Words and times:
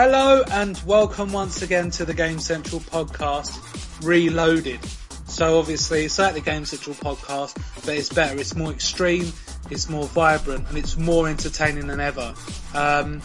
Hello 0.00 0.44
and 0.52 0.80
welcome 0.86 1.32
once 1.32 1.62
again 1.62 1.90
to 1.90 2.04
the 2.04 2.14
Game 2.14 2.38
Central 2.38 2.80
podcast, 2.80 3.58
Reloaded. 4.04 4.78
So 5.26 5.58
obviously 5.58 6.04
it's 6.04 6.18
like 6.20 6.34
the 6.34 6.40
Game 6.40 6.64
Central 6.64 6.94
podcast, 6.94 7.56
but 7.84 7.96
it's 7.96 8.08
better. 8.08 8.38
It's 8.38 8.54
more 8.54 8.70
extreme, 8.70 9.32
it's 9.70 9.88
more 9.88 10.06
vibrant, 10.06 10.68
and 10.68 10.78
it's 10.78 10.96
more 10.96 11.28
entertaining 11.28 11.86
than 11.86 12.00
ever. 12.00 12.34
Um, 12.74 13.22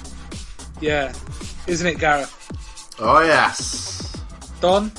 yeah, 0.82 1.14
isn't 1.68 1.88
it, 1.88 2.00
Gareth? 2.00 2.96
Oh 3.00 3.24
yes. 3.24 4.22
Don, 4.62 4.92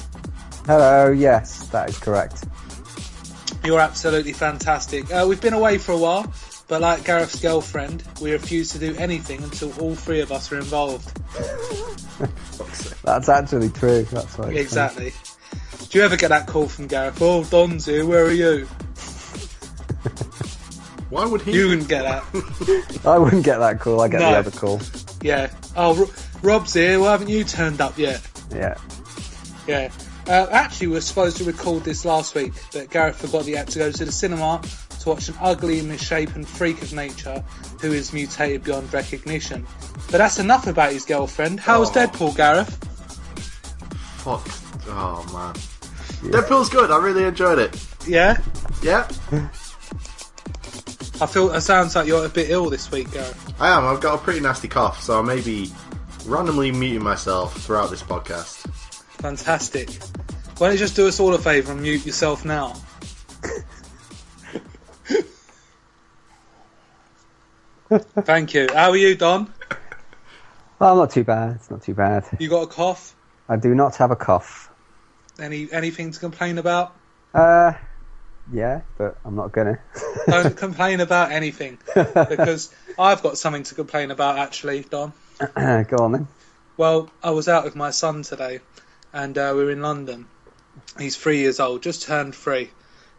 Hello, 0.67 1.11
yes, 1.11 1.69
that 1.69 1.89
is 1.91 1.99
correct. 1.99 2.45
you're 3.65 3.81
absolutely 3.81 4.33
fantastic. 4.33 5.11
Uh, 5.13 5.27
we've 5.29 5.41
been 5.41 5.53
away 5.55 5.79
for 5.79 5.93
a 5.93 5.97
while, 5.99 6.33
but 6.69 6.81
like 6.81 7.05
Gareth's 7.05 7.41
girlfriend, 7.41 8.03
we 8.21 8.33
refuse 8.33 8.71
to 8.71 8.79
do 8.79 8.95
anything 8.97 9.43
until 9.43 9.73
all 9.81 9.95
three 9.95 10.21
of 10.21 10.33
us 10.33 10.51
are 10.53 10.57
involved. 10.57 11.11
That's 13.05 13.29
actually 13.29 13.71
true. 13.71 14.05
That's 14.05 14.39
right. 14.39 14.57
Exactly. 14.57 15.13
Do 15.91 15.99
you 15.99 16.05
ever 16.05 16.17
get 16.17 16.29
that 16.29 16.47
call 16.47 16.67
from 16.69 16.87
Gareth? 16.87 17.21
Oh, 17.21 17.45
Don's 17.45 17.87
here. 17.87 18.05
Where 18.07 18.25
are 18.25 18.31
you? 18.33 18.67
Why 21.15 21.27
would 21.27 21.43
he? 21.43 21.53
You 21.53 21.69
wouldn't 21.69 21.87
get 21.89 22.03
that. 22.03 23.01
I 23.05 23.19
wouldn't 23.19 23.45
get 23.45 23.59
that 23.59 23.79
call. 23.79 24.01
I 24.01 24.09
get 24.09 24.21
No. 24.21 24.33
the 24.33 24.39
other 24.39 24.51
call. 24.51 24.81
Yeah. 25.23 25.49
Oh, 25.77 25.95
Ro- 25.95 26.11
Rob's 26.43 26.75
here. 26.75 26.99
Why 26.99 27.13
haven't 27.13 27.29
you 27.29 27.45
turned 27.45 27.81
up 27.81 27.97
yet? 27.97 28.21
Yeah. 28.53 28.75
Yeah. 29.69 29.93
Uh, 30.27 30.49
actually, 30.51 30.89
we 30.89 30.95
were 30.95 31.01
supposed 31.01 31.37
to 31.37 31.45
record 31.45 31.85
this 31.85 32.05
last 32.05 32.35
week, 32.35 32.53
but 32.73 32.91
Gareth 32.91 33.17
forgot 33.21 33.41
that 33.45 33.47
he 33.47 33.53
had 33.53 33.69
to 33.69 33.79
go 33.79 33.93
to 33.93 34.05
the 34.05 34.11
cinema 34.11 34.61
to 35.01 35.09
watch 35.09 35.29
an 35.29 35.37
ugly 35.41 35.79
and 35.79 35.89
misshapen 35.89 36.45
freak 36.45 36.83
of 36.83 36.93
nature 36.93 37.45
who 37.81 37.93
is 37.93 38.13
mutated 38.13 38.65
beyond 38.65 38.93
recognition. 38.93 39.65
But 40.11 40.19
that's 40.19 40.41
enough 40.41 40.67
about 40.67 40.93
his 40.93 41.05
girlfriend. 41.05 41.61
How 41.61 41.79
was 41.79 41.91
Oh. 41.91 41.93
Deadpool, 41.93 42.37
Gareth? 42.37 42.71
Fuck. 44.25 44.49
Oh 44.89 45.25
man. 45.33 45.55
Deadpool's 46.33 46.71
good. 46.71 46.91
I 46.91 46.99
really 46.99 47.23
enjoyed 47.25 47.59
it. 47.61 47.87
Yeah. 48.07 48.39
Yeah, 48.83 49.09
I 51.21 51.27
feel 51.27 51.53
it 51.53 51.61
sounds 51.61 51.95
like 51.95 52.07
you're 52.07 52.27
a 52.27 52.29
bit 52.29 52.51
ill 52.51 52.71
this 52.71 52.91
week, 52.91 53.13
Gareth. 53.13 53.55
I 53.61 53.77
am. 53.77 53.85
I've 53.85 54.01
got 54.01 54.17
a 54.17 54.23
pretty 54.23 54.41
nasty 54.41 54.67
cough, 54.69 55.03
so 55.03 55.19
I 55.19 55.23
may 55.23 55.41
be 55.41 55.71
randomly 56.27 56.73
muting 56.73 57.05
myself 57.05 57.57
throughout 57.63 57.91
this 57.91 58.03
podcast. 58.03 58.69
Fantastic. 59.21 59.91
Why 60.59 60.69
don't 60.69 60.75
you 60.75 60.79
just 60.79 60.97
do 60.97 61.07
us 61.07 61.21
all 61.21 61.33
a 61.35 61.39
favour 61.39 61.73
and 61.73 61.83
mute 61.83 62.05
yourself 62.05 62.45
now? 62.45 62.75
Thank 68.23 68.55
you. 68.55 68.67
How 68.73 68.91
are 68.91 68.97
you, 68.97 69.15
Don? 69.15 69.53
Oh, 70.81 70.97
not 70.97 71.11
too 71.11 71.23
bad. 71.25 71.57
It's 71.57 71.71
not 71.71 71.83
too 71.83 71.95
bad. 71.95 72.25
You 72.39 72.49
got 72.49 72.63
a 72.63 72.67
cough? 72.67 73.15
I 73.49 73.57
do 73.57 73.75
not 73.75 73.97
have 73.97 74.11
a 74.11 74.17
cough. 74.17 74.71
Any 75.39 75.69
anything 75.73 76.11
to 76.13 76.19
complain 76.21 76.59
about? 76.59 76.95
Uh, 77.33 77.73
yeah, 78.53 78.83
but 78.99 79.17
I'm 79.25 79.37
not 79.37 79.53
gonna. 79.53 79.79
Don't 80.27 80.57
complain 80.57 81.01
about 81.01 81.33
anything 81.33 81.79
because 81.95 82.75
I've 82.99 83.23
got 83.23 83.39
something 83.39 83.63
to 83.65 83.75
complain 83.75 84.11
about 84.11 84.39
actually, 84.39 84.83
Don. 84.83 85.13
Go 85.57 85.97
on 85.99 86.13
then. 86.13 86.29
Well, 86.77 87.11
I 87.23 87.31
was 87.31 87.49
out 87.49 87.65
with 87.65 87.77
my 87.77 87.91
son 87.91 88.23
today, 88.23 88.61
and 89.13 89.37
uh, 89.39 89.53
we 89.57 89.65
were 89.65 89.71
in 89.71 89.83
London. 89.83 90.27
He's 90.99 91.17
three 91.17 91.39
years 91.39 91.61
old, 91.61 91.83
just 91.83 92.03
turned 92.03 92.35
three. 92.35 92.71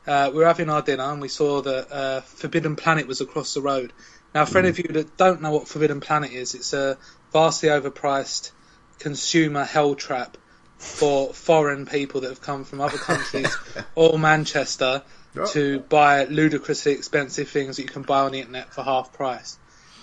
Uh, 0.06 0.30
we 0.31 0.40
were 0.40 0.46
having 0.46 0.69
our 0.69 0.81
dinner, 0.81 1.03
and 1.03 1.22
we 1.22 1.30
saw 1.30 1.62
that 1.62 1.92
uh, 1.92 2.22
Forbidden 2.22 2.75
Planet 2.75 3.07
was 3.07 3.22
across 3.22 3.53
the 3.53 3.62
road. 3.62 3.94
Now, 4.36 4.46
for 4.46 4.59
any 4.59 4.69
of 4.69 4.78
you 4.78 4.90
that 4.90 5.18
don't 5.18 5.42
know 5.42 5.52
what 5.52 5.68
Forbidden 5.68 6.02
Planet 6.02 6.31
is, 6.31 6.53
it's 6.53 6.74
a 6.74 6.97
vastly 7.31 7.69
overpriced 7.69 8.52
consumer 9.00 9.63
hell 9.63 9.96
trap 9.96 10.38
for 10.78 11.34
foreign 11.34 11.86
people 11.86 12.22
that 12.22 12.30
have 12.30 12.41
come 12.41 12.63
from 12.66 12.81
other 12.81 12.97
countries 12.97 13.56
or 13.96 14.18
Manchester 14.19 15.03
Oh. 15.38 15.46
to 15.47 15.81
buy 15.81 16.24
ludicrously 16.24 16.94
expensive 16.94 17.50
things 17.50 17.75
that 17.75 17.81
you 17.81 17.90
can 17.90 18.03
buy 18.03 18.22
on 18.22 18.31
the 18.31 18.40
internet 18.40 18.74
for 18.74 18.84
half 18.84 19.12
price. 19.12 19.58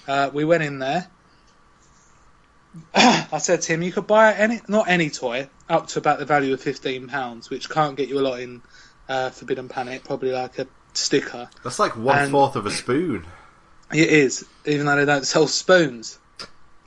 Uh, 0.07 0.29
we 0.31 0.45
went 0.45 0.63
in 0.63 0.79
there. 0.79 1.07
I 2.95 3.39
said 3.39 3.63
to 3.63 3.73
him, 3.73 3.83
you 3.83 3.93
could 3.93 4.07
buy 4.07 4.33
any, 4.35 4.61
not 4.69 4.89
any 4.89 5.09
toy, 5.11 5.49
up 5.71 5.87
to 5.89 5.99
about 5.99 6.19
the 6.19 6.27
value 6.27 6.53
of 6.53 6.61
fifteen 6.61 7.09
pounds, 7.09 7.49
which 7.51 7.71
can't 7.71 7.97
get 7.97 8.09
you 8.11 8.19
a 8.19 8.21
lot 8.21 8.41
in 8.41 8.61
uh, 9.09 9.31
Forbidden 9.31 9.69
Planet. 9.71 10.05
Probably 10.05 10.33
like 10.33 10.59
a 10.59 10.67
sticker. 10.93 11.49
That's 11.65 11.79
like 11.79 11.97
one 11.97 12.19
And- 12.19 12.31
fourth 12.31 12.57
of 12.57 12.67
a 12.67 12.71
spoon. 12.71 13.25
It 13.91 14.09
is, 14.09 14.47
even 14.65 14.87
though 14.87 14.97
they 14.97 15.05
don't 15.05 15.27
sell 15.27 15.47
spoons. 15.47 16.19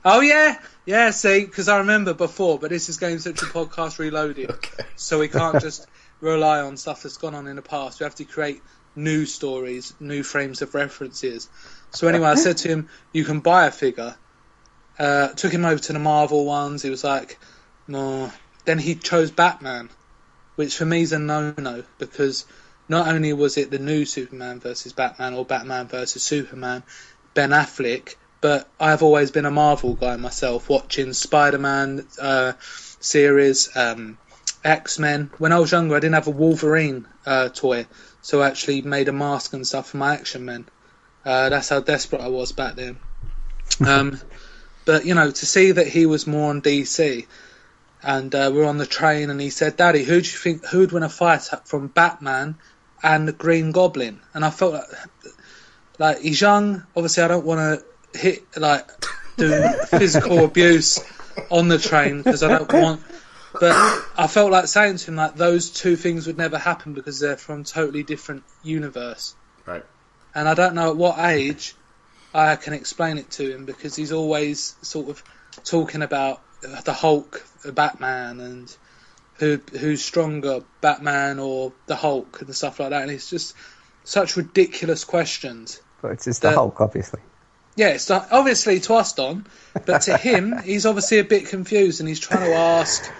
Oh 0.08 0.20
yeah, 0.20 0.56
yeah. 0.84 1.10
See, 1.10 1.44
because 1.44 1.68
I 1.68 1.78
remember 1.78 2.14
before, 2.14 2.60
but 2.60 2.70
this 2.70 2.88
is 2.88 2.96
Game 2.96 3.18
Central 3.18 3.50
Podcast 3.50 3.98
Reloaded, 3.98 4.50
Okay. 4.52 4.84
so 4.94 5.18
we 5.18 5.26
can't 5.26 5.60
just 5.60 5.84
rely 6.20 6.60
on 6.60 6.76
stuff 6.76 7.02
that's 7.02 7.16
gone 7.16 7.34
on 7.34 7.48
in 7.48 7.56
the 7.56 7.62
past. 7.62 7.98
We 7.98 8.04
have 8.04 8.14
to 8.14 8.24
create 8.24 8.62
new 8.94 9.26
stories, 9.26 9.94
new 9.98 10.22
frames 10.22 10.62
of 10.62 10.76
references. 10.76 11.48
So 11.90 12.06
anyway, 12.06 12.28
I 12.28 12.34
said 12.36 12.58
to 12.58 12.68
him, 12.68 12.88
"You 13.12 13.24
can 13.24 13.40
buy 13.40 13.66
a 13.66 13.72
figure." 13.72 14.14
Uh, 14.96 15.28
took 15.28 15.52
him 15.52 15.64
over 15.64 15.80
to 15.80 15.92
the 15.92 15.98
Marvel 15.98 16.44
ones. 16.46 16.82
He 16.82 16.90
was 16.90 17.02
like, 17.02 17.38
"No." 17.88 18.32
Then 18.64 18.78
he 18.78 18.94
chose 18.94 19.32
Batman, 19.32 19.90
which 20.54 20.76
for 20.76 20.84
me 20.84 21.02
is 21.02 21.12
a 21.12 21.18
no-no 21.18 21.82
because 21.98 22.44
not 22.88 23.08
only 23.08 23.32
was 23.32 23.56
it 23.56 23.72
the 23.72 23.80
new 23.80 24.04
Superman 24.04 24.60
versus 24.60 24.92
Batman 24.92 25.34
or 25.34 25.44
Batman 25.44 25.88
versus 25.88 26.22
Superman, 26.22 26.84
Ben 27.34 27.50
Affleck, 27.50 28.14
but 28.46 28.70
I've 28.78 29.02
always 29.02 29.32
been 29.32 29.44
a 29.44 29.50
Marvel 29.50 29.94
guy 29.94 30.14
myself, 30.14 30.68
watching 30.68 31.12
Spider-Man 31.14 32.06
uh, 32.22 32.52
series, 33.00 33.76
um, 33.76 34.18
X-Men. 34.62 35.32
When 35.38 35.50
I 35.50 35.58
was 35.58 35.72
younger, 35.72 35.96
I 35.96 35.98
didn't 35.98 36.14
have 36.14 36.28
a 36.28 36.30
Wolverine 36.30 37.08
uh, 37.26 37.48
toy, 37.48 37.88
so 38.22 38.42
I 38.42 38.46
actually 38.46 38.82
made 38.82 39.08
a 39.08 39.12
mask 39.12 39.52
and 39.52 39.66
stuff 39.66 39.88
for 39.88 39.96
my 39.96 40.14
Action 40.14 40.44
Men. 40.44 40.64
Uh, 41.24 41.48
that's 41.48 41.70
how 41.70 41.80
desperate 41.80 42.20
I 42.20 42.28
was 42.28 42.52
back 42.52 42.76
then. 42.76 42.98
Um, 43.84 44.20
but 44.84 45.04
you 45.04 45.16
know, 45.16 45.28
to 45.28 45.44
see 45.44 45.72
that 45.72 45.88
he 45.88 46.06
was 46.06 46.28
more 46.28 46.50
on 46.50 46.62
DC, 46.62 47.26
and 48.00 48.32
uh, 48.32 48.50
we 48.52 48.58
we're 48.58 48.66
on 48.66 48.78
the 48.78 48.86
train, 48.86 49.28
and 49.28 49.40
he 49.40 49.50
said, 49.50 49.76
"Daddy, 49.76 50.04
who 50.04 50.20
do 50.20 50.30
you 50.30 50.38
think 50.38 50.64
who 50.66 50.78
would 50.78 50.92
win 50.92 51.02
a 51.02 51.08
fight 51.08 51.50
from 51.64 51.88
Batman 51.88 52.54
and 53.02 53.26
the 53.26 53.32
Green 53.32 53.72
Goblin?" 53.72 54.20
And 54.34 54.44
I 54.44 54.50
felt 54.50 54.74
like, 54.74 54.84
like 55.98 56.20
he's 56.20 56.40
young. 56.40 56.86
Obviously, 56.94 57.24
I 57.24 57.28
don't 57.28 57.44
want 57.44 57.58
to 57.58 57.86
hit 58.16 58.44
like 58.56 58.88
do 59.36 59.68
physical 59.88 60.44
abuse 60.44 61.00
on 61.50 61.68
the 61.68 61.78
train 61.78 62.18
because 62.18 62.42
I 62.42 62.48
don't 62.48 62.72
want. 62.72 63.02
But 63.58 63.72
I 64.18 64.26
felt 64.26 64.50
like 64.50 64.66
saying 64.66 64.98
to 64.98 65.10
him 65.10 65.16
like 65.16 65.36
those 65.36 65.70
two 65.70 65.96
things 65.96 66.26
would 66.26 66.36
never 66.36 66.58
happen 66.58 66.92
because 66.92 67.20
they're 67.20 67.36
from 67.36 67.64
totally 67.64 68.02
different 68.02 68.44
universe. 68.62 69.34
Right. 69.64 69.84
And 70.34 70.48
I 70.48 70.54
don't 70.54 70.74
know 70.74 70.90
at 70.90 70.96
what 70.96 71.18
age 71.18 71.74
I 72.34 72.56
can 72.56 72.74
explain 72.74 73.16
it 73.18 73.30
to 73.32 73.50
him 73.50 73.64
because 73.64 73.96
he's 73.96 74.12
always 74.12 74.76
sort 74.82 75.08
of 75.08 75.22
talking 75.64 76.02
about 76.02 76.42
the 76.60 76.92
Hulk, 76.92 77.46
the 77.64 77.72
Batman, 77.72 78.40
and 78.40 78.76
who 79.38 79.60
who's 79.78 80.04
stronger, 80.04 80.60
Batman 80.80 81.38
or 81.38 81.72
the 81.86 81.96
Hulk 81.96 82.42
and 82.42 82.54
stuff 82.54 82.80
like 82.80 82.90
that. 82.90 83.02
And 83.02 83.10
it's 83.10 83.30
just 83.30 83.54
such 84.04 84.36
ridiculous 84.36 85.04
questions. 85.04 85.80
But 86.02 86.12
it's 86.12 86.24
just 86.24 86.42
the 86.42 86.50
The- 86.50 86.54
Hulk, 86.56 86.80
obviously. 86.80 87.20
Yeah, 87.76 87.88
it's 87.88 88.08
not, 88.08 88.28
obviously 88.32 88.80
to 88.80 88.94
us, 88.94 89.12
Don, 89.12 89.46
but 89.84 90.02
to 90.02 90.16
him, 90.16 90.54
he's 90.64 90.86
obviously 90.86 91.18
a 91.18 91.24
bit 91.24 91.46
confused 91.48 92.00
and 92.00 92.08
he's 92.08 92.20
trying 92.20 92.44
to 92.46 92.54
ask, 92.54 93.10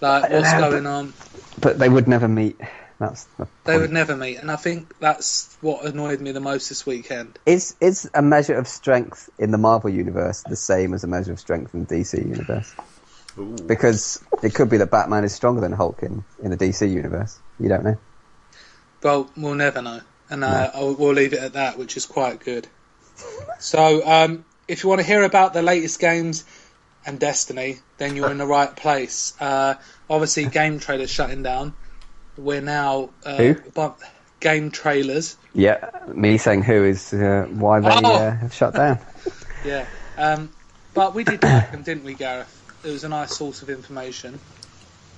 like, 0.00 0.30
what's 0.30 0.44
Yeah, 0.46 0.60
but- 0.60 0.70
going 0.70 0.86
on. 0.86 1.12
But 1.60 1.78
they 1.78 1.88
would 1.88 2.06
never 2.06 2.28
meet. 2.28 2.60
That's 2.98 3.24
the 3.38 3.46
They 3.64 3.72
point. 3.72 3.82
would 3.82 3.92
never 3.92 4.16
meet, 4.16 4.36
and 4.38 4.50
I 4.50 4.56
think 4.56 4.98
that's 5.00 5.54
what 5.60 5.84
annoyed 5.84 6.20
me 6.20 6.32
the 6.32 6.40
most 6.40 6.68
this 6.70 6.86
weekend. 6.86 7.38
Is 7.44 7.74
is 7.80 8.08
a 8.14 8.22
measure 8.22 8.54
of 8.54 8.68
strength 8.68 9.28
in 9.38 9.50
the 9.50 9.58
Marvel 9.58 9.90
universe 9.90 10.42
the 10.48 10.56
same 10.56 10.94
as 10.94 11.04
a 11.04 11.06
measure 11.06 11.32
of 11.32 11.40
strength 11.40 11.74
in 11.74 11.84
the 11.84 11.94
DC 11.94 12.18
universe? 12.26 12.72
Ooh. 13.38 13.54
Because 13.66 14.22
it 14.42 14.54
could 14.54 14.70
be 14.70 14.78
that 14.78 14.90
Batman 14.90 15.24
is 15.24 15.34
stronger 15.34 15.60
than 15.60 15.72
Hulk 15.72 16.02
in, 16.02 16.24
in 16.42 16.50
the 16.50 16.56
DC 16.56 16.90
universe. 16.90 17.38
You 17.60 17.68
don't 17.68 17.84
know. 17.84 17.98
Well, 19.02 19.30
we'll 19.36 19.54
never 19.54 19.82
know, 19.82 20.00
and 20.30 20.42
uh, 20.42 20.70
I'll, 20.74 20.94
we'll 20.94 21.12
leave 21.12 21.34
it 21.34 21.40
at 21.40 21.52
that, 21.54 21.76
which 21.78 21.96
is 21.98 22.06
quite 22.06 22.40
good. 22.40 22.66
So, 23.60 24.06
um, 24.06 24.44
if 24.68 24.82
you 24.82 24.88
want 24.88 25.00
to 25.00 25.06
hear 25.06 25.22
about 25.22 25.54
the 25.54 25.62
latest 25.62 25.98
games 26.00 26.44
and 27.06 27.18
Destiny, 27.18 27.78
then 27.98 28.16
you're 28.16 28.30
in 28.30 28.38
the 28.38 28.46
right 28.46 28.74
place. 28.74 29.32
Uh, 29.40 29.74
obviously, 30.10 30.46
game 30.46 30.78
trailers 30.78 31.10
shutting 31.10 31.42
down. 31.42 31.74
We're 32.36 32.60
now 32.60 33.10
uh, 33.24 33.36
Who? 33.36 33.54
bu- 33.74 33.94
game 34.40 34.70
trailers. 34.70 35.36
Yeah, 35.54 35.88
me 36.08 36.36
saying 36.36 36.62
who 36.62 36.84
is 36.84 37.12
uh, 37.14 37.46
why 37.50 37.80
they 37.80 37.88
Oh. 37.88 38.14
uh, 38.14 38.36
have 38.36 38.54
shut 38.54 38.74
down. 38.74 38.98
Yeah. 39.64 39.86
Um, 40.18 40.50
But 40.94 41.14
we 41.14 41.24
did 41.24 41.42
like 41.42 41.72
them, 41.72 41.82
didn't 41.82 42.04
we, 42.04 42.14
Gareth? 42.14 42.62
It 42.84 42.90
was 42.90 43.04
a 43.04 43.08
nice 43.08 43.32
source 43.32 43.62
of 43.62 43.70
information. 43.70 44.38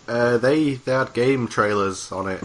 Uh, 0.08 0.38
they 0.38 0.74
they 0.74 0.92
had 0.92 1.12
game 1.12 1.48
trailers 1.48 2.10
on 2.12 2.28
it. 2.28 2.42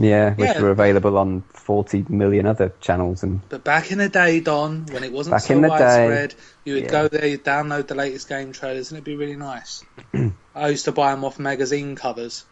Yeah, 0.00 0.34
which 0.34 0.48
Yeah. 0.48 0.62
were 0.62 0.70
available 0.70 1.18
on 1.18 1.42
40 1.52 2.06
million 2.08 2.46
other 2.46 2.72
channels 2.80 3.22
and 3.22 3.46
But 3.50 3.64
back 3.64 3.92
in 3.92 3.98
the 3.98 4.08
day, 4.08 4.40
Don, 4.40 4.86
when 4.86 5.04
it 5.04 5.12
wasn't 5.12 5.34
Back 5.34 5.42
so 5.42 5.54
the 5.54 5.60
day, 5.60 5.68
widespread, 5.68 6.34
you 6.64 6.74
would 6.74 6.84
yeah. 6.84 6.90
go 6.90 7.08
there, 7.08 7.26
you'd 7.26 7.44
download 7.44 7.86
the 7.86 7.94
latest 7.94 8.28
game 8.28 8.52
trailers, 8.52 8.90
and 8.90 8.96
it'd 8.96 9.04
be 9.04 9.16
really 9.16 9.36
nice. 9.36 9.84
I 10.54 10.68
used 10.68 10.86
to 10.86 10.92
buy 10.92 11.10
them 11.10 11.24
off 11.24 11.38
magazine 11.38 11.96
covers. 11.96 12.44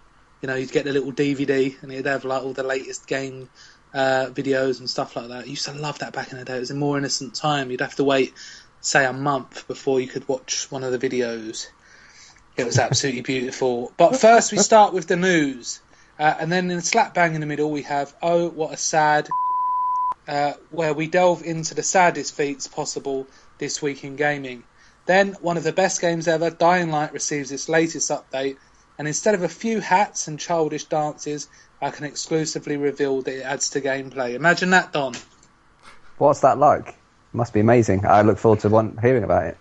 You 0.42 0.48
know, 0.48 0.56
you'd 0.56 0.72
get 0.72 0.84
the 0.84 0.92
little 0.92 1.12
DVD, 1.12 1.82
and 1.82 1.90
it'd 1.90 2.06
have 2.06 2.24
like 2.26 2.42
all 2.42 2.52
the 2.52 2.62
latest 2.62 3.06
game 3.06 3.48
uh, 3.94 4.26
videos 4.30 4.80
and 4.80 4.88
stuff 4.88 5.16
like 5.16 5.28
that. 5.28 5.44
I 5.44 5.46
used 5.46 5.64
to 5.64 5.72
love 5.72 6.00
that 6.00 6.12
back 6.12 6.32
in 6.32 6.38
the 6.38 6.44
day. 6.44 6.56
It 6.56 6.60
was 6.60 6.70
a 6.70 6.74
more 6.74 6.98
innocent 6.98 7.34
time. 7.34 7.70
You'd 7.70 7.80
have 7.80 7.96
to 7.96 8.04
wait, 8.04 8.34
say, 8.82 9.06
a 9.06 9.12
month 9.14 9.66
before 9.66 10.00
you 10.00 10.06
could 10.06 10.28
watch 10.28 10.70
one 10.70 10.84
of 10.84 10.92
the 10.92 10.98
videos. 10.98 11.66
It 12.56 12.64
was 12.64 12.78
absolutely 12.78 13.22
beautiful. 13.22 13.92
But 13.96 14.16
first, 14.16 14.52
we 14.52 14.58
start 14.58 14.92
with 14.92 15.06
the 15.06 15.16
news. 15.16 15.80
Uh, 16.18 16.34
and 16.40 16.50
then 16.50 16.70
in 16.70 16.80
slap 16.80 17.14
bang 17.14 17.34
in 17.34 17.40
the 17.40 17.46
middle, 17.46 17.70
we 17.70 17.82
have 17.82 18.14
Oh, 18.20 18.48
What 18.48 18.72
a 18.72 18.76
Sad 18.76 19.28
uh, 20.26 20.52
where 20.70 20.92
we 20.92 21.06
delve 21.06 21.42
into 21.42 21.74
the 21.74 21.82
saddest 21.82 22.34
feats 22.34 22.66
possible 22.66 23.26
this 23.58 23.80
week 23.80 24.04
in 24.04 24.16
gaming. 24.16 24.62
Then, 25.06 25.36
one 25.40 25.56
of 25.56 25.64
the 25.64 25.72
best 25.72 26.00
games 26.00 26.28
ever, 26.28 26.50
Dying 26.50 26.90
Light 26.90 27.12
receives 27.14 27.50
its 27.50 27.68
latest 27.68 28.10
update, 28.10 28.56
and 28.98 29.08
instead 29.08 29.34
of 29.34 29.42
a 29.42 29.48
few 29.48 29.80
hats 29.80 30.28
and 30.28 30.38
childish 30.38 30.84
dances, 30.84 31.48
I 31.80 31.90
can 31.90 32.04
exclusively 32.04 32.76
reveal 32.76 33.22
that 33.22 33.38
it 33.38 33.42
adds 33.42 33.70
to 33.70 33.80
gameplay. 33.80 34.34
Imagine 34.34 34.70
that, 34.70 34.92
Don. 34.92 35.14
what's 36.18 36.40
that 36.40 36.58
like? 36.58 36.94
Must 37.32 37.54
be 37.54 37.60
amazing. 37.60 38.04
I 38.04 38.22
look 38.22 38.38
forward 38.38 38.60
to 38.60 38.68
one, 38.68 38.98
hearing 39.00 39.24
about 39.24 39.44
it. 39.44 39.56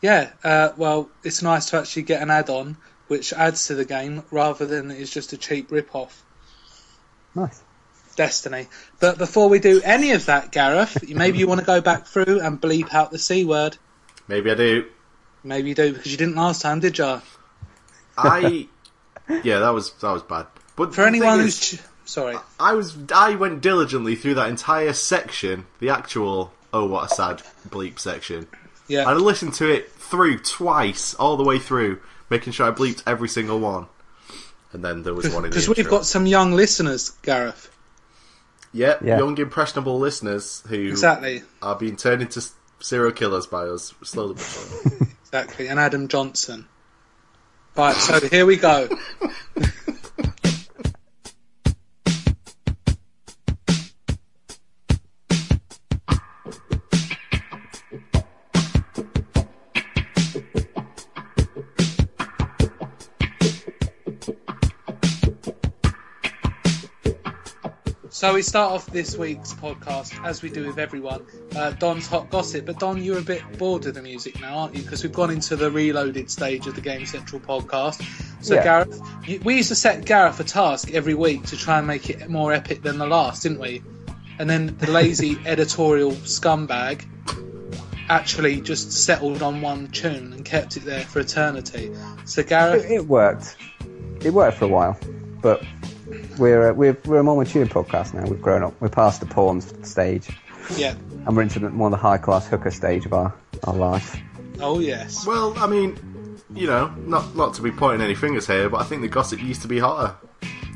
Yeah, 0.00 0.30
uh, 0.44 0.70
well, 0.76 1.10
it's 1.24 1.42
nice 1.42 1.70
to 1.70 1.78
actually 1.78 2.02
get 2.02 2.22
an 2.22 2.30
add-on 2.30 2.76
which 3.08 3.32
adds 3.32 3.66
to 3.68 3.74
the 3.74 3.84
game 3.84 4.22
rather 4.30 4.66
than 4.66 4.90
it's 4.90 5.10
just 5.10 5.32
a 5.32 5.36
cheap 5.36 5.70
rip-off. 5.70 6.22
Nice. 7.34 7.62
Destiny. 8.16 8.66
But 8.98 9.18
before 9.18 9.48
we 9.48 9.58
do 9.58 9.80
any 9.84 10.12
of 10.12 10.26
that, 10.26 10.50
Gareth, 10.50 11.06
maybe 11.08 11.38
you 11.38 11.46
want 11.46 11.60
to 11.60 11.66
go 11.66 11.80
back 11.80 12.06
through 12.06 12.40
and 12.40 12.60
bleep 12.60 12.94
out 12.94 13.10
the 13.10 13.18
C 13.18 13.44
word. 13.44 13.76
Maybe 14.26 14.50
I 14.50 14.54
do. 14.54 14.86
Maybe 15.44 15.68
you 15.68 15.74
do 15.74 15.92
because 15.92 16.10
you 16.10 16.18
didn't 16.18 16.34
last 16.34 16.62
time, 16.62 16.80
did 16.80 16.96
you? 16.98 17.20
I 18.16 18.68
yeah, 19.28 19.58
that 19.60 19.70
was 19.70 19.92
that 19.94 20.10
was 20.10 20.22
bad. 20.22 20.46
But 20.76 20.94
For 20.94 21.06
anyone 21.06 21.36
thing 21.36 21.40
who's 21.40 21.72
is, 21.74 21.78
ch- 21.78 21.82
sorry, 22.04 22.36
I 22.58 22.72
was 22.74 22.96
I 23.14 23.34
went 23.34 23.60
diligently 23.60 24.16
through 24.16 24.34
that 24.34 24.48
entire 24.48 24.92
section, 24.94 25.66
the 25.78 25.90
actual 25.90 26.52
oh 26.72 26.86
what 26.86 27.12
a 27.12 27.14
sad 27.14 27.42
bleep 27.68 27.98
section. 27.98 28.46
yeah, 28.88 29.04
I 29.08 29.12
listened 29.12 29.54
to 29.54 29.70
it 29.70 29.92
through 29.92 30.38
twice, 30.38 31.14
all 31.14 31.36
the 31.36 31.44
way 31.44 31.58
through, 31.58 32.00
making 32.30 32.52
sure 32.52 32.66
I 32.66 32.70
bleeped 32.70 33.02
every 33.06 33.28
single 33.28 33.58
one. 33.60 33.86
And 34.72 34.84
then 34.84 35.02
there 35.04 35.14
was 35.14 35.26
one 35.28 35.44
in 35.44 35.50
the 35.50 35.56
because 35.56 35.68
we've 35.68 35.88
got 35.88 36.04
some 36.04 36.26
young 36.26 36.52
listeners, 36.52 37.10
Gareth. 37.22 37.70
Yep, 38.72 39.00
Yeah. 39.02 39.18
young 39.18 39.38
impressionable 39.38 39.98
listeners 39.98 40.62
who 40.68 40.88
Exactly, 40.88 41.42
are 41.62 41.76
being 41.76 41.96
turned 41.96 42.20
into 42.22 42.42
serial 42.80 43.12
killers 43.12 43.46
by 43.46 43.62
us 43.62 43.94
slowly 44.02 44.34
exactly, 45.22 45.68
and 45.68 45.78
Adam 45.80 46.08
Johnson. 46.08 46.66
Right, 47.76 47.94
so 47.96 48.20
here 48.28 48.44
we 48.44 48.56
go. 48.56 48.88
So 68.26 68.34
we 68.34 68.42
start 68.42 68.72
off 68.72 68.86
this 68.86 69.16
week's 69.16 69.54
podcast, 69.54 70.12
as 70.24 70.42
we 70.42 70.50
do 70.50 70.66
with 70.66 70.80
everyone, 70.80 71.24
uh, 71.54 71.70
Don's 71.70 72.08
Hot 72.08 72.28
Gossip. 72.28 72.66
But 72.66 72.80
Don, 72.80 73.00
you're 73.00 73.20
a 73.20 73.22
bit 73.22 73.40
bored 73.56 73.86
of 73.86 73.94
the 73.94 74.02
music 74.02 74.40
now, 74.40 74.58
aren't 74.58 74.74
you? 74.74 74.82
Because 74.82 75.04
we've 75.04 75.12
gone 75.12 75.30
into 75.30 75.54
the 75.54 75.70
reloaded 75.70 76.28
stage 76.28 76.66
of 76.66 76.74
the 76.74 76.80
Game 76.80 77.06
Central 77.06 77.40
podcast. 77.40 78.02
So 78.42 78.54
Yeah. 78.54 78.64
Gareth, 78.64 79.00
you, 79.28 79.40
we 79.44 79.58
used 79.58 79.68
to 79.68 79.76
set 79.76 80.04
Gareth 80.04 80.40
a 80.40 80.44
task 80.44 80.92
every 80.92 81.14
week 81.14 81.44
to 81.44 81.56
try 81.56 81.78
and 81.78 81.86
make 81.86 82.10
it 82.10 82.28
more 82.28 82.52
epic 82.52 82.82
than 82.82 82.98
the 82.98 83.06
last, 83.06 83.44
didn't 83.44 83.60
we? 83.60 83.84
And 84.40 84.50
then 84.50 84.76
the 84.76 84.90
lazy 84.90 85.38
editorial 85.46 86.10
scumbag 86.10 87.04
actually 88.08 88.60
just 88.60 88.90
settled 88.90 89.40
on 89.40 89.60
one 89.60 89.86
tune 89.86 90.32
and 90.32 90.44
kept 90.44 90.76
it 90.76 90.84
there 90.84 91.02
for 91.02 91.20
eternity. 91.20 91.94
So 92.24 92.42
Gareth, 92.42 92.86
It, 92.86 92.90
it 92.90 93.06
worked. 93.06 93.56
It 94.24 94.30
worked 94.30 94.56
for 94.56 94.64
a 94.64 94.68
while, 94.68 94.98
but 95.40 95.62
we're, 96.38 96.70
uh, 96.70 96.72
we're 96.74 96.96
we're 97.04 97.20
a 97.20 97.22
more 97.24 97.36
mature 97.36 97.66
podcast 97.66 98.14
now. 98.14 98.24
We've 98.26 98.40
grown 98.40 98.62
up. 98.62 98.74
We're 98.80 98.88
past 98.88 99.20
the 99.20 99.26
porn 99.26 99.60
stage, 99.60 100.28
yeah, 100.76 100.94
and 101.26 101.36
we're 101.36 101.42
into 101.42 101.58
the, 101.58 101.70
more 101.70 101.90
the 101.90 101.96
high 101.96 102.18
class 102.18 102.46
hooker 102.46 102.70
stage 102.70 103.06
of 103.06 103.12
our, 103.12 103.34
our 103.64 103.74
life. 103.74 104.20
oh 104.60 104.78
yes, 104.78 105.26
well, 105.26 105.54
I 105.58 105.66
mean, 105.66 105.98
you 106.54 106.66
know, 106.66 106.88
not 106.98 107.34
not 107.34 107.54
to 107.54 107.62
be 107.62 107.70
pointing 107.70 108.04
any 108.04 108.14
fingers 108.14 108.46
here, 108.46 108.68
but 108.68 108.80
I 108.80 108.84
think 108.84 109.02
the 109.02 109.08
gossip 109.08 109.42
used 109.42 109.62
to 109.62 109.68
be 109.68 109.78
hotter. 109.78 110.14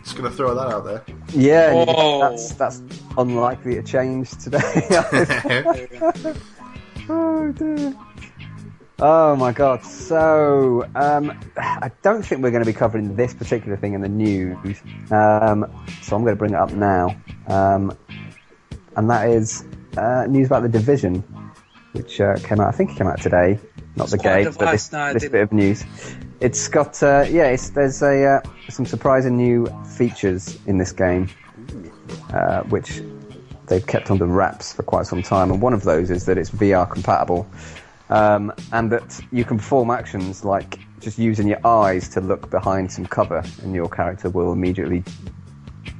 Just 0.03 0.17
gonna 0.17 0.31
throw 0.31 0.55
that 0.55 0.69
out 0.69 0.85
there. 0.85 1.05
Yeah, 1.33 1.73
Whoa. 1.73 2.21
that's 2.21 2.55
that's 2.55 2.83
unlikely 3.17 3.75
to 3.77 3.83
change 3.83 4.31
today. 4.39 4.87
oh 7.09 7.53
dear. 7.53 7.95
Oh 9.03 9.35
my 9.35 9.53
god. 9.53 9.83
So, 9.83 10.87
um, 10.95 11.39
I 11.57 11.91
don't 12.03 12.23
think 12.23 12.43
we're 12.43 12.51
going 12.51 12.65
to 12.65 12.71
be 12.71 12.77
covering 12.77 13.17
this 13.17 13.33
particular 13.33 13.79
thing 13.79 13.95
in 13.95 14.03
the 14.03 14.09
news. 14.09 14.83
Um, 15.11 15.65
so 16.03 16.17
I'm 16.17 16.23
going 16.23 16.35
to 16.35 16.37
bring 16.37 16.53
it 16.53 16.59
up 16.59 16.73
now. 16.73 17.17
Um, 17.47 17.97
and 18.97 19.09
that 19.09 19.31
is 19.31 19.65
uh, 19.97 20.27
news 20.29 20.49
about 20.49 20.63
the 20.63 20.69
division, 20.69 21.23
which 21.93 22.21
uh, 22.21 22.37
came 22.43 22.61
out. 22.61 22.69
I 22.69 22.73
think 22.73 22.91
it 22.91 22.99
came 22.99 23.07
out 23.07 23.23
today. 23.23 23.59
Not 23.97 24.09
the 24.09 24.17
It's 24.17 24.25
a 24.25 24.29
game, 24.29 24.53
but 24.59 24.71
this, 24.71 24.93
No, 24.93 25.13
this 25.15 25.29
bit 25.29 25.43
of 25.43 25.53
news. 25.53 25.85
It's 26.41 26.69
got 26.69 27.03
uh, 27.03 27.25
yeah. 27.29 27.47
It's, 27.47 27.71
there's 27.71 28.03
a 28.03 28.25
uh, 28.25 28.41
some 28.69 28.85
surprising 28.85 29.37
new 29.37 29.67
features 29.97 30.59
in 30.67 30.77
this 30.77 30.93
game, 30.93 31.29
uh, 32.35 32.63
which 32.65 33.03
they've 33.67 33.87
kept 33.87 34.11
under 34.11 34.27
wraps 34.27 34.75
for 34.75 34.83
quite 34.83 35.07
some 35.07 35.23
time. 35.23 35.51
And 35.51 35.63
one 35.63 35.73
of 35.73 35.85
those 35.85 36.11
is 36.11 36.27
that 36.27 36.37
it's 36.37 36.51
VR 36.51 36.91
compatible, 36.91 37.49
um, 38.11 38.53
and 38.73 38.93
that 38.93 39.21
you 39.33 39.45
can 39.45 39.57
perform 39.57 39.91
actions 39.91 40.45
like 40.45 40.79
just 41.01 41.19
using 41.19 41.49
your 41.49 41.67
eyes 41.67 42.09
to 42.11 42.21
look 42.21 42.51
behind 42.51 42.93
some 42.93 43.07
cover, 43.07 43.43
and 43.63 43.75
your 43.75 43.89
character 43.89 44.29
will 44.29 44.53
immediately 44.53 45.03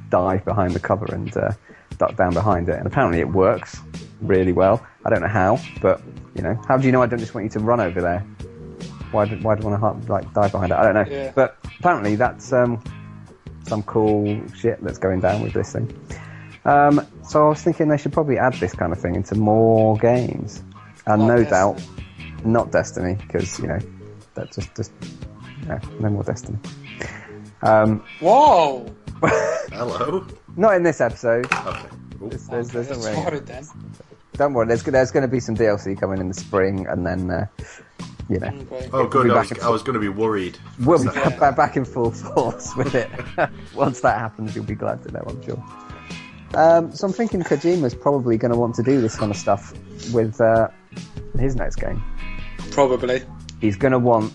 dive 0.09 0.45
behind 0.45 0.73
the 0.73 0.79
cover 0.79 1.05
and 1.05 1.35
uh, 1.35 1.51
duck 1.97 2.15
down 2.15 2.33
behind 2.33 2.69
it. 2.69 2.75
And 2.75 2.85
apparently, 2.85 3.19
it 3.19 3.29
works 3.29 3.79
really 4.21 4.51
well. 4.51 4.85
I 5.03 5.09
don't 5.09 5.21
know 5.21 5.27
how, 5.27 5.59
but 5.81 6.01
you 6.35 6.43
know, 6.43 6.61
how 6.67 6.77
do 6.77 6.85
you 6.85 6.91
know 6.91 7.01
I 7.01 7.07
don't 7.07 7.19
just 7.19 7.33
want 7.33 7.45
you 7.45 7.49
to 7.51 7.59
run 7.59 7.79
over 7.79 8.01
there? 8.01 8.19
Why 9.11 9.25
do, 9.25 9.35
why 9.37 9.55
do 9.55 9.67
I 9.67 9.77
want 9.77 10.05
to 10.05 10.11
like 10.11 10.31
dive 10.33 10.51
behind 10.51 10.71
it? 10.71 10.75
I 10.75 10.83
don't 10.83 10.93
know. 10.93 11.13
Yeah. 11.13 11.31
But 11.35 11.57
apparently, 11.79 12.15
that's 12.15 12.53
um, 12.53 12.81
some 13.65 13.83
cool 13.83 14.41
shit 14.55 14.83
that's 14.83 14.97
going 14.97 15.19
down 15.21 15.41
with 15.41 15.53
this 15.53 15.73
thing. 15.73 15.97
Um, 16.63 17.05
so 17.23 17.45
I 17.45 17.49
was 17.49 17.61
thinking 17.61 17.87
they 17.87 17.97
should 17.97 18.13
probably 18.13 18.37
add 18.37 18.53
this 18.55 18.73
kind 18.73 18.91
of 18.91 18.99
thing 18.99 19.15
into 19.15 19.35
more 19.35 19.97
games, 19.97 20.61
and 21.07 21.21
Not 21.21 21.27
no 21.27 21.43
Destiny. 21.43 21.49
doubt 21.49 22.45
not 22.45 22.71
Destiny 22.71 23.15
because 23.15 23.59
you 23.59 23.67
know 23.67 23.79
that 24.35 24.51
just 24.51 24.75
just 24.75 24.91
no, 25.67 25.79
no 25.99 26.09
more 26.09 26.23
Destiny. 26.23 26.57
Um, 27.61 28.03
whoa. 28.19 28.85
Hello. 29.23 30.25
not 30.55 30.75
in 30.75 30.83
this 30.83 30.99
episode. 31.01 31.45
Okay. 31.45 31.87
Ooh. 32.23 32.29
There's, 32.29 32.47
there's, 32.47 32.69
there's 32.69 32.91
Okay, 32.91 33.01
way. 33.05 33.13
sorry 33.23 33.39
then. 33.39 33.65
Don't 34.33 34.53
worry. 34.53 34.67
There's 34.67 34.83
there's 34.83 35.11
going 35.11 35.21
to 35.21 35.27
be 35.27 35.39
some 35.39 35.55
DLC 35.55 35.99
coming 35.99 36.19
in 36.19 36.27
the 36.27 36.33
spring, 36.33 36.87
and 36.87 37.05
then 37.05 37.29
uh, 37.29 37.45
you 38.29 38.39
know 38.39 38.47
Okay. 38.47 38.89
Oh, 38.91 38.99
We'll 39.01 39.07
good. 39.07 39.29
I 39.29 39.33
back 39.41 39.49
was, 39.51 39.59
I 39.59 39.69
was 39.69 39.83
going 39.83 39.93
to 39.93 39.99
be 39.99 40.09
worried. 40.09 40.57
we'll 40.79 40.99
be 40.99 41.05
Yeah. 41.13 41.29
back, 41.37 41.55
back 41.55 41.77
in 41.77 41.85
full 41.85 42.11
force 42.11 42.75
with 42.77 42.95
it. 42.95 43.09
Once 43.75 44.01
that 44.01 44.17
happens, 44.19 44.55
you'll 44.55 44.65
be 44.65 44.75
glad 44.75 45.03
to 45.03 45.11
know. 45.11 45.23
I'm 45.27 45.43
sure. 45.43 45.63
Um, 46.53 46.91
so 46.91 47.07
I'm 47.07 47.13
thinking 47.13 47.41
Kojima's 47.43 47.93
probably 47.95 48.37
going 48.37 48.51
to 48.51 48.57
want 48.59 48.75
to 48.75 48.83
do 48.83 48.99
this 49.01 49.15
kind 49.15 49.31
of 49.31 49.37
stuff 49.37 49.73
with 50.13 50.39
uh, 50.41 50.67
his 51.39 51.55
next 51.55 51.75
game. 51.77 52.03
Probably. 52.71 53.21
He's 53.59 53.75
going 53.75 53.91
to 53.91 53.99
want 53.99 54.33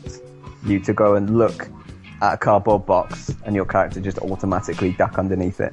you 0.65 0.81
to 0.81 0.93
go 0.93 1.15
and 1.15 1.39
look 1.39 1.69
at 2.23 2.35
a 2.35 2.37
cardboard 2.37 2.87
box, 2.87 3.35
and 3.45 3.55
your 3.55 3.65
character 3.67 4.01
just 4.01 4.19
automatically 4.19 4.93
duck 4.93 5.19
underneath 5.19 5.61
it. 5.61 5.73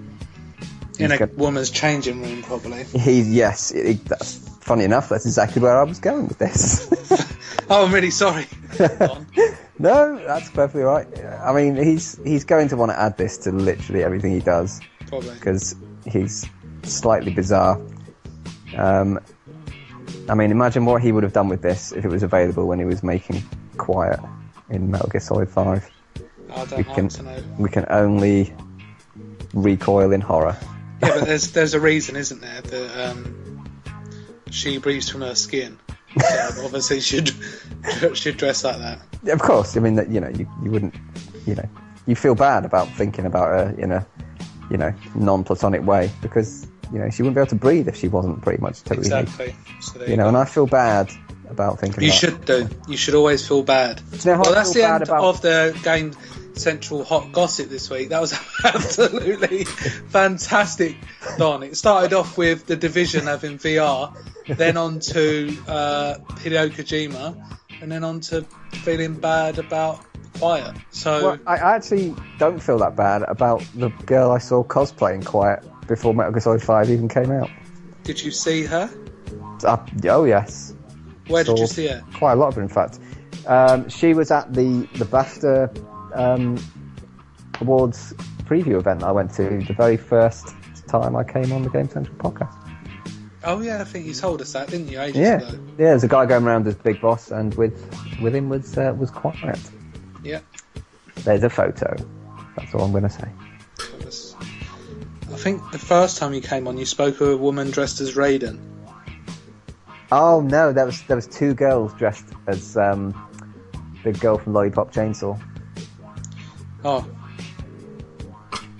In 0.99 1.07
a 1.07 1.09
He's 1.15 1.19
got- 1.19 1.33
woman's 1.35 1.69
changing 1.69 2.21
room, 2.21 2.43
probably. 2.43 2.83
He's 2.83 3.33
yes. 3.33 3.71
It, 3.71 4.03
that's 4.05 4.37
funny 4.59 4.83
enough. 4.83 5.09
That's 5.09 5.25
exactly 5.25 5.61
where 5.61 5.77
I 5.79 5.83
was 5.83 5.99
going 5.99 6.27
with 6.27 6.37
this. 6.39 6.89
Oh, 7.69 7.85
I'm 7.85 7.93
really 7.93 8.09
sorry. 8.11 8.45
No, 9.79 10.15
that's 10.27 10.49
perfectly 10.51 10.81
right. 10.83 11.07
I 11.41 11.51
mean, 11.53 11.75
he's 11.75 12.19
he's 12.23 12.43
going 12.43 12.67
to 12.69 12.77
want 12.77 12.91
to 12.91 12.99
add 12.99 13.17
this 13.17 13.37
to 13.39 13.51
literally 13.51 14.03
everything 14.03 14.31
he 14.33 14.39
does 14.39 14.79
probably. 15.07 15.33
because 15.33 15.75
he's 16.05 16.45
slightly 16.83 17.33
bizarre. 17.33 17.81
Um, 18.77 19.19
I 20.29 20.35
mean, 20.35 20.51
imagine 20.51 20.85
what 20.85 21.01
he 21.01 21.11
would 21.11 21.23
have 21.23 21.33
done 21.33 21.49
with 21.49 21.61
this 21.61 21.91
if 21.91 22.05
it 22.05 22.09
was 22.09 22.23
available 22.23 22.67
when 22.67 22.79
he 22.79 22.85
was 22.85 23.03
making 23.03 23.43
Quiet 23.77 24.19
in 24.69 24.89
Metal 24.89 25.09
Gear 25.09 25.21
Solid 25.21 25.49
5. 25.49 25.89
We 26.77 26.83
can, 26.83 27.09
we 27.57 27.69
can 27.69 27.85
only 27.89 28.53
recoil 29.53 30.11
in 30.11 30.21
horror. 30.21 30.57
Yeah, 31.01 31.19
but 31.19 31.25
there's 31.25 31.51
there's 31.51 31.73
a 31.73 31.79
reason, 31.79 32.15
isn't 32.15 32.41
there, 32.41 32.61
that 32.61 33.09
um, 33.09 33.65
she 34.49 34.77
breathes 34.77 35.09
from 35.09 35.21
her 35.21 35.35
skin. 35.35 35.79
So 36.19 36.49
obviously, 36.65 36.99
should 36.99 37.31
should 38.13 38.37
dress 38.37 38.63
like 38.63 38.77
that. 38.77 39.01
Of 39.27 39.41
course, 39.41 39.75
I 39.75 39.79
mean 39.79 39.95
that 39.95 40.09
you 40.09 40.19
know 40.19 40.29
you, 40.29 40.47
you 40.63 40.71
wouldn't 40.71 40.95
you 41.45 41.55
know 41.55 41.67
you 42.05 42.15
feel 42.15 42.35
bad 42.35 42.65
about 42.65 42.87
thinking 42.89 43.25
about 43.25 43.47
her 43.47 43.75
in 43.77 43.91
a 43.91 44.05
you 44.69 44.77
know 44.77 44.93
non-platonic 45.15 45.85
way 45.85 46.11
because 46.21 46.67
you 46.91 46.99
know 46.99 47.09
she 47.09 47.21
wouldn't 47.23 47.35
be 47.35 47.41
able 47.41 47.49
to 47.49 47.55
breathe 47.55 47.87
if 47.87 47.95
she 47.97 48.07
wasn't 48.07 48.41
pretty 48.41 48.61
much 48.61 48.83
totally 48.83 49.09
naked. 49.09 49.29
Exactly. 49.29 49.55
So 49.81 50.03
You 50.05 50.17
know, 50.17 50.23
go. 50.23 50.27
and 50.29 50.37
I 50.37 50.45
feel 50.45 50.67
bad 50.67 51.11
about 51.49 51.79
thinking. 51.79 52.03
You 52.03 52.09
about 52.09 52.19
should 52.19 52.45
do. 52.45 52.69
You 52.87 52.97
should 52.97 53.15
always 53.15 53.47
feel 53.47 53.63
bad. 53.63 54.01
you 54.11 54.31
know 54.31 54.39
well, 54.41 54.53
that's 54.53 54.73
the 54.73 54.83
end 54.83 55.03
about- 55.03 55.23
of 55.23 55.41
the 55.41 55.77
Game 55.83 56.13
Central 56.55 57.03
hot 57.03 57.31
gossip 57.31 57.69
this 57.69 57.89
week. 57.89 58.09
That 58.09 58.21
was 58.21 58.33
absolutely 58.63 59.63
fantastic, 59.65 60.97
Don. 61.37 61.63
It 61.63 61.75
started 61.77 62.13
off 62.13 62.37
with 62.37 62.65
the 62.67 62.75
Division 62.75 63.25
having 63.25 63.57
VR, 63.57 64.15
then 64.47 64.77
on 64.77 64.99
to 64.99 65.47
uh, 65.67 66.15
Hideo 66.43 66.69
Kojima, 66.69 67.57
and 67.81 67.91
then 67.91 68.03
on 68.03 68.19
to 68.21 68.43
feeling 68.83 69.15
bad 69.15 69.57
about 69.57 69.99
Quiet. 70.39 70.75
So 70.91 71.23
Well, 71.23 71.39
I 71.47 71.57
actually 71.57 72.15
don't 72.39 72.59
feel 72.61 72.77
that 72.79 72.95
bad 72.95 73.23
about 73.23 73.63
the 73.75 73.89
girl 74.05 74.31
I 74.31 74.37
saw 74.39 74.63
cosplaying 74.63 75.25
Quiet 75.25 75.63
before 75.87 76.13
Metal 76.13 76.31
Gear 76.31 76.41
Solid 76.41 76.61
5 76.63 76.89
even 76.89 77.07
came 77.09 77.31
out. 77.31 77.49
did 78.03 78.21
you 78.21 78.31
see 78.31 78.63
her? 78.65 78.89
Uh, 79.63 79.77
oh 80.09 80.25
yes, 80.25 80.73
Where 81.27 81.43
did 81.43 81.57
you 81.59 81.67
see 81.67 81.87
her? 81.87 82.03
quite 82.15 82.33
a 82.33 82.35
lot 82.35 82.49
of 82.49 82.55
her, 82.55 82.61
in 82.61 82.67
fact. 82.69 82.99
Um, 83.47 83.89
she 83.89 84.13
was 84.13 84.31
at 84.31 84.53
the 84.53 84.87
the 84.95 85.05
BAFTA 85.05 86.15
um, 86.17 86.57
awards 87.61 88.13
preview 88.43 88.77
event 88.77 89.03
I 89.03 89.11
went 89.11 89.31
to 89.35 89.43
the 89.65 89.73
very 89.73 89.97
first 89.97 90.49
time 90.87 91.15
I 91.15 91.23
came 91.23 91.51
on 91.51 91.63
the 91.63 91.69
Game 91.69 91.89
Central 91.89 92.15
podcast. 92.17 92.55
Oh 93.45 93.61
yeah, 93.61 93.81
I 93.81 93.83
think 93.83 94.05
you 94.05 94.13
told 94.13 94.41
us 94.41 94.53
that, 94.53 94.69
didn't 94.69 94.87
you, 94.89 95.01
ages 95.01 95.17
Yeah, 95.17 95.37
ago? 95.37 95.47
yeah. 95.51 95.57
There's 95.77 96.03
a 96.03 96.07
guy 96.07 96.25
going 96.25 96.45
around 96.45 96.67
as 96.67 96.75
Big 96.75 97.01
Boss, 97.01 97.31
and 97.31 97.53
with 97.55 97.75
with 98.21 98.33
him 98.35 98.49
was 98.49 98.77
uh, 98.77 98.93
was 98.97 99.11
Quiet. 99.11 99.59
Yeah. 100.23 100.39
There's 101.15 101.43
a 101.43 101.49
photo. 101.49 101.95
That's 102.55 102.73
all 102.73 102.81
I'm 102.83 102.91
going 102.91 103.03
to 103.03 103.09
say. 103.09 103.27
I 105.33 105.37
think 105.37 105.71
the 105.71 105.79
first 105.79 106.19
time 106.19 106.33
you 106.33 106.41
came 106.41 106.67
on, 106.67 106.77
you 106.77 106.85
spoke 106.85 107.19
of 107.19 107.27
a 107.29 107.35
woman 107.37 107.71
dressed 107.71 107.99
as 108.01 108.13
Raiden. 108.15 108.59
Oh 110.11 110.41
no, 110.41 110.71
that 110.71 110.85
was 110.85 111.01
there 111.03 111.15
was 111.15 111.25
two 111.25 111.55
girls 111.55 111.91
dressed 111.95 112.27
as 112.45 112.77
um, 112.77 113.13
the 114.03 114.13
girl 114.13 114.37
from 114.37 114.53
Lollipop 114.53 114.93
Chainsaw. 114.93 115.41
Oh, 116.85 117.05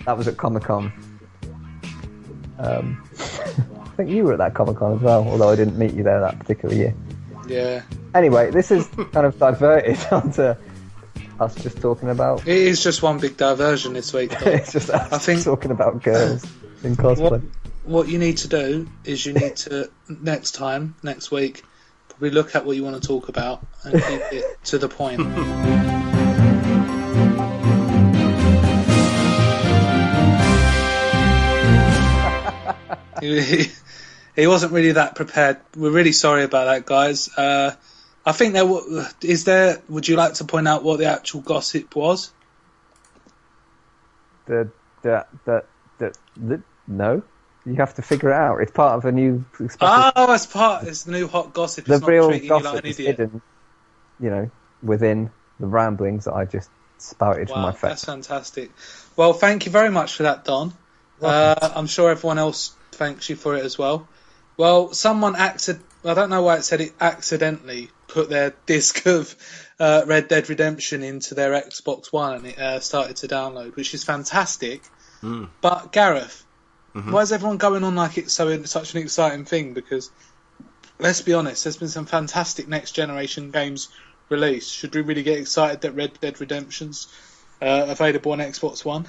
That 0.05 0.15
was 0.15 0.27
at 0.27 0.37
Comic 0.37 0.63
Con. 0.63 0.91
Um, 2.59 3.03
I 3.19 3.95
think 3.97 4.09
you 4.09 4.23
were 4.23 4.33
at 4.33 4.37
that 4.37 4.53
Comic 4.53 4.77
Con 4.77 4.95
as 4.97 5.01
well, 5.01 5.27
although 5.27 5.49
I 5.49 5.55
didn't 5.55 5.77
meet 5.77 5.93
you 5.93 6.03
there 6.03 6.19
that 6.19 6.37
particular 6.37 6.75
year. 6.75 6.93
yeah. 7.47 7.81
Anyway, 8.13 8.51
this 8.51 8.69
is 8.69 8.87
kind 9.11 9.25
of 9.25 9.39
diverted 9.39 9.97
onto 10.11 10.53
us 11.39 11.55
just 11.55 11.81
talking 11.81 12.09
about. 12.09 12.47
It 12.47 12.57
is 12.57 12.83
just 12.83 13.01
one 13.01 13.19
big 13.19 13.37
diversion 13.37 13.93
this 13.93 14.13
week. 14.13 14.33
It's 14.41 14.71
just 14.71 14.89
us 14.89 15.11
I 15.11 15.17
think- 15.17 15.43
talking 15.43 15.71
about 15.71 16.03
girls 16.03 16.45
in 16.83 16.95
cosplay. 16.95 17.31
what, 17.31 17.41
what 17.83 18.07
you 18.07 18.19
need 18.19 18.37
to 18.37 18.47
do 18.47 18.87
is 19.03 19.25
you 19.25 19.33
need 19.33 19.55
to 19.57 19.89
next 20.07 20.51
time, 20.51 20.95
next 21.03 21.31
week, 21.31 21.63
probably 22.09 22.29
look 22.31 22.55
at 22.55 22.65
what 22.65 22.75
you 22.75 22.83
want 22.83 23.01
to 23.01 23.07
talk 23.07 23.29
about 23.29 23.65
and 23.83 23.93
keep 23.93 24.21
it 24.31 24.63
to 24.65 24.77
the 24.77 24.89
point. 24.89 25.19
he, 33.21 33.65
he 34.35 34.47
wasn't 34.47 34.73
really 34.73 34.93
that 34.93 35.15
prepared. 35.15 35.57
We're 35.75 35.91
really 35.91 36.11
sorry 36.11 36.43
about 36.43 36.65
that, 36.65 36.85
guys. 36.85 37.29
Uh, 37.35 37.75
I 38.25 38.31
think 38.31 38.53
there 38.53 38.65
is 39.21 39.43
there. 39.43 39.81
Would 39.89 40.07
you 40.07 40.15
like 40.15 40.35
to 40.35 40.45
point 40.45 40.67
out 40.67 40.83
what 40.83 40.99
the 40.99 41.05
actual 41.05 41.41
gossip 41.41 41.95
was? 41.95 42.31
The, 44.45 44.69
the, 45.01 45.25
the, 45.45 45.63
the, 45.97 46.13
the, 46.37 46.63
no, 46.87 47.23
you 47.65 47.75
have 47.75 47.93
to 47.95 48.01
figure 48.01 48.29
it 48.31 48.35
out. 48.35 48.61
It's 48.61 48.71
part 48.71 48.97
of 48.97 49.05
a 49.05 49.11
new 49.11 49.45
special 49.55 49.77
Oh, 50.15 50.33
it's 50.33 50.45
part. 50.45 50.85
It's 50.87 51.03
the 51.03 51.11
new 51.11 51.27
hot 51.27 51.53
gossip. 51.53 51.85
the 51.85 51.93
It's 51.93 52.01
not 52.01 52.09
real 52.09 52.27
treating 52.29 52.47
you 52.47 52.53
like 52.55 52.63
gossip 52.63 52.79
an 52.83 52.89
is 52.89 52.99
idiot. 52.99 53.17
hidden, 53.17 53.41
you 54.19 54.29
know, 54.29 54.51
within 54.81 55.31
the 55.59 55.67
ramblings 55.67 56.25
that 56.25 56.33
I 56.33 56.45
just 56.45 56.69
spouted 56.97 57.49
from 57.49 57.61
my 57.61 57.71
face. 57.71 57.81
that's 57.81 58.05
fantastic. 58.05 58.71
Well, 59.15 59.33
thank 59.33 59.65
you 59.65 59.71
very 59.71 59.89
much 59.89 60.15
for 60.15 60.23
that, 60.23 60.45
Don. 60.45 60.73
Uh, 61.21 61.55
I'm 61.75 61.87
sure 61.87 62.09
everyone 62.11 62.39
else 62.39 62.75
thanks 62.91 63.29
you 63.29 63.35
for 63.35 63.55
it 63.55 63.63
as 63.65 63.77
well. 63.77 64.07
Well, 64.57 64.93
someone 64.93 65.35
acted. 65.35 65.79
I 66.05 66.13
don't 66.13 66.29
know 66.29 66.41
why 66.41 66.57
it 66.57 66.63
said 66.63 66.81
it 66.81 66.93
accidentally 66.99 67.89
put 68.13 68.29
their 68.29 68.53
disc 68.65 69.05
of 69.05 69.35
uh, 69.79 70.03
Red 70.05 70.27
Dead 70.27 70.49
Redemption 70.49 71.03
into 71.03 71.35
their 71.35 71.51
Xbox 71.51 72.13
One 72.13 72.35
and 72.35 72.47
it 72.47 72.59
uh, 72.59 72.79
started 72.79 73.17
to 73.17 73.27
download, 73.27 73.75
which 73.75 73.93
is 73.93 74.03
fantastic. 74.03 74.81
But 75.61 75.93
Gareth, 75.93 76.43
why 76.91 77.21
is 77.21 77.31
everyone 77.31 77.57
going 77.57 77.83
on 77.83 77.95
like 77.95 78.17
it's 78.17 78.33
so 78.33 78.63
such 78.63 78.93
an 78.93 79.01
exciting 79.01 79.45
thing? 79.45 79.73
Because 79.73 80.11
let's 80.99 81.21
be 81.21 81.33
honest, 81.33 81.63
there's 81.63 81.77
been 81.77 81.87
some 81.87 82.05
fantastic 82.05 82.67
next 82.67 82.91
generation 82.91 83.51
games 83.51 83.87
released. 84.29 84.71
Should 84.71 84.93
we 84.93 85.01
really 85.01 85.23
get 85.23 85.39
excited 85.39 85.81
that 85.81 85.93
Red 85.93 86.19
Dead 86.19 86.39
Redemption's 86.39 87.07
uh, 87.61 87.85
available 87.87 88.33
on 88.33 88.39
Xbox 88.39 88.83
One? 88.83 89.07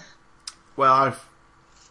Well, 0.76 0.92
I 0.92 1.14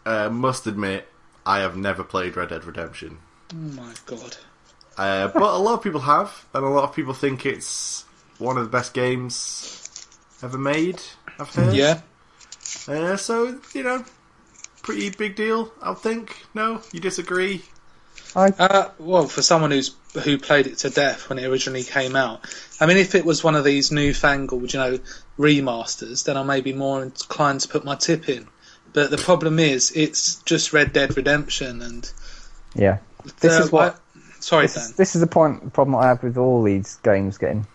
uh, 0.08 0.30
must 0.30 0.66
admit, 0.66 1.06
I 1.46 1.60
have 1.60 1.76
never 1.76 2.02
played 2.02 2.36
Red 2.36 2.48
Dead 2.48 2.64
Redemption. 2.64 3.18
Oh 3.52 3.56
my 3.56 3.92
god. 4.06 4.36
Uh, 4.96 5.28
but 5.28 5.42
a 5.42 5.58
lot 5.58 5.74
of 5.74 5.82
people 5.82 6.00
have, 6.00 6.46
and 6.54 6.64
a 6.64 6.68
lot 6.68 6.84
of 6.84 6.94
people 6.94 7.14
think 7.14 7.46
it's 7.46 8.04
one 8.38 8.56
of 8.56 8.64
the 8.64 8.70
best 8.70 8.94
games 8.94 10.06
ever 10.42 10.58
made. 10.58 11.00
I've 11.38 11.52
heard. 11.54 11.74
Yeah. 11.74 12.00
Uh, 12.86 13.16
so 13.16 13.58
you 13.72 13.82
know, 13.82 14.04
pretty 14.82 15.10
big 15.10 15.36
deal. 15.36 15.72
I 15.82 15.94
think. 15.94 16.36
No, 16.54 16.80
you 16.92 17.00
disagree? 17.00 17.62
Uh, 18.36 18.88
well, 18.98 19.26
for 19.26 19.42
someone 19.42 19.70
who's 19.70 19.94
who 20.24 20.38
played 20.38 20.66
it 20.66 20.78
to 20.78 20.90
death 20.90 21.28
when 21.28 21.38
it 21.38 21.46
originally 21.46 21.84
came 21.84 22.16
out, 22.16 22.44
I 22.80 22.86
mean, 22.86 22.96
if 22.96 23.14
it 23.14 23.24
was 23.24 23.44
one 23.44 23.54
of 23.54 23.64
these 23.64 23.92
newfangled, 23.92 24.72
you 24.72 24.78
know, 24.78 24.98
remasters, 25.38 26.24
then 26.24 26.36
I 26.36 26.42
may 26.42 26.60
be 26.60 26.72
more 26.72 27.02
inclined 27.02 27.60
to 27.60 27.68
put 27.68 27.84
my 27.84 27.94
tip 27.94 28.28
in. 28.28 28.48
But 28.92 29.10
the 29.10 29.18
problem 29.18 29.58
is, 29.58 29.92
it's 29.92 30.36
just 30.42 30.72
Red 30.72 30.92
Dead 30.92 31.16
Redemption, 31.16 31.82
and 31.82 32.10
Yeah, 32.74 32.98
this 33.40 33.58
uh, 33.58 33.62
is 33.64 33.72
what. 33.72 34.00
Sorry, 34.44 34.66
This 34.66 34.76
is, 34.76 34.92
this 34.92 35.14
is 35.14 35.22
the 35.22 35.26
point 35.26 35.72
problem 35.72 35.96
I 35.96 36.08
have 36.08 36.22
with 36.22 36.36
all 36.36 36.62
these 36.62 36.96
games 36.96 37.38
getting 37.38 37.66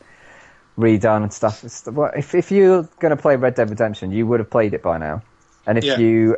redone 0.77 1.23
and 1.23 1.33
stuff. 1.33 1.63
Well, 1.87 2.11
if 2.15 2.35
if 2.35 2.51
you're 2.51 2.83
going 2.99 3.09
to 3.09 3.19
play 3.19 3.35
Red 3.37 3.55
Dead 3.55 3.71
Redemption, 3.71 4.11
you 4.11 4.27
would 4.27 4.39
have 4.39 4.51
played 4.51 4.75
it 4.75 4.83
by 4.83 4.99
now, 4.99 5.23
and 5.65 5.79
if 5.79 5.83
Yeah. 5.83 5.97
you 5.97 6.37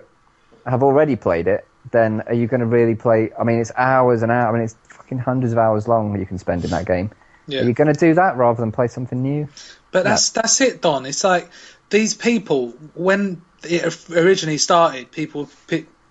have 0.66 0.84
already 0.84 1.18
played 1.18 1.48
it, 1.48 1.68
then 1.92 2.22
are 2.28 2.34
you 2.34 2.48
going 2.48 2.62
to 2.62 2.66
really 2.66 2.96
play? 2.96 3.32
I 3.38 3.44
mean, 3.44 3.60
it's 3.60 3.74
hours 3.76 4.22
and 4.22 4.32
hours. 4.32 4.48
I 4.48 4.52
mean, 4.54 4.62
it's 4.64 4.76
fucking 4.96 5.20
hundreds 5.20 5.52
of 5.52 5.60
hours 5.60 5.90
long 5.90 6.18
you 6.18 6.26
can 6.26 6.38
spend 6.38 6.64
in 6.64 6.70
that 6.70 6.86
game. 6.86 7.12
Yeah. 7.48 7.62
Are 7.62 7.66
you 7.66 7.74
going 7.74 7.94
to 7.94 8.00
do 8.00 8.14
that 8.14 8.38
rather 8.38 8.62
than 8.62 8.72
play 8.72 8.88
something 8.88 9.22
new? 9.22 9.50
But 9.92 10.06
that's 10.06 10.30
that's 10.30 10.62
it, 10.62 10.82
Don. 10.82 11.06
It's 11.06 11.26
like 11.26 11.50
these 11.90 12.14
people 12.14 12.70
when 12.96 13.42
it 13.64 14.10
originally 14.10 14.60
started, 14.60 15.12
people 15.12 15.50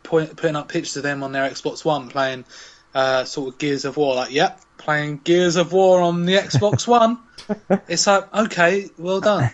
point, 0.03 0.37
putting 0.37 0.57
up 0.57 0.69
pictures 0.69 0.99
of 0.99 1.05
them 1.05 1.23
on 1.23 1.33
their 1.33 1.49
Xbox 1.49 1.85
One 1.85 2.09
playing 2.11 2.45
uh, 2.95 3.25
sort 3.25 3.55
of 3.55 3.59
Gears 3.59 3.85
of 3.85 3.97
War. 3.97 4.15
Like, 4.15 4.33
yep, 4.33 4.61
playing 4.79 5.21
Gears 5.25 5.57
of 5.57 5.73
War 5.73 6.01
on 6.01 6.27
the 6.27 6.35
Xbox 6.35 6.87
One. 7.01 7.19
It's 7.89 8.07
like, 8.07 8.33
okay, 8.35 8.89
well 8.99 9.21
done. 9.21 9.51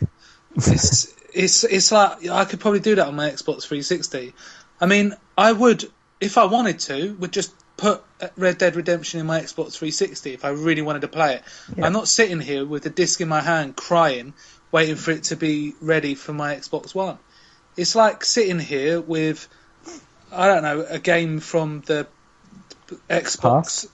It's 0.54 1.14
it's 1.34 1.64
it's 1.64 1.92
like 1.92 2.28
I 2.28 2.44
could 2.44 2.60
probably 2.60 2.80
do 2.80 2.94
that 2.94 3.06
on 3.06 3.16
my 3.16 3.28
Xbox 3.30 3.64
360. 3.64 4.34
I 4.80 4.86
mean, 4.86 5.14
I 5.36 5.52
would 5.52 5.84
if 6.20 6.38
I 6.38 6.46
wanted 6.46 6.78
to, 6.80 7.14
would 7.14 7.32
just 7.32 7.54
put 7.76 8.02
Red 8.36 8.58
Dead 8.58 8.74
Redemption 8.74 9.20
in 9.20 9.26
my 9.26 9.40
Xbox 9.40 9.76
360 9.76 10.32
if 10.32 10.44
I 10.44 10.50
really 10.50 10.82
wanted 10.82 11.02
to 11.02 11.08
play 11.08 11.34
it. 11.36 11.42
I'm 11.82 11.92
not 11.92 12.08
sitting 12.08 12.40
here 12.40 12.64
with 12.64 12.84
the 12.84 12.90
disc 12.90 13.20
in 13.20 13.28
my 13.28 13.40
hand 13.40 13.76
crying, 13.76 14.32
waiting 14.72 14.96
for 14.96 15.10
it 15.10 15.24
to 15.24 15.36
be 15.36 15.74
ready 15.80 16.14
for 16.14 16.32
my 16.32 16.54
Xbox 16.54 16.94
One. 16.94 17.18
It's 17.76 17.94
like 17.94 18.24
sitting 18.24 18.58
here 18.58 19.00
with, 19.00 19.46
I 20.32 20.46
don't 20.46 20.62
know, 20.62 20.86
a 20.88 20.98
game 20.98 21.40
from 21.40 21.82
the 21.82 22.06
Xbox. 23.08 23.88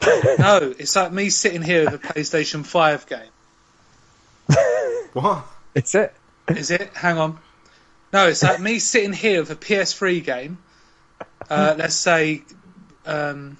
no, 0.38 0.74
it's 0.78 0.96
like 0.96 1.12
me 1.12 1.30
sitting 1.30 1.62
here 1.62 1.84
with 1.84 1.94
a 1.94 1.98
PlayStation 1.98 2.64
5 2.64 3.06
game. 3.06 3.20
What? 5.14 5.44
It's 5.76 5.94
it. 5.94 6.12
Is 6.48 6.72
it? 6.72 6.90
Hang 6.92 7.18
on. 7.18 7.38
No, 8.12 8.26
it's 8.26 8.42
like 8.42 8.60
me 8.60 8.80
sitting 8.80 9.12
here 9.12 9.38
with 9.40 9.50
a 9.50 9.56
PS3 9.56 10.24
game. 10.24 10.58
Uh, 11.48 11.76
let's 11.78 11.94
say, 11.94 12.42
um, 13.06 13.56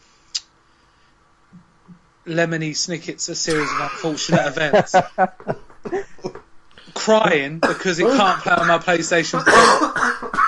Lemony 2.26 2.71
Snicket's 2.71 3.29
A 3.29 3.35
Series 3.35 3.71
of 3.71 3.81
Unfortunate 3.81 4.47
Events. 4.47 4.97
Crying 6.95 7.59
because 7.61 8.00
it 8.00 8.07
can't 8.07 8.41
play 8.41 8.53
on 8.53 8.67
my 8.67 8.79
PlayStation 8.79 9.45
4. 9.45 10.44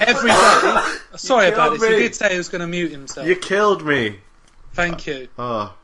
Every 0.00 0.30
day. 0.30 0.94
Sorry 1.16 1.48
about 1.48 1.70
killed 1.70 1.80
this. 1.80 1.88
He 1.88 1.96
did 1.96 2.14
say 2.14 2.32
he 2.32 2.38
was 2.38 2.48
going 2.48 2.60
to 2.60 2.66
mute 2.66 2.90
himself. 2.90 3.26
You 3.26 3.36
killed 3.36 3.84
me. 3.84 4.18
Thank 4.72 5.06
you. 5.06 5.28
Oh, 5.38 5.74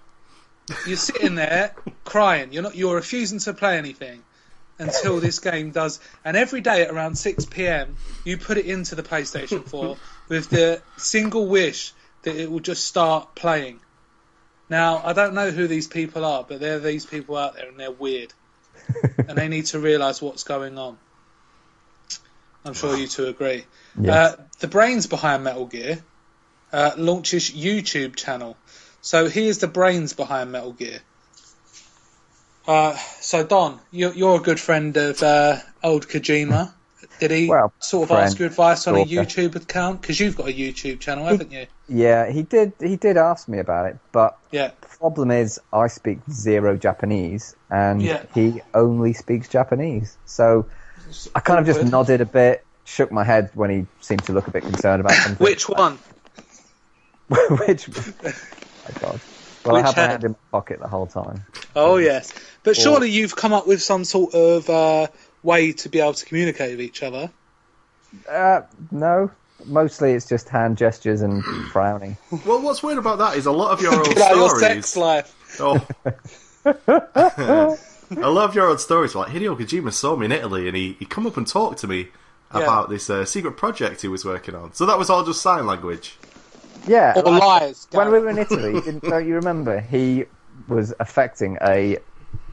You're 0.87 0.97
sitting 0.97 1.35
there 1.35 1.75
crying. 2.04 2.52
You're 2.52 2.62
not. 2.62 2.75
You're 2.75 2.97
refusing 2.97 3.38
to 3.40 3.52
play 3.52 3.76
anything 3.76 4.23
until 4.78 5.21
this 5.21 5.38
game 5.38 5.71
does. 5.71 6.00
And 6.25 6.37
every 6.37 6.61
day 6.61 6.83
at 6.83 6.90
around 6.90 7.16
6 7.16 7.47
p.m., 7.47 7.97
you 8.25 8.38
put 8.38 8.56
it 8.56 8.66
into 8.66 8.94
the 8.94 9.02
PlayStation 9.02 9.64
4 9.68 9.97
with 10.28 10.49
the 10.49 10.83
single 10.97 11.47
wish 11.47 11.92
that 12.23 12.37
it 12.37 12.50
will 12.50 12.61
just 12.61 12.85
start 12.85 13.35
playing. 13.35 13.80
Now, 14.68 15.02
I 15.04 15.12
don't 15.12 15.35
know 15.35 15.50
who 15.50 15.66
these 15.66 15.87
people 15.87 16.25
are, 16.25 16.42
but 16.42 16.59
there 16.61 16.76
are 16.76 16.80
these 16.80 17.04
people 17.04 17.37
out 17.37 17.54
there, 17.54 17.68
and 17.68 17.78
they're 17.78 17.90
weird, 17.90 18.33
and 19.28 19.37
they 19.37 19.49
need 19.49 19.66
to 19.66 19.78
realise 19.78 20.23
what's 20.23 20.42
going 20.42 20.78
on. 20.78 20.97
I'm 22.64 22.73
sure 22.73 22.97
you 22.97 23.06
two 23.06 23.26
agree. 23.26 23.64
Yes. 24.00 24.34
Uh, 24.34 24.42
the 24.60 24.68
brains 24.68 25.06
behind 25.06 25.44
Metal 25.44 25.66
Gear 25.66 25.98
uh, 26.72 26.92
launches 26.96 27.50
YouTube 27.50 28.16
channel. 28.16 28.56
So 29.00 29.28
here's 29.28 29.58
the 29.58 29.68
brains 29.68 30.12
behind 30.12 30.52
Metal 30.52 30.72
Gear. 30.72 31.00
Uh, 32.66 32.96
so 33.20 33.44
Don, 33.44 33.78
you're, 33.90 34.14
you're 34.14 34.36
a 34.36 34.42
good 34.42 34.58
friend 34.58 34.96
of 34.96 35.22
uh, 35.22 35.58
old 35.82 36.08
Kojima. 36.08 36.72
Did 37.20 37.30
he 37.30 37.48
Well, 37.48 37.72
sort 37.80 38.10
of 38.10 38.16
ask 38.16 38.38
friend, 38.38 38.40
your 38.40 38.48
advice 38.48 38.86
on 38.86 38.96
a. 38.96 39.04
YouTube 39.04 39.54
account? 39.56 40.00
Because 40.00 40.18
you've 40.18 40.36
got 40.36 40.48
a 40.48 40.52
YouTube 40.52 41.00
channel, 41.00 41.26
haven't 41.26 41.52
you? 41.52 41.66
Yeah, 41.86 42.30
he 42.30 42.42
did. 42.42 42.72
He 42.80 42.96
did 42.96 43.18
ask 43.18 43.46
me 43.46 43.58
about 43.58 43.86
it, 43.86 43.98
but 44.10 44.38
Yeah. 44.50 44.70
the 44.80 44.88
problem 44.98 45.30
is 45.30 45.60
I 45.70 45.88
speak 45.88 46.18
zero 46.30 46.78
Japanese, 46.78 47.54
and 47.70 48.00
Yeah. 48.00 48.22
he 48.34 48.62
only 48.72 49.12
speaks 49.12 49.48
Japanese. 49.48 50.16
So 50.24 50.66
I 51.34 51.40
kind 51.40 51.60
of 51.60 51.66
just 51.66 51.82
nodded 51.82 52.22
a 52.22 52.26
bit, 52.26 52.63
shook 52.84 53.10
my 53.12 53.24
head 53.24 53.50
when 53.54 53.70
he 53.70 53.86
seemed 54.00 54.24
to 54.24 54.32
look 54.32 54.46
a 54.46 54.50
bit 54.50 54.62
concerned 54.62 55.00
about 55.00 55.14
something. 55.14 55.44
Which 55.44 55.68
one? 55.68 55.98
Which? 57.28 57.88
Oh 58.86 58.92
God. 59.00 59.20
Well, 59.64 59.76
Which 59.76 59.84
I 59.84 59.86
had 59.88 59.96
my 59.96 60.02
head? 60.02 60.10
hand 60.10 60.24
in 60.24 60.30
my 60.32 60.36
pocket 60.50 60.78
the 60.78 60.88
whole 60.88 61.06
time. 61.06 61.46
Oh 61.74 61.96
yes, 61.96 62.34
but 62.64 62.76
surely 62.76 63.10
you've 63.10 63.34
come 63.34 63.54
up 63.54 63.66
with 63.66 63.80
some 63.80 64.04
sort 64.04 64.34
of 64.34 64.68
uh, 64.68 65.06
way 65.42 65.72
to 65.72 65.88
be 65.88 66.00
able 66.00 66.12
to 66.12 66.26
communicate 66.26 66.72
with 66.72 66.82
each 66.82 67.02
other. 67.02 67.30
Uh, 68.30 68.60
no, 68.90 69.30
mostly 69.64 70.12
it's 70.12 70.28
just 70.28 70.50
hand 70.50 70.76
gestures 70.76 71.22
and 71.22 71.42
frowning. 71.72 72.18
well, 72.44 72.60
what's 72.60 72.82
weird 72.82 72.98
about 72.98 73.16
that 73.18 73.38
is 73.38 73.46
a 73.46 73.52
lot 73.52 73.70
of 73.72 73.80
your 73.80 73.94
old 73.94 74.04
Get 74.06 74.18
out 74.18 74.36
your 74.36 74.48
stories. 74.50 74.66
sex 74.84 74.96
life. 74.98 75.58
Oh. 75.60 75.80
I 78.10 78.28
love 78.28 78.54
your 78.54 78.68
old 78.68 78.80
stories. 78.80 79.14
Like 79.14 79.28
Hideo 79.32 79.58
Kojima 79.58 79.92
saw 79.94 80.14
me 80.14 80.26
in 80.26 80.32
Italy, 80.32 80.68
and 80.68 80.76
he 80.76 80.92
he 80.98 81.06
come 81.06 81.26
up 81.26 81.38
and 81.38 81.46
talked 81.46 81.78
to 81.80 81.86
me 81.86 82.08
Yeah. 82.54 82.62
about 82.62 82.88
this 82.90 83.08
uh, 83.11 83.25
secret 83.25 83.52
project 83.56 84.02
he 84.02 84.08
was 84.08 84.25
working 84.25 84.54
on. 84.54 84.73
So 84.75 84.87
that 84.87 84.99
was 84.99 85.11
all 85.11 85.25
just 85.25 85.42
sign 85.42 85.66
language. 85.66 86.16
Yeah, 86.87 87.14
Or 87.16 87.23
like, 87.32 87.42
lies. 87.42 87.88
when 87.92 88.11
we 88.12 88.18
were 88.18 88.28
in 88.28 88.38
Italy, 88.38 88.73
didn't, 88.84 89.02
don't 89.04 89.26
you 89.26 89.34
remember? 89.34 89.80
He 89.80 90.25
was 90.68 90.92
affecting 91.00 91.56
a 91.62 91.96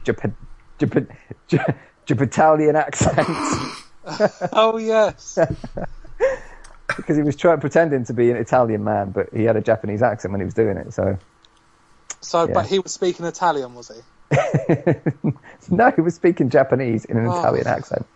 Jap- 0.04 0.34
Jap- 0.78 1.06
Jap- 1.50 1.76
Japitalian 2.06 2.74
accent 2.74 3.28
Oh 4.52 4.78
yes. 4.78 5.38
because 6.96 7.16
he 7.16 7.22
was 7.22 7.36
trying 7.36 7.60
pretending 7.60 8.04
to 8.06 8.12
be 8.12 8.30
an 8.30 8.36
Italian 8.36 8.82
man, 8.84 9.10
but 9.10 9.28
he 9.34 9.44
had 9.44 9.56
a 9.56 9.60
Japanese 9.60 10.02
accent 10.02 10.32
when 10.32 10.40
he 10.40 10.44
was 10.44 10.54
doing 10.54 10.76
it. 10.76 10.92
So 10.92 11.18
So, 12.20 12.46
Yeah. 12.48 12.54
but 12.54 12.66
he 12.66 12.78
was 12.78 12.92
speaking 12.92 13.26
Italian, 13.26 13.74
was 13.74 13.88
he? 13.94 14.00
no, 15.70 15.90
he 15.90 16.00
was 16.00 16.14
speaking 16.14 16.48
Japanese 16.48 17.04
in 17.04 17.16
an 17.18 17.26
Oh. 17.26 17.38
Italian 17.38 17.66
accent. 17.66 18.06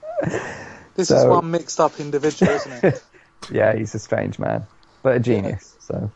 This 0.96 1.10
is 1.10 1.24
one 1.24 1.50
mixed 1.50 1.78
up 1.78 2.00
individual, 2.00 2.52
isn't 2.52 2.84
it? 2.84 3.04
Yeah, 3.50 3.76
he's 3.76 3.94
a 3.94 3.98
strange 3.98 4.38
man, 4.38 4.66
but 5.02 5.16
a 5.16 5.20
genius. 5.20 5.76
So 5.78 6.10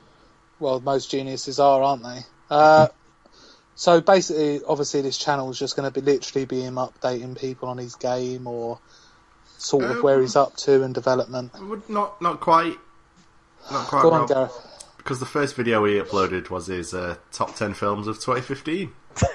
well, 0.59 0.81
most 0.81 1.11
geniuses 1.11 1.61
are, 1.61 1.83
aren't 1.83 2.03
they? 2.03 2.21
Uh, 2.49 2.89
so 3.75 4.01
basically, 4.01 4.61
obviously, 4.67 5.03
this 5.03 5.19
channel 5.19 5.51
is 5.51 5.59
just 5.59 5.77
going 5.77 5.91
to 5.91 6.01
be 6.01 6.05
literally 6.05 6.47
be 6.47 6.63
him 6.63 6.75
updating 6.75 7.39
people 7.39 7.69
on 7.69 7.79
his 7.79 7.95
game 7.95 8.47
or 8.47 8.81
sort 9.59 9.85
of 9.85 9.99
Um, 9.99 10.03
where 10.03 10.21
he's 10.21 10.35
up 10.35 10.57
to 10.57 10.83
in 10.83 10.93
development. 10.93 11.53
Not 11.89 12.21
not 12.21 12.41
quite. 12.41 12.79
Not 13.71 13.87
quite. 13.87 14.03
Go 14.03 14.13
on, 14.13 14.27
Gareth. 14.27 14.87
Because 14.97 15.21
the 15.21 15.27
first 15.27 15.57
video 15.57 15.85
he 15.85 15.99
uploaded 15.99 16.51
was 16.51 16.67
his 16.67 16.95
uh, 16.95 17.17
top 17.33 17.55
ten 17.55 17.75
films 17.75 18.07
of 18.07 18.17
2015. 18.17 18.93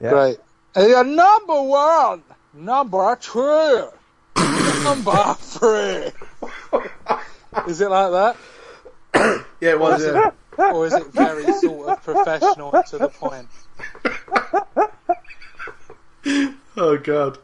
yeah, 0.00 0.10
Great. 0.10 0.38
And 0.74 1.16
number 1.16 1.62
one, 1.62 2.22
number 2.54 3.16
two, 3.16 3.90
number 4.84 5.34
three. 5.34 6.10
Is 7.68 7.80
it 7.80 7.90
like 7.90 8.12
that? 8.12 8.36
Yeah, 9.60 9.72
it 9.72 9.78
was. 9.80 10.02
Yeah. 10.02 10.30
Or 10.56 10.86
is 10.86 10.94
it 10.94 11.06
very 11.08 11.52
sort 11.52 11.90
of 11.90 12.02
professional 12.02 12.70
to 12.70 12.96
the 12.96 13.08
point? 13.08 13.46
oh 16.78 16.96
god, 16.96 17.38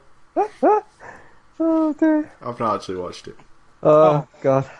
Oh 1.58 1.92
dear. 1.98 2.30
I've 2.42 2.58
not 2.60 2.76
actually 2.76 2.96
watched 2.96 3.28
it. 3.28 3.36
Oh, 3.82 3.92
oh. 3.92 4.28
god. 4.42 4.70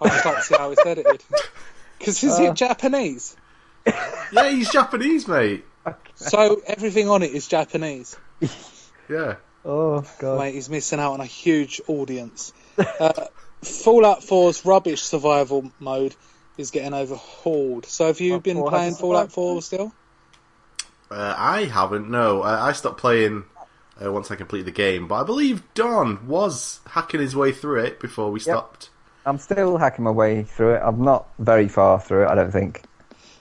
I 0.00 0.08
just 0.08 0.24
like 0.24 0.36
to 0.36 0.42
see 0.42 0.56
how 0.56 0.70
it's 0.70 0.86
edited. 0.86 1.24
Because 1.98 2.22
is 2.22 2.38
it 2.38 2.50
uh. 2.50 2.54
Japanese? 2.54 3.36
Yeah, 3.84 4.50
he's 4.50 4.70
Japanese, 4.70 5.26
mate. 5.26 5.64
So 6.14 6.60
everything 6.66 7.08
on 7.08 7.22
it 7.22 7.32
is 7.32 7.48
Japanese. 7.48 8.16
Yeah. 9.08 9.36
Oh 9.68 10.02
god. 10.18 10.38
Mate, 10.38 10.54
he's 10.54 10.70
missing 10.70 10.98
out 10.98 11.12
on 11.12 11.20
a 11.20 11.26
huge 11.26 11.82
audience. 11.88 12.54
Uh, 12.78 13.26
Fallout 13.62 14.20
4's 14.20 14.64
rubbish 14.64 15.02
survival 15.02 15.70
mode 15.78 16.16
is 16.56 16.70
getting 16.70 16.94
overhauled. 16.94 17.84
So 17.84 18.06
have 18.06 18.18
you 18.18 18.30
Fallout 18.30 18.42
been 18.44 18.56
4 18.56 18.70
playing 18.70 18.94
Fallout 18.94 19.30
survived? 19.30 19.34
4 19.34 19.62
still? 19.62 19.92
Uh, 21.10 21.34
I 21.36 21.64
haven't. 21.64 22.10
No, 22.10 22.42
uh, 22.42 22.58
I 22.60 22.72
stopped 22.72 22.98
playing 22.98 23.44
uh, 24.02 24.10
once 24.10 24.30
I 24.30 24.36
completed 24.36 24.66
the 24.66 24.72
game. 24.72 25.06
But 25.06 25.16
I 25.16 25.24
believe 25.24 25.62
Don 25.74 26.26
was 26.26 26.80
hacking 26.86 27.20
his 27.20 27.36
way 27.36 27.52
through 27.52 27.80
it 27.80 28.00
before 28.00 28.30
we 28.30 28.40
stopped. 28.40 28.88
I'm 29.26 29.38
still 29.38 29.76
hacking 29.76 30.04
my 30.04 30.10
way 30.10 30.44
through 30.44 30.76
it. 30.76 30.82
I'm 30.82 31.02
not 31.02 31.28
very 31.38 31.68
far 31.68 32.00
through 32.00 32.24
it, 32.24 32.28
I 32.28 32.34
don't 32.34 32.52
think. 32.52 32.84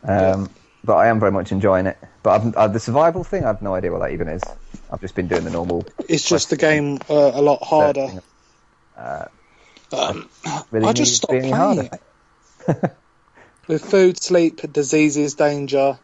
Um, 0.03 0.49
But 0.87 0.95
I 0.95 1.07
am 1.07 1.19
very 1.19 1.33
much 1.33 1.51
enjoying 1.51 1.85
it. 1.85 1.97
But 2.23 2.41
I've, 2.41 2.55
uh, 2.55 2.67
the 2.69 2.79
survival 2.79 3.25
thing, 3.25 3.43
I've 3.43 3.61
no 3.61 3.75
idea 3.75 3.91
what 3.91 3.99
that 3.99 4.11
even 4.11 4.29
is. 4.29 4.41
I've 4.89 5.01
just 5.01 5.15
been 5.15 5.27
doing 5.27 5.43
the 5.43 5.49
normal. 5.49 5.85
It's 6.07 6.27
just 6.27 6.49
the 6.49 6.55
game 6.55 6.99
uh, 7.09 7.31
a 7.33 7.41
lot 7.41 7.61
harder. 7.61 8.07
Um, 9.91 10.29
Really 10.71 10.87
I 10.87 10.93
just 10.93 11.17
stopped 11.17 11.31
playing 11.31 11.53
harder. 11.53 11.89
it. 12.67 12.95
With 13.67 13.83
food, 13.83 14.21
sleep, 14.23 14.61
diseases, 14.71 15.35
danger, 15.35 15.99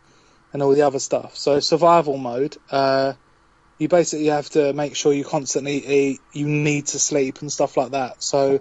and 0.51 0.61
all 0.61 0.73
the 0.75 0.81
other 0.81 0.99
stuff. 0.99 1.37
So 1.37 1.61
survival 1.61 2.17
mode, 2.17 2.57
uh, 2.69 3.13
you 3.77 3.87
basically 3.87 4.27
have 4.27 4.49
to 4.49 4.73
make 4.73 4.97
sure 4.97 5.13
you 5.13 5.23
constantly 5.23 5.77
eat. 5.85 6.19
You 6.33 6.47
need 6.47 6.87
to 6.87 6.99
sleep 6.99 7.39
and 7.39 7.49
stuff 7.49 7.77
like 7.77 7.91
that. 7.91 8.21
So 8.21 8.59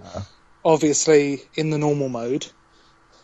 obviously, 0.65 1.43
in 1.57 1.71
the 1.71 1.79
normal 1.79 2.09
mode, 2.09 2.47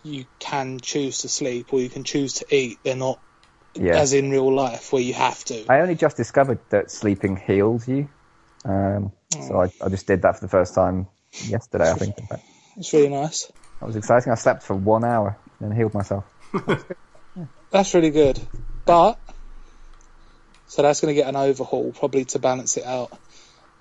you 0.03 0.27
can 0.39 0.79
choose 0.81 1.19
to 1.19 1.29
sleep 1.29 1.73
or 1.73 1.81
you 1.81 1.89
can 1.89 2.05
choose 2.05 2.35
to 2.35 2.55
eat. 2.55 2.79
They're 2.85 2.97
not 2.97 3.21
Yeah. 3.75 3.99
as 3.99 4.13
in 4.13 4.31
real 4.31 4.53
life 4.55 4.93
where 4.93 5.03
you 5.03 5.15
have 5.15 5.45
to. 5.47 5.67
I 5.69 5.81
only 5.81 5.95
just 5.95 6.17
discovered 6.17 6.59
that 6.71 6.91
sleeping 6.91 7.37
heals 7.37 7.87
you. 7.87 8.09
Um, 8.65 9.13
so 9.31 9.61
I, 9.61 9.71
I 9.85 9.89
just 9.89 10.07
did 10.07 10.23
that 10.23 10.37
for 10.37 10.41
the 10.41 10.51
first 10.51 10.75
time 10.75 11.07
yesterday, 11.47 11.91
I 11.91 11.95
think. 11.95 12.17
It's 12.77 12.93
really 12.93 13.09
nice. 13.09 13.51
That 13.81 13.87
was 13.87 13.97
exciting. 13.97 14.33
I 14.33 14.37
slept 14.37 14.63
for 14.63 14.75
one 14.75 15.05
hour 15.05 15.39
and 15.61 15.73
healed 15.73 15.95
myself. 15.95 16.25
That's 17.71 17.95
really 17.95 18.11
good. 18.11 18.41
But 18.85 19.19
so 20.67 20.83
that's 20.83 21.01
going 21.01 21.15
to 21.15 21.21
get 21.21 21.29
an 21.29 21.37
overhaul 21.37 21.93
probably 21.93 22.25
to 22.27 22.39
balance 22.39 22.77
it 22.77 22.85
out, 22.85 23.11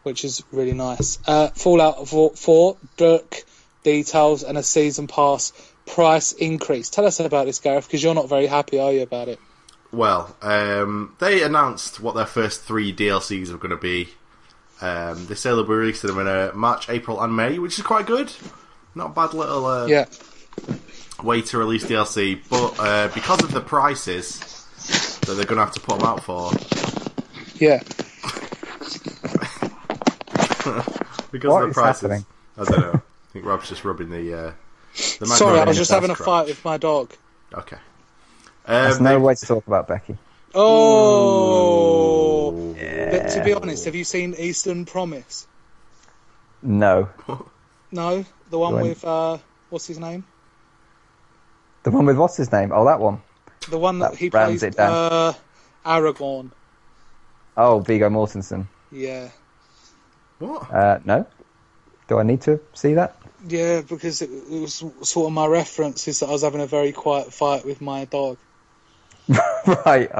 which 0.03 0.23
is 0.23 0.43
really 0.51 0.73
nice. 0.73 1.19
Uh, 1.25 1.47
Fallout 1.49 2.07
4, 2.07 2.35
4 2.35 2.77
book 2.97 3.35
details 3.83 4.43
and 4.43 4.57
a 4.57 4.63
season 4.63 5.07
pass 5.07 5.53
price 5.87 6.31
increase. 6.33 6.89
Tell 6.89 7.05
us 7.05 7.19
about 7.19 7.45
this, 7.45 7.59
Gareth, 7.59 7.87
because 7.87 8.03
you're 8.03 8.15
not 8.15 8.29
very 8.29 8.47
happy, 8.47 8.79
are 8.79 8.91
you, 8.93 9.01
about 9.01 9.27
it? 9.29 9.39
Well, 9.91 10.35
um, 10.41 11.15
they 11.19 11.43
announced 11.43 11.99
what 11.99 12.15
their 12.15 12.25
first 12.25 12.63
three 12.63 12.93
DLCs 12.93 13.51
are 13.53 13.57
going 13.57 13.71
to 13.71 13.77
be. 13.77 14.09
Um, 14.81 15.25
they 15.27 15.35
say 15.35 15.49
they'll 15.49 15.63
be 15.63 15.73
releasing 15.73 16.09
them 16.09 16.19
in 16.19 16.27
uh, 16.27 16.51
March, 16.53 16.89
April, 16.89 17.21
and 17.21 17.35
May, 17.35 17.57
which 17.57 17.79
is 17.79 17.85
quite 17.85 18.05
good. 18.05 18.31
Not 18.93 19.07
a 19.07 19.13
bad 19.13 19.33
little 19.33 19.65
uh, 19.65 19.85
Yeah. 19.87 20.05
way 21.23 21.41
to 21.41 21.57
release 21.57 21.85
DLC, 21.85 22.39
but 22.49 22.75
uh, 22.79 23.07
because 23.13 23.43
of 23.43 23.51
the 23.51 23.61
prices 23.61 24.39
that 25.21 25.33
they're 25.35 25.45
going 25.45 25.57
to 25.57 25.65
have 25.65 25.73
to 25.73 25.79
put 25.79 25.99
them 25.99 26.07
out 26.07 26.23
for, 26.23 26.51
Yeah. 27.55 27.79
because 31.31 31.51
What 31.51 31.63
of 31.63 31.63
the 31.63 31.67
is 31.69 31.73
prices, 31.73 32.01
happening? 32.01 32.25
I 32.57 32.63
don't 32.65 32.79
know. 32.79 32.93
I 32.93 33.31
think 33.33 33.45
Rob's 33.45 33.69
just 33.69 33.83
rubbing 33.85 34.09
the. 34.09 34.53
The 35.19 35.25
Sorry, 35.27 35.59
I 35.59 35.65
was 35.65 35.77
just 35.77 35.89
his 35.91 35.95
having 35.95 36.09
a 36.09 36.15
fight 36.15 36.47
with 36.47 36.63
my 36.65 36.77
dog. 36.77 37.13
Okay. 37.53 37.77
There's 38.65 38.97
Um, 38.97 39.03
no 39.03 39.19
way 39.19 39.35
to 39.35 39.45
talk 39.45 39.67
about 39.67 39.87
Becky. 39.87 40.17
Oh. 41.67 42.73
yeah. 42.75 43.11
But 43.11 43.29
to 43.29 43.43
be 43.43 43.53
honest, 43.53 43.85
have 43.85 43.95
you 43.95 44.03
seen 44.03 44.33
Eastern 44.37 44.85
Promise? 44.85 45.47
No. 46.61 47.09
No, 47.91 48.25
the 48.49 48.57
one 48.59 48.73
Go 48.73 48.81
with 48.81 49.05
uh, 49.05 49.37
what's 49.69 49.85
his 49.87 49.99
name? 49.99 50.25
The 51.83 51.91
one 51.91 52.05
with 52.05 52.17
what's 52.17 52.35
his 52.35 52.51
name? 52.51 52.71
Oh, 52.73 52.85
that 52.85 52.99
one. 52.99 53.21
The 53.69 53.77
one 53.77 53.99
that, 53.99 54.11
That 54.11 54.17
he 54.19 54.29
rounds 54.29 54.61
plays 54.61 54.63
it 54.63 54.75
down. 54.77 54.91
uh, 54.93 55.33
Aragorn. 55.85 56.51
Oh, 57.55 57.79
Viggo 57.79 58.09
Mortensen. 58.09 58.67
Yeah, 58.91 59.29
What? 60.39 60.71
Uh, 60.71 60.99
no. 61.05 61.25
Do 62.07 62.19
I 62.19 62.23
need 62.23 62.41
to 62.41 62.59
see 62.73 62.93
that? 62.95 63.16
Yeah, 63.47 63.81
because 63.81 64.21
it, 64.21 64.29
it 64.29 64.59
was 64.59 64.83
sort 65.01 65.27
of 65.27 65.33
my 65.33 65.45
reference 65.45 66.07
is 66.07 66.19
that 66.19 66.27
I 66.27 66.31
was 66.31 66.43
having 66.43 66.61
a 66.61 66.67
very 66.67 66.91
quiet 66.91 67.33
fight 67.33 67.65
with 67.65 67.81
my 67.81 68.05
dog. 68.05 68.37
right. 69.85 70.09
Okay. 70.11 70.11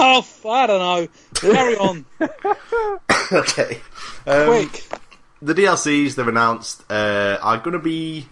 oh, 0.00 0.26
I 0.48 0.66
don't 0.66 0.78
know. 0.78 1.08
Carry 1.34 1.76
on, 1.76 2.04
okay. 3.32 3.80
Um, 4.26 4.46
quick. 4.46 4.84
the 5.40 5.54
DLCs 5.54 6.14
they've 6.14 6.28
announced 6.28 6.82
uh, 6.90 7.38
are 7.40 7.58
going 7.58 7.72
to 7.72 7.78
be 7.78 8.26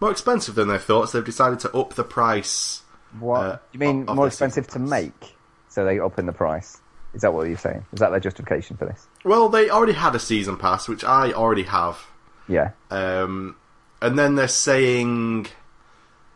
more 0.00 0.10
expensive 0.10 0.54
than 0.54 0.68
they 0.68 0.78
thought, 0.78 1.08
so 1.08 1.18
they've 1.18 1.26
decided 1.26 1.60
to 1.60 1.76
up 1.76 1.94
the 1.94 2.04
price. 2.04 2.82
What? 3.18 3.40
uh, 3.40 3.58
you 3.72 3.78
mean 3.78 4.04
more 4.06 4.26
expensive 4.26 4.66
to 4.68 4.78
pass. 4.78 4.88
make? 4.88 5.36
So 5.68 5.84
they 5.84 5.98
up 5.98 6.18
in 6.18 6.26
the 6.26 6.32
price. 6.32 6.80
Is 7.14 7.22
that 7.22 7.32
what 7.32 7.46
you're 7.46 7.56
saying? 7.56 7.86
Is 7.92 8.00
that 8.00 8.10
their 8.10 8.20
justification 8.20 8.76
for 8.76 8.86
this? 8.86 9.06
Well, 9.24 9.48
they 9.48 9.70
already 9.70 9.92
had 9.92 10.14
a 10.14 10.18
season 10.18 10.56
pass, 10.56 10.88
which 10.88 11.04
I 11.04 11.32
already 11.32 11.62
have, 11.62 12.04
Yeah. 12.48 12.70
um, 12.90 13.56
and 14.02 14.18
then 14.18 14.34
they're 14.34 14.48
saying 14.48 15.46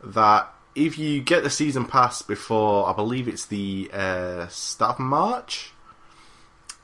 that 0.03 0.49
if 0.75 0.97
you 0.99 1.21
get 1.21 1.42
the 1.42 1.51
season 1.51 1.85
pass 1.85 2.23
before, 2.23 2.88
I 2.88 2.92
believe 2.92 3.27
it's 3.29 3.47
the 3.47 3.90
uh, 3.92 4.47
start 4.49 4.94
of 4.94 5.01
March, 5.01 5.73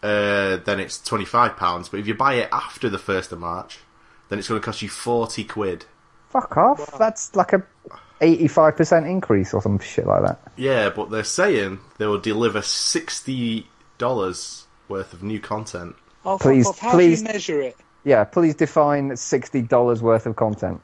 uh, 0.03 0.57
then 0.59 0.81
it's 0.81 1.01
twenty 1.01 1.25
five 1.25 1.57
pounds. 1.57 1.89
But 1.89 2.01
if 2.01 2.07
you 2.07 2.15
buy 2.15 2.35
it 2.35 2.49
after 2.53 2.89
the 2.91 2.99
first 2.99 3.33
of 3.33 3.39
March, 3.39 3.79
then 4.29 4.39
it's 4.39 4.49
going 4.49 4.61
to 4.61 4.65
cost 4.65 4.83
you 4.83 4.89
forty 4.89 5.45
quid. 5.45 5.87
Fuck 6.31 6.57
off. 6.57 6.99
That's 6.99 7.35
like 7.37 7.53
a 7.53 7.63
85% 8.21 9.09
increase 9.09 9.55
or 9.55 9.63
some 9.63 9.79
shit 9.79 10.07
like 10.07 10.23
that. 10.23 10.41
Yeah, 10.57 10.91
but 10.91 11.11
they're 11.11 11.23
saying 11.25 11.79
they 11.99 12.07
will 12.07 12.19
deliver 12.21 12.61
sixty 12.63 13.69
dollars 13.99 14.67
worth 14.89 15.13
of 15.13 15.23
new 15.23 15.41
content. 15.41 15.95
Oh, 16.25 16.37
fuck 16.39 16.43
Please- 16.43 16.67
off. 16.67 16.79
How 16.79 16.93
please- 16.93 17.21
do 17.23 17.27
you 17.29 17.33
measure 17.33 17.61
it? 17.63 17.77
Yeah, 18.05 18.25
please 18.25 18.55
define 18.55 19.11
$60 19.13 20.01
worth 20.03 20.27
of 20.27 20.37
content. 20.37 20.81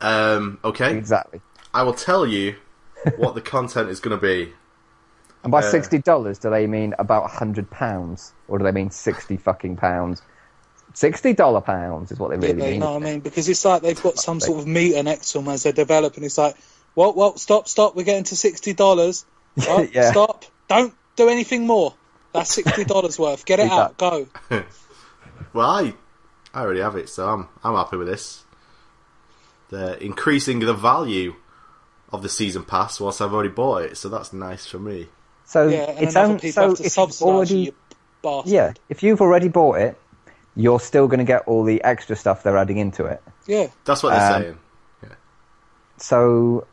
Um, 0.00 0.58
okay, 0.64 0.96
Exactly. 0.96 1.40
I 1.72 1.82
will 1.82 1.94
tell 1.94 2.26
you 2.26 2.56
what 3.16 3.34
the 3.34 3.40
content 3.40 3.88
is 3.88 4.00
going 4.00 4.16
to 4.16 4.20
be. 4.22 4.52
And 5.42 5.50
by 5.50 5.58
Uh, 5.60 5.72
$60, 5.72 6.40
do 6.40 6.50
they 6.50 6.66
mean 6.66 6.94
about 6.98 7.28
£100? 7.28 8.32
Or 8.48 8.58
do 8.58 8.64
they 8.64 8.72
mean 8.72 8.90
60 8.90 9.36
fucking 9.38 9.76
pounds? 9.76 10.22
$60 10.94 11.64
pounds 11.64 12.12
is 12.12 12.18
what 12.18 12.30
they 12.30 12.36
really 12.36 12.64
you 12.64 12.70
mean. 12.72 12.80
know 12.80 12.92
what 12.92 13.02
I 13.02 13.06
mean? 13.06 13.20
Because 13.20 13.48
it's 13.48 13.64
like 13.64 13.82
they've 13.82 14.00
got 14.00 14.18
some 14.18 14.40
sort 14.40 14.60
of 14.60 14.66
meter 14.66 15.02
next 15.02 15.32
to 15.32 15.38
them 15.38 15.48
as 15.48 15.64
they're 15.64 15.72
developing. 15.72 16.22
It's 16.22 16.38
like, 16.38 16.56
well, 16.94 17.12
well, 17.14 17.36
stop, 17.36 17.66
stop. 17.66 17.96
We're 17.96 18.04
getting 18.04 18.24
to 18.24 18.36
sixty 18.36 18.72
dollars. 18.74 19.24
Yeah. 19.56 20.10
Stop. 20.10 20.44
Don't 20.68 20.94
do 21.16 21.28
anything 21.28 21.66
more. 21.66 21.94
That's 22.32 22.54
sixty 22.54 22.84
dollars 22.84 23.18
worth. 23.18 23.44
Get 23.44 23.58
it 23.60 23.64
Keep 23.64 23.72
out. 23.72 23.98
Go. 23.98 24.26
Well, 25.54 25.68
I, 25.70 25.94
I 26.52 26.60
already 26.62 26.80
have 26.80 26.96
it, 26.96 27.08
so 27.08 27.26
I'm 27.28 27.48
I'm 27.62 27.74
happy 27.74 27.96
with 27.96 28.08
this. 28.08 28.44
They're 29.70 29.94
increasing 29.94 30.58
the 30.58 30.74
value 30.74 31.36
of 32.12 32.22
the 32.22 32.28
season 32.28 32.64
pass 32.64 33.00
whilst 33.00 33.22
I've 33.22 33.32
already 33.32 33.48
bought 33.48 33.82
it, 33.84 33.96
so 33.96 34.08
that's 34.08 34.32
nice 34.32 34.66
for 34.66 34.78
me. 34.78 35.08
So 35.46 35.68
Yeah, 35.68 35.90
and 35.90 35.98
it's 36.04 36.14
then 36.14 36.24
other 36.24 36.32
on, 36.34 36.40
people 36.40 36.76
so 36.76 36.84
if 36.84 36.96
you've 36.96 37.22
already 37.22 37.54
you 37.60 37.74
bastard. 38.22 38.52
yeah, 38.52 38.72
if 38.88 39.02
you've 39.02 39.20
already 39.20 39.48
bought 39.48 39.78
it, 39.78 39.98
you're 40.56 40.80
still 40.80 41.08
going 41.08 41.18
to 41.18 41.24
get 41.24 41.42
all 41.46 41.64
the 41.64 41.82
extra 41.82 42.14
stuff 42.16 42.42
they're 42.42 42.56
adding 42.58 42.78
into 42.78 43.04
it. 43.06 43.22
Yeah. 43.46 43.68
That's 43.84 44.02
what 44.02 44.10
they're 44.10 44.36
Um, 44.36 44.42
saying. 44.42 44.58
Yeah. 45.02 45.08
So 45.98 46.66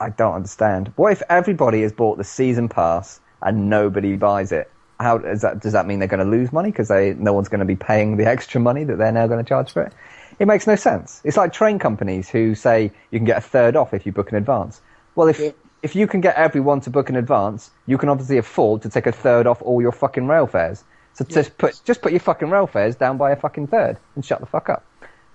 I 0.00 0.10
don't 0.10 0.34
understand. 0.34 0.92
What 0.96 1.12
if 1.12 1.22
everybody 1.28 1.82
has 1.82 1.92
bought 1.92 2.18
the 2.18 2.24
season 2.24 2.68
pass 2.68 3.20
and 3.42 3.68
nobody 3.70 4.16
buys 4.16 4.52
it? 4.52 4.70
How 5.00 5.18
does 5.18 5.42
that? 5.42 5.60
Does 5.60 5.72
that 5.74 5.86
mean 5.86 5.98
they're 6.00 6.08
going 6.08 6.24
to 6.24 6.30
lose 6.30 6.52
money 6.52 6.70
because 6.70 6.88
they 6.88 7.14
no 7.14 7.32
one's 7.32 7.48
going 7.48 7.60
to 7.60 7.64
be 7.66 7.76
paying 7.76 8.16
the 8.16 8.26
extra 8.26 8.60
money 8.60 8.84
that 8.84 8.96
they're 8.98 9.12
now 9.12 9.26
going 9.26 9.42
to 9.44 9.48
charge 9.48 9.72
for 9.72 9.82
it? 9.82 9.92
It 10.38 10.46
makes 10.46 10.66
no 10.66 10.76
sense. 10.76 11.20
It's 11.24 11.36
like 11.36 11.52
train 11.52 11.78
companies 11.78 12.28
who 12.28 12.54
say 12.54 12.92
you 13.10 13.18
can 13.18 13.26
get 13.26 13.38
a 13.38 13.40
third 13.40 13.76
off 13.76 13.94
if 13.94 14.06
you 14.06 14.12
book 14.12 14.30
in 14.30 14.36
advance. 14.36 14.80
Well, 15.14 15.28
if 15.28 15.38
Yeah. 15.38 15.50
if 15.82 15.94
you 15.96 16.06
can 16.06 16.20
get 16.20 16.36
everyone 16.36 16.80
to 16.82 16.90
book 16.90 17.08
in 17.10 17.16
advance, 17.16 17.70
you 17.86 17.96
can 17.98 18.08
obviously 18.08 18.38
afford 18.38 18.82
to 18.82 18.88
take 18.88 19.06
a 19.06 19.12
third 19.12 19.46
off 19.46 19.62
all 19.62 19.80
your 19.80 19.92
fucking 19.92 20.26
rail 20.26 20.46
fares. 20.46 20.82
So 21.14 21.24
just 21.24 21.56
put 21.58 21.80
just 21.84 22.02
put 22.02 22.12
your 22.12 22.20
fucking 22.20 22.50
rail 22.50 22.66
fares 22.66 22.94
down 22.96 23.18
by 23.18 23.30
a 23.32 23.36
fucking 23.36 23.68
third 23.68 23.96
and 24.14 24.24
shut 24.24 24.40
the 24.40 24.46
fuck 24.46 24.68
up. 24.68 24.84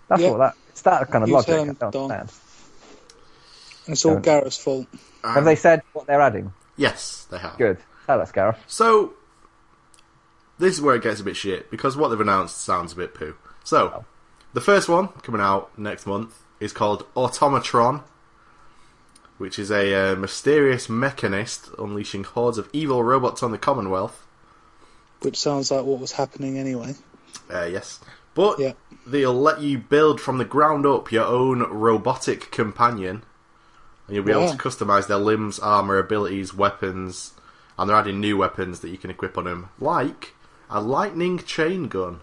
That's 0.10 0.22
Yeah. 0.22 0.32
what 0.32 0.38
that. 0.40 0.54
It's 0.70 0.82
that 0.82 1.10
kind 1.12 1.24
of 1.24 1.30
You 1.30 1.36
logic. 1.36 1.48
tell 1.48 1.62
I 1.62 1.66
them, 1.66 1.76
don't 1.92 2.12
understand. 2.12 2.30
And 3.86 3.94
it's 3.94 4.06
all 4.06 4.14
Don't- 4.14 4.24
Gareth's 4.26 4.58
fault. 4.58 4.88
Have 5.24 5.44
they 5.46 5.52
um, 5.52 5.58
said 5.58 5.82
what 5.94 6.08
they're 6.08 6.22
adding? 6.22 6.54
Yes, 6.78 7.28
they 7.30 7.38
have. 7.38 7.58
Good. 7.58 7.78
Tell 8.08 8.20
us, 8.22 8.32
Gareth. 8.32 8.58
So 8.68 9.14
this 10.64 10.76
is 10.76 10.82
where 10.82 10.96
it 10.96 11.04
gets 11.04 11.20
a 11.20 11.24
bit 11.24 11.36
shit 11.36 11.70
because 11.70 11.96
what 11.98 12.10
they've 12.10 12.20
announced 12.20 12.58
sounds 12.62 12.94
a 12.94 12.96
bit 12.96 13.14
poo. 13.14 13.36
So 13.64 14.06
the 14.54 14.62
first 14.62 14.88
one 14.90 15.10
coming 15.22 15.42
out 15.42 15.78
next 15.78 16.06
month 16.06 16.40
is 16.60 16.74
called 16.74 17.06
Automatron, 17.16 18.04
which 19.38 19.60
is 19.60 19.72
a 19.72 20.12
uh, 20.12 20.16
mysterious 20.16 20.88
mechanist 20.88 21.70
unleashing 21.78 22.24
hordes 22.24 22.58
of 22.58 22.70
evil 22.72 23.04
robots 23.04 23.44
on 23.44 23.52
the 23.52 23.58
Commonwealth. 23.58 24.26
Which 25.22 25.38
sounds 25.38 25.72
like 25.72 25.86
what 25.86 26.00
was 26.00 26.12
happening 26.14 26.58
anyway. 26.58 26.96
Uh, 27.54 27.66
yes, 27.66 28.00
but 28.36 28.60
Yeah. 28.60 28.74
they'll 29.06 29.34
let 29.34 29.62
you 29.62 29.78
build 29.78 30.22
from 30.22 30.38
the 30.38 30.46
ground 30.46 30.86
up 30.86 31.12
your 31.12 31.26
own 31.26 31.64
robotic 31.64 32.52
companion, 32.52 33.24
and 34.08 34.16
you'll 34.16 34.26
be 34.26 34.32
able 34.32 34.50
to 34.52 34.58
customize 34.58 35.08
their 35.08 35.18
limbs, 35.18 35.60
armor, 35.60 35.98
abilities, 35.98 36.54
weapons, 36.54 37.32
and 37.78 37.90
they're 37.90 37.98
adding 37.98 38.20
new 38.20 38.38
weapons 38.38 38.82
that 38.82 38.90
you 38.90 38.98
can 38.98 39.10
equip 39.10 39.38
on 39.38 39.46
them, 39.46 39.70
like 39.80 40.34
a 40.74 40.82
lightning 40.82 41.38
chain 41.40 41.88
gun. 41.88 42.20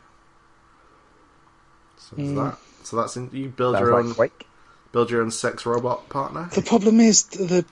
So, 1.96 2.16
there's 2.16 2.28
hmm. 2.28 2.36
that. 2.36 2.58
so 2.82 2.96
that's 2.96 3.16
in, 3.16 3.30
you 3.32 3.48
build 3.48 3.76
Sounds 3.76 3.86
your 3.86 3.98
own 3.98 4.14
Quake. 4.14 4.46
build 4.92 5.10
your 5.10 5.22
own 5.22 5.30
sex 5.30 5.64
robot 5.64 6.08
partner. 6.10 6.50
The 6.52 6.62
problem 6.62 7.00
is 7.00 7.24
the 7.24 7.64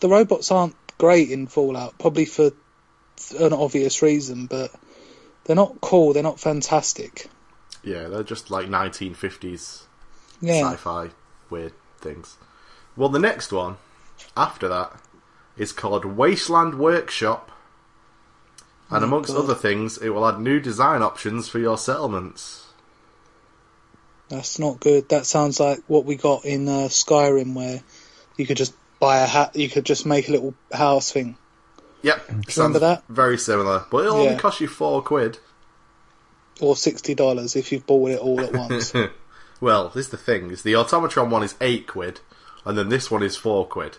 the 0.00 0.08
robots 0.08 0.50
aren't 0.50 0.74
great 0.98 1.30
in 1.30 1.46
Fallout, 1.46 1.98
probably 1.98 2.24
for 2.24 2.50
an 3.38 3.52
obvious 3.52 4.02
reason, 4.02 4.46
but 4.46 4.70
they're 5.44 5.56
not 5.56 5.80
cool. 5.80 6.12
They're 6.12 6.22
not 6.22 6.40
fantastic. 6.40 7.28
Yeah, 7.82 8.08
they're 8.08 8.24
just 8.24 8.50
like 8.50 8.66
1950s 8.66 9.82
Yeah. 10.40 10.70
sci-fi 10.70 11.10
weird 11.50 11.72
things. 12.00 12.36
Well, 12.96 13.08
the 13.08 13.18
next 13.18 13.52
one 13.52 13.76
after 14.36 14.68
that 14.68 15.00
is 15.56 15.72
called 15.72 16.04
Wasteland 16.04 16.78
Workshop, 16.78 17.50
and 18.90 19.02
Oh, 19.02 19.06
amongst 19.06 19.32
God. 19.34 19.44
other 19.44 19.54
things, 19.54 19.98
it 19.98 20.10
will 20.10 20.26
add 20.26 20.40
new 20.40 20.60
design 20.60 21.02
options 21.02 21.48
for 21.48 21.58
your 21.58 21.76
settlements. 21.78 22.64
That's 24.28 24.58
not 24.58 24.80
good. 24.80 25.08
That 25.10 25.26
sounds 25.26 25.60
like 25.60 25.80
what 25.86 26.04
we 26.04 26.16
got 26.16 26.44
in 26.44 26.68
uh, 26.68 26.88
Skyrim, 26.88 27.54
where 27.54 27.80
you 28.36 28.46
could 28.46 28.56
just 28.56 28.74
buy 28.98 29.18
a 29.20 29.26
hat. 29.26 29.54
You 29.54 29.68
could 29.68 29.84
just 29.86 30.04
make 30.04 30.28
a 30.28 30.32
little 30.32 30.54
house 30.72 31.12
thing. 31.12 31.36
Yep, 32.02 32.30
remember 32.56 32.78
that? 32.80 33.02
very 33.08 33.38
similar, 33.38 33.84
but 33.90 34.04
it'll 34.04 34.18
Yeah. 34.18 34.30
only 34.30 34.36
cost 34.36 34.60
you 34.60 34.68
four 34.68 35.02
quid. 35.02 35.38
or 36.60 36.74
sixty 36.74 37.14
dollars 37.14 37.54
if 37.54 37.70
you've 37.70 37.86
bought 37.86 38.10
it 38.10 38.18
all 38.18 38.40
at 38.40 38.52
once. 38.52 38.92
Well, 39.60 39.88
this 39.88 40.06
is 40.06 40.10
the 40.10 40.18
thing: 40.18 40.50
is 40.50 40.62
the 40.62 40.74
Automatron 40.74 41.30
one 41.30 41.42
is 41.42 41.54
eight 41.62 41.86
quid, 41.86 42.20
and 42.66 42.76
then 42.76 42.90
this 42.90 43.10
one 43.10 43.22
is 43.22 43.36
four 43.36 43.66
quid. 43.66 43.96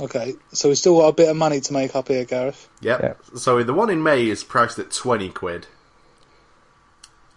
Okay, 0.00 0.34
so 0.52 0.68
we've 0.68 0.78
still 0.78 0.98
got 0.98 1.08
a 1.08 1.12
bit 1.12 1.28
of 1.28 1.36
money 1.36 1.60
to 1.60 1.72
make 1.72 1.94
up 1.94 2.08
here, 2.08 2.24
Gareth. 2.24 2.68
Yep. 2.80 3.02
Yep. 3.02 3.24
So 3.36 3.62
the 3.62 3.74
one 3.74 3.90
in 3.90 4.02
May 4.02 4.28
is 4.28 4.44
priced 4.44 4.78
at 4.78 4.90
twenty 4.90 5.28
quid, 5.28 5.66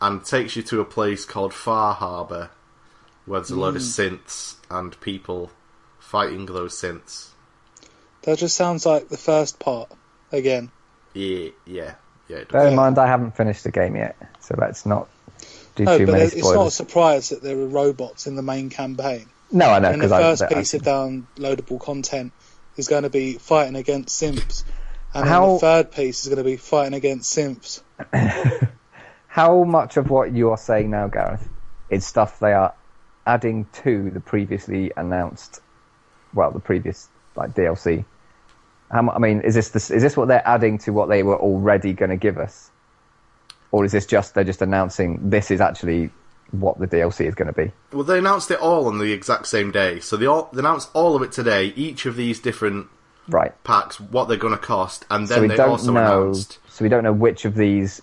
and 0.02 0.24
takes 0.24 0.56
you 0.56 0.64
to 0.64 0.82
a 0.82 0.86
place 0.86 1.26
called 1.26 1.54
Far 1.54 1.94
Harbour, 1.94 2.50
where 3.26 3.40
there's 3.40 3.52
a 3.52 3.56
load 3.56 3.76
of 3.76 3.82
hmm. 3.82 3.88
synths 3.88 4.56
and 4.70 5.00
people 5.02 5.52
fighting 6.00 6.46
those 6.46 6.74
synths. 6.74 7.30
That 8.24 8.38
just 8.38 8.56
sounds 8.56 8.86
like 8.86 9.10
the 9.10 9.18
first 9.18 9.60
part 9.60 9.92
again. 10.32 10.72
Yeah, 11.14 11.50
yeah, 11.66 11.96
yeah. 12.28 12.38
It 12.38 12.50
Bear 12.50 12.68
in 12.68 12.76
mind, 12.76 12.98
I 12.98 13.08
haven't 13.08 13.38
finished 13.38 13.64
the 13.64 13.72
game 13.72 13.96
yet, 13.96 14.16
so 14.40 14.56
let's 14.58 14.86
not 14.86 15.08
do 15.76 15.84
No, 15.84 15.98
too 15.98 16.06
but 16.06 16.14
many 16.14 16.26
it's 16.26 16.36
not 16.36 16.68
a 16.68 16.72
surprise 16.72 17.30
that 17.30 17.42
there 17.42 17.58
are 17.58 17.68
robots 17.68 18.28
in 18.28 18.36
the 18.36 18.42
main 18.42 18.70
campaign. 18.70 19.28
No, 19.52 19.70
I 19.70 19.80
know 19.80 19.90
and 19.90 20.02
the 20.02 20.08
because 20.08 20.12
I, 20.12 20.22
first 20.22 20.44
I, 20.44 20.54
piece 20.54 20.74
of 20.74 20.82
downloadable 20.82 21.80
content 21.80 22.34
is 22.78 22.88
going 22.88 23.04
to 23.04 23.10
be 23.10 23.34
fighting 23.34 23.76
against 23.76 24.22
synths, 24.22 24.64
and 25.14 25.28
then 25.28 25.42
the 25.42 25.60
third 25.60 25.92
piece 25.92 26.24
is 26.24 26.28
going 26.28 26.44
to 26.44 26.50
be 26.50 26.58
fighting 26.58 26.94
against 26.94 27.36
synths. 27.36 27.82
how 29.28 29.64
much 29.64 29.98
of 29.98 30.10
what 30.10 30.34
you 30.34 30.50
are 30.52 30.58
saying 30.58 30.90
now, 30.90 31.08
Gareth, 31.08 31.48
is 31.90 32.06
stuff 32.06 32.40
they 32.40 32.54
are 32.54 32.74
adding 33.26 33.68
to 33.84 34.12
the 34.12 34.20
previously 34.20 34.92
announced 34.96 35.62
well, 36.36 36.52
the 36.52 36.60
previous 36.60 37.08
like 37.36 37.56
DLC. 37.56 38.06
How, 38.92 39.10
I 39.10 39.18
mean, 39.18 39.42
is 39.42 39.56
this 39.56 39.70
the, 39.70 39.96
is 39.96 40.04
this 40.04 40.16
what 40.16 40.28
they're 40.28 40.48
adding 40.48 40.78
to 40.80 40.92
what 40.92 41.10
they 41.10 41.24
were 41.24 41.38
already 41.38 41.94
going 41.94 42.12
to 42.12 42.18
give 42.18 42.38
us, 42.38 42.70
or 43.72 43.86
is 43.86 43.92
this 43.94 44.06
just 44.06 44.36
they're 44.36 44.44
just 44.44 44.62
announcing 44.62 45.30
this 45.30 45.50
is 45.50 45.62
actually 45.62 46.12
what 46.62 46.80
the 46.80 46.88
DLC 46.88 47.26
is 47.28 47.36
going 47.36 47.48
to 47.48 47.54
be? 47.54 47.72
Well, 47.92 48.04
they 48.04 48.18
announced 48.20 48.50
it 48.52 48.60
all 48.60 48.88
on 48.88 48.98
the 49.00 49.12
exact 49.14 49.48
same 49.48 49.72
day. 49.72 50.00
So 50.00 50.18
they 50.18 50.26
all 50.26 50.50
they 50.54 50.60
announced 50.60 50.90
all 50.94 51.16
of 51.16 51.22
it 51.22 51.32
today. 51.32 51.74
Each 51.76 52.06
of 52.06 52.16
these 52.16 52.40
different 52.40 52.88
Right. 53.28 53.54
packs, 53.64 54.00
what 54.00 54.28
they're 54.28 54.38
going 54.38 54.54
to 54.54 54.60
cost, 54.60 55.06
and 55.10 55.28
So 55.28 55.34
then 55.36 55.42
we 55.44 55.48
they 55.50 55.56
don't 55.58 55.70
also 55.70 55.92
know. 55.92 56.00
announced. 56.00 56.60
So 56.70 56.84
we 56.86 56.90
don't 56.90 57.04
know 57.04 57.14
which 57.14 57.46
of 57.46 57.56
these 57.56 58.02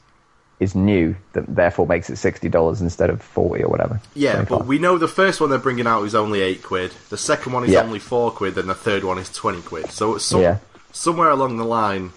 is 0.61 0.75
new 0.77 1.17
that 1.33 1.45
therefore 1.55 1.87
makes 1.87 2.09
it 2.11 2.17
sixty 2.17 2.49
dollars 2.49 2.81
instead 2.81 3.11
of 3.11 3.21
forty 3.23 3.63
or 3.65 3.69
whatever. 3.69 4.01
Yeah, 4.15 4.35
25. 4.37 4.59
but 4.59 4.67
we 4.67 4.79
know 4.79 4.97
the 4.99 5.09
first 5.09 5.41
one 5.41 5.51
they're 5.51 5.59
bringing 5.59 5.87
out 5.87 6.03
is 6.05 6.15
only 6.15 6.41
eight 6.41 6.63
quid. 6.63 6.93
The 7.11 7.17
second 7.17 7.53
one 7.53 7.65
is 7.65 7.71
Yeah. 7.71 7.83
only 7.83 7.99
four 7.99 8.31
quid, 8.31 8.57
and 8.59 8.69
the 8.69 8.75
third 8.75 9.03
one 9.05 9.19
is 9.19 9.29
twenty 9.31 9.61
quid. 9.63 9.91
So 9.91 10.15
it's 10.17 10.25
some, 10.25 10.41
Yeah. 10.41 10.59
somewhere 10.93 11.31
along 11.31 11.57
the 11.57 11.65
line, 11.65 12.13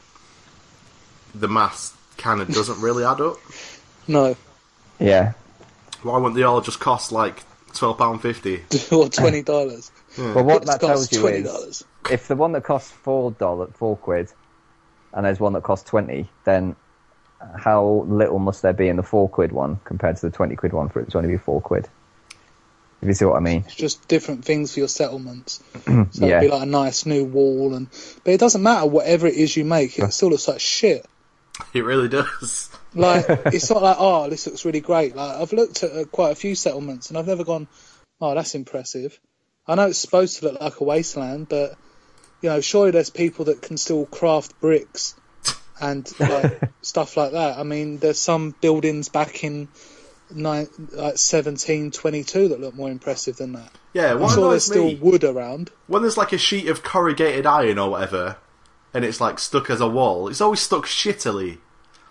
the 1.34 1.48
maths 1.48 1.94
kind 2.18 2.40
of 2.42 2.48
doesn't 2.50 2.80
really 2.82 3.04
add 3.04 3.20
up. 3.20 3.38
No, 4.08 4.36
yeah. 5.00 5.34
Why 6.06 6.20
wouldn't 6.20 6.36
they 6.36 6.44
all 6.44 6.62
just 6.62 6.80
cost 6.80 7.12
like 7.12 7.44
twelve 7.74 7.98
pound 7.98 8.22
fifty? 8.22 8.64
or 8.92 9.10
twenty 9.10 9.42
dollars. 9.42 9.92
But 10.16 10.46
what 10.46 10.66
that 10.68 10.80
tells 10.80 11.12
you 11.12 11.20
twenty 11.20 11.40
is 11.40 11.84
if 12.12 12.28
the 12.28 12.36
one 12.36 12.52
that 12.52 12.64
costs 12.64 12.92
four 12.92 13.32
dollar 13.32 13.68
four 13.68 13.98
quid, 13.98 14.32
and 15.14 15.26
there's 15.26 15.40
one 15.40 15.54
that 15.54 15.64
costs 15.64 15.90
twenty, 15.90 16.30
then 16.44 16.76
how 17.58 18.06
little 18.08 18.38
must 18.38 18.62
there 18.62 18.74
be 18.74 18.88
in 18.88 18.98
the 18.98 19.04
four 19.04 19.28
quid 19.28 19.52
one 19.52 19.80
compared 19.84 20.18
to 20.18 20.30
the 20.30 20.32
twenty 20.32 20.56
quid 20.56 20.74
one 20.74 20.90
for 20.90 21.00
it 21.00 21.10
to 21.10 21.18
only 21.18 21.32
be 21.32 21.38
four 21.38 21.60
quid? 21.60 21.90
If 23.02 23.08
you 23.08 23.14
see 23.16 23.26
what 23.26 23.38
I 23.38 23.40
mean? 23.40 23.64
It's 23.66 23.76
just 23.76 24.08
different 24.08 24.46
things 24.46 24.74
for 24.74 24.80
your 24.82 24.88
settlements. 24.88 25.64
So 26.12 26.28
Yeah. 26.28 26.38
it'd 26.38 26.52
be 26.52 26.56
like 26.56 26.64
a 26.64 26.68
nice 26.68 27.06
new 27.08 27.26
wall, 27.26 27.74
and 27.74 27.88
but 28.24 28.34
it 28.34 28.40
doesn't 28.40 28.62
matter 28.62 28.86
whatever 28.86 29.26
it 29.26 29.34
is 29.34 29.58
you 29.58 29.66
make. 29.66 29.98
It 29.98 30.14
still 30.14 30.30
looks 30.30 30.48
like 30.48 30.60
shit. 30.60 31.06
It 31.74 31.84
really 31.84 32.10
does. 32.10 32.70
Like 32.98 33.26
it's 33.48 33.70
not 33.70 33.84
like 33.84 33.98
oh, 34.00 34.30
this 34.30 34.48
looks 34.48 34.64
really 34.64 34.80
great. 34.80 35.18
Like 35.18 35.36
I've 35.36 35.52
looked 35.52 35.84
at 35.84 35.92
uh, 35.92 36.06
quite 36.06 36.32
a 36.32 36.36
few 36.36 36.56
settlements, 36.56 37.10
and 37.10 37.18
I've 37.18 37.28
never 37.28 37.44
gone, 37.44 37.68
oh, 38.22 38.34
that's 38.34 38.56
impressive. 38.56 39.20
I 39.68 39.76
know 39.76 39.88
it's 39.88 40.00
supposed 40.00 40.40
to 40.40 40.46
look 40.46 40.62
like 40.62 40.80
a 40.80 40.84
wasteland, 40.86 41.50
but 41.50 41.76
you 42.42 42.48
know, 42.48 42.62
surely 42.62 42.92
there's 42.92 43.10
people 43.10 43.46
that 43.46 43.62
can 43.62 43.76
still 43.76 44.06
craft 44.06 44.62
bricks 44.62 45.14
and 45.82 46.10
like 46.22 46.62
stuff 46.82 47.18
like 47.18 47.34
that. 47.34 47.58
I 47.58 47.64
mean, 47.64 47.98
there's 47.98 48.20
some 48.20 48.56
buildings 48.62 49.10
back 49.10 49.44
in 49.44 49.68
nine, 50.32 50.68
like 50.78 51.18
1722 51.18 52.50
that 52.50 52.60
look 52.60 52.76
more 52.76 52.90
impressive 52.90 53.38
than 53.38 53.54
that. 53.54 53.72
Yeah, 53.94 54.14
I'm 54.14 54.20
sure 54.30 54.46
annoys 54.46 54.50
there's 54.50 54.64
still 54.66 54.96
wood 54.98 55.24
around. 55.24 55.72
when 55.88 56.02
there's 56.02 56.18
like 56.18 56.34
a 56.34 56.38
sheet 56.38 56.68
of 56.68 56.84
corrugated 56.84 57.46
iron 57.46 57.80
or 57.80 57.90
whatever, 57.90 58.38
and 58.96 59.06
it's 59.06 59.22
like 59.22 59.38
stuck 59.38 59.70
as 59.70 59.82
a 59.82 59.88
wall. 59.88 60.28
It's 60.30 60.42
always 60.42 60.62
stuck 60.62 60.86
shittily. 60.86 61.60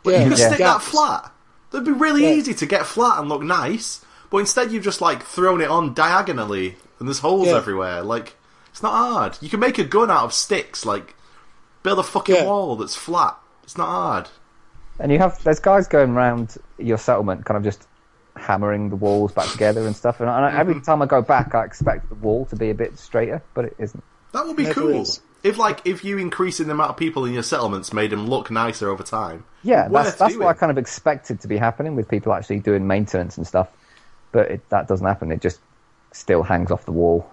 But 0.05 0.13
Yeah, 0.15 0.23
you 0.25 0.31
could 0.31 0.39
Yeah. 0.39 0.47
stick 0.49 0.59
that 0.61 0.83
flat. 0.83 1.33
That'd 1.73 1.87
be 1.87 1.93
really 1.93 2.23
Yeah. 2.23 2.31
easy 2.35 2.55
to 2.55 2.67
get 2.67 2.87
flat 2.87 3.19
and 3.19 3.29
look 3.29 3.43
nice. 3.43 4.03
But 4.31 4.39
instead, 4.39 4.71
you've 4.71 4.85
just 4.85 5.01
like 5.01 5.25
thrown 5.25 5.61
it 5.61 5.69
on 5.71 5.95
diagonally, 5.95 6.77
and 7.01 7.09
there's 7.09 7.21
holes 7.21 7.49
Yeah. 7.49 7.57
everywhere. 7.57 8.03
Like 8.03 8.37
it's 8.71 8.83
not 8.83 8.93
hard. 8.93 9.39
You 9.41 9.49
can 9.49 9.61
make 9.61 9.79
a 9.79 9.85
gun 9.85 10.11
out 10.11 10.25
of 10.25 10.33
sticks. 10.35 10.85
Like 10.85 11.15
build 11.83 11.99
a 11.99 12.03
fucking 12.03 12.35
Yeah. 12.37 12.45
wall 12.45 12.77
that's 12.77 12.95
flat. 12.95 13.37
It's 13.65 13.77
not 13.79 13.89
hard. 13.89 14.29
And 15.01 15.11
you 15.11 15.19
have 15.19 15.43
there's 15.43 15.59
guys 15.61 15.89
going 15.89 16.15
around 16.15 16.57
your 16.79 16.99
settlement, 16.99 17.45
kind 17.45 17.57
of 17.59 17.65
just 17.65 17.89
hammering 18.37 18.91
the 18.91 18.97
walls 18.97 19.33
back 19.33 19.49
together 19.49 19.87
and 19.87 19.95
stuff. 19.97 20.21
And 20.21 20.29
I, 20.29 20.51
Mm-hmm. 20.51 20.59
every 20.61 20.81
time 20.81 21.01
I 21.03 21.07
go 21.07 21.23
back, 21.23 21.55
I 21.55 21.65
expect 21.65 22.09
the 22.09 22.15
wall 22.17 22.45
to 22.47 22.57
be 22.57 22.71
a 22.71 22.75
bit 22.75 22.99
straighter, 22.99 23.43
but 23.55 23.65
it 23.67 23.77
isn't. 23.79 24.03
That 24.33 24.47
would 24.47 24.57
be 24.57 24.65
Never 24.65 24.81
cool. 24.81 25.03
is. 25.03 25.21
If 25.45 25.59
like 25.59 25.83
if 25.85 26.05
you 26.05 26.19
increasing 26.19 26.67
the 26.67 26.73
amount 26.73 26.91
of 26.91 26.97
people 26.97 27.25
in 27.27 27.35
your 27.35 27.43
settlements 27.45 27.93
made 27.93 28.11
them 28.11 28.27
look 28.27 28.51
nicer 28.51 28.89
over 28.91 29.03
time. 29.05 29.45
Yeah, 29.63 29.89
Worth 29.89 30.05
that's 30.07 30.17
that's 30.17 30.37
what 30.37 30.49
I 30.49 30.55
kind 30.55 30.71
of 30.73 30.79
expected 30.79 31.41
to 31.43 31.49
be 31.49 31.59
happening 31.59 31.95
with 31.95 32.09
people 32.09 32.33
actually 32.33 32.61
doing 32.61 32.87
maintenance 32.87 33.37
and 33.37 33.47
stuff. 33.47 33.69
But 34.33 34.51
it, 34.51 34.69
that 34.71 34.89
doesn't 34.89 35.07
happen. 35.07 35.31
It 35.31 35.41
just 35.43 35.61
still 36.13 36.43
hangs 36.43 36.71
off 36.71 36.85
the 36.87 36.93
wall. 36.93 37.31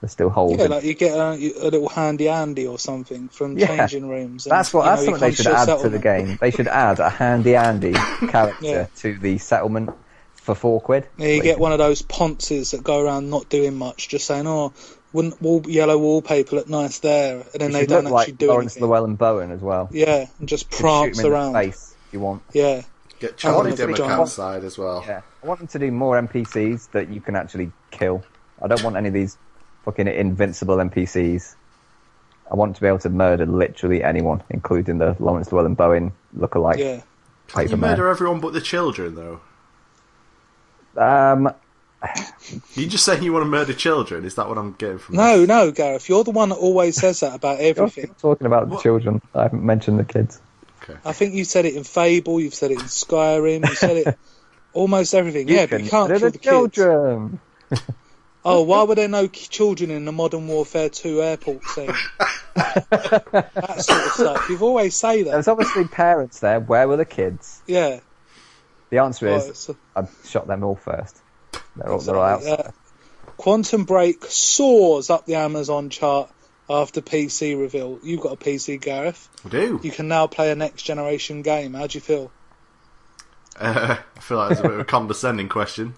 There's 0.00 0.12
still 0.12 0.28
holes. 0.30 0.58
Yeah, 0.58 0.64
in- 0.66 0.70
like 0.72 0.84
you 0.84 0.94
get 0.94 1.16
a, 1.16 1.30
a 1.32 1.70
little 1.70 1.88
handy 1.88 2.28
Andy 2.28 2.66
or 2.66 2.78
something 2.78 3.28
from 3.28 3.56
Yeah. 3.56 3.68
changing 3.68 4.08
rooms. 4.08 4.44
and, 4.46 4.50
that's 4.50 4.74
what 4.74 4.84
you 4.84 4.90
know, 4.90 4.96
something 5.04 5.20
they 5.20 5.32
should 5.32 5.46
your 5.46 5.54
add 5.56 5.78
to 5.80 5.88
the 5.88 5.98
game. 5.98 6.36
They 6.40 6.50
should 6.50 6.68
add 6.68 6.98
a 6.98 7.08
handy 7.08 7.54
Andy 7.56 7.92
character 8.28 8.66
Yeah. 8.66 8.86
to 8.96 9.16
the 9.16 9.38
settlement 9.38 9.90
for 10.34 10.54
four 10.54 10.80
quid. 10.80 11.06
Yeah, 11.16 11.28
you 11.28 11.42
get 11.42 11.58
one 11.58 11.72
of 11.72 11.78
those 11.78 12.02
ponces 12.02 12.72
that 12.72 12.82
go 12.84 13.00
around 13.00 13.30
not 13.30 13.48
doing 13.48 13.76
much, 13.76 14.08
just 14.08 14.26
saying, 14.26 14.46
"Oh, 14.46 14.74
wouldn't 15.14 15.40
wall, 15.40 15.62
yellow 15.66 15.96
wallpaper 15.96 16.56
look 16.56 16.68
nice 16.68 16.98
there?" 16.98 17.36
And 17.52 17.60
then 17.62 17.72
they 17.72 17.86
don't 17.86 18.04
look 18.04 18.12
actually 18.20 18.32
like 18.32 18.38
do 18.38 18.48
Laurence 18.48 18.76
anything. 18.76 18.90
Llewelyn-Bowen 18.90 19.50
as 19.50 19.60
well. 19.62 19.88
Yeah, 19.92 20.26
and 20.38 20.46
just 20.48 20.64
You 20.64 20.76
could 20.76 20.80
prance 20.80 21.16
shoot 21.16 21.20
him 21.24 21.26
in 21.26 21.32
around. 21.32 21.52
the 21.54 21.58
face 21.60 21.94
if 22.08 22.12
you 22.12 22.20
want. 22.20 22.42
Yeah, 22.52 22.82
Get 23.20 23.36
Charlie 23.38 23.56
want 23.56 23.70
to 23.70 23.76
Dimmock 23.76 23.96
join- 23.96 24.10
outside 24.10 24.64
as 24.64 24.76
well. 24.76 25.02
Yeah, 25.06 25.22
I 25.42 25.46
want 25.46 25.60
them 25.60 25.68
to 25.68 25.78
do 25.78 25.90
more 25.90 26.18
NPCs 26.18 26.90
that 26.90 27.08
you 27.08 27.20
can 27.22 27.34
actually 27.36 27.72
kill. 27.90 28.22
I 28.62 28.66
don't 28.66 28.82
want 28.84 28.96
any 28.96 29.08
of 29.08 29.14
these 29.14 29.38
fucking 29.86 30.06
invincible 30.08 30.76
NPCs. 30.76 31.54
I 32.50 32.56
want 32.56 32.74
to 32.76 32.80
be 32.82 32.88
able 32.88 32.98
to 32.98 33.08
murder 33.08 33.46
literally 33.46 34.02
anyone, 34.04 34.42
including 34.50 34.98
the 34.98 35.16
Laurence 35.18 35.48
Llewelyn-Bowen 35.48 36.12
lookalike 36.36 36.76
yeah. 36.78 37.00
Can't 37.48 37.64
you 37.64 37.68
paper 37.70 37.76
man. 37.76 37.90
murder 37.92 38.08
everyone 38.08 38.40
but 38.40 38.52
the 38.52 38.60
children 38.60 39.14
though? 39.14 39.40
Um, 40.96 41.52
You 42.74 42.86
just 42.86 43.04
saying 43.04 43.22
you 43.22 43.32
want 43.32 43.44
to 43.44 43.48
murder 43.48 43.72
children? 43.72 44.24
Is 44.24 44.34
that 44.34 44.48
what 44.48 44.58
I'm 44.58 44.72
getting 44.72 44.98
from 44.98 45.14
you? 45.14 45.20
No, 45.20 45.38
this? 45.40 45.48
no, 45.48 45.70
Gareth, 45.70 46.08
you're 46.08 46.24
the 46.24 46.30
one 46.32 46.50
that 46.50 46.56
always 46.56 46.96
says 46.96 47.20
that 47.20 47.34
about 47.34 47.58
you're 47.60 47.68
everything. 47.68 48.14
talking 48.20 48.46
about 48.46 48.68
the 48.70 48.78
children. 48.78 49.22
I 49.34 49.44
haven't 49.44 49.62
mentioned 49.64 49.98
the 49.98 50.04
kids. 50.04 50.40
I 51.04 51.12
think 51.12 51.34
you 51.34 51.44
said 51.44 51.64
it 51.64 51.74
in 51.76 51.84
Fable, 51.84 52.38
you've 52.40 52.54
said 52.54 52.70
it 52.70 52.78
in 52.78 52.84
Skyrim, 52.86 53.66
you 53.66 53.74
said 53.74 53.96
it 53.96 54.18
almost 54.74 55.14
everything. 55.14 55.48
yeah, 55.48 55.64
but 55.66 55.82
you 55.82 55.88
can't 55.88 56.10
kill 56.10 56.18
the 56.18 56.30
the 56.30 56.38
kids. 56.38 56.44
children. 56.44 57.40
Oh, 58.46 58.60
why 58.64 58.82
were 58.82 58.94
there 58.94 59.08
no 59.08 59.26
children 59.26 59.90
in 59.90 60.04
the 60.04 60.12
Modern 60.12 60.46
Warfare 60.48 60.90
2 60.90 61.22
airport 61.22 61.64
scene? 61.64 61.90
that 62.54 63.76
sort 63.78 64.04
of 64.06 64.12
stuff. 64.12 64.46
You've 64.50 64.62
always 64.62 64.94
say 64.94 65.22
that. 65.22 65.30
There's 65.30 65.48
obviously 65.48 65.84
parents 65.86 66.40
there. 66.40 66.60
Where 66.60 66.86
were 66.86 66.98
the 66.98 67.06
kids? 67.06 67.62
Yeah. 67.66 68.00
The 68.90 68.98
answer 68.98 69.26
Well, 69.26 69.36
is 69.38 69.48
it's 69.48 69.68
a- 69.70 69.76
I 69.96 70.06
shot 70.26 70.46
them 70.46 70.62
all 70.62 70.76
first. 70.76 71.22
They're 71.76 71.90
all, 71.92 71.98
they're 71.98 72.16
all 72.16 72.22
out. 72.22 72.46
Uh, 72.46 72.70
Quantum 73.36 73.84
Break 73.84 74.24
soars 74.26 75.10
up 75.10 75.26
the 75.26 75.34
Amazon 75.36 75.90
chart 75.90 76.30
after 76.70 77.00
PC 77.00 77.58
reveal. 77.60 77.98
You've 78.02 78.20
got 78.20 78.32
a 78.32 78.36
PC, 78.36 78.80
Gareth. 78.80 79.28
I 79.44 79.48
do. 79.48 79.80
You 79.82 79.90
can 79.90 80.08
now 80.08 80.26
play 80.26 80.50
a 80.50 80.54
next 80.54 80.82
generation 80.84 81.42
game. 81.42 81.74
How 81.74 81.86
do 81.86 81.96
you 81.96 82.00
feel? 82.00 82.30
Uh, 83.58 83.96
I 84.16 84.20
feel 84.20 84.38
like 84.38 84.52
it's 84.52 84.60
a 84.60 84.62
bit 84.62 84.72
of 84.72 84.80
a 84.80 84.84
condescending 84.84 85.48
question. 85.48 85.94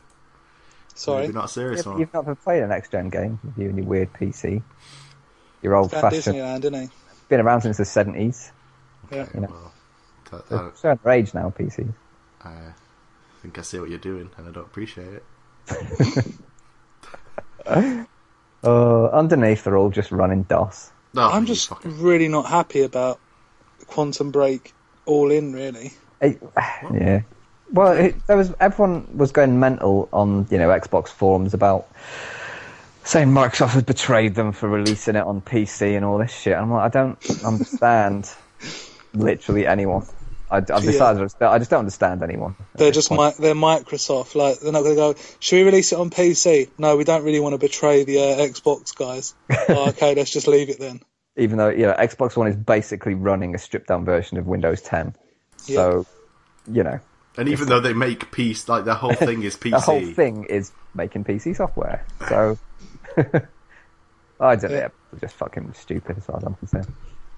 Sorry. 0.94 1.22
Maybe 1.22 1.34
not 1.34 1.44
a 1.44 1.48
serious 1.48 1.80
You've, 1.80 1.86
one. 1.86 2.00
you've 2.00 2.14
not 2.14 2.24
been 2.24 2.36
playing 2.36 2.64
a 2.64 2.68
next 2.68 2.90
gen 2.90 3.10
game, 3.10 3.38
have 3.44 3.58
you, 3.58 3.68
and 3.68 3.76
your 3.78 3.86
weird 3.86 4.12
PC. 4.14 4.62
You're 5.62 5.74
old 5.76 5.92
At 5.92 6.00
fashioned. 6.00 6.36
Disneyland, 6.36 6.58
isn't 6.60 6.74
he? 6.74 6.88
Been 7.28 7.40
around 7.40 7.60
since 7.62 7.76
the 7.76 7.82
70s. 7.84 8.50
Yeah. 9.10 9.26
You 9.34 9.40
know. 9.40 9.48
Well, 9.50 9.72
that- 10.30 10.48
They're 10.48 10.58
that- 10.64 10.78
certain 10.78 11.10
age 11.10 11.34
now, 11.34 11.50
PC. 11.56 11.92
I 12.42 12.72
think 13.42 13.58
I 13.58 13.62
see 13.62 13.78
what 13.78 13.90
you're 13.90 13.98
doing, 13.98 14.30
and 14.38 14.48
I 14.48 14.52
don't 14.52 14.64
appreciate 14.64 15.08
it. 15.12 15.24
Uh, 18.64 19.07
underneath, 19.12 19.64
they're 19.64 19.76
all 19.76 19.90
just 19.90 20.11
running 20.11 20.42
DOS. 20.44 20.90
No, 21.14 21.22
I'm 21.22 21.46
just 21.46 21.68
fucking- 21.68 22.00
really 22.00 22.26
not 22.26 22.46
happy 22.46 22.83
about 22.83 23.20
Quantum 23.87 24.31
Break 24.31 24.72
all 25.05 25.31
in, 25.31 25.52
really. 25.52 25.92
It- 26.20 26.42
yeah. 26.92 27.20
Well, 27.72 27.92
it, 27.92 28.26
there 28.26 28.37
was 28.37 28.52
everyone 28.61 29.07
was 29.16 29.33
going 29.33 29.59
mental 29.61 30.09
on 30.12 30.46
you 30.50 30.59
know 30.59 30.68
Xbox 30.68 31.09
forums 31.09 31.55
about 31.55 31.88
saying 33.05 33.29
Microsoft 33.29 33.70
had 33.70 33.87
betrayed 33.87 34.35
them 34.35 34.52
for 34.52 34.68
releasing 34.68 35.16
it 35.16 35.24
on 35.24 35.40
PC 35.40 35.96
and 35.96 36.05
all 36.05 36.18
this 36.18 36.33
shit. 36.33 36.57
I'm 36.57 36.70
like, 36.70 36.85
I 36.85 36.88
don't 36.88 37.18
understand 37.44 38.31
literally 39.14 39.66
anyone. 39.66 40.07
I, 40.50 40.59
I've 40.59 40.66
decided 40.66 41.20
I 41.20 41.24
just- 41.24 41.42
I 41.42 41.59
just 41.59 41.70
don't 41.70 41.80
understand 41.80 42.22
anyone. 42.22 42.54
They're 42.74 42.92
just 42.92 43.11
mi- 43.11 43.32
they're 43.38 43.54
Microsoft. 43.54 44.35
Like 44.35 44.61
they're 44.61 44.72
not 44.72 44.82
going 44.82 44.94
to 44.94 45.00
go. 45.00 45.14
Should 45.40 45.56
we 45.56 45.62
release 45.64 45.92
it 45.92 45.98
on 45.98 46.11
PC? 46.11 46.70
No, 46.78 46.96
we 46.96 47.04
don't 47.04 47.24
really 47.24 47.40
want 47.40 47.54
to 47.54 47.59
betray 47.59 48.04
the 48.04 48.18
uh, 48.20 48.37
Xbox 48.38 48.94
guys. 48.94 49.35
oh, 49.68 49.88
okay, 49.88 50.14
let's 50.14 50.30
just 50.30 50.46
leave 50.46 50.68
it 50.70 50.78
then. 50.78 51.00
even 51.37 51.59
though 51.59 51.68
you 51.70 51.87
know 51.87 51.92
Xbox 51.94 52.37
One 52.37 52.46
is 52.46 52.56
basically 52.56 53.14
running 53.14 53.54
a 53.54 53.59
stripped 53.59 53.88
down 53.88 54.04
version 54.04 54.38
of 54.38 54.46
Windows 54.46 54.82
10. 54.82 55.14
So, 55.59 56.06
you 56.70 56.85
know, 56.85 57.00
and 57.37 57.48
even 57.48 57.66
though 57.68 57.80
they 57.80 57.92
make 57.92 58.30
peace, 58.30 58.68
like 58.68 58.85
their 58.85 58.94
whole 58.94 59.14
thing 59.14 59.42
is 59.42 59.56
PC. 59.56 59.70
the 59.70 59.80
whole 59.80 60.06
thing 60.12 60.44
is 60.44 60.70
making 60.94 61.24
PC 61.24 61.56
software. 61.56 62.06
So, 62.28 62.56
I 64.40 64.56
don't 64.56 64.70
know. 64.70 64.76
Yeah. 64.76 64.88
They're 65.12 65.20
just 65.20 65.35
fucking 65.35 65.72
stupid 65.74 66.18
as 66.18 66.24
far 66.24 66.37
as 66.37 66.44
I'm 66.44 66.54
concerned. 66.54 66.87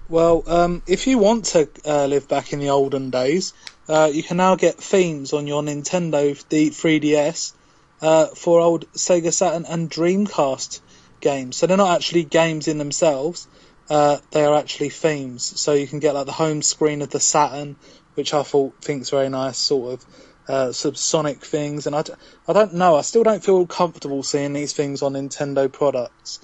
Well, 0.09 0.41
um, 0.47 0.81
if 0.87 1.05
you 1.05 1.19
want 1.19 1.45
to 1.53 1.69
uh, 1.85 2.07
live 2.07 2.27
back 2.27 2.51
in 2.51 2.57
the 2.57 2.71
olden 2.71 3.11
days, 3.11 3.53
uh, 3.87 4.09
you 4.11 4.23
can 4.23 4.37
now 4.37 4.55
get 4.55 4.73
themes 4.73 5.33
on 5.33 5.45
your 5.45 5.61
Nintendo 5.61 6.33
D- 6.49 6.71
3DS 6.71 7.53
uh, 8.01 8.25
for 8.25 8.59
old 8.59 8.91
Sega 8.93 9.31
Saturn 9.31 9.67
and 9.69 9.87
Dreamcast 9.87 10.81
games. 11.21 11.57
So 11.57 11.67
they're 11.67 11.77
not 11.77 11.95
actually 11.95 12.23
games 12.23 12.67
in 12.67 12.79
themselves. 12.79 13.47
Uh, 13.87 14.17
they 14.31 14.43
are 14.43 14.55
actually 14.55 14.89
themes. 14.89 15.43
So 15.61 15.73
you 15.73 15.85
can 15.85 15.99
get 15.99 16.15
like 16.15 16.25
the 16.25 16.31
home 16.31 16.63
screen 16.63 17.03
of 17.03 17.11
the 17.11 17.19
Saturn, 17.19 17.75
which 18.15 18.33
I 18.33 18.41
thought 18.41 18.73
thinks 18.81 19.11
very 19.11 19.29
nice, 19.29 19.59
sort 19.59 19.93
of 19.93 20.05
uh, 20.47 20.71
sort 20.71 20.95
of 20.95 20.97
Sonic 20.97 21.45
things. 21.45 21.85
And 21.85 21.95
I, 21.95 22.01
d- 22.01 22.13
I 22.47 22.53
don't 22.53 22.73
know. 22.73 22.95
I 22.95 23.01
still 23.01 23.21
don't 23.23 23.43
feel 23.43 23.67
comfortable 23.67 24.23
seeing 24.23 24.53
these 24.53 24.73
things 24.73 25.03
on 25.03 25.13
Nintendo 25.13 25.71
products. 25.71 26.39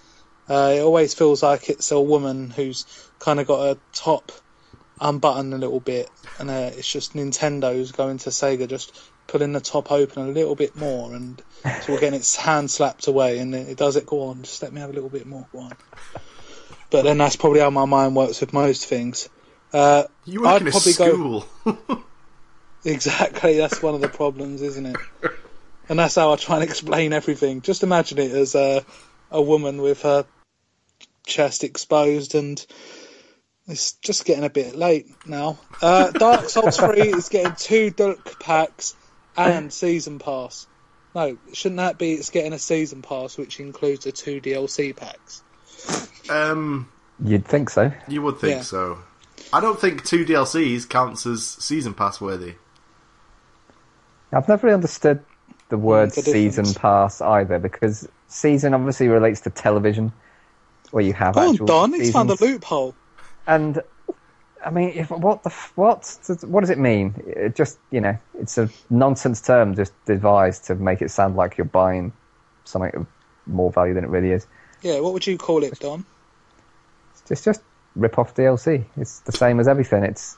Uh, 0.48 0.74
it 0.76 0.82
always 0.82 1.16
feels 1.16 1.42
like 1.42 1.70
it's 1.70 1.92
a 1.92 2.00
woman 2.00 2.52
who's 2.52 2.86
kind 3.20 3.40
of 3.40 3.48
got 3.48 3.68
a 3.72 3.78
top 3.94 4.32
unbuttoned 5.00 5.54
a 5.54 5.58
little 5.58 5.80
bit, 5.80 6.10
and 6.40 6.50
uh, 6.50 6.72
it's 6.74 6.92
just 6.92 7.14
Nintendo's 7.14 7.92
going 7.92 8.18
to 8.20 8.30
Sega, 8.30 8.68
just 8.68 9.00
pulling 9.28 9.54
the 9.54 9.60
top 9.60 9.92
open 9.92 10.24
a 10.30 10.32
little 10.32 10.56
bit 10.56 10.76
more, 10.76 11.14
and 11.14 11.42
sort 11.64 11.90
of 11.90 12.00
getting 12.00 12.14
its 12.20 12.36
hand 12.36 12.70
slapped 12.72 13.08
away, 13.08 13.40
and 13.40 13.54
it 13.56 13.78
does 13.78 13.96
it. 13.96 14.06
Go 14.06 14.28
on, 14.28 14.44
just 14.44 14.62
let 14.64 14.72
me 14.72 14.80
have 14.82 14.90
a 14.90 14.94
little 14.94 15.10
bit 15.10 15.26
more. 15.26 15.46
Go 15.52 15.60
on. 15.60 15.74
But 16.92 17.02
then 17.04 17.18
that's 17.18 17.36
probably 17.36 17.60
how 17.60 17.72
my 17.72 17.86
mind 17.86 18.16
works 18.16 18.40
with 18.40 18.54
most 18.54 18.86
things. 18.86 19.28
Uh, 19.74 20.04
You 20.24 20.42
work 20.44 20.50
I'd 20.52 20.62
in 20.62 20.68
a 20.68 20.72
probably 20.72 20.94
go- 20.94 21.14
school. 21.66 22.04
Exactly, 22.88 23.58
that's 23.58 23.82
one 23.82 23.96
of 23.96 24.02
the 24.02 24.10
problems, 24.10 24.62
isn't 24.62 24.86
it? 24.86 24.96
And 25.90 25.98
that's 25.98 26.14
how 26.16 26.32
I 26.32 26.36
try 26.36 26.58
and 26.58 26.64
explain 26.64 27.14
everything. 27.14 27.62
Just 27.62 27.82
imagine 27.84 28.20
it 28.20 28.32
as 28.32 28.54
a 28.56 28.86
a 29.32 29.42
woman 29.42 29.82
with 29.82 30.04
her 30.04 30.26
chest 31.26 31.64
exposed, 31.64 32.36
and 32.36 32.64
it's 33.68 33.94
just 33.94 34.26
getting 34.26 34.44
a 34.44 34.50
bit 34.50 34.76
late 34.76 35.08
now. 35.26 35.58
Uh, 35.82 36.12
Dark 36.12 36.50
Souls 36.50 36.78
3 36.78 37.00
is 37.14 37.30
getting 37.30 37.56
two 37.56 37.90
Duck 37.90 38.40
packs 38.40 38.96
and 39.38 39.72
season 39.74 40.20
pass. 40.20 40.68
No, 41.14 41.38
shouldn't 41.54 41.78
that 41.78 41.98
be? 41.98 42.14
It's 42.14 42.30
getting 42.30 42.54
a 42.54 42.60
season 42.60 43.02
pass, 43.02 43.38
which 43.38 43.60
includes 43.60 44.04
the 44.06 44.12
two 44.12 44.42
DLC 44.42 44.96
packs. 44.96 45.44
um, 46.30 46.90
You'd 47.24 47.46
think 47.46 47.70
so. 47.70 47.92
you 48.08 48.22
would 48.22 48.40
think 48.40 48.58
Yeah. 48.58 48.62
so. 48.64 49.00
I 49.54 49.62
don't 49.62 49.80
think 49.80 50.04
two 50.04 50.26
DLCs 50.26 50.90
counts 50.90 51.26
as 51.26 51.44
season 51.46 51.94
pass 51.94 52.20
worthy. 52.20 52.56
I've 54.34 54.48
never 54.50 54.68
really 54.68 54.76
understood 54.76 55.24
the 55.70 55.78
word 55.78 56.12
the 56.12 56.22
season 56.22 56.74
pass 56.74 57.22
either 57.22 57.58
because 57.60 58.08
season 58.28 58.74
obviously 58.74 59.08
relates 59.08 59.42
to 59.42 59.50
television 59.50 60.12
where 60.92 61.04
you 61.04 61.14
have 61.14 61.38
Oh, 61.38 61.52
actual 61.52 61.66
Don, 61.68 61.94
he's 61.94 62.12
found 62.12 62.30
a 62.30 62.36
seasons. 62.38 62.54
loophole. 62.54 62.96
And 63.48 63.82
I 64.66 64.72
mean, 64.72 64.90
if, 64.96 65.12
what 65.12 65.44
the 65.44 65.50
what 65.76 66.18
does- 66.26 66.44
what 66.46 66.62
does 66.62 66.70
it 66.70 66.80
mean? 66.80 67.14
It 67.28 67.56
just 67.56 67.78
you 67.92 68.02
know, 68.02 68.18
it's 68.40 68.58
a 68.58 68.70
nonsense 68.90 69.42
term 69.42 69.76
just 69.76 69.94
devised 70.06 70.66
to 70.66 70.76
make 70.76 71.02
it 71.02 71.12
sound 71.12 71.36
like 71.36 71.58
you're 71.58 71.66
buying 71.66 72.12
something 72.64 72.92
of 72.96 73.08
more 73.46 73.72
value 73.72 73.94
than 73.94 74.04
it 74.04 74.10
really 74.10 74.32
is. 74.32 74.48
Yeah, 74.82 75.00
what 75.02 75.14
would 75.14 75.28
you 75.28 75.38
call 75.38 75.64
it, 75.64 75.80
Don? 75.80 76.06
It's 77.30 77.44
just 77.44 77.62
rip 77.96 78.18
off 78.20 78.36
DLC. 78.36 78.86
It's 78.98 79.20
the 79.22 79.32
same 79.32 79.60
as 79.60 79.68
everything. 79.68 80.04
It's 80.04 80.36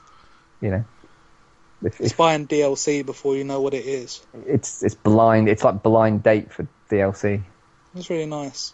you 0.62 0.72
know, 0.72 0.86
if, 1.84 2.00
It's 2.02 2.12
if 2.12 2.18
buying 2.18 2.48
DLC 2.48 3.06
before 3.06 3.36
you 3.36 3.44
know 3.44 3.62
what 3.62 3.74
it 3.74 3.86
is. 3.86 4.22
it's 4.46 4.84
it's 4.84 4.96
blind. 4.96 5.48
It's 5.50 5.64
like 5.64 5.84
blind 5.84 6.24
date 6.24 6.52
for 6.52 6.68
DLC. 6.90 7.44
It's 7.96 8.10
really 8.10 8.26
nice. 8.26 8.74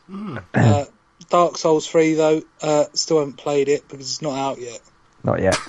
Uh, 0.53 0.85
Dark 1.29 1.57
Souls 1.57 1.87
3, 1.87 2.13
though, 2.13 2.41
uh, 2.61 2.85
still 2.93 3.19
haven't 3.19 3.37
played 3.37 3.69
it 3.69 3.87
because 3.87 4.07
it's 4.07 4.21
not 4.21 4.37
out 4.37 4.59
yet. 4.59 4.79
Not 5.23 5.41
yet. 5.41 5.57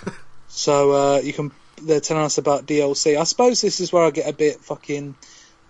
So 0.54 0.92
uh, 0.92 1.18
you 1.18 1.32
can. 1.32 1.50
They're 1.82 1.98
telling 1.98 2.22
us 2.22 2.38
about 2.38 2.64
DLC. 2.64 3.18
I 3.18 3.24
suppose 3.24 3.60
this 3.60 3.80
is 3.80 3.92
where 3.92 4.04
I 4.04 4.10
get 4.10 4.28
a 4.28 4.32
bit 4.32 4.60
fucking 4.60 5.16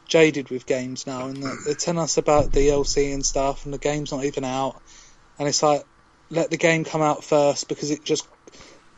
jaded 0.06 0.50
with 0.50 0.66
games 0.66 1.06
now, 1.06 1.28
and 1.28 1.42
they're 1.42 1.74
telling 1.74 2.00
us 2.00 2.18
about 2.18 2.50
DLC 2.52 3.14
and 3.14 3.24
stuff, 3.24 3.64
and 3.64 3.72
the 3.72 3.78
game's 3.78 4.12
not 4.12 4.26
even 4.26 4.44
out, 4.44 4.78
and 5.38 5.48
it's 5.48 5.62
like 5.62 5.84
let 6.28 6.50
the 6.50 6.58
game 6.58 6.84
come 6.84 7.00
out 7.00 7.24
first 7.24 7.68
because 7.68 7.90
it 7.90 8.04
just 8.04 8.26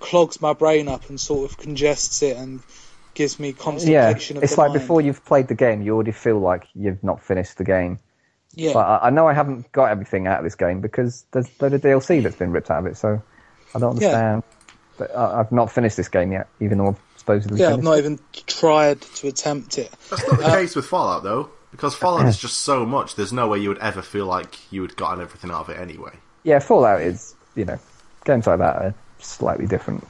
clogs 0.01 0.40
my 0.40 0.53
brain 0.53 0.88
up 0.88 1.09
and 1.09 1.20
sort 1.20 1.51
of 1.51 1.57
congests 1.57 2.22
it 2.22 2.37
and 2.37 2.61
gives 3.14 3.38
me 3.38 3.49
yeah, 3.49 3.55
constipation 3.55 4.37
of 4.37 4.42
it's 4.42 4.55
the 4.55 4.61
like 4.61 4.70
mind. 4.70 4.81
before 4.81 5.01
you've 5.01 5.25
played 5.25 5.49
the 5.49 5.55
game, 5.55 5.83
you 5.83 5.94
already 5.94 6.12
feel 6.12 6.38
like 6.38 6.66
you've 6.75 7.03
not 7.03 7.22
finished 7.22 7.59
the 7.59 7.64
game. 7.64 7.99
Yeah, 8.57 8.73
But 8.75 8.81
I, 8.87 9.07
I 9.09 9.11
know 9.11 9.29
I 9.29 9.35
haven't 9.35 9.71
got 9.73 9.90
everything 9.90 10.27
out 10.27 10.38
of 10.38 10.45
this 10.45 10.55
game 10.55 10.81
because 10.81 11.25
there's 11.33 11.47
a 11.47 11.51
load 11.61 11.75
of 11.75 11.81
DLC 11.83 12.23
that's 12.23 12.37
been 12.37 12.53
ripped 12.53 12.71
out 12.71 12.81
of 12.81 12.87
it. 12.87 12.97
So 12.97 13.23
I 13.75 13.79
don't 13.79 13.90
Yeah. 14.01 14.11
understand. 14.11 14.42
But 14.99 15.14
I, 15.14 15.40
I've 15.40 15.53
not 15.53 15.71
finished 15.71 15.97
this 15.97 16.09
game 16.09 16.33
yet, 16.33 16.49
even 16.61 16.79
though 16.79 16.88
I've 16.88 17.01
supposedly 17.16 17.61
yeah, 17.61 17.73
I've 17.73 17.83
not 17.83 17.99
it. 17.99 17.99
even 17.99 18.19
tried 18.47 19.01
to 19.03 19.29
attempt 19.29 19.79
it. 19.79 19.95
That's 20.11 20.27
not 20.27 20.38
the 20.38 20.45
case 20.45 20.77
with 20.77 20.87
Fallout 20.87 21.23
though, 21.23 21.51
because 21.71 21.95
Fallout 21.95 22.29
is 22.29 22.38
just 22.38 22.59
so 22.59 22.87
much. 22.87 23.14
There's 23.16 23.33
no 23.33 23.49
way 23.49 23.59
you 23.59 23.69
would 23.69 23.79
ever 23.79 24.03
feel 24.03 24.27
like 24.27 24.73
you 24.73 24.83
had 24.83 24.97
gotten 24.97 25.21
everything 25.23 25.51
out 25.51 25.62
of 25.62 25.71
it 25.71 25.79
anyway. 25.79 26.12
Yeah, 26.45 26.61
Fallout 26.61 27.03
is 27.03 27.35
you 27.55 27.64
know 27.64 27.79
games 28.25 28.47
like 28.47 28.59
that 28.59 28.77
are 28.77 28.95
slightly 29.19 29.66
different. 29.66 30.07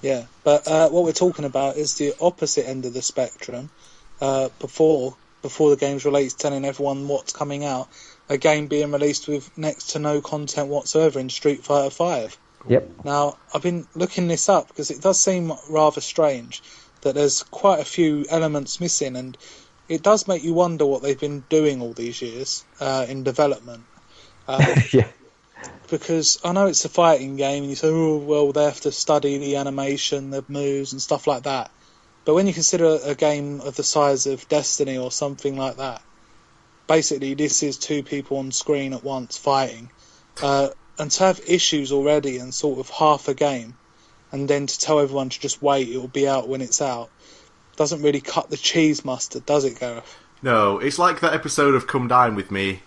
Yeah, 0.00 0.26
but 0.44 0.66
uh, 0.66 0.88
what 0.90 1.04
we're 1.04 1.12
talking 1.12 1.44
about 1.44 1.76
is 1.76 1.94
the 1.94 2.14
opposite 2.20 2.68
end 2.68 2.86
of 2.86 2.94
the 2.94 3.02
spectrum. 3.02 3.70
Uh, 4.20 4.48
before 4.58 5.16
before 5.42 5.70
the 5.70 5.76
game's 5.76 6.04
released, 6.04 6.40
telling 6.40 6.64
everyone 6.64 7.08
what's 7.08 7.32
coming 7.32 7.64
out, 7.64 7.88
a 8.28 8.38
game 8.38 8.66
being 8.66 8.92
released 8.92 9.28
with 9.28 9.56
next 9.56 9.90
to 9.90 9.98
no 9.98 10.20
content 10.20 10.68
whatsoever 10.68 11.18
in 11.18 11.30
Street 11.30 11.64
Fighter 11.64 11.90
Five. 11.90 12.36
Yep. 12.66 13.04
Now, 13.04 13.38
I've 13.54 13.62
been 13.62 13.86
looking 13.94 14.28
this 14.28 14.48
up 14.48 14.68
because 14.68 14.90
it 14.90 15.00
does 15.00 15.22
seem 15.22 15.52
rather 15.70 16.00
strange 16.00 16.62
that 17.02 17.14
there's 17.14 17.42
quite 17.44 17.80
a 17.80 17.84
few 17.84 18.26
elements 18.28 18.80
missing, 18.80 19.16
and 19.16 19.36
it 19.88 20.02
does 20.02 20.28
make 20.28 20.42
you 20.42 20.54
wonder 20.54 20.84
what 20.84 21.02
they've 21.02 21.18
been 21.18 21.44
doing 21.48 21.80
all 21.80 21.92
these 21.92 22.20
years 22.20 22.64
uh, 22.80 23.06
in 23.08 23.22
development. 23.22 23.84
Uh, 24.46 24.74
yeah. 24.92 25.08
because 25.90 26.40
I 26.44 26.52
know 26.52 26.66
it's 26.66 26.84
a 26.84 26.88
fighting 26.88 27.36
game, 27.36 27.62
and 27.62 27.70
you 27.70 27.76
say, 27.76 27.88
oh, 27.88 28.16
well, 28.16 28.52
they 28.52 28.64
have 28.64 28.80
to 28.82 28.92
study 28.92 29.38
the 29.38 29.56
animation, 29.56 30.30
the 30.30 30.44
moves, 30.48 30.92
and 30.92 31.00
stuff 31.00 31.26
like 31.26 31.44
that. 31.44 31.70
But 32.28 32.34
when 32.34 32.46
you 32.46 32.52
consider 32.52 32.98
a 33.04 33.14
game 33.14 33.62
of 33.62 33.74
the 33.76 33.82
size 33.82 34.26
of 34.26 34.46
Destiny 34.50 34.98
or 34.98 35.10
something 35.10 35.56
like 35.56 35.78
that, 35.78 36.02
basically 36.86 37.32
this 37.32 37.62
is 37.62 37.78
two 37.78 38.02
people 38.02 38.36
on 38.36 38.52
screen 38.52 38.92
at 38.92 39.02
once 39.02 39.38
fighting. 39.38 39.88
Uh, 40.42 40.68
and 40.98 41.10
to 41.10 41.24
have 41.24 41.40
issues 41.48 41.90
already 41.90 42.36
in 42.36 42.52
sort 42.52 42.80
of 42.80 42.90
half 42.90 43.28
a 43.28 43.34
game, 43.34 43.78
and 44.30 44.46
then 44.46 44.66
to 44.66 44.78
tell 44.78 45.00
everyone 45.00 45.30
to 45.30 45.40
just 45.40 45.62
wait, 45.62 45.88
it 45.88 45.96
will 45.96 46.06
be 46.06 46.28
out 46.28 46.48
when 46.50 46.60
it's 46.60 46.82
out, 46.82 47.08
doesn't 47.76 48.02
really 48.02 48.20
cut 48.20 48.50
the 48.50 48.58
cheese 48.58 49.06
mustard, 49.06 49.46
does 49.46 49.64
it, 49.64 49.80
Gareth? 49.80 50.18
No, 50.42 50.80
it's 50.80 50.98
like 50.98 51.20
that 51.20 51.32
episode 51.32 51.74
of 51.74 51.86
Come 51.86 52.08
Dine 52.08 52.34
with 52.34 52.50
Me, 52.50 52.80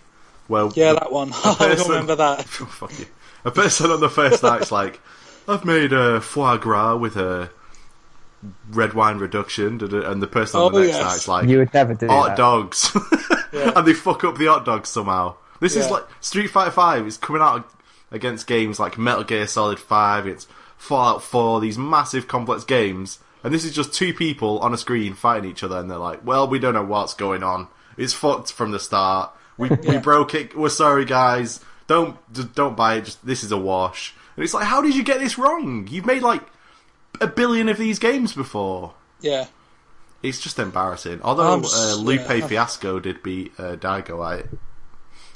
where 0.49 0.69
Yeah, 0.75 0.93
that 0.93 1.11
one. 1.11 1.29
a 1.33 1.33
I 1.33 1.55
person- 1.55 1.89
remember 1.89 2.15
that. 2.17 2.41
Oh, 2.61 2.65
fuck 2.65 2.99
you. 2.99 3.07
A 3.43 3.49
person 3.49 3.89
on 3.89 4.01
the 4.01 4.07
first 4.09 4.43
night's 4.43 4.71
like, 4.71 5.01
I've 5.47 5.65
made 5.65 5.93
a 5.93 6.21
foie 6.21 6.57
gras 6.57 6.95
with 6.97 7.17
a 7.17 7.49
red 8.71 8.93
wine 8.93 9.17
reduction, 9.17 9.77
da- 9.77 9.87
da- 9.87 10.09
and 10.11 10.21
the 10.21 10.27
person 10.27 10.59
on 10.61 10.71
the 10.71 10.77
Oh, 10.79 10.81
next 10.81 10.95
yes. 10.97 11.03
night's 11.05 11.27
like, 11.27 11.47
You 11.49 11.59
would 11.59 11.73
never 11.73 11.93
do 11.93 12.07
hot 12.07 12.29
that. 12.29 12.37
dogs, 12.37 12.91
Yeah. 13.53 13.73
and 13.75 13.85
they 13.87 13.93
fuck 13.93 14.23
up 14.23 14.37
the 14.37 14.45
hot 14.47 14.65
dogs 14.65 14.89
somehow. 14.89 15.35
This 15.59 15.75
is 15.75 15.89
like 15.91 16.03
Street 16.21 16.47
Fighter 16.47 16.71
Five 16.71 17.05
is 17.05 17.17
coming 17.17 17.41
out 17.41 17.69
against 18.11 18.47
games 18.47 18.79
like 18.79 18.97
Metal 18.97 19.23
Gear 19.23 19.45
Solid 19.47 19.79
Five, 19.79 20.25
it's 20.27 20.47
Fallout 20.77 21.21
Four, 21.21 21.61
these 21.61 21.77
massive 21.77 22.27
complex 22.27 22.63
games, 22.63 23.19
and 23.43 23.53
this 23.53 23.63
is 23.63 23.73
just 23.75 23.93
two 23.93 24.13
people 24.13 24.57
on 24.59 24.73
a 24.73 24.77
screen 24.77 25.13
fighting 25.13 25.49
each 25.49 25.63
other, 25.63 25.77
and 25.77 25.89
they're 25.89 25.97
like, 25.99 26.25
"Well, 26.25 26.47
we 26.47 26.57
don't 26.59 26.73
know 26.73 26.83
what's 26.83 27.13
going 27.13 27.43
on. 27.43 27.67
It's 27.97 28.13
fucked 28.13 28.51
from 28.51 28.71
the 28.71 28.79
start. 28.79 29.31
We 29.57 29.69
we 29.87 29.97
broke 29.99 30.33
it. 30.33 30.57
We're 30.57 30.69
sorry, 30.69 31.05
guys. 31.05 31.59
Don't 31.87 32.17
d- 32.33 32.49
don't 32.55 32.75
buy 32.75 32.95
it. 32.95 33.05
Just 33.05 33.23
this 33.25 33.43
is 33.43 33.51
a 33.51 33.57
wash." 33.57 34.15
And 34.35 34.43
it's 34.43 34.53
like, 34.55 34.65
how 34.65 34.81
did 34.81 34.95
you 34.95 35.03
get 35.03 35.19
this 35.19 35.37
wrong? 35.37 35.87
You've 35.91 36.05
made 36.05 36.23
like 36.23 36.41
a 37.19 37.27
billion 37.27 37.69
of 37.69 37.77
these 37.77 37.99
games 37.99 38.33
before. 38.33 38.93
Yeah. 39.19 39.47
It's 40.23 40.39
just 40.39 40.59
embarrassing. 40.59 41.21
Although 41.23 41.61
uh, 41.63 41.95
Lupe 41.95 42.21
yeah. 42.29 42.47
Fiasco 42.47 42.99
did 42.99 43.23
beat 43.23 43.53
uh, 43.57 43.75
Daigo, 43.75 44.23
I, 44.23 44.43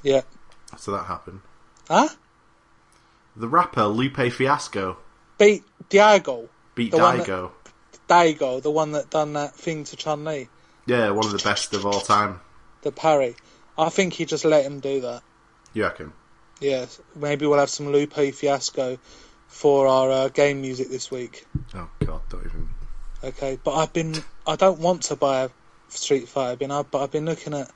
Yeah. 0.04 0.22
so 0.78 0.92
that 0.92 1.06
happened. 1.06 1.42
Huh? 1.90 2.10
The 3.36 3.48
rapper 3.48 3.86
Lupe 3.86 4.32
Fiasco 4.32 4.98
Beat 5.38 5.64
Daigo. 5.90 6.48
beat 6.76 6.92
The 6.92 6.98
one 7.00 7.18
that- 7.18 7.28
Daigo. 7.28 7.52
Daigo, 8.08 8.62
the 8.62 8.70
one 8.72 8.92
that 8.92 9.10
done 9.10 9.34
that 9.34 9.56
thing 9.56 9.84
to 9.86 9.96
Chun 9.96 10.24
Li, 10.26 10.48
Yeah, 10.86 11.10
one 11.10 11.26
of 11.26 11.32
the 11.32 11.40
best 11.44 11.74
of 11.74 11.86
all 11.88 12.00
time. 12.02 12.40
the 12.84 12.92
parry. 12.92 13.36
I 13.78 13.90
think 13.90 14.14
he 14.14 14.26
just 14.26 14.46
let 14.46 14.64
him 14.64 14.80
do 14.80 15.02
that. 15.02 15.24
You 15.74 15.84
reckon? 15.84 16.14
Yes, 16.62 17.02
maybe 17.16 17.48
we'll 17.48 17.58
have 17.60 17.70
some 17.72 17.92
Lupe 17.92 18.14
Fiasco 18.14 19.00
for 19.48 19.88
our 19.88 20.12
uh, 20.12 20.28
game 20.30 20.62
music 20.62 20.90
this 20.90 21.10
week. 21.12 21.46
Oh 21.74 21.90
God, 22.06 22.22
don't 22.30 22.46
even. 22.46 22.70
Okay, 23.24 23.58
but 23.64 23.76
I've 23.76 23.94
been 23.94 24.16
I 24.46 24.56
don't 24.56 24.80
want 24.80 25.04
to 25.04 25.16
buy 25.16 25.44
a 25.44 25.50
Street 25.90 26.28
Fighter, 26.28 26.58
bin, 26.58 26.70
but 26.70 27.04
I've 27.04 27.12
been 27.12 27.26
looking 27.26 27.54
at 27.54 27.72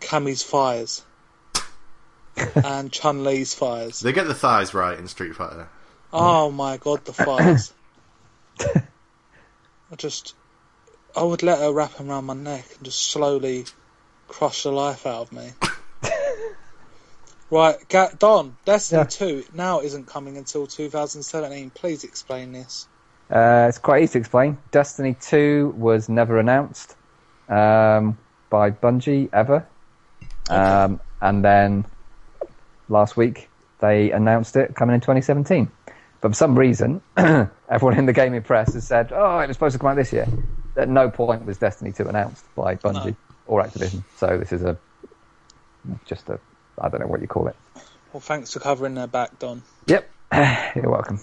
Cammy's 0.00 0.42
fires 0.42 1.04
and 2.54 2.92
Chun 2.92 3.24
Li's 3.24 3.54
fires. 3.54 4.00
They 4.00 4.12
get 4.12 4.26
the 4.26 4.34
thighs 4.34 4.74
right 4.74 4.98
in 4.98 5.08
Street 5.08 5.34
Fighter. 5.34 5.68
Oh 6.12 6.50
my 6.50 6.76
god, 6.76 7.04
the 7.04 7.12
fires! 7.12 7.72
I 8.60 9.96
just 9.96 10.34
I 11.16 11.22
would 11.22 11.42
let 11.42 11.58
her 11.58 11.72
wrap 11.72 11.94
them 11.94 12.10
around 12.10 12.26
my 12.26 12.34
neck 12.34 12.64
and 12.76 12.84
just 12.84 13.10
slowly 13.10 13.66
crush 14.28 14.62
the 14.62 14.72
life 14.72 15.06
out 15.06 15.22
of 15.22 15.32
me. 15.32 15.50
Right, 17.50 17.76
Ga- 17.88 18.10
Don, 18.18 18.56
Destiny 18.64 19.00
Yeah. 19.00 19.04
2 19.04 19.44
now 19.54 19.80
isn't 19.80 20.06
coming 20.06 20.36
until 20.36 20.66
2017. 20.66 21.70
Please 21.70 22.04
explain 22.04 22.52
this. 22.52 22.86
Uh, 23.30 23.66
it's 23.68 23.78
quite 23.78 24.02
easy 24.02 24.12
to 24.12 24.18
explain. 24.18 24.58
Destiny 24.70 25.14
2 25.20 25.74
was 25.76 26.08
never 26.08 26.38
announced 26.38 26.96
um, 27.48 28.18
by 28.50 28.70
Bungie 28.70 29.28
ever. 29.32 29.66
Um, 30.48 31.00
and 31.20 31.44
then 31.44 31.84
last 32.88 33.16
week 33.16 33.48
they 33.80 34.10
announced 34.10 34.56
it 34.56 34.74
coming 34.74 34.94
in 34.94 35.00
2017. 35.00 35.70
But 36.20 36.28
for 36.30 36.34
some 36.34 36.58
reason, 36.58 37.00
everyone 37.16 37.98
in 37.98 38.06
the 38.06 38.12
gaming 38.12 38.42
press 38.42 38.74
has 38.74 38.86
said, 38.86 39.10
oh, 39.12 39.38
it 39.38 39.46
was 39.48 39.56
supposed 39.56 39.72
to 39.74 39.78
come 39.78 39.88
out 39.90 39.96
this 39.96 40.12
year. 40.12 40.26
At 40.76 40.88
no 40.88 41.08
point 41.10 41.46
was 41.46 41.58
Destiny 41.58 41.92
2 41.92 42.08
announced 42.08 42.44
by 42.54 42.76
Bungie 42.76 43.06
No. 43.06 43.16
or 43.46 43.62
Activision. 43.62 44.04
So 44.16 44.38
this 44.38 44.52
is 44.52 44.62
a 44.62 44.76
just 46.04 46.28
a, 46.28 46.38
I 46.80 46.88
don't 46.88 47.00
know 47.00 47.06
what 47.06 47.20
you 47.20 47.26
call 47.28 47.48
it. 47.48 47.56
Well, 48.12 48.20
thanks 48.20 48.52
for 48.52 48.60
covering 48.60 48.94
their 48.94 49.06
back, 49.06 49.38
Don. 49.38 49.62
Yep, 49.86 50.08
you're 50.76 50.90
welcome. 50.90 51.20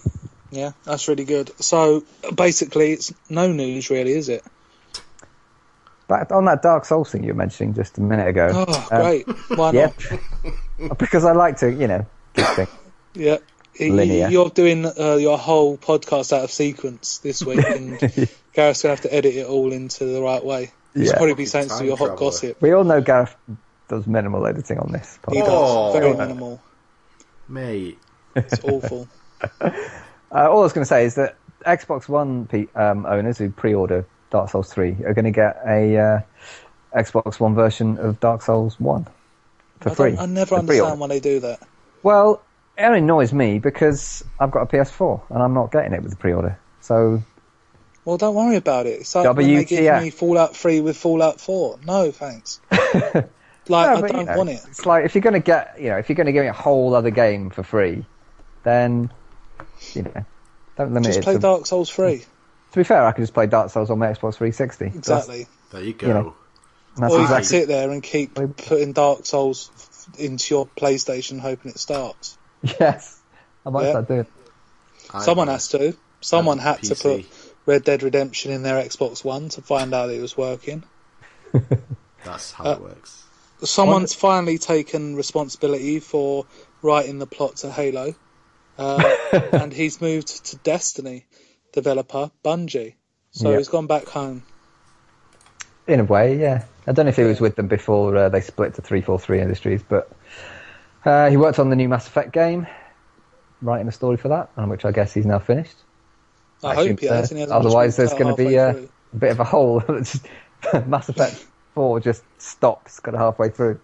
Yeah, 0.51 0.71
that's 0.85 1.07
really 1.07 1.25
good. 1.25 1.51
So 1.61 2.03
basically, 2.33 2.91
it's 2.93 3.13
no 3.29 3.51
news, 3.51 3.89
really, 3.89 4.11
is 4.11 4.29
it? 4.29 4.43
Back 6.07 6.31
on 6.31 6.45
that 6.45 6.61
Dark 6.61 6.85
Souls 6.85 7.11
thing 7.11 7.23
you 7.23 7.29
were 7.33 7.37
mentioning 7.37 7.73
just 7.73 7.97
a 7.97 8.01
minute 8.01 8.27
ago. 8.29 8.65
Oh, 8.65 8.87
um, 8.91 9.01
great. 9.01 9.27
Why 9.57 9.71
Yeah, 9.71 9.91
not? 10.79 10.97
because 10.99 11.25
I 11.25 11.33
like 11.33 11.57
to, 11.57 11.69
you 11.69 11.87
know, 11.87 12.05
keep 12.33 12.45
things. 12.47 12.69
Yeah. 13.13 13.37
Linear. 13.79 14.29
You're 14.29 14.49
doing 14.49 14.85
uh, 14.85 15.15
your 15.17 15.37
whole 15.37 15.77
podcast 15.77 16.31
out 16.31 16.45
of 16.45 16.51
sequence 16.51 17.17
this 17.19 17.43
week, 17.43 17.59
and 17.67 17.99
Gareth's 17.99 18.29
going 18.53 18.73
to 18.75 18.87
have 18.87 19.01
to 19.01 19.13
edit 19.13 19.35
it 19.35 19.47
all 19.47 19.73
into 19.73 20.05
the 20.05 20.21
right 20.21 20.43
way. 20.43 20.71
There's 20.93 21.09
Yeah. 21.09 21.17
probably 21.17 21.35
be 21.35 21.45
saying 21.45 21.67
to 21.67 21.75
Time 21.75 21.85
your 21.85 21.97
hot 21.97 22.05
traveller. 22.07 22.31
gossip. 22.31 22.61
We 22.61 22.71
all 22.71 22.85
know 22.85 23.01
Gareth 23.01 23.35
does 23.88 24.07
minimal 24.07 24.45
editing 24.47 24.79
on 24.79 24.91
this. 24.91 25.19
He 25.31 25.39
does. 25.39 25.49
Oh. 25.49 25.93
Very 25.93 26.15
minimal. 26.15 26.61
Mate. 27.47 27.99
It's 28.35 28.63
awful. 28.63 29.07
Uh, 29.41 29.71
all 30.31 30.59
I 30.59 30.63
was 30.63 30.71
going 30.73 30.83
to 30.83 30.88
say 30.88 31.05
is 31.05 31.15
that 31.15 31.38
Xbox 31.65 32.07
One 32.07 32.47
um, 32.75 33.05
owners 33.07 33.39
who 33.39 33.49
pre-order 33.49 34.05
Dark 34.29 34.51
Souls 34.51 34.71
3 34.71 34.97
are 35.05 35.13
going 35.15 35.25
to 35.25 35.31
get 35.31 35.59
a 35.65 35.97
uh, 35.97 36.21
Xbox 36.95 37.39
One 37.39 37.55
version 37.55 37.97
of 37.97 38.19
Dark 38.19 38.43
Souls 38.43 38.79
1 38.79 39.07
for 39.79 39.89
I, 39.89 39.93
free. 39.95 40.17
I 40.17 40.27
never 40.27 40.57
for 40.57 40.63
pre-order. 40.63 40.91
understand 40.91 40.99
why 40.99 41.07
they 41.07 41.19
do 41.19 41.39
that. 41.39 41.67
Well, 42.03 42.43
it 42.77 42.83
annoys 42.83 43.33
me 43.33 43.57
because 43.57 44.23
I've 44.39 44.51
got 44.51 44.61
a 44.61 44.65
PS4 44.67 45.31
and 45.31 45.41
I'm 45.41 45.53
not 45.55 45.71
getting 45.71 45.93
it 45.93 46.01
with 46.03 46.11
the 46.11 46.17
pre-order. 46.17 46.59
So 46.81 47.23
Well, 48.05 48.17
don't 48.17 48.35
worry 48.35 48.57
about 48.57 48.85
it. 48.85 48.99
It's 49.01 49.15
like 49.15 49.35
when 49.35 49.47
they 49.47 49.63
give 49.63 49.79
WTF. 49.79 50.01
me 50.03 50.09
Fallout 50.11 50.55
3 50.55 50.81
with 50.81 50.95
Fallout 50.95 51.41
4. 51.41 51.79
No, 51.85 52.11
thanks. 52.11 52.61
like, 53.70 53.88
No, 53.89 53.95
I 53.97 54.01
but, 54.01 54.11
don't 54.11 54.26
know, 54.26 54.38
want 54.38 54.49
it. 54.49 54.61
It's 54.68 54.86
like 54.86 55.05
if 55.05 55.15
you're 55.15 55.22
going 55.22 55.34
to 55.34 55.39
get, 55.39 55.76
you 55.80 55.89
know, 55.89 55.97
if 55.97 56.09
you're 56.09 56.15
going 56.15 56.26
to 56.28 56.32
give 56.34 56.43
me 56.43 56.49
a 56.49 56.53
whole 56.53 56.93
other 56.95 57.09
game 57.11 57.49
for 57.49 57.63
free, 57.63 58.05
then 58.63 59.11
you 59.93 60.03
know, 60.03 60.26
don't 60.78 60.93
limit 60.93 61.05
Just 61.07 61.20
it. 61.20 61.24
play 61.24 61.34
to, 61.34 61.39
Dark 61.39 61.65
Souls 61.65 61.89
3. 61.89 62.20
to 62.20 62.26
be 62.80 62.84
fair, 62.84 63.05
I 63.05 63.11
could 63.11 63.22
just 63.24 63.34
play 63.34 63.47
Dark 63.47 63.70
Souls 63.72 63.89
on 63.89 63.99
my 63.99 64.07
Xbox 64.07 64.36
360. 64.36 64.86
That's- 64.86 64.95
Exactly. 64.97 65.47
There 65.72 65.84
you 65.84 65.93
go. 65.93 66.07
You 66.07 66.13
know. 66.13 66.36
That's, 66.97 67.13
Or 67.13 67.20
you 67.22 67.28
can 67.28 67.43
sit 67.43 67.68
there 67.68 67.91
and 67.91 68.01
keep 68.01 68.34
putting 68.36 68.93
Dark 68.93 69.26
Souls 69.26 69.70
into 70.18 70.55
your 70.55 70.65
PlayStation, 70.68 71.39
hoping 71.39 71.72
it 71.72 71.80
starts. 71.80 72.38
Yes, 72.80 73.20
I 73.65 73.70
might 73.70 73.84
Yeah. 73.84 73.89
start 73.91 74.07
doing. 74.07 74.20
it. 74.22 74.28
I- 75.13 75.22
Someone 75.24 75.47
has 75.47 75.68
to. 75.70 75.95
Someone 76.22 76.57
had 76.57 76.82
to 76.84 76.95
put 76.95 77.26
Red 77.68 77.84
Dead 77.84 78.01
Redemption 78.01 78.51
in 78.51 78.63
their 78.63 78.82
Xbox 78.84 79.24
One 79.24 79.49
to 79.49 79.61
find 79.61 79.93
out 79.93 80.09
it 80.09 80.20
was 80.22 80.36
working. 80.36 80.84
That's 82.24 82.51
how 82.51 82.65
Uh, 82.65 82.72
it 82.74 82.82
works. 82.82 83.24
Someone's 83.63 84.13
finally 84.13 84.57
taken 84.57 85.15
responsibility 85.15 85.99
for 85.99 86.45
writing 86.81 87.17
the 87.17 87.25
plot 87.25 87.57
to 87.57 87.71
Halo, 87.71 88.13
uh, 88.77 89.15
and 89.51 89.73
he's 89.73 89.99
moved 89.99 90.45
to 90.45 90.57
Destiny 90.57 91.25
developer 91.73 92.31
Bungie. 92.43 92.95
So 93.31 93.51
Yeah. 93.51 93.57
he's 93.57 93.67
gone 93.67 93.87
back 93.87 94.05
home. 94.05 94.43
In 95.87 95.99
a 95.99 96.03
way, 96.03 96.37
yeah. 96.39 96.65
I 96.85 96.91
don't 96.91 97.05
know 97.05 97.09
if 97.09 97.15
he 97.15 97.23
was 97.23 97.41
with 97.41 97.55
them 97.55 97.67
before 97.67 98.15
uh, 98.15 98.29
they 98.29 98.41
split 98.41 98.75
to 98.75 98.81
343 98.81 99.41
Industries, 99.41 99.83
but 99.87 100.11
uh, 101.05 101.29
he 101.29 101.37
worked 101.37 101.59
on 101.59 101.69
the 101.69 101.75
new 101.75 101.89
Mass 101.89 102.07
Effect 102.07 102.31
game, 102.31 102.67
writing 103.61 103.87
a 103.87 103.91
story 103.91 104.17
for 104.17 104.27
that, 104.29 104.49
which 104.67 104.85
I 104.85 104.91
guess 104.91 105.13
he's 105.13 105.25
now 105.25 105.39
finished. 105.39 105.75
I, 106.63 106.73
assume 106.73 106.87
hope 106.89 106.99
he 106.99 107.05
has. 107.07 107.29
he 107.29 107.41
Otherwise, 107.43 107.95
there's 107.95 108.13
going 108.13 108.35
to 108.35 108.35
be 108.35 108.57
uh, 108.57 108.73
a, 109.13 109.15
bit 109.15 109.31
of 109.31 109.39
a 109.39 109.43
hole. 109.43 109.83
Mass 110.85 111.09
Effect 111.09 111.45
4 111.78 111.99
just 111.99 112.23
stops 112.39 112.99
kind 112.99 113.13
of 113.13 113.21
halfway 113.21 113.49
through. 113.49 113.80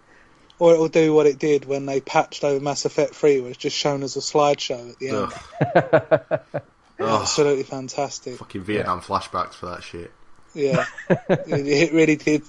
Or 0.58 0.74
it 0.74 0.78
will 0.78 0.88
do 0.88 1.14
what 1.14 1.26
it 1.26 1.38
did 1.38 1.64
when 1.64 1.86
they 1.86 2.00
patched 2.00 2.42
over 2.42 2.58
Mass 2.58 2.84
Effect 2.84 3.14
3, 3.14 3.40
where 3.40 3.50
it's 3.50 3.58
just 3.58 3.76
shown 3.76 4.02
as 4.02 4.16
a 4.16 4.20
slideshow 4.20 4.90
at 4.90 4.98
the 4.98 5.08
end. 5.10 5.32
Ugh. 5.32 6.62
Ugh. 7.00 7.20
Absolutely 7.22 7.62
fantastic. 7.62 8.38
Fucking 8.38 8.62
Vietnam 8.62 9.00
flashbacks 9.00 9.54
for 9.54 9.66
that 9.66 9.84
shit. 9.84 10.10
Yeah, 10.54 10.84
it, 11.08 11.66
it 11.68 11.92
really 11.92 12.16
did. 12.16 12.42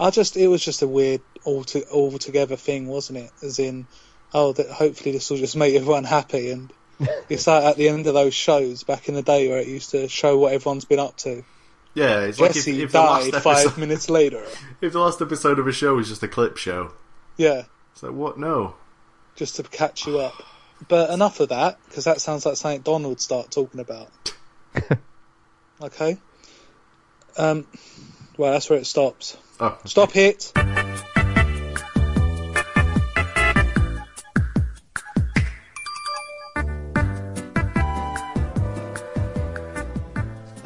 I 0.00 0.08
just, 0.08 0.38
it 0.38 0.48
was 0.48 0.64
just 0.64 0.80
a 0.80 0.88
weird, 0.88 1.20
all 1.44 1.64
to, 1.64 1.86
altogether 1.90 2.56
thing, 2.56 2.86
wasn't 2.86 3.18
it? 3.18 3.30
As 3.42 3.58
in, 3.58 3.86
oh, 4.32 4.54
that 4.54 4.70
hopefully 4.70 5.12
this 5.12 5.28
will 5.28 5.36
just 5.36 5.56
make 5.56 5.74
everyone 5.74 6.04
happy. 6.04 6.50
And 6.50 6.72
it's 7.28 7.46
like 7.46 7.64
at 7.64 7.76
the 7.76 7.90
end 7.90 8.06
of 8.06 8.14
those 8.14 8.32
shows 8.32 8.84
back 8.84 9.10
in 9.10 9.14
the 9.14 9.22
day 9.22 9.48
where 9.48 9.58
it 9.58 9.68
used 9.68 9.90
to 9.90 10.08
show 10.08 10.38
what 10.38 10.54
everyone's 10.54 10.86
been 10.86 10.98
up 10.98 11.18
to. 11.18 11.44
Yeah, 11.94 12.20
it's 12.20 12.40
like 12.40 12.50
if, 12.50 12.56
Jesse 12.56 12.82
if 12.82 12.92
the 12.92 13.00
last 13.00 13.30
died 13.32 13.42
five 13.42 13.76
minutes 13.84 14.08
later. 14.08 14.42
if 14.80 14.92
the 14.92 14.98
last 14.98 15.20
episode 15.20 15.58
of 15.58 15.66
a 15.66 15.72
show 15.72 15.94
was 15.96 16.08
just 16.08 16.22
a 16.22 16.28
clip 16.28 16.56
show, 16.56 16.92
Yeah, 17.36 17.64
it's 17.92 18.02
like 18.02 18.12
what? 18.12 18.38
No. 18.38 18.74
just 19.36 19.56
to 19.56 19.62
catch 19.62 20.06
you 20.06 20.18
up. 20.20 20.34
But 20.88 21.10
enough 21.10 21.38
of 21.40 21.50
that, 21.50 21.78
because 21.88 22.04
that 22.04 22.20
sounds 22.20 22.44
like 22.46 22.56
something 22.56 22.80
Don 22.80 23.06
would 23.08 23.20
start 23.20 23.50
talking 23.50 23.78
about. 23.80 24.10
okay. 25.82 26.16
Um. 27.36 27.66
Well, 28.36 28.52
that's 28.52 28.68
where 28.70 28.78
it 28.78 28.86
stops. 28.86 29.36
Oh, 29.60 29.78
Stop 29.84 30.16
it. 30.16 30.52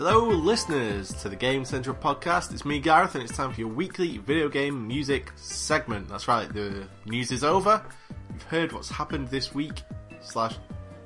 Hello, 0.09 0.29
listeners 0.29 1.13
to 1.15 1.29
the 1.29 1.35
Game 1.35 1.65
Central 1.65 1.97
podcast. 1.97 2.53
It's 2.53 2.65
me, 2.65 2.79
Gareth, 2.79 3.17
and 3.17 3.25
it's 3.25 3.37
time 3.37 3.53
for 3.53 3.59
your 3.59 3.69
weekly 3.69 4.19
video 4.19 4.49
game 4.49 4.87
music 4.87 5.33
segment. 5.35 6.09
That's 6.09 6.29
right, 6.29 6.49
the 6.49 6.87
news 7.07 7.33
is 7.33 7.43
over. 7.43 7.85
You've 8.33 8.43
heard 8.45 8.71
what's 8.71 8.89
happened 8.89 9.27
this 9.27 9.53
week 9.53 9.83
slash 10.21 10.55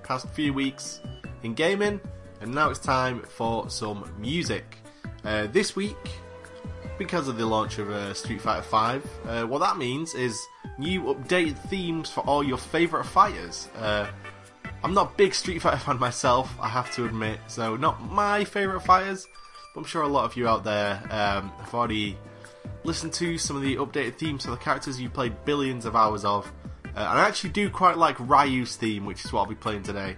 past 0.03 0.29
few 0.29 0.53
weeks 0.53 1.01
in 1.45 1.55
gaming, 1.55 1.99
and 2.43 2.55
now 2.55 2.69
it's 2.69 2.79
time 2.79 3.23
for 3.23 3.71
some 3.71 4.05
music. 4.19 4.77
Uh, 5.25 5.47
this 5.47 5.75
week, 5.75 5.97
because 6.99 7.27
of 7.27 7.39
the 7.39 7.47
launch 7.47 7.79
of 7.79 7.89
uh, 7.89 8.13
Street 8.13 8.43
Fighter 8.43 8.67
V, 9.01 9.31
uh, 9.31 9.47
what 9.47 9.61
that 9.61 9.79
means 9.79 10.15
is 10.15 10.39
new 10.79 11.05
updated 11.05 11.57
themes 11.71 12.11
for 12.11 12.21
all 12.25 12.45
your 12.45 12.59
favourite 12.59 13.07
fighters. 13.07 13.71
I'm 14.83 14.95
not 14.95 15.13
a 15.13 15.17
big 15.17 15.35
Street 15.35 15.61
Fighter 15.61 15.77
fan 15.77 15.99
myself, 15.99 16.55
I 16.59 16.69
have 16.69 16.91
to 16.95 17.05
admit, 17.05 17.39
so 17.49 17.77
not 17.77 18.01
my 18.11 18.45
favourite 18.45 18.83
fighters, 18.83 19.29
but 19.75 19.81
I'm 19.81 19.87
sure 19.87 20.03
a 20.03 20.09
lot 20.09 20.25
of 20.25 20.37
you 20.37 20.49
out 20.49 20.65
there 20.65 21.03
um, 21.11 21.53
have 21.59 21.75
already 21.75 22.17
listened 22.83 23.13
to 23.15 23.37
some 23.37 23.57
of 23.57 23.63
the 23.63 23.77
updated 23.77 24.17
themes 24.17 24.47
for 24.47 24.53
the 24.53 24.57
characters 24.57 24.99
you 24.99 25.11
played 25.11 25.45
billions 25.45 25.85
of 25.85 25.95
hours 25.95 26.25
of. 26.25 26.51
Uh, 26.85 26.89
and 26.97 27.19
I 27.19 27.29
actually 27.29 27.51
do 27.51 27.69
quite 27.69 27.99
like 27.99 28.17
Ryu's 28.19 28.77
theme, 28.77 29.05
which 29.05 29.23
is 29.25 29.33
what 29.33 29.41
I'll 29.41 29.47
be 29.47 29.55
playing 29.55 29.83
today. 29.83 30.17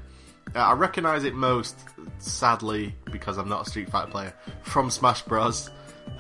Uh, 0.55 0.61
I 0.61 0.73
recognise 0.75 1.25
it 1.25 1.35
most, 1.35 1.77
sadly, 2.19 2.95
because 3.11 3.39
I'm 3.39 3.49
not 3.49 3.67
a 3.67 3.71
Street 3.71 3.91
Fighter 3.91 4.11
player, 4.11 4.35
from 4.63 4.91
Smash 4.91 5.23
Bros. 5.23 5.71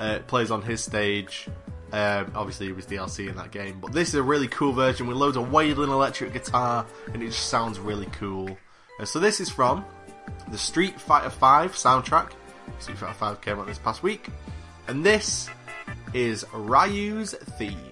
Uh, 0.00 0.16
it 0.16 0.26
plays 0.26 0.50
on 0.50 0.62
his 0.62 0.82
stage. 0.82 1.48
Um, 1.92 2.32
obviously, 2.34 2.68
it 2.68 2.76
was 2.76 2.86
DLC 2.86 3.28
in 3.28 3.36
that 3.36 3.50
game, 3.50 3.78
but 3.80 3.92
this 3.92 4.08
is 4.08 4.14
a 4.14 4.22
really 4.22 4.48
cool 4.48 4.72
version 4.72 5.06
with 5.06 5.16
loads 5.16 5.36
of 5.36 5.52
wailing 5.52 5.90
electric 5.90 6.32
guitar, 6.32 6.86
and 7.12 7.22
it 7.22 7.26
just 7.26 7.48
sounds 7.48 7.78
really 7.78 8.06
cool. 8.06 8.56
Uh, 8.98 9.04
so 9.04 9.18
this 9.18 9.40
is 9.40 9.50
from 9.50 9.84
the 10.50 10.58
Street 10.58 10.98
Fighter 10.98 11.28
V 11.28 11.68
soundtrack. 11.74 12.32
Street 12.78 12.96
Fighter 12.96 13.34
V 13.34 13.40
came 13.42 13.58
out 13.58 13.66
this 13.66 13.78
past 13.78 14.02
week, 14.02 14.28
and 14.88 15.04
this 15.04 15.50
is 16.14 16.46
Ryu's 16.54 17.34
theme. 17.34 17.91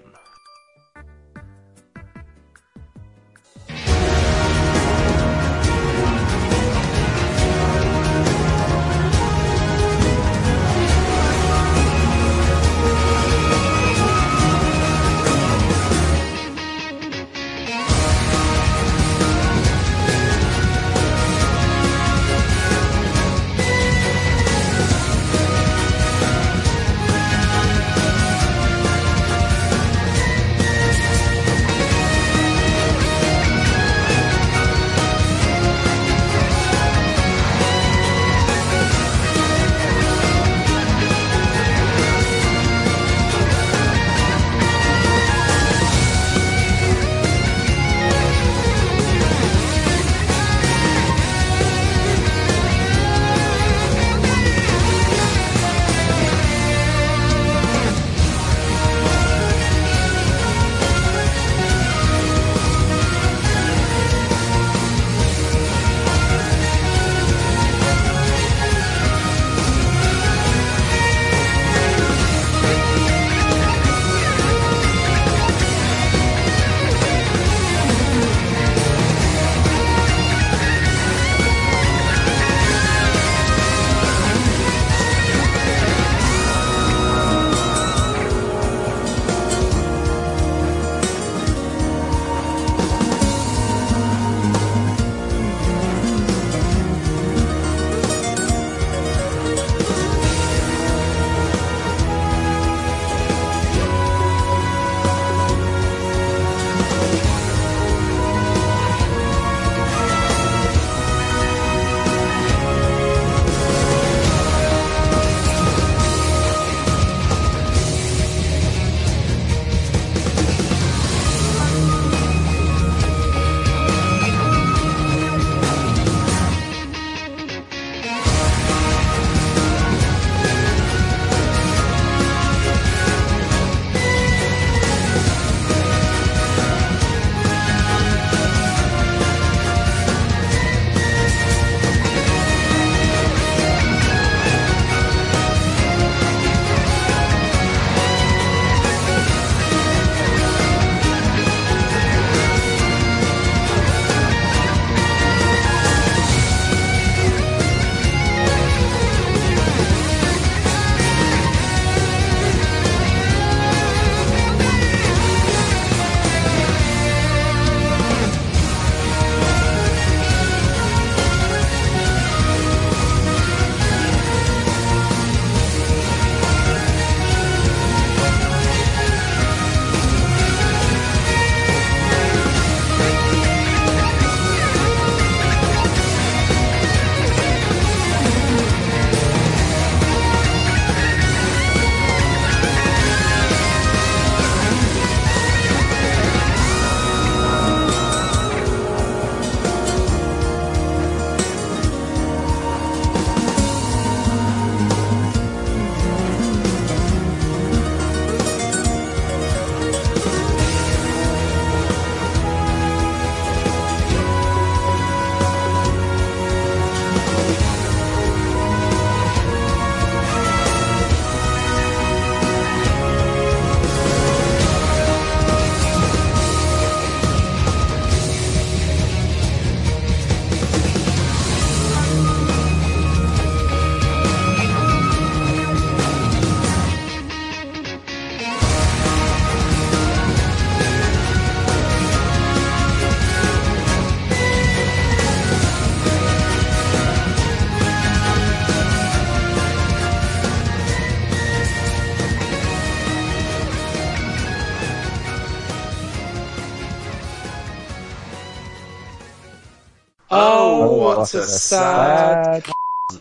What 261.20 261.34
a 261.34 261.42
sad. 261.42 262.64
sad. 262.64 263.20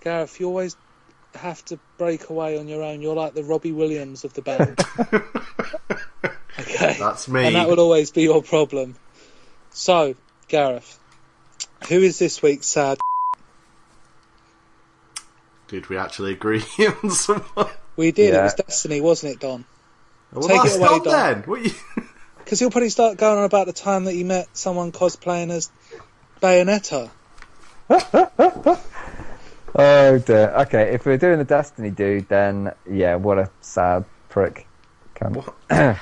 Gareth, 0.00 0.38
you 0.38 0.46
always 0.46 0.76
have 1.34 1.64
to 1.64 1.78
break 1.98 2.30
away 2.30 2.56
on 2.56 2.68
your 2.68 2.84
own. 2.84 3.02
You're 3.02 3.16
like 3.16 3.34
the 3.34 3.42
Robbie 3.42 3.72
Williams 3.72 4.24
of 4.24 4.32
the 4.34 4.42
band. 4.42 4.80
okay. 6.60 6.96
That's 6.98 7.26
me. 7.26 7.46
And 7.46 7.56
that 7.56 7.68
would 7.68 7.80
always 7.80 8.12
be 8.12 8.22
your 8.22 8.42
problem. 8.42 8.94
So, 9.70 10.14
Gareth, 10.46 10.98
who 11.88 12.00
is 12.00 12.20
this 12.20 12.40
week's 12.42 12.68
sad? 12.68 12.98
Did 15.66 15.88
we 15.88 15.98
actually 15.98 16.32
agree 16.32 16.62
on 17.02 17.10
someone? 17.10 17.70
We 17.96 18.12
did. 18.12 18.34
It 18.34 18.40
was 18.40 18.54
Destiny, 18.54 19.00
wasn't 19.00 19.34
it, 19.34 19.40
Don? 19.40 19.64
Well, 20.32 20.46
Take 20.46 20.64
it 20.64 20.76
away, 20.76 21.00
Don. 21.00 21.42
What 21.42 21.64
you... 21.64 21.72
he'll 22.58 22.70
probably 22.70 22.90
start 22.90 23.18
going 23.18 23.38
on 23.38 23.44
about 23.44 23.66
the 23.66 23.72
time 23.72 24.04
that 24.04 24.12
he 24.12 24.22
met 24.22 24.46
someone 24.56 24.92
cosplaying 24.92 25.50
as 25.50 25.72
Bayonetta. 26.40 27.10
Oh 29.78 30.18
dear. 30.18 30.50
Okay, 30.60 30.94
if 30.94 31.04
we're 31.04 31.18
doing 31.18 31.38
the 31.38 31.44
Destiny 31.44 31.90
dude, 31.90 32.28
then 32.30 32.72
yeah, 32.90 33.14
what 33.16 33.38
a 33.38 33.50
sad 33.60 34.04
prick. 34.30 34.66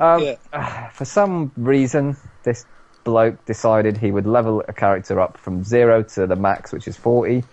Um, 0.00 0.20
Yeah. 0.20 0.90
For 0.90 1.04
some 1.04 1.52
reason, 1.56 2.16
this 2.42 2.66
bloke 3.04 3.44
decided 3.44 3.96
he 3.96 4.10
would 4.10 4.26
level 4.26 4.64
a 4.66 4.72
character 4.72 5.20
up 5.20 5.36
from 5.38 5.62
zero 5.62 6.02
to 6.02 6.26
the 6.26 6.34
max, 6.34 6.72
which 6.72 6.88
is 6.88 6.96
forty, 6.96 7.44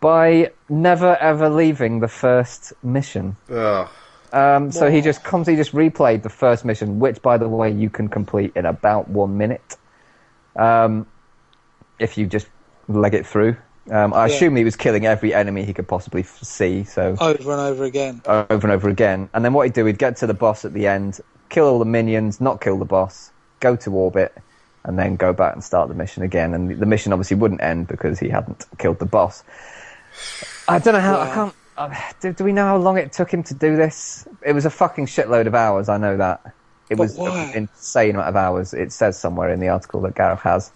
by 0.00 0.50
never 0.68 1.16
ever 1.16 1.48
leaving 1.48 2.00
the 2.00 2.08
first 2.08 2.74
mission. 2.82 3.36
Ugh. 3.50 3.88
Um, 4.32 4.70
so 4.70 4.90
he 4.90 5.00
just 5.00 5.24
constantly 5.24 5.62
just 5.62 5.74
replayed 5.74 6.22
the 6.22 6.30
first 6.30 6.64
mission, 6.64 6.98
which, 6.98 7.22
by 7.22 7.38
the 7.38 7.48
way, 7.48 7.70
you 7.70 7.88
can 7.88 8.08
complete 8.08 8.52
in 8.54 8.66
about 8.66 9.08
one 9.08 9.38
minute. 9.38 9.76
Um, 10.56 11.06
if 12.02 12.18
you 12.18 12.26
just 12.26 12.48
leg 12.88 13.14
it 13.14 13.26
through. 13.26 13.56
Um, 13.90 14.14
I 14.14 14.26
Yeah. 14.26 14.34
assume 14.34 14.56
he 14.56 14.64
was 14.64 14.76
killing 14.76 15.06
every 15.06 15.34
enemy 15.34 15.64
he 15.64 15.74
could 15.74 15.88
possibly 15.88 16.22
f- 16.22 16.38
see, 16.42 16.84
so 16.84 17.16
Over 17.20 17.52
and 17.52 17.60
over 17.60 17.84
again. 17.84 18.22
over 18.26 18.66
and 18.66 18.70
over 18.72 18.88
again. 18.88 19.28
And 19.34 19.44
then 19.44 19.52
what 19.52 19.64
he'd 19.66 19.72
do, 19.74 19.84
he'd 19.86 19.98
get 19.98 20.16
to 20.18 20.26
the 20.26 20.34
boss 20.34 20.64
at 20.64 20.72
the 20.72 20.86
end, 20.86 21.20
kill 21.50 21.66
all 21.66 21.78
the 21.78 21.84
minions, 21.84 22.40
not 22.40 22.60
kill 22.60 22.78
the 22.78 22.84
boss, 22.84 23.32
go 23.60 23.74
to 23.76 23.92
orbit, 23.92 24.32
and 24.84 24.98
then 24.98 25.16
go 25.16 25.32
back 25.32 25.54
and 25.54 25.64
start 25.64 25.88
the 25.88 25.94
mission 25.94 26.22
again. 26.22 26.54
And 26.54 26.78
the 26.80 26.86
mission 26.86 27.12
obviously 27.12 27.36
wouldn't 27.36 27.62
end 27.62 27.88
because 27.88 28.20
he 28.20 28.28
hadn't 28.28 28.64
killed 28.78 28.98
the 29.00 29.06
boss. 29.06 29.42
I 30.68 30.78
don't 30.78 30.94
know 30.94 31.00
how. 31.00 31.20
I 31.20 31.34
can't. 31.34 31.54
Uh, 31.76 31.94
do, 32.20 32.32
do 32.32 32.44
we 32.44 32.52
know 32.52 32.66
how 32.66 32.76
long 32.76 32.98
it 32.98 33.12
took 33.12 33.32
him 33.32 33.42
to 33.44 33.54
do 33.54 33.76
this? 33.76 34.26
It 34.44 34.52
was 34.52 34.64
a 34.66 34.70
fucking 34.70 35.06
shitload 35.06 35.46
of 35.46 35.54
hours. 35.54 35.88
I 35.88 35.96
know 35.96 36.16
that. 36.18 36.40
It 36.90 36.96
But 36.96 37.04
was 37.04 37.16
why? 37.16 37.44
an 37.44 37.54
insane 37.54 38.14
amount 38.14 38.28
of 38.28 38.36
hours. 38.36 38.74
It 38.74 38.92
says 38.92 39.18
somewhere 39.18 39.50
in 39.50 39.58
the 39.60 39.68
article 39.68 40.00
that 40.02 40.14
Gareth 40.14 40.40
has. 40.40 40.70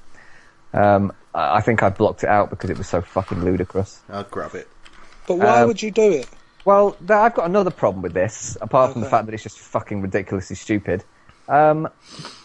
Um, 0.76 1.12
I 1.34 1.56
I 1.56 1.60
think 1.60 1.82
I 1.82 1.88
blocked 1.90 2.22
it 2.22 2.28
out 2.28 2.50
because 2.50 2.70
it 2.70 2.78
was 2.78 2.88
so 2.88 3.00
fucking 3.02 3.44
ludicrous. 3.44 4.00
I'll 4.08 4.24
grab 4.24 4.54
it. 4.54 4.68
But 5.26 5.36
why 5.38 5.62
Um, 5.62 5.68
would 5.68 5.82
you 5.82 5.90
do 5.90 6.12
it? 6.12 6.28
Well, 6.64 6.92
th- 6.92 7.10
I've 7.10 7.34
got 7.34 7.46
another 7.46 7.70
problem 7.70 8.02
with 8.02 8.12
this, 8.12 8.56
apart 8.60 8.92
from 8.92 9.00
the 9.02 9.08
fact 9.08 9.26
that 9.26 9.34
it's 9.34 9.42
just 9.42 9.58
fucking 9.58 10.02
ridiculously 10.02 10.56
stupid. 10.56 11.04
Um, 11.48 11.88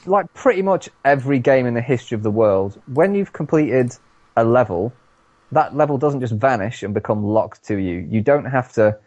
like 0.06 0.32
pretty 0.34 0.62
much 0.62 0.90
every 1.06 1.40
game 1.40 1.66
in 1.66 1.74
the 1.74 1.82
history 1.82 2.16
of 2.16 2.22
the 2.24 2.30
world, 2.32 2.80
when 2.94 3.16
you've 3.16 3.34
completed 3.34 3.96
a 4.38 4.44
level, 4.44 4.94
that 5.52 5.76
level 5.76 5.98
doesn't 5.98 6.20
just 6.20 6.34
vanish 6.34 6.84
and 6.84 6.94
become 6.94 7.24
locked 7.24 7.64
to 7.66 7.78
you. 7.78 8.08
You 8.10 8.22
don't 8.22 8.46
have 8.46 8.72
to. 8.74 8.98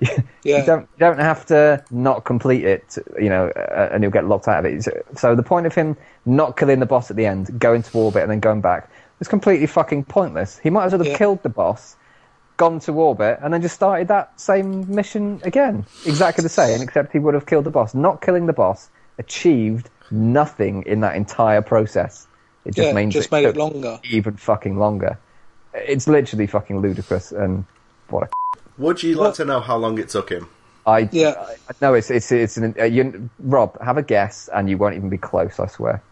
You 0.00 0.62
don't 0.64 0.82
you 0.82 0.98
don't 0.98 1.18
have 1.18 1.44
to 1.46 1.84
not 1.90 2.24
complete 2.24 2.64
it, 2.64 2.96
you 3.18 3.28
know, 3.28 3.48
uh, 3.56 3.90
and 3.92 4.02
you'll 4.02 4.12
get 4.12 4.26
locked 4.26 4.48
out 4.48 4.64
of 4.64 4.72
it. 4.72 4.82
So, 4.84 4.92
so 5.16 5.34
the 5.34 5.42
point 5.42 5.66
of 5.66 5.74
him 5.74 5.96
not 6.24 6.56
killing 6.56 6.80
the 6.80 6.86
boss 6.86 7.10
at 7.10 7.16
the 7.16 7.26
end, 7.26 7.58
going 7.58 7.82
to 7.82 7.90
orbit, 7.92 8.22
and 8.22 8.30
then 8.30 8.40
going 8.40 8.60
back 8.60 8.90
was 9.18 9.28
completely 9.28 9.66
fucking 9.66 10.04
pointless. 10.04 10.58
He 10.58 10.70
might 10.70 10.86
as 10.86 10.92
well 10.92 11.00
have 11.00 11.08
Yeah. 11.08 11.18
killed 11.18 11.42
the 11.42 11.48
boss, 11.50 11.96
gone 12.56 12.80
to 12.80 12.92
orbit, 12.92 13.38
and 13.42 13.52
then 13.52 13.62
just 13.62 13.74
started 13.74 14.08
that 14.08 14.38
same 14.40 14.92
mission 14.92 15.40
again, 15.44 15.86
exactly 16.04 16.42
the 16.42 16.48
same, 16.48 16.80
except 16.82 17.12
he 17.12 17.18
would 17.18 17.34
have 17.34 17.46
killed 17.46 17.64
the 17.64 17.70
boss. 17.70 17.94
Not 17.94 18.20
killing 18.22 18.46
the 18.46 18.52
boss 18.52 18.90
achieved 19.18 19.90
nothing 20.10 20.82
in 20.86 21.00
that 21.00 21.16
entire 21.16 21.62
process. 21.62 22.26
It 22.64 22.74
just 22.74 22.88
yeah, 22.88 22.92
means 22.92 23.14
just 23.14 23.28
it 23.28 23.32
made 23.32 23.44
it 23.46 23.56
longer. 23.56 24.00
even 24.04 24.36
fucking 24.36 24.78
longer. 24.78 25.18
It's 25.72 26.08
literally 26.08 26.46
fucking 26.46 26.80
ludicrous, 26.80 27.32
and 27.32 27.64
what 28.08 28.24
a 28.24 28.28
Would 28.80 29.02
you 29.02 29.14
like 29.16 29.34
to 29.34 29.44
know 29.44 29.60
how 29.60 29.76
long 29.76 29.98
it 29.98 30.08
took 30.08 30.30
him? 30.30 30.48
I 30.86 31.08
Yeah. 31.12 31.34
I 31.68 31.72
know 31.82 31.92
it's 31.92 32.10
it's 32.10 32.32
it's 32.32 32.56
an 32.56 32.74
uh, 32.80 32.84
you, 32.84 33.28
Rob. 33.38 33.78
Have 33.82 33.98
a 33.98 34.02
guess, 34.02 34.48
and 34.52 34.70
you 34.70 34.78
won't 34.78 34.96
even 34.96 35.10
be 35.10 35.18
close. 35.18 35.60
I 35.60 35.66
swear. 35.66 36.02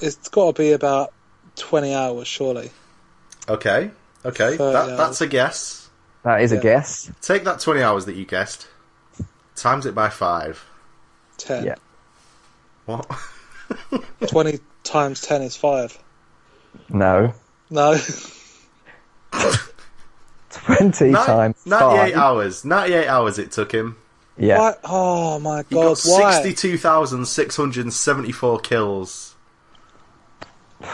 It's 0.00 0.28
got 0.28 0.56
to 0.56 0.62
be 0.62 0.72
about 0.72 1.12
20 1.56 1.94
hours, 1.94 2.26
surely. 2.26 2.70
Okay. 3.48 3.90
Okay. 4.24 4.56
That, 4.56 4.96
that's 4.96 5.20
a 5.20 5.26
guess. 5.28 5.88
That 6.24 6.40
is 6.40 6.50
Yeah. 6.52 6.58
a 6.58 6.62
guess. 6.62 7.10
Take 7.20 7.44
that 7.44 7.60
20 7.60 7.82
hours 7.82 8.06
that 8.06 8.16
you 8.16 8.24
guessed, 8.24 8.66
times 9.54 9.86
it 9.86 9.94
by 9.94 10.08
five. 10.08 10.64
10. 11.38 11.64
Yeah. 11.64 11.74
What? 12.86 13.06
20 14.26 14.58
times 14.82 15.20
10 15.20 15.42
is 15.42 15.56
5. 15.56 15.98
No, 16.88 17.34
No. 17.70 17.96
twenty 20.52 21.06
Nin- 21.06 21.14
times 21.14 21.56
98 21.66 22.12
five. 22.12 22.14
hours. 22.14 22.64
98 22.64 23.06
hours 23.08 23.38
it 23.38 23.50
took 23.52 23.72
him. 23.72 23.96
Yeah, 24.38 24.58
Why? 24.58 24.74
Oh 24.84 25.38
my 25.38 25.58
He 25.68 25.74
god, 25.74 25.96
got 25.96 26.02
why? 26.04 26.42
62,674 26.42 28.58
kills. 28.60 29.34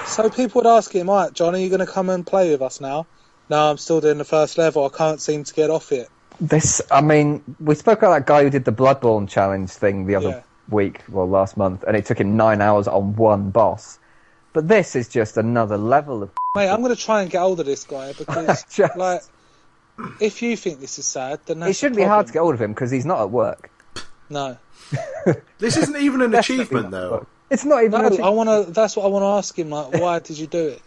So 0.06 0.28
people 0.28 0.60
would 0.62 0.68
ask 0.68 0.92
him, 0.92 1.08
right, 1.08 1.32
John, 1.32 1.54
are 1.54 1.58
you 1.58 1.68
going 1.70 1.84
to 1.84 1.86
come 1.86 2.10
and 2.10 2.26
play 2.26 2.50
with 2.50 2.60
us 2.62 2.80
now? 2.80 3.06
No, 3.48 3.70
I'm 3.70 3.78
still 3.78 4.00
doing 4.00 4.18
the 4.18 4.24
first 4.24 4.58
level. 4.58 4.84
I 4.84 4.90
can't 4.94 5.20
seem 5.20 5.44
to 5.44 5.54
get 5.54 5.70
off 5.70 5.92
it. 5.92 6.08
this. 6.40 6.82
I 6.90 7.00
mean, 7.00 7.42
we 7.60 7.74
spoke 7.74 7.98
about 7.98 8.10
that 8.10 8.26
guy 8.26 8.42
who 8.42 8.50
did 8.50 8.64
the 8.66 8.72
Bloodborne 8.72 9.28
challenge 9.28 9.70
thing 9.70 10.06
the 10.06 10.14
other 10.16 10.28
Yeah. 10.28 10.42
week, 10.68 11.00
well, 11.08 11.26
last 11.28 11.56
month, 11.56 11.84
and 11.86 11.96
it 11.96 12.04
took 12.04 12.20
him 12.20 12.36
nine 12.36 12.60
hours 12.60 12.86
on 12.86 13.16
one 13.16 13.50
boss. 13.50 13.98
But 14.52 14.68
this 14.68 14.94
is 14.94 15.08
just 15.08 15.36
another 15.38 15.78
level 15.78 16.22
of. 16.22 16.30
Mate, 16.54 16.68
I'm 16.68 16.82
going 16.82 16.94
to 16.94 17.00
try 17.00 17.22
and 17.22 17.30
get 17.30 17.40
hold 17.40 17.60
of 17.60 17.66
this 17.66 17.84
guy 17.84 18.12
because, 18.18 18.64
Just- 18.64 18.96
like, 18.96 19.22
if 20.20 20.42
you 20.42 20.56
think 20.56 20.80
this 20.80 20.98
is 20.98 21.06
sad, 21.06 21.40
then 21.46 21.60
that's 21.60 21.70
It 21.70 21.76
shouldn't 21.76 21.96
be 21.96 22.02
hard 22.04 22.26
to 22.26 22.32
get 22.32 22.40
hold 22.40 22.54
of 22.54 22.60
him 22.62 22.72
because 22.72 22.90
he's 22.90 23.06
not 23.06 23.20
at 23.20 23.30
work. 23.30 23.70
No. 24.30 24.56
This 25.58 25.76
isn't 25.76 25.96
even 25.96 26.22
an 26.22 26.30
Definitely 26.32 26.62
achievement, 26.62 26.90
not 26.90 26.96
at 26.96 27.00
though. 27.02 27.10
work. 27.18 27.26
It's 27.50 27.64
not 27.64 27.82
even. 27.84 28.00
No, 28.02 28.06
an 28.08 28.22
I 28.22 28.28
want 28.30 28.66
to. 28.66 28.72
That's 28.72 28.96
what 28.96 29.04
I 29.04 29.08
want 29.08 29.22
to 29.22 29.26
ask 29.26 29.58
him. 29.58 29.70
Like, 29.70 29.94
why 29.94 30.18
did 30.20 30.38
you 30.38 30.46
do 30.46 30.68
it? 30.68 30.82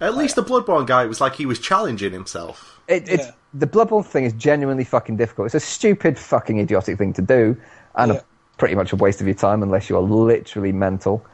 At 0.00 0.16
least 0.16 0.36
the 0.36 0.42
Bloodborne 0.42 0.86
guy, 0.86 1.04
it 1.04 1.08
was 1.08 1.20
like 1.20 1.34
he 1.34 1.46
was 1.46 1.58
challenging 1.58 2.12
himself. 2.12 2.80
It, 2.88 3.08
it's 3.08 3.24
Yeah. 3.26 3.30
the 3.54 3.66
Bloodborne 3.66 4.04
thing 4.04 4.24
is 4.24 4.32
genuinely 4.34 4.84
fucking 4.84 5.16
difficult. 5.16 5.46
It's 5.46 5.54
a 5.54 5.60
stupid, 5.60 6.18
fucking 6.18 6.58
idiotic 6.58 6.98
thing 6.98 7.12
to 7.14 7.22
do, 7.22 7.56
and 7.94 8.12
Yeah. 8.12 8.18
a, 8.18 8.22
pretty 8.58 8.74
much 8.74 8.92
a 8.92 8.96
waste 8.96 9.20
of 9.20 9.26
your 9.26 9.34
time 9.36 9.62
unless 9.62 9.88
you 9.88 9.96
are 9.96 10.02
literally 10.02 10.72
mental. 10.72 11.24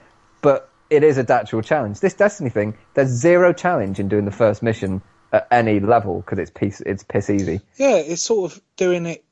But 0.42 0.68
it 0.90 1.02
is 1.02 1.18
a 1.18 1.32
actual 1.32 1.62
challenge. 1.62 2.00
This 2.00 2.14
Destiny 2.14 2.50
thing, 2.50 2.74
there's 2.94 3.08
zero 3.08 3.52
challenge 3.52 3.98
in 3.98 4.08
doing 4.08 4.24
the 4.26 4.30
first 4.30 4.62
mission 4.62 5.02
at 5.32 5.46
any 5.50 5.80
level 5.80 6.20
because 6.20 6.38
it's 6.38 6.50
piece, 6.50 6.80
it's 6.80 7.02
piss 7.04 7.30
easy. 7.30 7.60
Yeah, 7.76 7.96
it's 7.96 8.22
sort 8.22 8.52
of 8.52 8.60
doing 8.76 9.06
it 9.06 9.24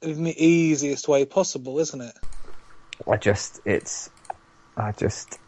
in 0.00 0.24
the 0.24 0.44
easiest 0.44 1.08
way 1.08 1.24
possible, 1.24 1.78
isn't 1.78 2.00
it? 2.00 2.14
I 3.10 3.16
just, 3.16 3.60
it's, 3.64 4.10
I 4.76 4.92
just, 4.92 5.38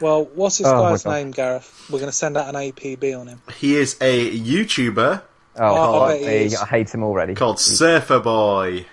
Well, 0.00 0.24
what's 0.34 0.58
this 0.58 0.66
Oh, 0.66 0.82
guy's 0.82 1.06
name, 1.06 1.30
Gareth? 1.30 1.86
We're 1.90 1.98
going 2.00 2.10
to 2.10 2.16
send 2.16 2.36
out 2.36 2.48
an 2.48 2.54
APB 2.54 3.18
on 3.18 3.26
him. 3.28 3.42
He 3.56 3.76
is 3.76 3.96
a 4.00 4.30
YouTuber 4.38 5.22
oh, 5.56 5.58
Oh, 5.58 5.92
fuck 5.92 6.02
I 6.02 6.08
bet 6.12 6.20
he 6.20 6.36
is. 6.46 6.56
I 6.56 6.66
hate 6.66 6.90
him 6.94 7.02
already. 7.02 7.34
called 7.34 7.58
Surfer 7.60 8.20
Boy. 8.20 8.86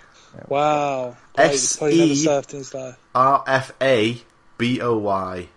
Wow. 0.48 1.16
Great, 1.36 1.52
He's 1.52 1.78
probably 1.78 1.98
never 1.98 2.12
S.E. 2.12 2.26
surfed 2.28 2.54
in 2.54 2.58
his 2.60 2.74
life. 2.74 2.98
R 3.14 3.44
F 3.46 3.72
A 3.82 4.22
B 4.58 4.82
O 4.82 4.98
Y. 4.98 5.48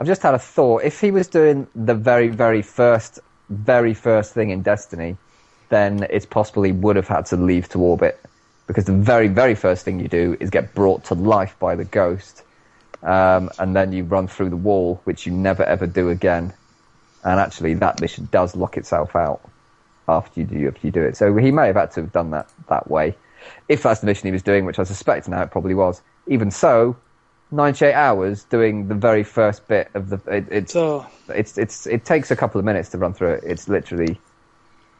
I've 0.00 0.06
just 0.06 0.22
had 0.22 0.32
a 0.32 0.38
thought. 0.38 0.82
If 0.82 0.98
he 0.98 1.10
was 1.10 1.28
doing 1.28 1.66
the 1.74 1.94
very, 1.94 2.28
very 2.28 2.62
first, 2.62 3.18
very 3.50 3.92
first 3.92 4.32
thing 4.32 4.48
in 4.48 4.62
Destiny, 4.62 5.18
then 5.68 6.06
it's 6.08 6.24
possible 6.24 6.62
he 6.62 6.72
would 6.72 6.96
have 6.96 7.06
had 7.06 7.26
to 7.26 7.36
leave 7.36 7.68
to 7.68 7.78
orbit. 7.80 8.18
Because 8.66 8.86
the 8.86 8.94
very, 8.94 9.28
very 9.28 9.54
first 9.54 9.84
thing 9.84 10.00
you 10.00 10.08
do 10.08 10.38
is 10.40 10.48
get 10.48 10.74
brought 10.74 11.04
to 11.04 11.14
life 11.14 11.54
by 11.58 11.74
the 11.74 11.84
ghost. 11.84 12.44
Um, 13.02 13.50
and 13.58 13.76
then 13.76 13.92
you 13.92 14.04
run 14.04 14.26
through 14.26 14.48
the 14.48 14.56
wall, 14.56 15.02
which 15.04 15.26
you 15.26 15.32
never 15.32 15.64
ever 15.64 15.86
do 15.86 16.08
again. 16.08 16.54
And 17.22 17.38
actually, 17.38 17.74
that 17.74 18.00
mission 18.00 18.26
does 18.32 18.56
lock 18.56 18.78
itself 18.78 19.14
out 19.14 19.42
after 20.08 20.40
you 20.40 20.46
do, 20.46 20.66
after 20.66 20.86
you 20.86 20.92
do 20.92 21.02
it. 21.02 21.18
So 21.18 21.36
he 21.36 21.50
may 21.50 21.66
have 21.66 21.76
had 21.76 21.90
to 21.92 22.00
have 22.00 22.12
done 22.12 22.30
that 22.30 22.48
that 22.70 22.90
way. 22.90 23.16
If 23.68 23.82
that's 23.82 24.00
the 24.00 24.06
mission 24.06 24.28
he 24.28 24.32
was 24.32 24.42
doing, 24.42 24.64
which 24.64 24.78
I 24.78 24.84
suspect 24.84 25.28
now 25.28 25.42
it 25.42 25.50
probably 25.50 25.74
was. 25.74 26.00
Even 26.26 26.50
so, 26.50 26.96
98 27.50 27.92
hours 27.94 28.44
doing 28.44 28.88
the 28.88 28.94
very 28.94 29.24
first 29.24 29.66
bit 29.68 29.90
of 29.94 30.08
the 30.10 30.20
it, 30.26 30.46
it's 30.50 30.72
So, 30.72 31.06
it's 31.28 31.58
it's 31.58 31.86
it 31.86 32.04
takes 32.04 32.30
a 32.30 32.36
couple 32.36 32.58
of 32.58 32.64
minutes 32.64 32.88
to 32.90 32.98
run 32.98 33.12
through 33.12 33.34
it 33.34 33.44
it's 33.44 33.68
literally 33.68 34.20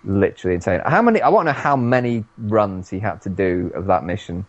literally 0.05 0.55
insane 0.55 0.80
how 0.86 1.03
many 1.03 1.20
i 1.22 1.28
want 1.28 1.46
to 1.46 1.53
know 1.53 1.59
how 1.59 1.76
many 1.76 2.24
runs 2.38 2.88
he 2.88 2.98
had 2.98 3.20
to 3.22 3.28
do 3.28 3.70
of 3.74 3.86
that 3.86 4.05
mission 4.05 4.44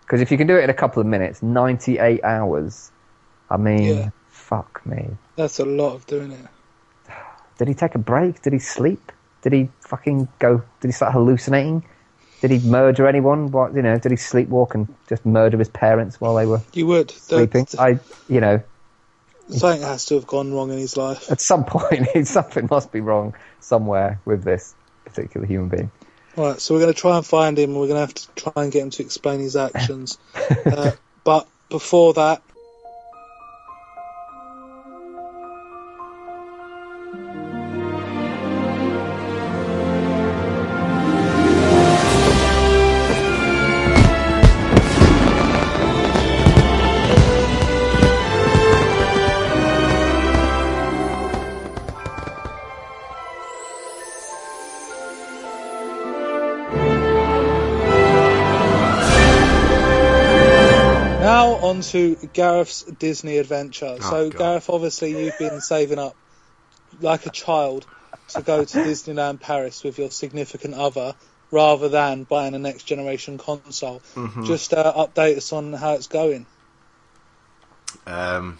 because 0.00 0.20
if 0.20 0.30
you 0.30 0.38
can 0.38 0.46
do 0.46 0.56
it 0.56 0.64
in 0.64 0.70
a 0.70 0.74
couple 0.74 1.00
of 1.00 1.06
minutes 1.06 1.42
98 1.42 2.24
hours 2.24 2.90
i 3.50 3.56
mean 3.56 3.96
Yeah. 3.96 4.10
Fuck 4.34 4.84
me. 4.84 5.08
That's 5.36 5.60
a 5.60 5.64
lot 5.64 5.94
of 5.94 6.06
doing 6.06 6.32
it. 6.32 6.46
Did 7.58 7.68
he 7.68 7.74
take 7.74 7.94
a 7.94 7.98
break? 7.98 8.42
Did 8.42 8.52
he 8.52 8.58
sleep? 8.58 9.12
Did 9.42 9.52
he 9.52 9.70
fucking 9.80 10.28
go? 10.38 10.62
Did 10.80 10.88
he 10.88 10.92
start 10.92 11.12
hallucinating? 11.12 11.84
Did 12.40 12.50
he 12.50 12.58
murder 12.58 13.06
anyone? 13.06 13.50
What 13.50 13.74
you 13.74 13.82
know? 13.82 13.98
Did 13.98 14.12
he 14.12 14.16
sleepwalk 14.16 14.74
and 14.74 14.92
just 15.08 15.24
murder 15.24 15.58
his 15.58 15.68
parents 15.68 16.20
while 16.20 16.34
they 16.34 16.46
were 16.46 16.60
You 16.72 16.86
would. 16.86 17.08
The- 17.08 17.48
sleeping? 17.48 17.66
I, 17.78 17.98
you 18.28 18.40
know, 18.40 18.62
something 19.50 19.82
has 19.82 20.06
to 20.06 20.14
have 20.14 20.26
gone 20.26 20.52
wrong 20.52 20.70
in 20.70 20.78
his 20.78 20.96
life. 20.96 21.30
at 21.30 21.40
some 21.40 21.64
point 21.66 22.06
something 22.26 22.68
must 22.70 22.92
be 22.92 23.00
wrong 23.00 23.34
somewhere 23.60 24.20
with 24.24 24.44
this 24.44 24.74
particular 25.04 25.46
human 25.46 25.68
being. 25.68 25.90
Right, 26.36 26.60
so 26.60 26.74
we're 26.74 26.80
going 26.80 26.92
to 26.92 26.98
try 27.00 27.16
and 27.16 27.24
find 27.24 27.56
him. 27.58 27.74
We're 27.74 27.86
going 27.86 27.94
to 27.94 28.00
have 28.00 28.14
to 28.14 28.28
try 28.34 28.64
and 28.64 28.72
get 28.72 28.82
him 28.82 28.90
to 28.90 29.02
explain 29.02 29.38
his 29.40 29.54
actions. 29.54 30.18
uh, 30.66 30.92
but 31.22 31.46
before 31.68 32.14
that, 32.14 32.42
to 61.94 62.16
Gareth's 62.32 62.82
Disney 62.82 63.38
adventure. 63.38 63.98
so, 64.00 64.28
God. 64.28 64.38
Gareth, 64.38 64.68
obviously, 64.68 65.24
you've 65.24 65.38
been 65.38 65.60
saving 65.60 66.00
up 66.00 66.16
like 67.00 67.24
a 67.24 67.30
child 67.30 67.86
to 68.30 68.42
go 68.42 68.64
to 68.64 68.78
Disneyland 68.78 69.38
Paris 69.38 69.84
with 69.84 69.96
your 69.96 70.10
significant 70.10 70.74
other 70.74 71.14
rather 71.52 71.88
than 71.88 72.24
buying 72.24 72.52
a 72.54 72.58
next 72.58 72.82
generation 72.82 73.38
console. 73.38 74.02
Just 74.44 74.74
uh, 74.74 74.92
update 74.92 75.36
us 75.36 75.52
on 75.52 75.72
how 75.72 75.92
it's 75.92 76.08
going. 76.08 76.46
Um, 78.08 78.58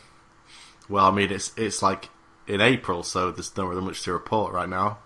well, 0.89 1.07
I 1.07 1.11
mean, 1.11 1.33
it's 1.33 1.53
it's 1.57 1.83
like 1.83 2.11
in 2.47 2.61
April, 2.61 3.03
so 3.03 3.33
there's 3.33 3.57
not 3.57 3.67
really 3.67 3.83
much 3.83 4.05
to 4.05 4.13
report 4.13 4.53
right 4.53 4.69
now. 4.69 4.99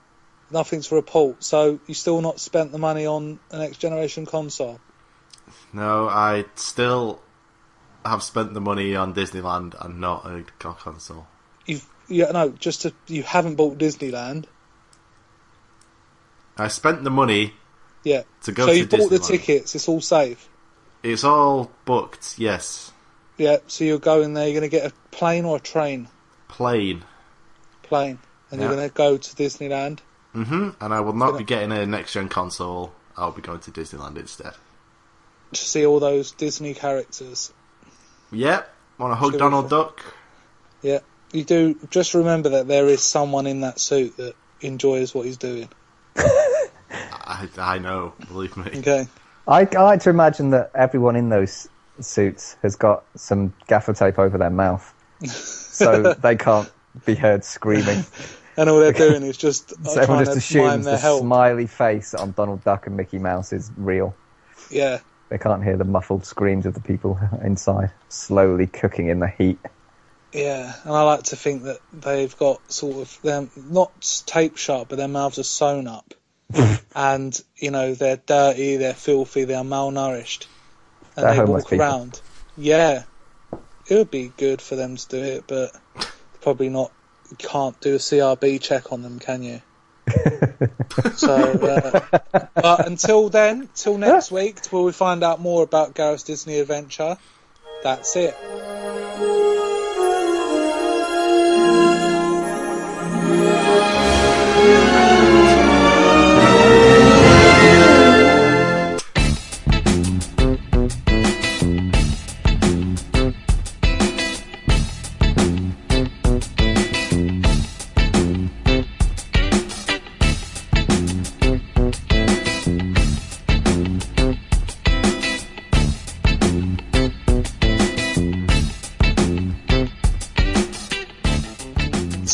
Nothing 0.51 0.83
to 0.83 0.95
report. 0.95 1.43
So, 1.43 1.81
you 1.87 1.95
still 1.95 2.21
not 2.21 2.41
spent 2.41 2.73
the 2.73 2.79
money 2.79 3.07
on 3.07 3.39
a 3.51 3.59
next 3.59 3.79
generation 3.79 4.27
console? 4.27 4.81
No, 5.73 6.11
I 6.11 6.45
still 6.57 7.23
have 8.05 8.23
spent 8.23 8.55
the 8.55 8.61
money 8.61 8.95
on 8.97 9.15
Disneyland 9.15 9.75
and 9.85 10.01
not 10.01 10.25
a 10.27 10.45
co- 10.59 10.73
console. 10.75 11.27
You've 11.67 11.87
yeah 12.09 12.31
no, 12.33 12.51
just 12.51 12.83
to, 12.83 12.93
you 13.07 13.23
haven't 13.23 13.57
bought 13.57 13.79
Disneyland. 13.79 14.45
I 16.57 16.69
spent 16.69 17.05
the 17.05 17.11
money 17.11 17.55
Yeah. 18.05 18.23
to 18.43 18.53
go 18.53 18.67
so 18.67 18.73
you 18.73 18.87
bought 18.87 19.11
the 19.11 19.19
tickets. 19.19 19.75
It's 19.75 19.89
all 19.89 20.01
safe. 20.01 20.49
It's 21.03 21.23
all 21.25 21.71
booked, 21.85 22.39
yes. 22.39 22.93
Yeah. 23.37 23.59
So 23.69 23.85
you're 23.85 23.99
going 24.01 24.35
there. 24.35 24.49
You're 24.49 24.61
going 24.61 24.69
to 24.71 24.77
get 24.77 24.91
a 24.91 24.95
plane 25.13 25.45
or 25.45 25.57
a 25.59 25.61
train. 25.61 26.09
Plane. 26.49 27.05
Plane, 27.85 28.19
and 28.51 28.61
you're 28.61 28.75
going 28.75 28.89
to 28.89 28.93
go 28.95 29.17
to 29.17 29.37
Disneyland. 29.37 30.01
hmm 30.33 30.71
And 30.81 30.93
I 30.93 31.01
will 31.01 31.13
not 31.13 31.27
Gonna- 31.29 31.39
be 31.39 31.45
getting 31.45 31.73
a 31.73 31.87
next 31.87 32.13
gen 32.15 32.29
console. 32.29 32.93
I'll 33.17 33.33
be 33.33 33.43
going 33.43 33.61
to 33.61 33.71
Disneyland 33.71 34.17
instead. 34.19 34.55
to 35.53 35.61
see 35.61 35.87
all 35.87 35.99
those 36.01 36.33
Disney 36.33 36.75
characters. 36.75 37.53
Yep. 38.33 38.75
Want 38.99 39.13
to 39.13 39.17
hug 39.17 39.33
Should 39.33 39.39
Donald 39.39 39.71
Duck? 39.71 40.03
Yeah, 40.83 41.01
you 41.33 41.45
do. 41.45 41.79
Just 41.91 42.15
remember 42.15 42.51
that 42.51 42.69
there 42.69 42.87
is 42.87 43.03
someone 43.03 43.47
in 43.47 43.61
that 43.61 43.79
suit 43.79 44.17
that 44.17 44.35
enjoys 44.61 45.15
what 45.15 45.27
he's 45.27 45.37
doing. 45.37 45.69
I, 46.17 47.49
I 47.59 47.79
know, 47.79 48.15
believe 48.29 48.57
me. 48.57 48.71
Okay. 48.79 49.07
I, 49.47 49.61
I 49.61 49.83
like 49.83 50.01
to 50.03 50.11
imagine 50.11 50.51
that 50.51 50.71
everyone 50.75 51.17
in 51.17 51.29
those 51.29 51.69
suits 52.01 52.57
has 52.63 52.77
got 52.77 53.05
some 53.17 53.55
gaffer 53.67 53.93
tape 53.93 54.19
over 54.19 54.37
their 54.39 54.51
mouth, 54.51 54.95
so 55.25 56.15
they 56.15 56.37
can't 56.37 56.71
be 57.05 57.15
heard 57.15 57.45
screaming. 57.45 58.05
And 58.59 58.69
all 58.69 58.81
they're 58.81 58.93
doing 58.93 59.23
is 59.23 59.37
just 59.37 59.73
uh, 59.73 59.85
So 59.85 60.01
everyone 60.01 60.25
just 60.25 60.51
to 60.51 60.59
mime 60.59 60.67
assumes 60.71 60.85
their 60.85 60.95
the 60.95 61.01
help. 61.01 61.21
smiley 61.21 61.69
face 61.69 62.13
on 62.13 62.33
Donald 62.33 62.65
Duck 62.65 62.89
and 62.89 62.97
Mickey 62.97 63.21
Mouse 63.21 63.53
is 63.53 63.71
real. 63.77 64.17
Yeah, 64.69 64.99
They 65.31 65.39
can't 65.39 65.63
hear 65.63 65.77
the 65.77 65.85
muffled 65.85 66.25
screams 66.25 66.67
of 66.67 66.75
the 66.75 66.81
people 66.81 67.19
inside, 67.45 67.93
slowly 68.09 68.67
cooking 68.67 69.09
in 69.09 69.21
the 69.21 69.29
heat. 69.29 69.59
yeah. 70.33 70.73
And 70.85 70.93
I 70.93 71.03
like 71.03 71.25
to 71.25 71.37
think 71.37 71.65
that 71.65 71.79
they've 71.93 72.35
got 72.37 72.71
sort 72.73 72.97
of 72.97 73.19
them 73.23 73.51
not 73.57 74.23
tape 74.27 74.57
shut, 74.57 74.89
but 74.89 74.97
their 74.97 75.09
mouths 75.09 75.39
are 75.39 75.43
sewn 75.45 75.87
up, 75.87 76.15
and 76.95 77.39
you 77.57 77.71
know 77.71 77.95
they're 77.95 78.17
dirty, 78.17 78.77
they're 78.77 78.95
filthy, 78.95 79.45
they're 79.45 79.63
malnourished, 79.63 80.47
and 81.17 81.27
They're 81.27 81.35
they 81.35 81.45
walk 81.45 81.69
people. 81.69 81.81
around. 81.81 82.21
Yeah, 82.57 83.05
it 83.87 83.95
would 83.95 84.11
be 84.11 84.29
good 84.29 84.61
for 84.63 84.77
them 84.77 84.97
to 84.97 85.09
do 85.09 85.23
it, 85.23 85.45
but 85.47 85.73
probably 86.41 86.69
not. 86.71 86.93
You 87.31 87.37
can't 87.37 87.79
do 87.81 87.95
a 87.95 87.99
CRB 87.99 88.61
check 88.63 88.91
on 88.93 89.03
them, 89.03 89.19
can 89.19 89.43
you? 89.43 89.61
so, 91.15 91.35
uh, 91.35 92.01
but 92.55 92.87
until 92.87 93.29
then, 93.29 93.69
till 93.75 93.99
next 93.99 94.31
week, 94.31 94.61
till 94.61 94.85
we 94.85 94.93
find 94.93 95.23
out 95.23 95.41
more 95.41 95.63
about 95.63 95.95
Gareth's 95.95 96.23
Disney 96.23 96.59
adventure, 96.59 97.17
that's 97.83 98.17
it. 98.17 98.37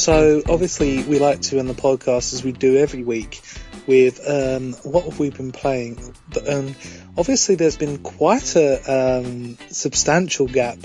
So 0.05 0.42
obviously 0.46 1.02
we 1.02 1.18
like 1.18 1.40
to 1.48 1.59
end 1.59 1.70
the 1.70 1.72
podcast 1.72 2.34
as 2.34 2.44
we 2.44 2.52
do 2.52 2.76
every 2.76 3.02
week 3.02 3.40
with 3.86 4.20
um, 4.28 4.74
what 4.82 5.05
have 5.07 5.18
we 5.18 5.30
been 5.30 5.50
playing? 5.50 6.14
But, 6.28 6.46
um, 6.46 6.74
obviously 7.16 7.55
there's 7.55 7.78
been 7.78 7.96
quite 7.96 8.55
a 8.55 9.20
um, 9.22 9.57
substantial 9.70 10.46
gap 10.46 10.76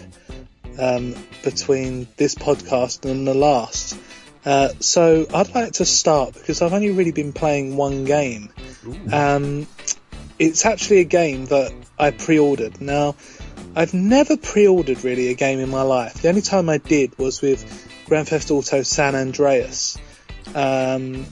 um, 0.80 1.16
between 1.44 2.08
this 2.16 2.34
podcast 2.34 3.04
and 3.12 3.28
the 3.28 3.34
last. 3.34 4.00
Uh, 4.46 4.70
so 4.80 5.28
I'd 5.34 5.54
like 5.54 5.74
to 5.74 5.86
start 5.86 6.36
because 6.36 6.62
I've 6.62 6.72
only 6.72 6.92
really 6.92 7.12
been 7.12 7.34
playing 7.34 7.76
one 7.76 8.06
game. 8.06 8.54
Um, 9.12 9.68
it's 10.40 10.66
actually 10.66 11.00
a 11.00 11.04
game 11.04 11.48
that 11.48 11.74
I 12.00 12.12
pre-ordered. 12.12 12.80
Now, 12.80 13.18
I've 13.76 13.94
never 13.94 14.38
pre-ordered 14.38 15.04
really 15.04 15.28
a 15.28 15.34
game 15.34 15.60
in 15.60 15.68
my 15.68 15.82
life. 15.82 16.22
The 16.22 16.30
only 16.30 16.42
time 16.42 16.70
I 16.70 16.78
did 16.78 17.18
was 17.20 17.42
with 17.42 17.89
Grand 18.10 18.28
Theft 18.28 18.50
Auto 18.50 18.82
San 18.82 19.16
Andreas. 19.16 19.96
Um, 20.56 21.28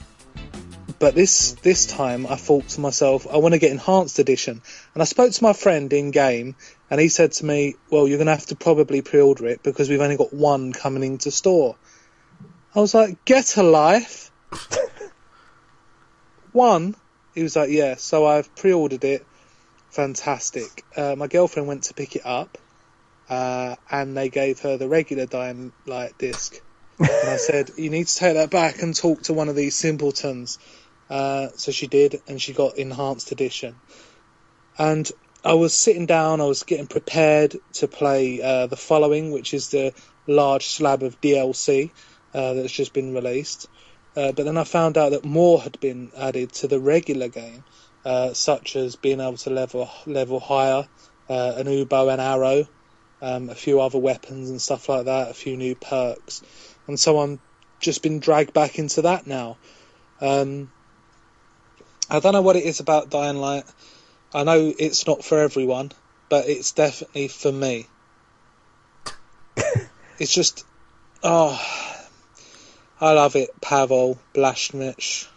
but 1.00 1.16
this 1.16 1.52
this 1.62 1.86
time 1.86 2.24
I 2.24 2.36
thought 2.36 2.68
to 2.68 2.80
myself, 2.80 3.26
I 3.28 3.38
want 3.38 3.54
to 3.54 3.58
get 3.58 3.72
Enhanced 3.72 4.20
Edition. 4.20 4.62
And 4.94 5.02
I 5.02 5.04
spoke 5.04 5.32
to 5.32 5.42
my 5.42 5.52
friend 5.52 5.92
in 5.92 6.12
game, 6.12 6.54
and 6.88 7.00
he 7.00 7.08
said 7.08 7.32
to 7.32 7.44
me, 7.44 7.74
"Well, 7.90 8.06
you're 8.06 8.18
going 8.18 8.26
to 8.26 8.32
have 8.32 8.46
to 8.46 8.56
probably 8.56 9.02
pre-order 9.02 9.48
it 9.48 9.64
because 9.64 9.88
we've 9.88 10.00
only 10.00 10.16
got 10.16 10.32
one 10.32 10.72
coming 10.72 11.02
into 11.02 11.32
store." 11.32 11.74
I 12.76 12.80
was 12.80 12.94
like, 12.94 13.24
"Get 13.24 13.56
a 13.56 13.64
life." 13.64 14.30
one. 16.52 16.94
He 17.34 17.42
was 17.42 17.56
like, 17.56 17.70
"Yeah." 17.70 17.96
So 17.96 18.24
I've 18.24 18.54
pre-ordered 18.54 19.02
it. 19.02 19.26
Fantastic. 19.90 20.84
Uh, 20.96 21.16
my 21.18 21.26
girlfriend 21.26 21.66
went 21.66 21.84
to 21.84 21.94
pick 21.94 22.14
it 22.14 22.24
up, 22.24 22.56
uh, 23.28 23.74
and 23.90 24.16
they 24.16 24.28
gave 24.28 24.60
her 24.60 24.76
the 24.76 24.88
regular 24.88 25.26
Dying 25.26 25.72
Light 25.84 26.16
disc. 26.18 26.62
And 26.98 27.30
I 27.30 27.36
said, 27.36 27.70
"You 27.76 27.90
need 27.90 28.06
to 28.08 28.14
take 28.14 28.34
that 28.34 28.50
back 28.50 28.82
and 28.82 28.94
talk 28.94 29.22
to 29.24 29.32
one 29.32 29.48
of 29.48 29.56
these 29.56 29.74
simpletons." 29.74 30.58
Uh, 31.08 31.48
so 31.56 31.72
she 31.72 31.86
did, 31.86 32.20
and 32.28 32.40
she 32.40 32.52
got 32.52 32.76
enhanced 32.76 33.32
edition. 33.32 33.76
And 34.76 35.10
I 35.44 35.54
was 35.54 35.72
sitting 35.72 36.06
down, 36.06 36.40
I 36.40 36.44
was 36.44 36.64
getting 36.64 36.86
prepared 36.86 37.56
to 37.74 37.88
play 37.88 38.42
uh, 38.42 38.66
the 38.66 38.76
following, 38.76 39.30
which 39.30 39.54
is 39.54 39.70
the 39.70 39.94
large 40.26 40.66
slab 40.66 41.02
of 41.02 41.20
DLC 41.20 41.90
uh, 42.34 42.54
that's 42.54 42.72
just 42.72 42.92
been 42.92 43.14
released. 43.14 43.68
Uh, 44.16 44.32
but 44.32 44.44
then 44.44 44.58
I 44.58 44.64
found 44.64 44.98
out 44.98 45.10
that 45.10 45.24
more 45.24 45.60
had 45.60 45.78
been 45.80 46.10
added 46.16 46.52
to 46.54 46.68
the 46.68 46.80
regular 46.80 47.28
game, 47.28 47.64
uh, 48.04 48.32
such 48.34 48.74
as 48.74 48.96
being 48.96 49.20
able 49.20 49.36
to 49.38 49.50
level 49.50 49.88
level 50.06 50.40
higher, 50.40 50.88
uh, 51.28 51.52
an 51.56 51.70
U 51.70 51.84
bow 51.86 52.08
and 52.08 52.20
arrow, 52.20 52.66
um, 53.22 53.48
a 53.48 53.54
few 53.54 53.80
other 53.80 53.98
weapons 53.98 54.50
and 54.50 54.60
stuff 54.60 54.88
like 54.88 55.04
that, 55.04 55.30
a 55.30 55.34
few 55.34 55.56
new 55.56 55.74
perks, 55.76 56.42
and 56.88 56.98
so 56.98 57.20
I'm 57.20 57.38
just 57.78 58.02
been 58.02 58.18
dragged 58.18 58.52
back 58.52 58.78
into 58.78 59.02
that 59.02 59.26
now. 59.26 59.56
Um, 60.20 60.70
I 62.10 62.18
don't 62.18 62.32
know 62.32 62.42
what 62.42 62.56
it 62.56 62.64
is 62.64 62.80
about 62.80 63.10
Dying 63.10 63.36
Light. 63.36 63.64
I 64.34 64.42
know 64.42 64.72
it's 64.76 65.06
not 65.06 65.24
for 65.24 65.38
everyone, 65.38 65.92
but 66.28 66.48
it's 66.48 66.72
definitely 66.72 67.28
for 67.28 67.52
me. 67.52 67.86
it's 70.18 70.34
just, 70.34 70.64
oh, 71.22 71.60
I 73.00 73.12
love 73.12 73.36
it. 73.36 73.50
Pavel 73.60 74.18
Błaszczak. 74.34 75.28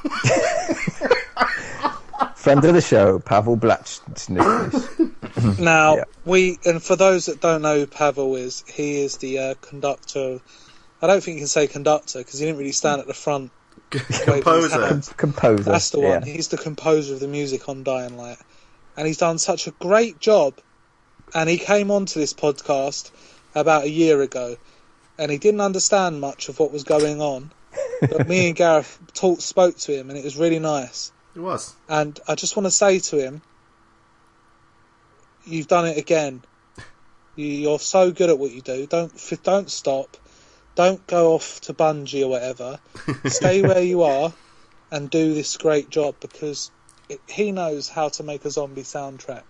Friend 2.36 2.64
of 2.64 2.74
the 2.74 2.80
show, 2.80 3.18
Pavel 3.18 3.56
Blach. 3.56 5.10
Now 5.58 5.96
Yeah. 5.96 6.04
we, 6.24 6.58
and 6.64 6.82
for 6.82 6.96
those 6.96 7.26
that 7.26 7.40
don't 7.40 7.62
know 7.62 7.80
who 7.80 7.86
Pavel 7.86 8.36
is, 8.36 8.64
he 8.66 9.00
is 9.02 9.18
the 9.18 9.38
uh, 9.38 9.54
conductor. 9.60 10.40
I 11.02 11.06
don't 11.06 11.22
think 11.22 11.36
you 11.36 11.40
can 11.40 11.48
say 11.48 11.66
conductor 11.66 12.18
because 12.18 12.38
he 12.38 12.46
didn't 12.46 12.58
really 12.58 12.72
stand 12.72 13.00
at 13.00 13.06
the 13.06 13.14
front. 13.14 13.50
Composer. 13.90 15.00
Composer. 15.16 15.62
That's 15.64 15.90
the 15.90 16.00
one. 16.00 16.26
yeah. 16.26 16.32
He's 16.32 16.48
the 16.48 16.56
composer 16.58 17.14
of 17.14 17.20
the 17.20 17.28
music 17.28 17.68
on 17.68 17.82
Dying 17.82 18.16
Light, 18.16 18.38
and 18.96 19.06
he's 19.06 19.18
done 19.18 19.38
such 19.38 19.66
a 19.66 19.70
great 19.72 20.18
job. 20.20 20.54
And 21.32 21.48
he 21.48 21.58
came 21.58 21.90
onto 21.92 22.18
this 22.18 22.32
podcast 22.34 23.10
about 23.54 23.84
a 23.84 23.90
year 23.90 24.20
ago, 24.20 24.56
and 25.18 25.30
he 25.30 25.38
didn't 25.38 25.60
understand 25.60 26.20
much 26.20 26.48
of 26.48 26.58
what 26.58 26.72
was 26.72 26.84
going 26.84 27.20
on. 27.20 27.52
But 28.00 28.28
me 28.28 28.48
and 28.48 28.56
Gareth 28.56 28.98
talked, 29.14 29.42
spoke 29.42 29.76
to 29.78 29.92
him, 29.96 30.10
and 30.10 30.18
it 30.18 30.24
was 30.24 30.36
really 30.36 30.58
nice. 30.58 31.12
It 31.36 31.40
was. 31.40 31.74
And 31.88 32.18
I 32.26 32.34
just 32.34 32.56
want 32.56 32.66
to 32.66 32.70
say 32.72 32.98
to 32.98 33.16
him, 33.16 33.42
you've 35.44 35.68
done 35.68 35.86
it 35.86 35.98
again. 35.98 36.42
You, 37.36 37.46
you're 37.46 37.78
so 37.78 38.10
good 38.10 38.30
at 38.30 38.38
what 38.38 38.52
you 38.52 38.60
do. 38.60 38.86
Don't 38.86 39.12
don't 39.42 39.70
stop. 39.70 40.16
Don't 40.74 41.06
go 41.06 41.34
off 41.34 41.60
to 41.62 41.74
Bungie 41.74 42.22
or 42.22 42.28
whatever. 42.28 42.78
Stay 43.26 43.62
where 43.62 43.82
you 43.82 44.02
are 44.02 44.32
and 44.90 45.10
do 45.10 45.34
this 45.34 45.56
great 45.56 45.90
job 45.90 46.16
because 46.20 46.70
it, 47.08 47.20
he 47.28 47.52
knows 47.52 47.88
how 47.88 48.08
to 48.08 48.22
make 48.22 48.44
a 48.44 48.50
zombie 48.50 48.82
soundtrack, 48.82 49.44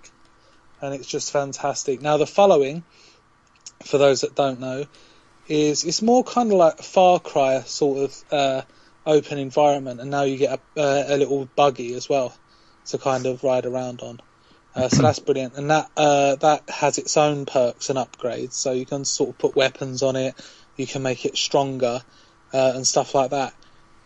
and 0.80 0.94
it's 0.94 1.06
just 1.06 1.30
fantastic. 1.30 2.00
Now 2.00 2.16
the 2.16 2.26
following, 2.26 2.84
for 3.84 3.98
those 3.98 4.22
that 4.22 4.34
don't 4.34 4.60
know, 4.60 4.86
is 5.48 5.84
it's 5.84 6.02
more 6.02 6.24
kind 6.24 6.52
of 6.52 6.58
like 6.58 6.80
a 6.80 6.82
Far 6.82 7.20
Cry 7.20 7.60
sort 7.60 7.98
of 7.98 8.24
uh, 8.32 8.62
open 9.06 9.38
environment, 9.38 10.00
and 10.00 10.10
now 10.10 10.22
you 10.22 10.36
get 10.36 10.60
a, 10.76 10.80
uh, 10.80 11.04
a 11.08 11.16
little 11.16 11.48
buggy 11.56 11.94
as 11.94 12.08
well 12.08 12.34
to 12.86 12.98
kind 12.98 13.26
of 13.26 13.44
ride 13.44 13.66
around 13.66 14.00
on. 14.00 14.20
Uh, 14.74 14.88
so 14.88 15.02
that's 15.02 15.18
brilliant, 15.18 15.56
and 15.56 15.70
that 15.70 15.90
uh, 15.96 16.36
that 16.36 16.68
has 16.70 16.98
its 16.98 17.16
own 17.16 17.44
perks 17.44 17.90
and 17.90 17.98
upgrades. 17.98 18.52
So 18.52 18.72
you 18.72 18.86
can 18.86 19.04
sort 19.04 19.30
of 19.30 19.38
put 19.38 19.56
weapons 19.56 20.02
on 20.02 20.16
it, 20.16 20.34
you 20.76 20.86
can 20.86 21.02
make 21.02 21.24
it 21.24 21.36
stronger, 21.36 22.02
uh, 22.52 22.72
and 22.74 22.86
stuff 22.86 23.14
like 23.14 23.30
that. 23.30 23.52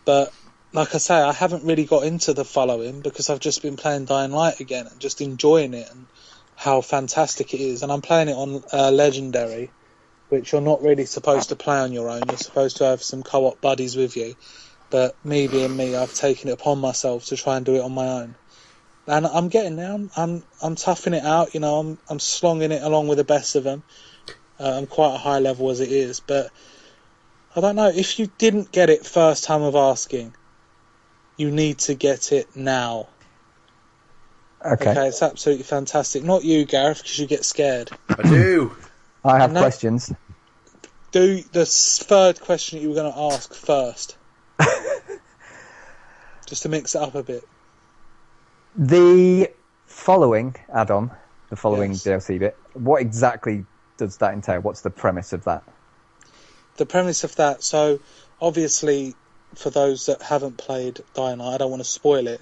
But 0.05 0.33
like 0.75 0.93
I 0.93 0.97
say, 0.97 1.15
I 1.15 1.31
haven't 1.31 1.63
really 1.63 1.85
got 1.85 2.03
into 2.03 2.33
the 2.33 2.43
following 2.43 2.99
because 3.01 3.29
I've 3.29 3.39
just 3.39 3.61
been 3.61 3.77
playing 3.77 4.05
Dying 4.05 4.31
Light 4.31 4.59
again 4.59 4.87
and 4.87 4.99
just 4.99 5.21
enjoying 5.21 5.73
it 5.73 5.89
and 5.89 6.05
how 6.55 6.81
fantastic 6.81 7.53
it 7.53 7.61
is. 7.61 7.81
And 7.81 7.91
I'm 7.91 8.01
playing 8.01 8.27
it 8.27 8.35
on 8.35 8.63
uh, 8.73 8.91
Legendary, 8.91 9.71
which 10.29 10.51
you're 10.51 10.61
not 10.61 10.81
really 10.81 11.05
supposed 11.05 11.49
to 11.49 11.55
play 11.55 11.77
on 11.77 11.93
your 11.93 12.09
own. 12.09 12.23
You're 12.27 12.37
supposed 12.37 12.77
to 12.77 12.85
have 12.85 13.01
some 13.01 13.23
co-op 13.23 13.61
buddies 13.61 13.95
with 13.95 14.17
you. 14.17 14.35
But 14.89 15.15
me 15.25 15.47
being 15.47 15.75
me, 15.75 15.95
I've 15.95 16.13
taken 16.13 16.49
it 16.49 16.53
upon 16.53 16.79
myself 16.79 17.25
to 17.27 17.37
try 17.37 17.57
and 17.57 17.65
do 17.65 17.75
it 17.75 17.81
on 17.81 17.93
my 17.93 18.07
own. 18.07 18.35
And 19.07 19.27
I'm 19.27 19.49
getting 19.49 19.75
there. 19.75 19.91
I'm 19.91 20.09
I'm, 20.17 20.43
I'm 20.61 20.75
toughing 20.75 21.13
it 21.13 21.23
out. 21.23 21.53
You 21.53 21.59
know, 21.59 21.75
I'm 21.79 21.97
I'm 22.09 22.19
slonging 22.19 22.71
it 22.71 22.81
along 22.81 23.07
with 23.07 23.17
the 23.17 23.23
best 23.23 23.55
of 23.55 23.63
them. 23.63 23.83
Uh, 24.59 24.77
I'm 24.77 24.87
quite 24.87 25.13
a 25.13 25.17
high 25.17 25.39
level 25.39 25.69
as 25.69 25.79
it 25.79 25.91
is, 25.91 26.19
but 26.21 26.49
I 27.55 27.61
don't 27.61 27.75
know 27.75 27.89
if 27.89 28.19
you 28.19 28.27
didn't 28.27 28.71
get 28.71 28.89
it 28.89 29.05
first 29.05 29.43
time 29.43 29.61
of 29.61 29.75
asking. 29.75 30.33
You 31.37 31.51
need 31.51 31.79
to 31.79 31.95
get 31.95 32.31
it 32.31 32.55
now. 32.55 33.09
Okay. 34.65 34.91
Okay, 34.91 35.07
it's 35.07 35.21
absolutely 35.21 35.63
fantastic. 35.63 36.23
Not 36.23 36.43
you, 36.43 36.65
Gareth, 36.65 36.97
because 36.97 37.19
you 37.19 37.27
get 37.27 37.45
scared. 37.45 37.91
I 38.09 38.23
do. 38.23 38.75
I 39.23 39.39
have 39.39 39.51
No. 39.51 39.59
questions. 39.59 40.11
Do 41.11 41.41
the 41.41 41.65
third 41.65 42.41
question 42.41 42.77
that 42.77 42.83
you 42.83 42.89
were 42.89 42.95
going 42.95 43.13
to 43.13 43.19
ask 43.19 43.53
first, 43.53 44.17
just 46.47 46.63
to 46.63 46.69
mix 46.69 46.95
it 46.95 47.01
up 47.01 47.15
a 47.15 47.23
bit. 47.23 47.43
The 48.77 49.49
following 49.85 50.55
add-on, 50.73 51.11
the 51.49 51.55
following 51.55 51.91
Yes. 51.91 52.01
DLC 52.01 52.39
bit, 52.39 52.57
what 52.73 53.01
exactly 53.01 53.67
does 53.97 54.17
that 54.17 54.33
entail? 54.33 54.61
What's 54.61 54.81
the 54.81 54.89
premise 54.89 55.33
of 55.33 55.45
that? 55.45 55.63
the 56.77 56.85
premise 56.85 57.23
of 57.23 57.35
that. 57.37 57.63
So, 57.63 57.99
obviously, 58.39 59.17
for 59.55 59.69
those 59.69 60.07
that 60.07 60.21
haven't 60.21 60.57
played 60.57 61.01
Dying 61.13 61.39
Light, 61.39 61.55
I 61.55 61.57
don't 61.57 61.71
want 61.71 61.81
to 61.81 61.89
spoil 61.89 62.27
it, 62.27 62.41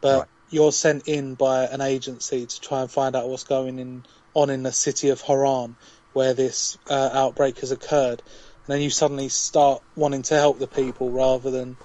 but 0.00 0.18
Right. 0.18 0.28
you're 0.48 0.72
sent 0.72 1.08
in 1.08 1.34
by 1.34 1.64
an 1.64 1.80
agency 1.80 2.46
to 2.46 2.60
try 2.60 2.82
and 2.82 2.90
find 2.90 3.16
out 3.16 3.28
what's 3.28 3.44
going 3.44 3.78
in, 3.78 4.04
on 4.34 4.50
in 4.50 4.62
the 4.62 4.72
city 4.72 5.08
of 5.10 5.20
Harran, 5.20 5.76
where 6.12 6.34
this 6.34 6.78
uh, 6.88 7.10
outbreak 7.12 7.60
has 7.60 7.72
occurred, 7.72 8.22
and 8.66 8.74
then 8.74 8.80
you 8.80 8.90
suddenly 8.90 9.28
start 9.28 9.82
wanting 9.96 10.22
to 10.24 10.34
help 10.34 10.58
the 10.58 10.68
people 10.68 11.12
rather 11.12 11.50
than 11.50 11.78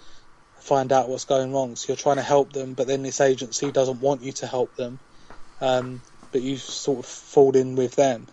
find 0.68 0.92
out 0.92 1.10
what's 1.10 1.26
going 1.26 1.54
wrong. 1.54 1.76
So 1.76 1.88
you're 1.90 1.98
trying 1.98 2.18
to 2.18 2.22
help 2.22 2.54
them, 2.54 2.74
but 2.74 2.88
then 2.88 3.04
this 3.04 3.22
agency 3.22 3.72
doesn't 3.72 4.02
want 4.02 4.22
you 4.22 4.34
to 4.34 4.48
help 4.48 4.76
them, 4.76 5.00
um, 5.62 6.02
but 6.32 6.42
you 6.42 6.58
sort 6.58 7.00
of 7.00 7.06
fall 7.06 7.56
in 7.56 7.76
with 7.76 7.96
them 7.96 8.28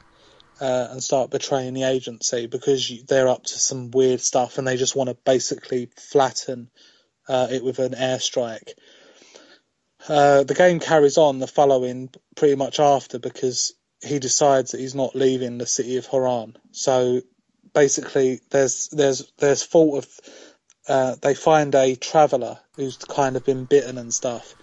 uh, 0.60 0.88
and 0.90 1.02
start 1.02 1.30
betraying 1.30 1.74
the 1.74 1.84
agency 1.84 2.46
because 2.46 2.90
you, 2.90 3.04
they're 3.08 3.28
up 3.28 3.44
to 3.44 3.58
some 3.58 3.90
weird 3.90 4.20
stuff 4.20 4.58
and 4.58 4.66
they 4.66 4.76
just 4.76 4.96
want 4.96 5.08
to 5.08 5.16
basically 5.24 5.88
flatten 5.96 6.68
uh, 7.28 7.48
it 7.50 7.64
with 7.64 7.78
an 7.78 7.92
airstrike. 7.92 8.72
Uh, 10.08 10.44
the 10.44 10.54
game 10.54 10.80
carries 10.80 11.16
on 11.16 11.38
the 11.38 11.46
following 11.46 12.10
pretty 12.36 12.56
much 12.56 12.78
after 12.78 13.18
because 13.18 13.74
he 14.02 14.18
decides 14.18 14.72
that 14.72 14.80
he's 14.80 14.94
not 14.94 15.16
leaving 15.16 15.56
the 15.56 15.66
city 15.66 15.96
of 15.96 16.06
Harran. 16.06 16.56
So 16.72 17.22
basically, 17.72 18.40
there's 18.50 18.88
there's 18.88 19.32
there's 19.38 19.62
fault 19.62 20.04
of 20.04 20.20
uh, 20.88 21.16
they 21.20 21.34
find 21.34 21.74
a 21.74 21.96
traveller 21.96 22.58
who's 22.76 22.96
kind 22.96 23.36
of 23.36 23.44
been 23.44 23.64
bitten 23.64 23.98
and 23.98 24.12
stuff, 24.12 24.54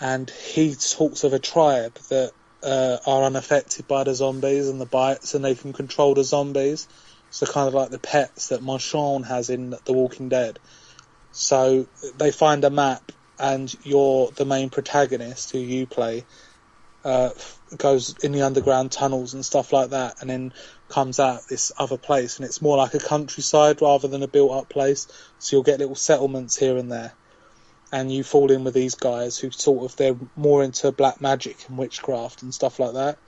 and 0.00 0.30
he 0.30 0.74
talks 0.74 1.24
of 1.24 1.32
a 1.32 1.38
tribe 1.38 1.94
that 2.10 2.32
uh, 2.62 2.98
are 3.06 3.24
unaffected 3.24 3.86
by 3.88 4.04
the 4.04 4.14
zombies 4.14 4.68
and 4.68 4.80
the 4.80 4.86
bites, 4.86 5.34
and 5.34 5.44
they 5.44 5.54
can 5.54 5.72
control 5.72 6.14
the 6.14 6.24
zombies. 6.24 6.88
So 7.30 7.46
kind 7.46 7.68
of 7.68 7.74
like 7.74 7.90
the 7.90 7.98
pets 7.98 8.48
that 8.48 8.62
Michonne 8.62 9.26
has 9.26 9.50
in 9.50 9.70
The 9.70 9.92
Walking 9.92 10.28
Dead. 10.28 10.58
So 11.32 11.86
they 12.16 12.30
find 12.30 12.64
a 12.64 12.70
map, 12.70 13.12
and 13.38 13.74
you're 13.84 14.30
the 14.30 14.46
main 14.46 14.70
protagonist 14.70 15.50
who 15.50 15.58
you 15.58 15.86
play. 15.86 16.24
Uh, 17.06 17.30
goes 17.76 18.14
in 18.22 18.32
the 18.32 18.42
underground 18.42 18.90
tunnels 18.90 19.34
and 19.34 19.44
stuff 19.44 19.72
like 19.72 19.90
that, 19.90 20.20
and 20.20 20.28
then 20.28 20.52
comes 20.88 21.20
out 21.20 21.48
this 21.48 21.72
other 21.78 21.98
place, 21.98 22.36
and 22.36 22.46
it's 22.46 22.60
more 22.60 22.76
like 22.76 22.94
a 22.94 22.98
countryside 22.98 23.80
rather 23.80 24.08
than 24.08 24.22
a 24.22 24.28
built-up 24.28 24.68
place. 24.68 25.06
So 25.38 25.56
you'll 25.56 25.62
get 25.62 25.78
little 25.78 25.94
settlements 25.94 26.56
here 26.56 26.76
and 26.76 26.90
there 26.90 27.12
and 27.92 28.12
you 28.12 28.24
fall 28.24 28.50
in 28.50 28.64
with 28.64 28.74
these 28.74 28.94
guys 28.94 29.38
who 29.38 29.50
sort 29.50 29.84
of 29.84 29.96
they're 29.96 30.16
more 30.34 30.62
into 30.62 30.90
black 30.92 31.20
magic 31.20 31.56
and 31.68 31.78
witchcraft 31.78 32.42
and 32.42 32.52
stuff 32.52 32.78
like 32.78 32.94
that. 32.94 33.18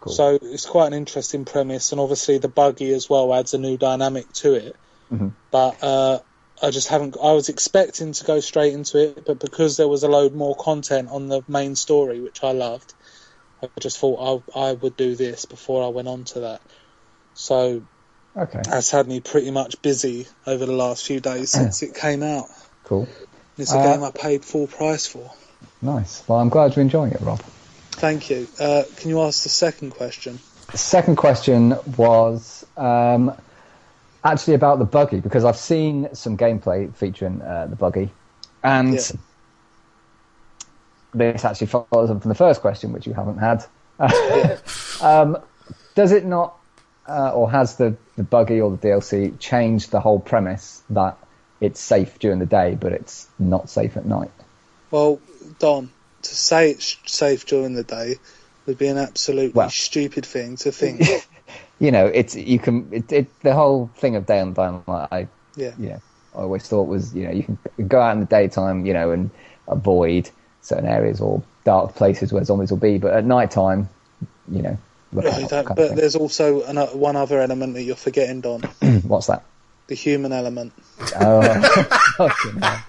Cool. 0.00 0.12
So 0.12 0.38
it's 0.42 0.66
quite 0.66 0.88
an 0.88 0.94
interesting 0.94 1.44
premise, 1.44 1.92
and 1.92 2.00
obviously 2.00 2.38
the 2.38 2.48
buggy 2.48 2.92
as 2.92 3.08
well 3.08 3.32
adds 3.32 3.54
a 3.54 3.58
new 3.58 3.76
dynamic 3.76 4.30
to 4.34 4.54
it. 4.54 4.76
Mhm. 5.12 5.32
But 5.50 5.82
uh, 5.82 6.18
I 6.60 6.70
just 6.70 6.88
haven't. 6.88 7.16
I 7.22 7.32
was 7.32 7.48
expecting 7.48 8.12
to 8.12 8.24
go 8.24 8.40
straight 8.40 8.72
into 8.72 8.98
it, 8.98 9.24
but 9.24 9.38
because 9.38 9.76
there 9.76 9.88
was 9.88 10.02
a 10.02 10.08
load 10.08 10.34
more 10.34 10.56
content 10.56 11.08
on 11.10 11.28
the 11.28 11.42
main 11.46 11.76
story, 11.76 12.20
which 12.20 12.42
I 12.42 12.50
loved, 12.52 12.92
I 13.62 13.68
just 13.80 13.98
thought 13.98 14.44
I, 14.56 14.60
I 14.60 14.72
would 14.72 14.96
do 14.96 15.14
this 15.16 15.44
before 15.44 15.84
I 15.84 15.88
went 15.88 16.08
on 16.08 16.24
to 16.24 16.40
that. 16.40 16.62
So 17.34 17.82
Okay, 18.36 18.62
that's 18.64 18.90
had 18.90 19.06
me 19.08 19.20
pretty 19.20 19.50
much 19.50 19.82
busy 19.82 20.26
over 20.46 20.66
the 20.66 20.72
last 20.72 21.06
few 21.06 21.20
days 21.20 21.50
since 21.52 21.82
it 21.82 21.94
came 21.94 22.22
out. 22.22 22.46
cool. 22.84 23.08
It's 23.58 23.74
a 23.74 23.78
Uh, 23.78 23.78
game 23.78 24.02
I 24.02 24.10
paid 24.10 24.44
full 24.44 24.66
price 24.66 25.06
for. 25.06 25.30
Nice. 25.82 26.22
Well, 26.28 26.38
I'm 26.38 26.48
glad 26.48 26.74
you're 26.76 26.82
enjoying 26.82 27.12
it, 27.12 27.20
Rob. 27.20 27.40
Thank 27.92 28.30
you. 28.30 28.48
Uh, 28.58 28.84
can 28.96 29.10
you 29.10 29.20
ask 29.22 29.42
the 29.42 29.48
second 29.48 29.90
question? 29.90 30.38
The 30.72 30.78
second 30.78 31.16
question 31.16 31.76
was 31.98 32.64
um, 32.76 33.34
actually 34.24 34.54
about 34.54 34.78
the 34.78 34.84
buggy 34.84 35.20
because 35.20 35.44
I've 35.44 35.56
seen 35.56 36.14
some 36.14 36.36
gameplay 36.36 36.94
featuring 36.96 37.42
uh, 37.42 37.66
the 37.68 37.76
buggy, 37.76 38.12
and 38.62 38.94
Yeah. 38.94 39.06
This 41.14 41.44
actually 41.44 41.66
follows 41.68 42.10
on 42.10 42.20
from 42.20 42.28
the 42.28 42.34
first 42.34 42.60
question, 42.60 42.92
which 42.92 43.06
you 43.06 43.12
haven't 43.12 43.38
had. 43.38 43.64
um, 45.02 45.38
does 45.94 46.12
it 46.12 46.24
not, 46.24 46.56
uh, 47.08 47.30
or 47.30 47.50
has 47.50 47.76
the, 47.76 47.96
the 48.16 48.22
buggy 48.22 48.60
or 48.60 48.70
the 48.70 48.78
DLC 48.78 49.38
changed 49.38 49.90
the 49.90 50.00
whole 50.00 50.20
premise 50.20 50.82
that 50.90 51.16
it's 51.60 51.80
safe 51.80 52.18
during 52.18 52.38
the 52.38 52.46
day, 52.46 52.76
but 52.80 52.92
it's 52.92 53.28
not 53.38 53.70
safe 53.70 53.96
at 53.96 54.06
night? 54.06 54.30
Well, 54.90 55.20
Don, 55.58 55.90
to 56.22 56.34
say 56.34 56.70
it's 56.70 56.96
safe 57.06 57.46
during 57.46 57.74
the 57.74 57.84
day, 57.84 58.16
would 58.66 58.78
be 58.78 58.88
an 58.88 58.98
absolutely 58.98 59.52
Well- 59.52 59.70
stupid 59.70 60.26
thing 60.26 60.56
to 60.56 60.72
think. 60.72 61.02
You 61.78 61.90
know, 61.90 62.06
it's 62.06 62.36
you 62.36 62.60
can 62.60 62.88
it, 62.92 63.10
it 63.10 63.40
the 63.40 63.54
whole 63.54 63.90
thing 63.96 64.14
of 64.14 64.24
Day 64.24 64.38
and 64.38 64.54
Dying 64.54 64.84
Light. 64.86 65.08
I 65.10 65.28
yeah. 65.56 65.72
know, 65.76 66.00
I 66.32 66.38
always 66.38 66.68
thought 66.68 66.84
was, 66.84 67.12
you 67.12 67.24
know, 67.24 67.32
you 67.32 67.42
can 67.42 67.58
go 67.88 68.00
out 68.00 68.14
in 68.14 68.20
the 68.20 68.26
daytime, 68.26 68.86
you 68.86 68.92
know, 68.92 69.10
and 69.10 69.30
avoid 69.66 70.30
certain 70.62 70.86
areas 70.86 71.20
or 71.20 71.42
dark 71.64 71.94
places 71.94 72.32
where 72.32 72.42
zombies 72.44 72.70
will 72.70 72.78
be, 72.78 72.98
but 72.98 73.12
at 73.12 73.24
night 73.24 73.50
time, 73.50 73.88
you 74.50 74.62
know, 74.62 74.78
look 75.12 75.24
No, 75.24 75.30
out. 75.30 75.40
you 75.42 75.48
don't- 75.48 75.66
kind 75.66 75.78
of 75.78 75.88
but 75.88 75.96
there's 75.96 76.16
also 76.16 76.62
an, 76.62 76.78
uh, 76.78 76.86
one 76.88 77.16
other 77.16 77.40
element 77.40 77.74
that 77.74 77.82
you're 77.82 77.96
forgetting, 77.96 78.40
Don. 78.40 78.60
What's 79.02 79.26
that? 79.26 79.42
The 79.88 79.94
human 79.94 80.32
element. 80.32 80.72
Oh, 81.20 81.42
fucking 82.16 82.60
hell. 82.60 82.82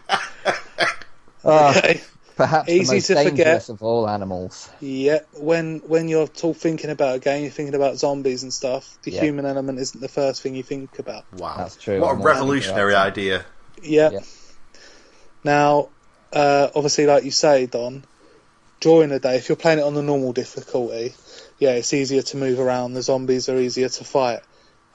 Oh, 1.45 1.69
Okay. 1.71 2.01
perhaps 2.37 2.69
Easy 2.69 2.85
the 2.85 2.93
most 2.95 3.07
to 3.07 3.15
forget. 3.15 3.35
dangerous 3.35 3.69
of 3.69 3.83
all 3.83 4.07
animals. 4.07 4.69
Yeah, 4.79 5.19
when 5.33 5.79
when 5.87 6.07
you're 6.07 6.29
all 6.43 6.53
thinking 6.53 6.89
about 6.89 7.15
a 7.17 7.19
game, 7.19 7.41
you're 7.43 7.51
thinking 7.51 7.75
about 7.75 7.97
zombies 7.97 8.43
and 8.43 8.53
stuff. 8.53 8.97
The 9.03 9.11
Yeah. 9.11 9.21
human 9.21 9.45
element 9.45 9.79
isn't 9.79 9.99
the 9.99 10.07
first 10.07 10.41
thing 10.41 10.55
you 10.55 10.63
think 10.63 10.99
about. 10.99 11.25
Wow, 11.37 11.55
That's 11.57 11.75
true. 11.75 11.99
What 11.99 12.07
a 12.07 12.11
I'm 12.11 12.17
not 12.19 12.25
revolutionary 12.25 12.95
idea. 12.95 13.43
Yeah. 13.81 14.11
Yeah. 14.11 14.19
Now, 15.43 15.89
uh, 16.33 16.69
obviously, 16.75 17.05
like 17.05 17.23
you 17.23 17.31
say, 17.31 17.65
Don, 17.67 18.03
during 18.79 19.09
the 19.09 19.19
day, 19.19 19.37
if 19.37 19.47
you're 19.49 19.55
playing 19.55 19.79
it 19.79 19.83
on 19.83 19.93
the 19.93 20.01
normal 20.01 20.33
difficulty, 20.33 21.13
yeah, 21.59 21.71
it's 21.71 21.93
easier 21.93 22.21
to 22.23 22.37
move 22.37 22.59
around. 22.59 22.93
The 22.93 23.01
zombies 23.01 23.47
are 23.49 23.57
easier 23.57 23.89
to 23.89 24.03
fight. 24.03 24.41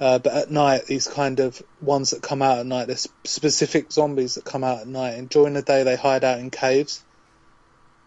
Uh, 0.00 0.18
but 0.18 0.32
at 0.32 0.50
night, 0.50 0.86
these 0.86 1.08
kind 1.08 1.40
of 1.40 1.60
ones 1.80 2.10
that 2.10 2.22
come 2.22 2.40
out 2.42 2.58
at 2.58 2.66
night, 2.66 2.86
there's 2.86 3.08
specific 3.24 3.90
zombies 3.90 4.34
that 4.36 4.44
come 4.44 4.62
out 4.62 4.80
at 4.80 4.86
night, 4.86 5.14
and 5.14 5.28
during 5.28 5.54
the 5.54 5.62
day 5.62 5.82
they 5.82 5.96
hide 5.96 6.22
out 6.22 6.38
in 6.38 6.50
caves, 6.50 7.02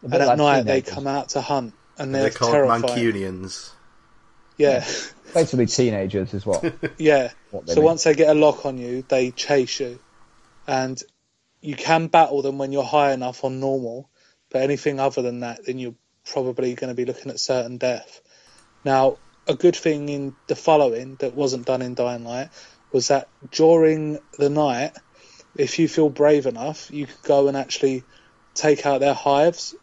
A 0.04 0.08
bit 0.08 0.14
and 0.14 0.22
at 0.22 0.28
like 0.30 0.38
night 0.38 0.66
they 0.66 0.82
come 0.82 1.06
out 1.08 1.30
to 1.30 1.42
hunt, 1.42 1.74
and 1.98 2.16
they're, 2.16 2.24
They're 2.24 2.32
called 2.32 2.52
terrifying. 2.54 2.82
Mancunians. 2.84 3.72
Yeah, 4.58 4.86
Basically, 5.34 5.66
teenagers 5.66 6.34
is 6.34 6.46
what. 6.46 6.64
yeah. 6.98 7.32
what 7.50 7.68
So 7.68 7.76
mean. 7.78 7.84
once 7.86 8.04
they 8.04 8.14
get 8.14 8.30
a 8.30 8.40
lock 8.40 8.66
on 8.66 8.78
you, 8.78 9.04
they 9.08 9.32
chase 9.32 9.80
you, 9.80 10.00
and 10.68 11.02
you 11.62 11.76
can 11.76 12.08
battle 12.08 12.42
them 12.42 12.58
when 12.58 12.72
you're 12.72 12.84
high 12.84 13.14
enough 13.14 13.44
on 13.44 13.60
normal. 13.60 14.10
But 14.50 14.64
anything 14.64 15.00
other 15.00 15.22
than 15.22 15.42
that, 15.42 15.66
then 15.66 15.80
you're 15.80 15.96
probably 16.26 16.74
going 16.74 16.90
to 16.90 16.96
be 16.96 17.06
looking 17.06 17.32
at 17.32 17.40
certain 17.40 17.78
death. 17.78 18.22
Now, 18.84 19.18
a 19.48 19.56
good 19.56 19.76
thing 19.76 20.10
in 20.10 20.36
the 20.48 20.56
following 20.56 21.16
that 21.16 21.36
wasn't 21.36 21.66
done 21.66 21.82
in 21.82 21.96
Dying 21.96 22.26
Light 22.26 22.50
was 22.92 23.08
that 23.08 23.30
during 23.52 24.20
the 24.38 24.50
night, 24.50 24.92
if 25.56 25.80
you 25.80 25.88
feel 25.88 26.10
brave 26.10 26.46
enough, 26.46 26.92
you 26.92 27.06
could 27.06 27.22
go 27.24 27.48
and 27.48 27.56
actually 27.56 28.04
take 28.54 28.86
out 28.86 29.00
their 29.00 29.14
hives 29.14 29.76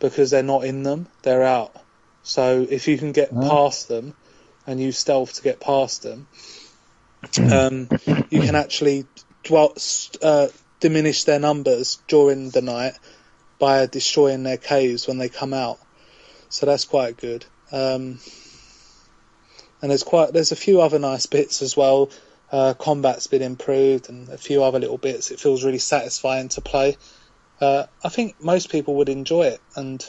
because 0.00 0.30
they're 0.30 0.42
not 0.42 0.64
in 0.64 0.82
them; 0.82 1.06
they're 1.22 1.44
out. 1.44 1.76
So 2.22 2.66
if 2.68 2.88
you 2.88 2.98
can 2.98 3.12
get 3.12 3.30
Ah. 3.34 3.48
past 3.48 3.88
them 3.88 4.14
and 4.66 4.80
use 4.80 4.98
stealth 4.98 5.34
to 5.34 5.42
get 5.42 5.60
past 5.60 6.02
them, 6.02 6.26
um, 7.38 7.88
you 8.30 8.40
can 8.40 8.54
actually 8.56 9.04
dwell, 9.44 9.74
uh, 10.22 10.48
diminish 10.80 11.24
their 11.24 11.38
numbers 11.38 11.98
during 12.08 12.50
the 12.50 12.62
night 12.62 12.94
by 13.58 13.86
destroying 13.86 14.42
their 14.42 14.56
caves 14.56 15.06
when 15.06 15.18
they 15.18 15.28
come 15.28 15.54
out. 15.54 15.78
So 16.48 16.66
that's 16.66 16.84
quite 16.84 17.16
good. 17.16 17.44
Um, 17.70 18.18
and 19.82 19.90
there's 19.90 20.02
quite 20.02 20.32
there's 20.32 20.52
a 20.52 20.56
few 20.56 20.80
other 20.80 20.98
nice 20.98 21.26
bits 21.26 21.62
as 21.62 21.76
well. 21.76 22.10
Uh, 22.50 22.74
combat's 22.74 23.28
been 23.28 23.42
improved 23.42 24.08
and 24.08 24.28
a 24.28 24.36
few 24.36 24.64
other 24.64 24.80
little 24.80 24.98
bits. 24.98 25.30
It 25.30 25.38
feels 25.38 25.62
really 25.62 25.78
satisfying 25.78 26.48
to 26.50 26.60
play. 26.60 26.96
Uh, 27.60 27.84
I 28.02 28.08
think 28.08 28.42
most 28.42 28.70
people 28.70 28.96
would 28.96 29.08
enjoy 29.08 29.42
it, 29.42 29.60
and 29.76 30.04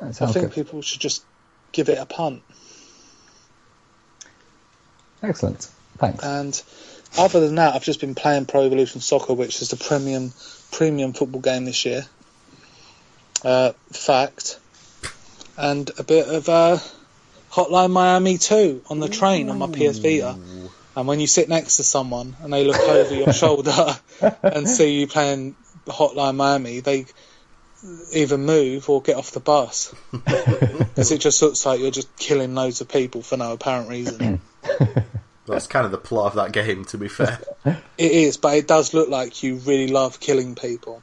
I 0.00 0.10
think 0.10 0.46
good. 0.46 0.52
people 0.52 0.82
should 0.82 1.00
just 1.00 1.24
give 1.70 1.88
it 1.88 1.98
a 1.98 2.06
punt. 2.06 2.42
Excellent. 5.22 5.70
Thanks. 5.98 6.24
And 6.24 6.62
other 7.18 7.40
than 7.40 7.56
that, 7.56 7.74
I've 7.74 7.84
just 7.84 8.00
been 8.00 8.14
playing 8.14 8.46
Pro 8.46 8.64
Evolution 8.64 9.00
Soccer, 9.00 9.34
which 9.34 9.60
is 9.62 9.68
the 9.68 9.76
premium 9.76 10.32
premium 10.70 11.12
football 11.12 11.40
game 11.40 11.64
this 11.64 11.84
year. 11.84 12.06
Uh, 13.44 13.72
fact, 13.90 14.58
and 15.56 15.90
a 15.98 16.02
bit 16.04 16.28
of 16.28 16.48
uh, 16.48 16.78
Hotline 17.50 17.90
Miami 17.90 18.38
2 18.38 18.82
on 18.88 19.00
the 19.00 19.08
train 19.08 19.50
on 19.50 19.58
my 19.58 19.66
PS 19.66 19.98
Vita. 19.98 20.38
And 20.94 21.08
when 21.08 21.20
you 21.20 21.26
sit 21.26 21.48
next 21.48 21.76
to 21.76 21.84
someone 21.84 22.36
and 22.42 22.52
they 22.52 22.64
look 22.64 22.78
over 22.78 23.14
your 23.14 23.32
shoulder 23.32 23.98
and 24.42 24.68
see 24.68 25.00
you 25.00 25.06
playing 25.06 25.56
Hotline 25.86 26.36
Miami, 26.36 26.80
they 26.80 27.06
either 28.12 28.38
move 28.38 28.88
or 28.88 29.02
get 29.02 29.16
off 29.16 29.32
the 29.32 29.40
bus. 29.40 29.94
Because 30.92 31.10
it 31.10 31.22
just 31.22 31.40
looks 31.40 31.64
like 31.64 31.80
you're 31.80 31.90
just 31.90 32.14
killing 32.18 32.54
loads 32.54 32.82
of 32.82 32.88
people 32.88 33.22
for 33.22 33.38
no 33.38 33.52
apparent 33.52 33.88
reason. 33.88 34.42
That's 35.52 35.66
kind 35.66 35.84
of 35.86 35.92
the 35.92 35.98
plot 35.98 36.26
of 36.26 36.34
that 36.34 36.52
game, 36.52 36.84
to 36.86 36.98
be 36.98 37.08
fair. 37.08 37.38
It 37.98 38.10
is, 38.10 38.36
but 38.36 38.56
it 38.56 38.66
does 38.66 38.94
look 38.94 39.08
like 39.08 39.42
you 39.44 39.56
really 39.56 39.86
love 39.88 40.18
killing 40.18 40.54
people. 40.56 41.02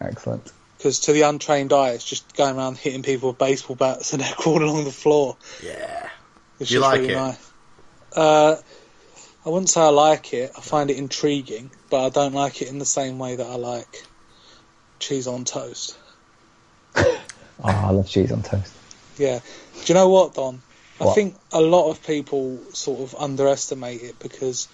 Excellent. 0.00 0.52
Because 0.76 1.00
to 1.00 1.12
the 1.12 1.22
untrained 1.22 1.72
eye, 1.72 1.90
it's 1.90 2.04
just 2.04 2.36
going 2.36 2.56
around 2.56 2.76
hitting 2.78 3.02
people 3.02 3.30
with 3.30 3.38
baseball 3.38 3.74
bats 3.74 4.12
and 4.14 4.22
they're 4.22 4.32
crawling 4.34 4.68
along 4.68 4.84
the 4.84 4.92
floor. 4.92 5.36
Yeah. 5.62 6.08
It's 6.60 6.70
You 6.70 6.78
just 6.80 6.90
like 6.90 7.00
really 7.00 7.14
it? 7.14 7.16
nice. 7.16 7.50
Uh, 8.14 8.56
I 9.44 9.48
wouldn't 9.48 9.70
say 9.70 9.80
I 9.80 9.88
like 9.88 10.32
it. 10.34 10.52
I 10.56 10.60
find 10.60 10.90
it 10.90 10.98
intriguing, 10.98 11.70
but 11.90 12.04
I 12.06 12.08
don't 12.10 12.34
like 12.34 12.62
it 12.62 12.68
in 12.68 12.78
the 12.78 12.84
same 12.84 13.18
way 13.18 13.36
that 13.36 13.46
I 13.46 13.56
like 13.56 14.04
cheese 15.00 15.26
on 15.26 15.44
toast. 15.44 15.96
Oh, 16.94 17.20
I 17.64 17.90
love 17.90 18.08
cheese 18.08 18.30
on 18.30 18.42
toast. 18.42 18.72
Yeah. 19.18 19.40
Do 19.74 19.80
you 19.86 19.94
know 19.94 20.08
what, 20.08 20.34
Don? 20.34 20.62
I 21.00 21.12
think 21.14 21.34
a 21.52 21.60
lot 21.60 21.90
of 21.90 22.02
people 22.06 22.58
sort 22.72 23.00
of 23.00 23.14
underestimate 23.18 24.02
it 24.02 24.18
because, 24.18 24.66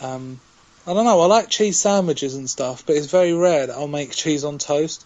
um, 0.00 0.38
I 0.86 0.92
don't 0.94 1.04
know, 1.04 1.20
I 1.20 1.26
like 1.26 1.48
cheese 1.48 1.78
sandwiches 1.78 2.34
and 2.34 2.48
stuff, 2.50 2.84
but 2.86 2.96
it's 2.96 3.06
very 3.06 3.32
rare 3.32 3.66
that 3.68 3.74
I'll 3.76 3.88
make 3.88 4.10
cheese 4.12 4.44
on 4.44 4.58
toast. 4.58 5.04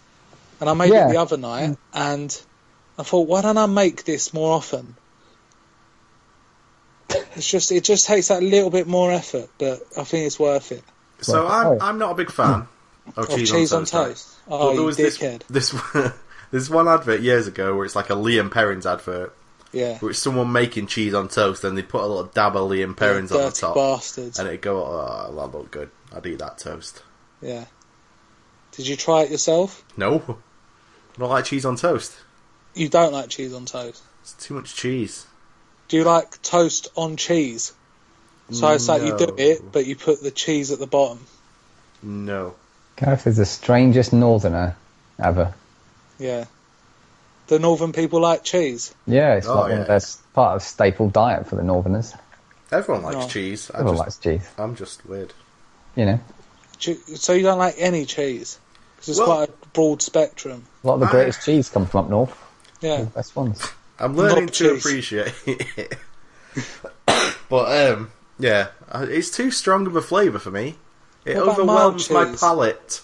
And 0.59 0.69
I 0.69 0.73
made 0.73 0.91
Yeah. 0.91 1.07
it 1.07 1.11
the 1.13 1.17
other 1.21 1.37
night, 1.37 1.77
and 1.93 2.41
I 2.97 3.03
thought, 3.03 3.27
why 3.27 3.41
don't 3.41 3.57
I 3.59 3.67
make 3.67 4.03
this 4.05 4.33
more 4.33 4.53
often? 4.55 4.95
It's 7.35 7.49
just, 7.49 7.71
it 7.71 7.83
just 7.83 8.07
takes 8.07 8.29
that 8.29 8.41
little 8.41 8.71
bit 8.71 8.87
more 8.87 9.11
effort, 9.11 9.49
but 9.59 9.81
I 9.97 10.03
think 10.03 10.25
it's 10.25 10.39
worth 10.39 10.71
it. 10.71 10.83
So 11.21 11.43
Right. 11.43 11.51
I'm 11.51 11.67
Oh. 11.67 11.77
I'm 11.81 11.97
not 11.99 12.11
a 12.11 12.15
big 12.15 12.31
fan 12.31 12.67
of 13.15 13.29
Of 13.29 13.35
cheese, 13.35 13.51
cheese 13.51 13.73
on 13.73 13.79
on 13.81 13.85
toast. 13.85 13.93
right? 13.93 14.07
toast. 14.07 14.27
But 14.47 14.55
Oh, 14.59 14.67
there 14.69 14.75
you 14.79 14.83
was 14.85 14.97
this 14.97 15.17
dickhead. 15.17 15.41
this 15.49 15.75
there's 16.51 16.69
one 16.69 16.87
advert 16.87 17.21
years 17.21 17.47
ago 17.47 17.75
where 17.75 17.85
it's 17.85 17.95
like 17.95 18.09
a 18.09 18.15
Lea 18.15 18.41
& 18.43 18.49
Perrins 18.49 18.85
advert, 18.85 19.33
Yeah. 19.73 19.99
which 19.99 20.17
someone 20.17 20.51
making 20.51 20.87
cheese 20.87 21.13
on 21.13 21.27
toast, 21.27 21.61
then 21.61 21.75
they 21.75 21.81
put 21.81 22.01
a 22.01 22.07
little 22.07 22.23
dab 22.23 22.55
of 22.55 22.69
Lea 22.69 22.85
& 22.85 22.95
Perrins 22.95 23.31
on 23.31 23.41
the 23.41 23.51
top, 23.51 23.75
bastards. 23.75 24.39
and 24.39 24.47
it 24.47 24.61
go, 24.61 24.83
oh, 24.83 25.33
that 25.35 25.57
look 25.57 25.71
good. 25.71 25.91
I'd 26.15 26.25
eat 26.25 26.39
that 26.39 26.57
toast. 26.57 27.03
Yeah. 27.41 27.65
Did 28.71 28.87
you 28.87 28.95
try 28.95 29.23
it 29.23 29.31
yourself? 29.31 29.83
No, 29.97 30.15
I 31.15 31.19
don't 31.19 31.29
like 31.29 31.45
cheese 31.45 31.65
on 31.65 31.75
toast. 31.75 32.15
You 32.75 32.89
don't 32.89 33.11
like 33.11 33.29
cheese 33.29 33.53
on 33.53 33.65
toast. 33.65 34.01
It's 34.21 34.33
too 34.33 34.53
much 34.53 34.75
cheese. 34.75 35.25
Do 35.87 35.97
you 35.97 36.03
like 36.03 36.41
toast 36.41 36.89
on 36.95 37.17
cheese? 37.17 37.73
So 38.51 38.69
it's 38.71 38.87
like 38.87 39.01
you 39.01 39.17
do 39.17 39.35
it, 39.37 39.71
but 39.71 39.85
you 39.85 39.95
put 39.97 40.21
the 40.21 40.31
cheese 40.31 40.71
at 40.71 40.79
the 40.79 40.87
bottom. 40.87 41.19
No. 42.01 42.55
Gareth 42.95 43.27
is 43.27 43.37
the 43.37 43.45
strangest 43.45 44.13
northerner 44.13 44.77
ever. 45.19 45.53
Yeah. 46.17 46.45
The 47.47 47.59
northern 47.59 47.93
people 47.93 48.19
like 48.19 48.43
cheese. 48.43 48.93
Yeah, 49.05 49.35
it's 49.35 49.47
Oh, 49.47 49.61
like 49.61 49.71
yeah. 49.71 49.77
of 49.81 49.87
their 49.87 49.95
s- 49.97 50.17
part 50.33 50.55
of 50.57 50.61
staple 50.63 51.09
diet 51.09 51.47
for 51.47 51.55
the 51.55 51.63
northerners. 51.63 52.13
Everyone 52.71 53.03
likes 53.03 53.15
No. 53.17 53.27
cheese. 53.27 53.71
I 53.73 53.79
Everyone 53.79 53.95
just, 53.95 54.05
likes 54.05 54.17
cheese. 54.17 54.49
I'm 54.57 54.75
just 54.75 55.05
weird. 55.05 55.33
You 55.95 56.05
know, 56.05 56.19
So 57.15 57.33
you 57.33 57.43
don't 57.43 57.57
like 57.57 57.75
any 57.77 58.05
cheese? 58.05 58.59
Because 58.95 59.09
it's 59.09 59.17
Well- 59.19 59.27
quite 59.37 59.49
a 59.49 59.67
broad 59.73 60.01
spectrum. 60.01 60.65
a 60.83 60.87
lot 60.87 60.93
of 60.95 60.99
the 61.01 61.05
I- 61.07 61.11
greatest 61.11 61.43
cheese 61.45 61.69
come 61.69 61.85
from 61.85 62.05
up 62.05 62.09
north. 62.09 62.37
Yeah. 62.81 62.97
The 63.01 63.05
best 63.07 63.35
ones. 63.35 63.61
I'm 63.99 64.15
learning 64.15 64.45
Knob 64.45 64.53
to 64.53 64.69
cheese. 64.75 64.85
appreciate 64.85 65.33
it. 65.47 65.97
but 67.49 67.91
um, 67.91 68.11
yeah, 68.37 68.67
uh, 68.91 69.05
it's 69.09 69.31
too 69.31 69.49
strong 69.51 69.87
of 69.87 69.95
a 69.95 70.01
flavour 70.01 70.37
for 70.39 70.51
me. 70.51 70.75
It 71.25 71.35
What 71.37 71.47
overwhelms 71.49 72.09
my 72.09 72.35
palate. 72.39 73.01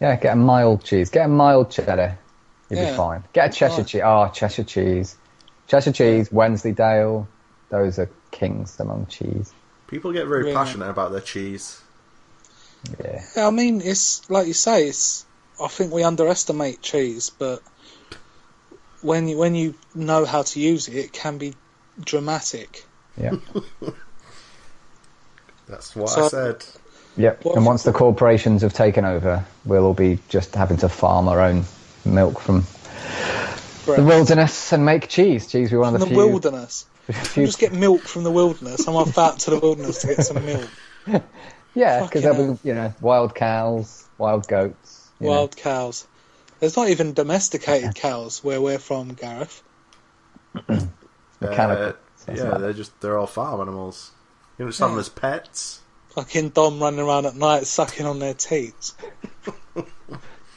Yeah, 0.00 0.16
get 0.16 0.32
a 0.32 0.36
mild 0.36 0.82
cheese. 0.84 1.10
Get 1.10 1.26
a 1.26 1.28
mild 1.28 1.70
cheddar. 1.70 2.18
You'll 2.70 2.80
Yeah. 2.80 2.90
be 2.92 2.96
fine. 2.96 3.24
Get 3.32 3.50
a 3.50 3.52
Cheshire 3.52 3.76
Right. 3.78 3.86
cheese. 3.86 4.00
Oh, 4.02 4.08
ah, 4.08 4.28
Cheshire 4.28 4.64
cheese. 4.64 5.16
Cheshire 5.66 5.92
cheese, 5.92 6.30
Wensleydale. 6.32 7.26
Those 7.68 7.98
are 7.98 8.08
kings 8.30 8.78
among 8.80 9.06
cheese. 9.06 9.52
People 9.88 10.12
get 10.12 10.26
very 10.26 10.42
Really? 10.44 10.54
passionate 10.54 10.88
about 10.88 11.10
their 11.12 11.20
cheese. 11.20 11.80
Yeah. 12.98 13.22
Yeah, 13.36 13.46
I 13.46 13.50
mean, 13.50 13.80
it's 13.82 14.28
like 14.30 14.46
you 14.46 14.54
say. 14.54 14.88
It's. 14.88 15.24
I 15.62 15.68
think 15.68 15.92
we 15.92 16.02
underestimate 16.02 16.80
cheese, 16.80 17.30
but 17.30 17.60
when 19.02 19.28
you 19.28 19.36
when 19.36 19.54
you 19.54 19.74
know 19.94 20.24
how 20.24 20.42
to 20.42 20.60
use 20.60 20.88
it, 20.88 20.94
it 20.94 21.12
can 21.12 21.36
be 21.38 21.54
dramatic. 22.02 22.86
Yeah. 23.20 23.32
That's 25.68 25.94
what 25.94 26.08
So- 26.10 26.24
I 26.24 26.28
said. 26.28 26.64
Yep. 27.16 27.44
What- 27.44 27.56
and 27.56 27.66
once 27.66 27.82
the 27.82 27.92
corporations 27.92 28.62
have 28.62 28.72
taken 28.72 29.04
over, 29.04 29.44
we'll 29.64 29.84
all 29.84 29.94
be 29.94 30.18
just 30.28 30.54
having 30.54 30.78
to 30.78 30.88
farm 30.88 31.28
our 31.28 31.40
own 31.40 31.64
milk 32.04 32.40
from 32.40 32.64
the 33.86 34.02
wilderness 34.04 34.72
and 34.72 34.84
make 34.84 35.08
cheese. 35.08 35.46
Cheese, 35.46 35.72
we're 35.72 35.80
one 35.80 35.92
From 35.94 36.02
of 36.02 36.08
the 36.08 36.14
the 36.14 36.20
few. 36.20 36.28
wilderness. 36.30 36.86
few- 37.12 37.46
Just 37.46 37.58
get 37.58 37.72
milk 37.72 38.02
from 38.02 38.24
the 38.24 38.30
wilderness. 38.30 38.86
I'm 38.86 38.96
off 38.96 39.16
out 39.18 39.38
to 39.40 39.50
the 39.50 39.58
wilderness 39.58 40.00
to 40.02 40.06
get 40.08 40.24
some 40.24 40.44
milk. 40.44 40.68
yeah, 41.06 42.04
because 42.04 42.22
Fucking 42.22 42.22
there'll 42.22 42.54
be 42.54 42.68
you 42.68 42.74
know 42.74 42.94
wild 43.00 43.34
cows, 43.34 44.04
wild 44.18 44.46
goats. 44.48 45.08
you 45.20 45.26
know. 45.26 45.32
Wild 45.32 45.56
cows. 45.56 46.06
There's 46.60 46.76
not 46.76 46.88
even 46.90 47.14
domesticated 47.14 47.94
cows 47.96 48.44
where 48.44 48.60
we're 48.60 48.78
from, 48.78 49.14
Gareth. 49.14 49.62
Mechanical. 51.40 51.86
Uh, 52.28 52.32
yeah, 52.32 52.58
they're 52.58 52.72
just 52.74 52.98
they're 53.00 53.18
all 53.18 53.26
farm 53.26 53.60
animals. 53.62 54.10
You 54.58 54.64
don't 54.64 54.68
just 54.70 54.80
them 54.80 54.92
Yeah. 54.92 54.98
as 54.98 55.08
pets. 55.08 55.80
Fucking 56.10 56.50
Dom 56.50 56.80
running 56.80 57.00
around 57.00 57.24
at 57.26 57.34
night 57.36 57.66
sucking 57.66 58.04
on 58.04 58.18
their 58.18 58.34
teats. 58.34 58.94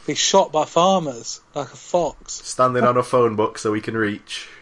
Be 0.05 0.15
shot 0.15 0.51
by 0.51 0.65
farmers 0.65 1.39
like 1.55 1.71
a 1.71 1.77
fox. 1.77 2.33
Standing 2.33 2.83
on 2.83 2.97
a 2.97 3.03
phone 3.03 3.35
book 3.35 3.57
so 3.57 3.71
we 3.71 3.81
can 3.81 3.95
reach. 3.95 4.49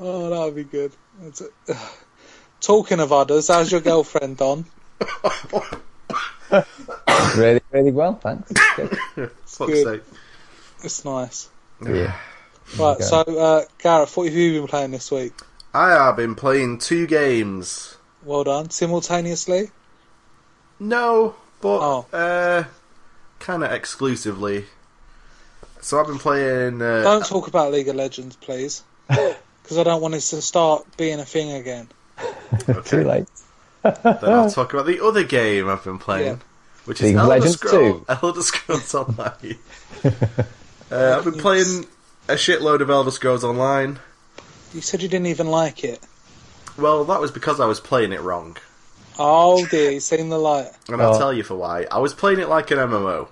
Oh, 0.00 0.30
that 0.30 0.40
would 0.46 0.56
be 0.56 0.64
good. 0.64 0.92
That's 1.20 1.42
it. 1.42 1.52
Talking 2.60 2.98
of 3.00 3.12
others, 3.12 3.48
how's 3.48 3.70
your 3.70 3.80
girlfriend, 3.80 4.36
Don? 4.36 4.64
really, 7.36 7.60
really 7.70 7.90
well, 7.92 8.14
thanks. 8.16 8.50
Good. 8.76 8.98
Fuck's 9.46 9.72
good. 9.72 9.84
sake. 9.86 10.02
It's 10.82 11.04
nice. 11.04 11.48
Yeah. 11.84 12.16
Right, 12.78 12.96
Okay. 12.96 13.02
so 13.04 13.16
uh, 13.18 13.64
Gareth, 13.78 14.16
what 14.16 14.24
have 14.26 14.34
you 14.34 14.60
been 14.60 14.68
playing 14.68 14.90
this 14.92 15.10
week? 15.10 15.32
I 15.74 15.90
have 15.90 16.16
been 16.16 16.34
playing 16.34 16.78
two 16.78 17.06
games. 17.06 17.96
Well 18.24 18.44
done. 18.44 18.70
Simultaneously? 18.70 19.70
No, 20.82 21.34
but 21.60 21.78
Oh. 21.80 22.06
uh, 22.12 22.64
kind 23.38 23.62
of 23.64 23.70
exclusively. 23.72 24.66
So 25.80 26.00
I've 26.00 26.06
been 26.06 26.18
playing. 26.18 26.82
Uh, 26.82 27.02
Don't 27.02 27.24
talk 27.26 27.46
about 27.48 27.72
League 27.72 27.88
of 27.88 27.96
Legends, 27.96 28.36
please. 28.36 28.82
Because 29.62 29.78
I 29.78 29.84
don't 29.84 30.02
want 30.02 30.14
it 30.14 30.20
to 30.22 30.42
start 30.42 30.84
being 30.96 31.20
a 31.20 31.24
thing 31.24 31.52
again. 31.52 31.86
Too 32.84 33.04
late. 33.04 33.28
then 33.84 33.94
I'll 34.24 34.50
talk 34.50 34.72
about 34.72 34.86
the 34.86 35.00
other 35.04 35.22
game 35.22 35.68
I've 35.68 35.84
been 35.84 36.00
playing, 36.00 36.26
Yeah. 36.26 36.36
which 36.84 36.98
is 37.00 37.04
League 37.04 37.14
of 37.14 37.20
Elder 37.20 37.30
Legends 37.36 37.56
Scrolls, 37.60 38.00
2. 38.00 38.04
Elder 38.22 38.42
Scrolls 38.42 38.94
Online. 38.96 39.58
uh, 40.90 41.16
I've 41.16 41.24
been 41.24 41.38
playing 41.38 41.86
a 42.28 42.32
shitload 42.34 42.80
of 42.80 42.90
Elder 42.90 43.12
Scrolls 43.12 43.44
Online. 43.44 44.00
You 44.74 44.80
said 44.80 45.00
you 45.00 45.08
didn't 45.08 45.26
even 45.28 45.46
like 45.46 45.84
it. 45.84 46.00
Well, 46.76 47.04
that 47.04 47.20
was 47.20 47.30
because 47.30 47.60
I 47.60 47.66
was 47.66 47.78
playing 47.78 48.12
it 48.12 48.20
wrong, 48.20 48.56
Oh 49.18 49.64
dear, 49.66 49.90
you've 49.92 50.02
seen 50.02 50.28
the 50.28 50.38
light. 50.38 50.70
and 50.88 51.00
I'll 51.02 51.14
Oh. 51.14 51.18
tell 51.18 51.32
you 51.32 51.42
for 51.42 51.54
why. 51.54 51.86
I 51.90 51.98
was 51.98 52.14
playing 52.14 52.38
it 52.40 52.48
like 52.48 52.70
an 52.70 52.78
MMO, 52.78 53.28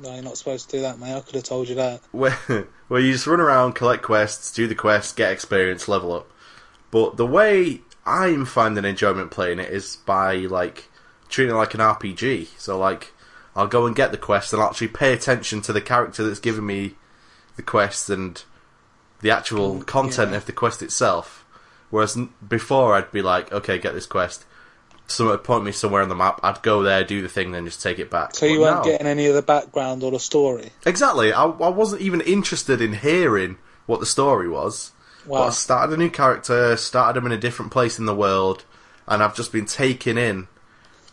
No, 0.00 0.12
you're 0.12 0.22
not 0.22 0.36
supposed 0.36 0.70
to 0.70 0.76
do 0.76 0.82
that, 0.82 0.98
mate. 0.98 1.14
I 1.14 1.20
could 1.20 1.36
have 1.36 1.44
told 1.44 1.68
you 1.68 1.74
that. 1.76 2.00
where 2.12 2.66
where 2.88 3.00
you 3.00 3.12
just 3.12 3.26
run 3.26 3.40
around, 3.40 3.74
collect 3.74 4.02
quests, 4.02 4.52
do 4.52 4.66
the 4.66 4.74
quests, 4.74 5.12
get 5.12 5.30
experience, 5.32 5.88
level 5.88 6.12
up. 6.12 6.30
But 6.90 7.16
the 7.16 7.26
way 7.26 7.80
I'm 8.06 8.44
finding 8.44 8.84
enjoyment 8.84 9.30
playing 9.30 9.58
it 9.60 9.70
is 9.70 9.96
by 10.04 10.36
like 10.36 10.88
treating 11.28 11.54
it 11.54 11.58
like 11.58 11.74
an 11.74 11.80
RPG. 11.80 12.48
So 12.58 12.78
like 12.78 13.12
I'll 13.56 13.66
go 13.68 13.86
and 13.86 13.94
get 13.94 14.10
the 14.10 14.18
quest 14.18 14.52
and 14.52 14.60
I'll 14.60 14.68
actually 14.68 14.88
pay 14.88 15.12
attention 15.12 15.60
to 15.62 15.72
the 15.72 15.80
character 15.80 16.24
that's 16.26 16.40
giving 16.40 16.66
me 16.66 16.94
the 17.56 17.62
quest 17.62 18.10
and 18.10 18.42
the 19.20 19.30
actual 19.30 19.76
mm, 19.76 19.86
content 19.86 20.32
yeah. 20.32 20.36
of 20.38 20.46
the 20.46 20.52
quest 20.52 20.82
itself. 20.82 21.44
Whereas 21.90 22.16
n- 22.16 22.30
before 22.46 22.94
I'd 22.96 23.12
be 23.12 23.22
like, 23.22 23.52
okay, 23.52 23.78
get 23.78 23.94
this 23.94 24.06
quest. 24.06 24.44
Someone 25.06 25.34
would 25.36 25.44
point 25.44 25.64
me 25.64 25.72
somewhere 25.72 26.02
on 26.02 26.08
the 26.08 26.14
map. 26.14 26.40
I'd 26.42 26.62
go 26.62 26.82
there, 26.82 27.04
do 27.04 27.20
the 27.22 27.28
thing, 27.28 27.52
then 27.52 27.66
just 27.66 27.82
take 27.82 27.98
it 27.98 28.10
back. 28.10 28.34
So 28.34 28.46
you 28.46 28.58
But 28.58 28.62
weren't 28.62 28.76
now- 28.76 28.84
getting 28.84 29.06
any 29.06 29.26
of 29.26 29.34
the 29.34 29.42
background 29.42 30.02
or 30.02 30.10
the 30.10 30.18
story. 30.18 30.70
Exactly. 30.86 31.32
I, 31.32 31.44
I 31.44 31.68
wasn't 31.68 32.02
even 32.02 32.20
interested 32.22 32.80
in 32.80 32.94
hearing 32.94 33.58
what 33.86 34.00
the 34.00 34.06
story 34.06 34.48
was. 34.48 34.92
But 35.28 35.42
I 35.42 35.50
started 35.50 35.94
a 35.94 35.96
new 35.96 36.10
character, 36.10 36.76
started 36.76 37.18
him 37.18 37.26
in 37.26 37.32
a 37.32 37.38
different 37.38 37.72
place 37.72 37.98
in 37.98 38.04
the 38.06 38.14
world, 38.14 38.64
and 39.08 39.22
I've 39.22 39.34
just 39.34 39.52
been 39.52 39.64
taking 39.66 40.18
in 40.18 40.48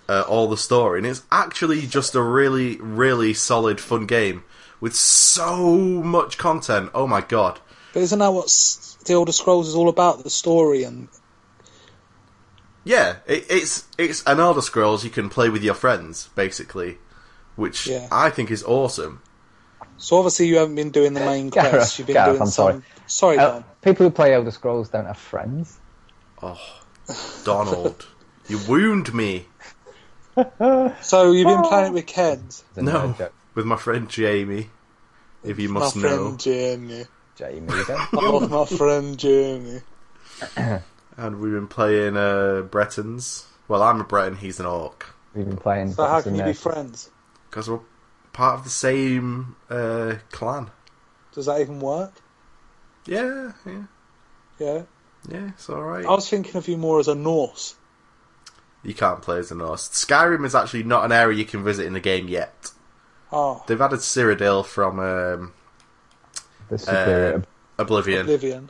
uh, 0.10 0.22
all 0.28 0.48
the 0.50 0.58
story. 0.58 1.00
And 1.00 1.08
it's 1.08 1.24
actually 1.32 1.82
just 1.88 2.14
a 2.16 2.22
really, 2.22 2.76
really 2.78 3.34
solid, 3.34 3.80
fun 3.80 4.06
game 4.06 4.44
with 4.82 4.96
so 4.96 5.68
much 5.68 6.38
content. 6.38 6.92
Oh 6.94 7.08
my 7.08 7.22
god. 7.22 7.60
But 7.94 8.02
isn't 8.04 8.20
that 8.20 8.34
what 8.34 8.48
the 9.06 9.14
Elder 9.14 9.32
Scrolls 9.32 9.68
is 9.70 9.76
all 9.76 9.88
about? 9.89 10.24
The 10.24 10.30
story 10.30 10.84
and 10.84 11.08
Yeah, 12.84 13.18
it, 13.28 13.46
it's 13.50 13.86
it's 13.98 14.24
an 14.26 14.40
Elder 14.40 14.62
Scrolls 14.62 15.04
you 15.04 15.10
can 15.12 15.30
play 15.30 15.50
with 15.50 15.64
your 15.64 15.74
friends, 15.76 16.30
basically, 16.36 16.98
which 17.56 17.88
Yeah. 17.88 18.08
I 18.12 18.30
think 18.30 18.50
is 18.52 18.64
awesome. 18.64 19.22
so 19.98 20.18
obviously 20.18 20.48
you 20.48 20.58
haven't 20.58 20.76
been 20.76 20.90
doing 20.92 21.14
the 21.14 21.20
main 21.20 21.50
Gareth. 21.56 21.98
You've 22.00 22.08
been 22.08 22.16
Gareth, 22.16 22.32
doing 22.32 22.42
I'm 22.42 22.48
some. 22.48 22.84
Sorry, 23.08 23.38
Uh, 23.38 23.52
Don. 23.52 23.64
people 23.82 24.06
who 24.06 24.10
play 24.12 24.34
Elder 24.34 24.52
Scrolls 24.52 24.90
don't 24.90 25.06
have 25.06 25.18
friends. 25.18 25.78
Oh, 26.42 26.60
Donald, 27.44 28.08
you 28.48 28.60
wound 28.68 29.14
me. 29.14 29.46
So 31.02 31.32
you've 31.34 31.46
been 31.46 31.62
playing 31.64 31.88
it 31.88 31.94
with 31.94 32.06
Ken, 32.08 32.48
No, 32.78 33.14
with 33.54 33.66
my 33.66 33.76
friend 33.76 34.10
Jamie, 34.10 34.70
if 35.44 35.60
you 35.60 35.68
my 35.70 35.82
must 35.82 35.98
know. 35.98 36.08
friend 36.08 36.40
Jamie. 36.40 37.06
Jamie, 37.36 37.74
you 37.74 37.86
don't. 37.86 38.10
Oh, 38.14 38.48
my 38.48 38.66
friend 38.66 39.18
Jamie. 39.20 39.82
And 41.18 41.39
we've 41.39 41.51
been 41.51 41.68
playing 41.68 42.18
uh, 42.18 42.62
Bretons. 42.62 43.45
Well, 43.68 43.84
I'm 43.84 44.01
a 44.01 44.03
Breton, 44.03 44.38
he's 44.38 44.59
an 44.59 44.66
Orc. 44.66 45.14
We've 45.34 45.45
been 45.45 45.57
playing. 45.57 45.93
So 45.93 46.05
how 46.05 46.22
can 46.22 46.36
you 46.36 46.43
be 46.43 46.53
friends? 46.53 47.09
Because 47.49 47.70
we're 47.70 47.80
part 48.34 48.57
of 48.59 48.64
the 48.64 48.70
same 48.70 49.55
uh, 49.70 50.16
clan. 50.32 50.72
Does 51.34 51.45
that 51.45 51.62
even 51.62 51.80
work? 51.80 52.14
Yeah, 53.05 53.53
yeah, 53.66 53.84
Yeah. 54.59 54.82
yeah, 55.30 55.49
it's 55.49 55.70
alright. 55.70 56.05
I 56.05 56.09
was 56.12 56.30
thinking 56.30 56.55
of 56.55 56.68
you 56.68 56.78
more 56.78 56.99
as 56.99 57.07
a 57.07 57.16
Norse. 57.16 57.76
You 58.84 58.93
can't 58.93 59.22
play 59.22 59.38
as 59.39 59.51
a 59.51 59.55
Norse. 59.55 59.88
Skyrim 59.89 60.45
is 60.45 60.55
actually 60.55 60.84
not 60.84 61.05
an 61.05 61.12
area 61.12 61.38
you 61.38 61.45
can 61.45 61.64
visit 61.64 61.86
in 61.86 61.93
the 61.93 61.99
game 61.99 62.28
yet. 62.28 62.72
Oh, 63.32 63.64
They've 63.68 63.80
added 63.80 63.99
Cyrodiil 63.99 64.66
from 64.66 64.99
um, 64.99 65.53
The. 66.70 67.36
Uh, 67.38 67.82
Oblivion, 67.82 68.22
Oblivion. 68.22 68.70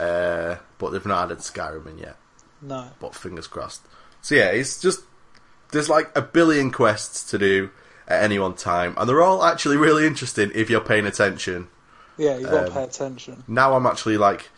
Uh, 0.00 0.56
but 0.78 0.90
they've 0.90 1.06
not 1.06 1.24
added 1.24 1.38
Skyrim 1.38 1.86
in 1.86 1.98
yet. 1.98 2.16
No. 2.62 2.90
but 3.00 3.14
fingers 3.14 3.46
crossed. 3.46 3.82
So 4.22 4.34
yeah, 4.34 4.50
it's 4.50 4.80
just 4.80 5.00
there's 5.72 5.88
like 5.88 6.10
a 6.16 6.22
billion 6.22 6.70
quests 6.70 7.30
to 7.30 7.38
do 7.38 7.70
at 8.08 8.22
any 8.22 8.38
one 8.38 8.54
time, 8.54 8.94
and 8.98 9.08
they're 9.08 9.22
all 9.22 9.42
actually 9.44 9.76
really 9.76 10.06
interesting 10.06 10.50
if 10.54 10.68
you're 10.68 10.80
paying 10.80 11.06
attention. 11.06 11.68
Yeah, 12.18 12.36
you've 12.36 12.50
got 12.50 12.62
to 12.62 12.66
Um, 12.66 12.72
pay 12.72 12.84
attention. 12.84 13.44
Now 13.48 13.74
I'm 13.74 13.86
actually 13.86 14.18
like 14.18 14.50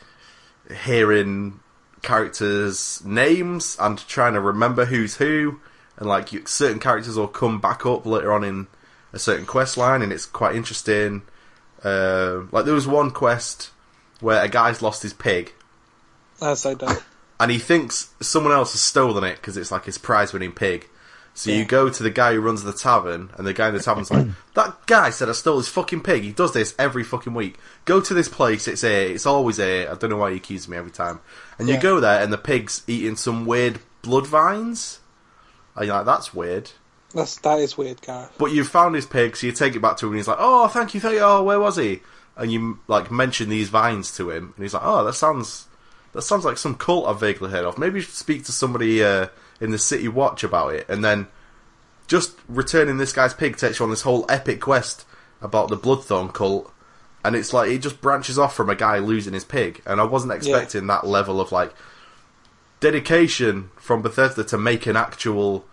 hearing 0.84 1.60
characters' 2.02 3.00
names 3.04 3.76
and 3.80 3.98
trying 4.08 4.34
to 4.34 4.40
remember 4.40 4.86
who's 4.86 5.16
who, 5.16 5.60
and 5.96 6.08
like 6.08 6.32
you, 6.32 6.42
certain 6.46 6.80
characters 6.80 7.16
will 7.16 7.28
come 7.28 7.60
back 7.60 7.86
up 7.86 8.04
later 8.06 8.32
on 8.32 8.42
in 8.44 8.66
a 9.12 9.18
certain 9.18 9.46
quest 9.46 9.76
line, 9.76 10.02
and 10.02 10.12
it's 10.12 10.26
quite 10.26 10.56
interesting. 10.56 11.22
Uh, 11.84 12.42
like 12.50 12.64
there 12.64 12.74
was 12.74 12.86
one 12.88 13.10
quest 13.10 13.70
where 14.22 14.42
a 14.42 14.48
guy's 14.48 14.80
lost 14.80 15.02
his 15.02 15.12
pig, 15.12 15.52
As 16.40 16.62
they 16.62 16.74
do. 16.74 16.88
and 17.38 17.50
he 17.50 17.58
thinks 17.58 18.10
someone 18.20 18.52
else 18.52 18.72
has 18.72 18.80
stolen 18.80 19.24
it 19.24 19.36
because 19.36 19.56
it's 19.56 19.70
like 19.70 19.84
his 19.84 19.98
prize-winning 19.98 20.52
pig. 20.52 20.88
So 21.34 21.50
you 21.50 21.64
go 21.64 21.88
to 21.88 22.02
the 22.02 22.10
guy 22.10 22.34
who 22.34 22.40
runs 22.40 22.62
the 22.62 22.74
tavern, 22.74 23.30
and 23.38 23.46
the 23.46 23.54
guy 23.54 23.68
in 23.68 23.74
the 23.74 23.80
tavern's 23.80 24.10
like, 24.10 24.26
"That 24.54 24.86
guy 24.86 25.08
said 25.08 25.30
I 25.30 25.32
stole 25.32 25.56
his 25.56 25.68
fucking 25.68 26.02
pig. 26.02 26.22
He 26.24 26.30
does 26.32 26.52
this 26.52 26.74
every 26.78 27.02
fucking 27.04 27.32
week. 27.32 27.56
Go 27.86 28.02
to 28.02 28.12
this 28.12 28.28
place. 28.28 28.68
It's 28.68 28.82
here. 28.82 29.08
It's 29.08 29.24
always 29.24 29.56
here. 29.56 29.88
I 29.90 29.94
don't 29.94 30.10
know 30.10 30.18
why 30.18 30.32
he 30.32 30.36
accuses 30.36 30.68
me 30.68 30.76
every 30.76 30.90
time." 30.90 31.20
And 31.58 31.68
you 31.68 31.74
Yeah. 31.76 31.80
go 31.80 32.00
there, 32.00 32.22
and 32.22 32.30
the 32.32 32.36
pig's 32.38 32.82
eating 32.86 33.16
some 33.16 33.46
weird 33.46 33.78
blood 34.02 34.26
vines. 34.26 34.98
And 35.74 35.86
you're 35.86 35.96
like, 35.96 36.04
"That's 36.04 36.34
weird." 36.34 36.70
That's 37.14 37.36
that 37.36 37.58
is 37.60 37.78
weird, 37.78 38.02
guy. 38.02 38.28
But 38.36 38.52
you've 38.52 38.68
found 38.68 38.94
his 38.94 39.06
pig, 39.06 39.34
so 39.36 39.46
you 39.46 39.52
take 39.54 39.74
it 39.74 39.80
back 39.80 39.96
to 39.98 40.06
him, 40.06 40.12
and 40.12 40.18
he's 40.18 40.28
like, 40.28 40.36
"Oh, 40.38 40.68
thank 40.68 40.92
you, 40.92 41.00
thank 41.00 41.14
you. 41.14 41.20
Oh, 41.20 41.42
where 41.42 41.58
was 41.60 41.76
he?" 41.76 42.02
And 42.36 42.50
you 42.50 42.78
like 42.88 43.10
mention 43.10 43.48
these 43.48 43.68
vines 43.68 44.16
to 44.16 44.30
him, 44.30 44.54
and 44.56 44.64
he's 44.64 44.74
like, 44.74 44.84
"Oh, 44.84 45.04
that 45.04 45.14
sounds 45.14 45.66
that 46.12 46.22
sounds 46.22 46.44
like 46.44 46.58
some 46.58 46.74
cult 46.74 47.06
I've 47.06 47.20
vaguely 47.20 47.50
heard 47.50 47.64
of. 47.64 47.78
Maybe 47.78 47.96
you 47.96 48.00
should 48.02 48.14
speak 48.14 48.44
to 48.44 48.52
somebody 48.52 49.02
uh, 49.02 49.28
in 49.60 49.70
the 49.70 49.78
city 49.78 50.08
watch 50.08 50.42
about 50.42 50.74
it." 50.74 50.88
And 50.88 51.04
then 51.04 51.28
just 52.06 52.36
returning 52.48 52.96
this 52.96 53.12
guy's 53.12 53.34
pig 53.34 53.56
takes 53.56 53.78
you 53.78 53.84
on 53.84 53.90
this 53.90 54.02
whole 54.02 54.24
epic 54.28 54.60
quest 54.60 55.04
about 55.40 55.68
the 55.68 55.76
Bloodthorn 55.76 56.32
cult, 56.32 56.72
and 57.24 57.36
it's 57.36 57.52
like 57.52 57.70
it 57.70 57.78
just 57.78 58.00
branches 58.00 58.38
off 58.38 58.54
from 58.54 58.70
a 58.70 58.74
guy 58.74 58.98
losing 58.98 59.34
his 59.34 59.44
pig, 59.44 59.82
and 59.84 60.00
I 60.00 60.04
wasn't 60.04 60.32
expecting 60.32 60.86
that 60.86 61.06
level 61.06 61.40
of 61.40 61.52
like 61.52 61.74
dedication 62.80 63.70
from 63.76 64.02
Bethesda 64.02 64.42
to 64.44 64.58
make 64.58 64.86
an 64.86 64.96
actual 64.96 65.64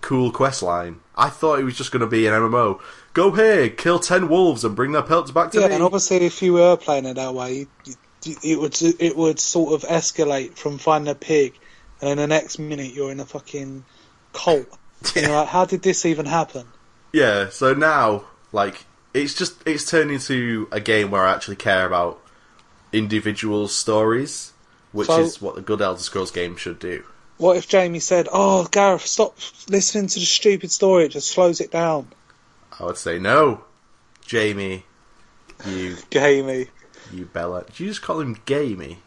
cool 0.00 0.32
quest 0.32 0.62
line. 0.62 1.00
I 1.16 1.28
thought 1.28 1.60
it 1.60 1.64
was 1.64 1.76
just 1.76 1.92
going 1.92 2.00
to 2.00 2.06
be 2.06 2.26
an 2.26 2.34
MMO. 2.34 2.80
Go 3.12 3.32
here, 3.32 3.68
kill 3.68 3.98
ten 3.98 4.28
wolves, 4.28 4.64
and 4.64 4.76
bring 4.76 4.92
their 4.92 5.02
pelts 5.02 5.30
back 5.32 5.50
to 5.52 5.60
Yeah, 5.60 5.68
me. 5.68 5.74
and 5.74 5.82
obviously, 5.84 6.18
if 6.18 6.40
you 6.42 6.52
were 6.54 6.76
playing 6.76 7.06
it 7.06 7.14
that 7.14 7.34
way, 7.34 7.66
you, 7.84 7.94
you, 8.24 8.36
it 8.42 8.60
would 8.60 8.80
it 9.00 9.16
would 9.16 9.40
sort 9.40 9.74
of 9.74 9.88
escalate 9.88 10.56
from 10.56 10.78
finding 10.78 11.10
a 11.10 11.14
pig, 11.14 11.54
and 12.00 12.08
then 12.10 12.16
the 12.18 12.26
next 12.28 12.58
minute 12.58 12.92
you're 12.94 13.10
in 13.10 13.20
a 13.20 13.26
fucking 13.26 13.84
cult. 14.32 14.66
And 15.16 15.26
you're 15.26 15.34
like, 15.34 15.48
how 15.48 15.64
did 15.64 15.82
this 15.82 16.04
even 16.04 16.26
happen? 16.26 16.66
Yeah, 17.12 17.48
so 17.48 17.72
now 17.72 18.24
Like 18.52 18.84
it's 19.14 19.32
just 19.34 19.66
it's 19.66 19.90
turned 19.90 20.10
into 20.10 20.68
a 20.70 20.78
game 20.78 21.10
where 21.10 21.24
I 21.26 21.32
actually 21.34 21.56
care 21.56 21.86
about 21.86 22.20
individual 22.92 23.66
stories, 23.68 24.52
which 24.92 25.06
So- 25.08 25.20
is 25.20 25.40
what 25.40 25.54
the 25.56 25.62
good 25.62 25.80
Elder 25.80 26.00
Scrolls 26.00 26.30
game 26.30 26.56
should 26.56 26.78
do. 26.78 27.02
What 27.38 27.56
if 27.56 27.66
Jamie 27.66 28.00
said, 28.00 28.28
"Oh, 28.30 28.64
Gareth, 28.70 29.06
stop 29.06 29.36
listening 29.68 30.08
to 30.08 30.20
the 30.20 30.26
stupid 30.26 30.70
story. 30.70 31.06
It 31.06 31.12
just 31.12 31.30
slows 31.30 31.60
it 31.62 31.70
down." 31.70 32.08
I 32.80 32.84
would 32.84 32.96
say 32.96 33.18
no, 33.18 33.64
Jamie, 34.24 34.84
you 35.66 35.96
Jamie. 36.10 36.66
you 37.12 37.26
Bella. 37.26 37.64
Did 37.64 37.78
you 37.80 37.88
just 37.88 38.02
call 38.02 38.20
him 38.20 38.36
Gamey? 38.46 38.98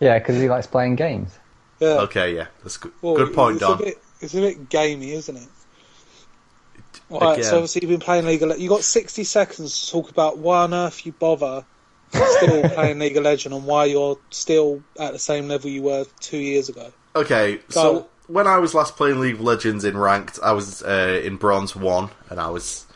Yeah, 0.00 0.18
because 0.18 0.40
he 0.40 0.48
likes 0.48 0.66
playing 0.66 0.96
games. 0.96 1.38
Yeah. 1.78 2.00
Okay, 2.00 2.34
yeah, 2.34 2.46
that's 2.62 2.76
good. 2.76 2.92
Well, 3.02 3.14
good 3.14 3.32
point, 3.34 3.56
it's 3.56 3.60
Don. 3.60 3.74
A 3.80 3.84
bit, 3.84 3.98
it's 4.20 4.34
a 4.34 4.40
bit 4.40 4.68
gamey, 4.68 5.12
isn't 5.12 5.36
it? 5.36 5.48
Right, 7.08 7.34
Again. 7.38 7.44
so 7.44 7.56
obviously 7.56 7.82
you've 7.82 7.90
been 7.90 8.00
playing 8.00 8.26
League 8.26 8.42
of 8.42 8.48
Le- 8.48 8.56
you 8.58 8.68
got 8.68 8.82
60 8.82 9.22
seconds 9.24 9.82
to 9.84 9.90
talk 9.92 10.10
about 10.10 10.38
why 10.38 10.62
on 10.64 10.74
earth 10.74 11.04
you 11.06 11.12
bother 11.12 11.64
still 12.10 12.68
playing 12.70 12.98
League 12.98 13.16
of 13.16 13.24
Legends 13.24 13.54
and 13.56 13.64
why 13.64 13.84
you're 13.84 14.18
still 14.30 14.82
at 14.98 15.12
the 15.12 15.18
same 15.18 15.46
level 15.46 15.70
you 15.70 15.82
were 15.82 16.04
two 16.20 16.38
years 16.38 16.68
ago. 16.68 16.92
Okay, 17.14 17.56
Go. 17.56 17.62
so 17.68 18.06
when 18.26 18.46
I 18.46 18.58
was 18.58 18.74
last 18.74 18.96
playing 18.96 19.20
League 19.20 19.34
of 19.34 19.40
Legends 19.40 19.84
in 19.84 19.96
ranked, 19.96 20.38
I 20.42 20.52
was 20.52 20.82
uh, 20.82 21.20
in 21.24 21.36
bronze 21.36 21.74
one, 21.74 22.10
and 22.30 22.40
I 22.40 22.50
was 22.50 22.86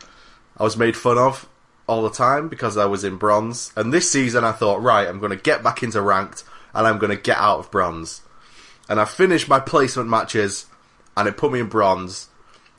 I 0.56 0.62
was 0.62 0.76
made 0.76 0.96
fun 0.96 1.18
of 1.18 1.48
all 1.86 2.02
the 2.02 2.10
time 2.10 2.48
because 2.48 2.76
I 2.76 2.86
was 2.86 3.04
in 3.04 3.16
bronze. 3.16 3.72
And 3.76 3.92
this 3.92 4.10
season, 4.10 4.44
I 4.44 4.52
thought, 4.52 4.82
right, 4.82 5.06
I'm 5.06 5.20
going 5.20 5.30
to 5.30 5.36
get 5.36 5.62
back 5.62 5.82
into 5.82 6.00
ranked, 6.00 6.44
and 6.74 6.86
I'm 6.86 6.98
going 6.98 7.14
to 7.14 7.22
get 7.22 7.36
out 7.38 7.58
of 7.58 7.70
bronze. 7.70 8.22
And 8.88 9.00
I 9.00 9.04
finished 9.04 9.48
my 9.48 9.60
placement 9.60 10.08
matches, 10.08 10.66
and 11.16 11.28
it 11.28 11.36
put 11.36 11.52
me 11.52 11.60
in 11.60 11.68
bronze. 11.68 12.28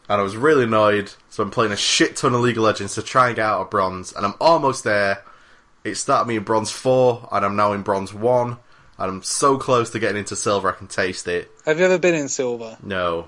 And 0.10 0.22
I 0.22 0.24
was 0.24 0.38
really 0.38 0.64
annoyed, 0.64 1.12
so 1.30 1.44
I'm 1.44 1.52
playing 1.52 1.74
a 1.74 1.78
shit 1.78 2.16
ton 2.16 2.34
of 2.34 2.40
League 2.40 2.58
of 2.58 2.64
Legends 2.64 2.96
to 2.96 3.02
try 3.02 3.28
and 3.28 3.36
get 3.36 3.46
out 3.46 3.62
of 3.62 3.70
bronze, 3.70 4.14
and 4.14 4.26
I'm 4.26 4.36
almost 4.40 4.84
there. 4.84 5.24
It 5.84 5.96
started 5.96 6.28
me 6.28 6.38
in 6.38 6.44
bronze 6.44 6.72
four, 6.72 7.28
and 7.32 7.46
I'm 7.46 7.56
now 7.56 7.74
in 7.74 7.82
bronze 7.82 8.14
one, 8.14 8.58
I'm 9.00 9.22
so 9.24 9.58
close 9.58 9.92
to 9.92 10.00
getting 10.00 10.18
into 10.18 10.36
silver. 10.36 10.70
I 10.70 10.74
can 10.76 10.88
taste 10.88 11.28
it. 11.28 11.52
Have 11.66 11.80
you 11.80 11.86
ever 11.86 12.00
been 12.00 12.16
in 12.16 12.30
silver? 12.30 12.78
No, 12.84 13.28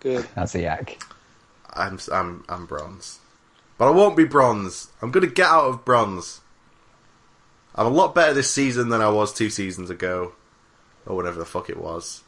Good. 0.00 0.26
That's 0.34 0.54
a 0.54 0.62
yak. 0.62 1.02
I'm 1.72 1.98
I'm 2.10 2.44
I'm 2.48 2.66
bronze, 2.66 3.18
but 3.78 3.86
I 3.86 3.90
won't 3.90 4.16
be 4.16 4.24
bronze. 4.24 4.88
I'm 5.00 5.10
gonna 5.10 5.26
get 5.28 5.46
out 5.46 5.66
of 5.66 5.84
bronze. 5.84 6.40
I'm 7.76 7.86
a 7.86 7.90
lot 7.90 8.14
better 8.14 8.34
this 8.34 8.50
season 8.50 8.88
than 8.88 9.00
I 9.00 9.10
was 9.10 9.32
two 9.32 9.48
seasons 9.50 9.90
ago, 9.90 10.32
or 11.06 11.14
whatever 11.14 11.38
the 11.38 11.44
fuck 11.44 11.70
it 11.70 11.76
was. 11.78 12.22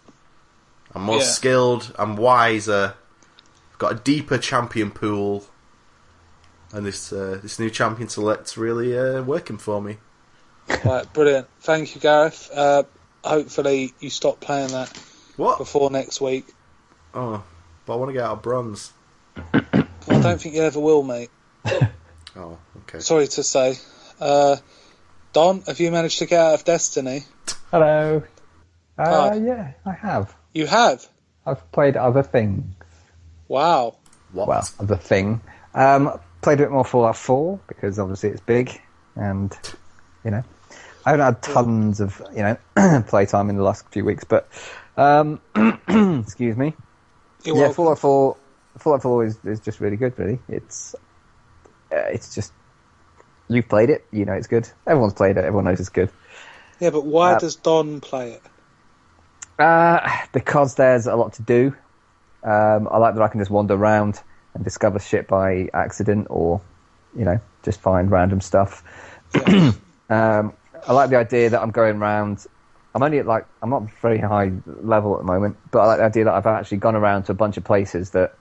I'm 0.94 1.02
more 1.02 1.16
Yeah. 1.18 1.24
skilled. 1.24 1.93
I'm 1.98 2.14
wiser. 2.16 2.94
I've 3.72 3.78
got 3.78 3.93
a 3.93 3.97
deeper 3.97 4.39
champion 4.39 4.90
pool, 4.93 5.47
and 6.72 6.86
this 6.86 7.12
uh, 7.12 7.40
this 7.43 7.59
new 7.59 7.70
champion 7.70 8.09
select's 8.09 8.56
really 8.56 8.97
uh, 8.97 9.22
working 9.22 9.59
for 9.59 9.82
me. 9.82 9.97
Right, 10.84 11.10
brilliant. 11.12 11.48
Thank 11.60 11.94
you, 11.94 12.01
Gareth. 12.01 12.51
Uh, 12.55 12.82
hopefully 13.24 13.93
you 14.01 14.10
stop 14.10 14.40
playing 14.40 14.68
that 14.68 14.89
What? 15.36 15.59
before 15.59 15.90
next 15.90 16.20
week. 16.20 16.47
Oh, 17.14 17.43
but 17.86 17.93
I 17.93 17.97
want 17.97 18.09
to 18.09 18.12
get 18.14 18.22
out 18.22 18.32
of 18.39 18.43
bronze. 18.43 18.93
I 19.36 19.60
don't 20.06 20.40
think 20.40 20.55
you 20.55 20.62
ever 20.62 20.80
will, 20.80 21.02
mate. 21.02 21.30
Oh, 22.34 22.56
okay. 22.78 23.01
Sorry 23.01 23.28
to 23.28 23.43
say. 23.43 23.74
Uh, 24.18 24.56
Don, 25.34 25.60
have 25.66 25.80
you 25.80 25.90
managed 25.90 26.18
to 26.20 26.26
get 26.26 26.40
out 26.40 26.55
of 26.55 26.64
Destiny? 26.64 27.24
Hello. 27.70 28.22
Uh, 28.97 29.05
Hi. 29.30 29.34
yeah, 29.34 29.72
I 29.84 29.93
have. 29.93 30.34
You 30.55 30.66
have. 30.66 31.06
I've 31.44 31.70
played 31.72 31.98
other 31.98 32.22
things. 32.22 32.64
Wow. 33.48 33.97
What? 34.32 34.48
Well, 34.48 34.66
other 34.80 34.97
thing. 34.97 35.43
Um, 35.74 36.18
played 36.40 36.60
a 36.60 36.62
bit 36.62 36.70
more 36.70 36.86
Fallout 36.86 37.16
4 37.16 37.60
because 37.68 37.98
obviously 37.98 38.30
it's 38.30 38.40
big, 38.40 38.80
and 39.14 39.55
you 40.24 40.30
know, 40.30 40.44
I 41.04 41.10
haven't 41.10 41.24
had 41.24 41.42
tons 41.42 42.00
of 42.00 42.22
you 42.34 42.42
know 42.42 43.02
playtime 43.08 43.50
in 43.50 43.56
the 43.56 43.62
last 43.62 43.88
few 43.90 44.04
weeks, 44.04 44.24
but 44.24 44.48
um, 44.96 45.40
excuse 46.24 46.56
me. 46.56 46.74
You're 47.44 47.56
yeah, 47.56 47.62
welcome. 47.62 47.74
Fallout 47.74 47.98
4. 47.98 48.36
Fallout 48.78 49.02
4 49.02 49.24
is, 49.24 49.38
is 49.44 49.60
just 49.60 49.80
really 49.80 49.96
good. 49.96 50.18
Really, 50.18 50.38
it's 50.48 50.94
uh, 51.92 51.96
it's 52.12 52.34
just 52.34 52.52
you've 53.48 53.68
played 53.68 53.90
it, 53.90 54.06
you 54.12 54.24
know 54.24 54.32
it's 54.32 54.46
good. 54.46 54.68
Everyone's 54.86 55.14
played 55.14 55.36
it. 55.36 55.44
Everyone 55.44 55.64
knows 55.64 55.80
it's 55.80 55.88
good. 55.88 56.10
Yeah, 56.80 56.90
but 56.90 57.04
why 57.04 57.34
Uh, 57.34 57.38
does 57.38 57.56
Don 57.56 58.00
play 58.00 58.32
it? 58.32 58.42
Uh, 59.58 60.08
because 60.32 60.74
there's 60.76 61.06
a 61.06 61.14
lot 61.16 61.34
to 61.34 61.42
do. 61.42 61.74
Um, 62.42 62.88
I 62.90 62.98
like 62.98 63.14
that 63.14 63.22
I 63.22 63.28
can 63.28 63.40
just 63.40 63.50
wander 63.50 63.74
around 63.74 64.20
and 64.54 64.64
discover 64.64 64.98
shit 64.98 65.28
by 65.28 65.68
accident, 65.74 66.28
or 66.30 66.60
you 67.16 67.24
know, 67.24 67.40
just 67.62 67.80
find 67.80 68.10
random 68.10 68.40
stuff. 68.40 68.82
Yeah. 69.34 69.72
Um, 70.12 70.56
I 70.86 70.93
like 70.93 71.10
the 71.10 71.16
idea 71.16 71.51
that 71.51 71.60
I'm 71.62 71.70
going 71.70 71.97
around. 71.98 72.47
I'm 72.94 73.02
only 73.02 73.18
at 73.18 73.26
like 73.26 73.47
I'm 73.62 73.70
not 73.70 73.90
very 74.01 74.18
high 74.18 74.52
level 74.66 75.14
at 75.14 75.20
the 75.20 75.24
moment, 75.24 75.59
but 75.70 75.80
I 75.80 75.86
like 75.86 75.98
the 75.98 76.05
idea 76.05 76.24
that 76.24 76.34
I've 76.34 76.47
actually 76.47 76.78
gone 76.78 76.97
around 76.97 77.24
to 77.24 77.32
a 77.32 77.34
bunch 77.34 77.56
of 77.56 77.64
places 77.64 78.10
that 78.12 78.39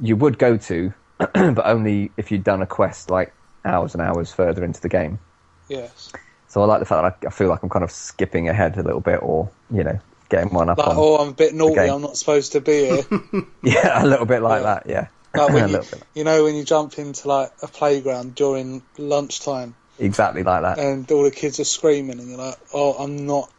you 0.00 0.16
would 0.16 0.38
go 0.38 0.56
to, 0.58 0.94
but 1.18 1.66
only 1.66 2.12
if 2.16 2.32
you'd 2.32 2.44
done 2.44 2.62
a 2.62 2.66
quest 2.66 3.10
like 3.10 3.34
hours 3.64 3.94
and 3.94 4.02
hours 4.02 4.32
further 4.32 4.64
into 4.64 4.80
the 4.80 4.88
game. 4.88 5.20
yes. 5.68 6.14
So 6.46 6.62
I 6.62 6.64
like 6.66 6.80
the 6.80 6.86
fact 6.86 7.02
that 7.20 7.26
I, 7.26 7.28
I 7.28 7.30
feel 7.30 7.48
like 7.48 7.62
I'm 7.62 7.68
kind 7.68 7.84
of 7.84 7.90
skipping 7.90 8.48
ahead 8.48 8.76
a 8.78 8.82
little 8.82 9.00
bit, 9.00 9.20
or 9.22 9.50
you 9.70 9.84
know, 9.84 9.98
getting 10.28 10.52
one 10.54 10.68
up 10.70 10.86
Like, 10.86 10.88
on. 10.88 10.96
oh, 10.96 11.18
I'm 11.18 11.28
a 11.28 11.34
bit 11.34 11.52
naughty. 11.52 11.88
I'm 11.90 12.00
not 12.00 12.16
supposed 12.16 12.52
to 12.52 12.62
be 12.62 12.72
here. 12.72 13.06
Yeah, 13.62 14.02
a 14.04 14.06
little 14.06 14.26
bit 14.26 14.42
like 14.42 14.62
Yeah. 14.62 14.64
that. 14.64 14.84
Yeah, 14.86 15.08
Like 15.34 15.54
you, 15.66 15.82
you 16.14 16.24
know, 16.24 16.44
when 16.44 16.56
you 16.56 16.64
jump 16.64 16.98
into 16.98 17.28
like 17.28 17.52
a 17.62 17.68
playground 17.68 18.34
during 18.36 18.88
lunchtime 18.98 19.76
Exactly 19.98 20.42
like 20.42 20.62
that. 20.62 20.78
and 20.78 21.10
all 21.10 21.24
the 21.24 21.30
kids 21.30 21.58
are 21.60 21.64
screaming, 21.64 22.18
and 22.20 22.28
you're 22.28 22.38
like, 22.38 22.58
"Oh, 22.72 22.92
I'm 22.94 23.26
not 23.26 23.50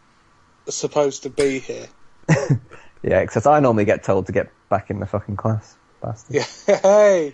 supposed 0.67 1.23
to 1.23 1.29
be 1.29 1.59
here." 1.59 1.87
Yeah, 3.01 3.21
because 3.21 3.45
I 3.45 3.61
normally 3.61 3.85
get 3.85 4.03
told 4.03 4.25
to 4.25 4.33
get 4.33 4.51
back 4.69 4.89
in 4.89 4.99
the 4.99 5.05
fucking 5.05 5.37
class. 5.37 5.77
Bastard. 6.01 6.35
Yeah. 6.35 6.79
Hey. 6.81 7.33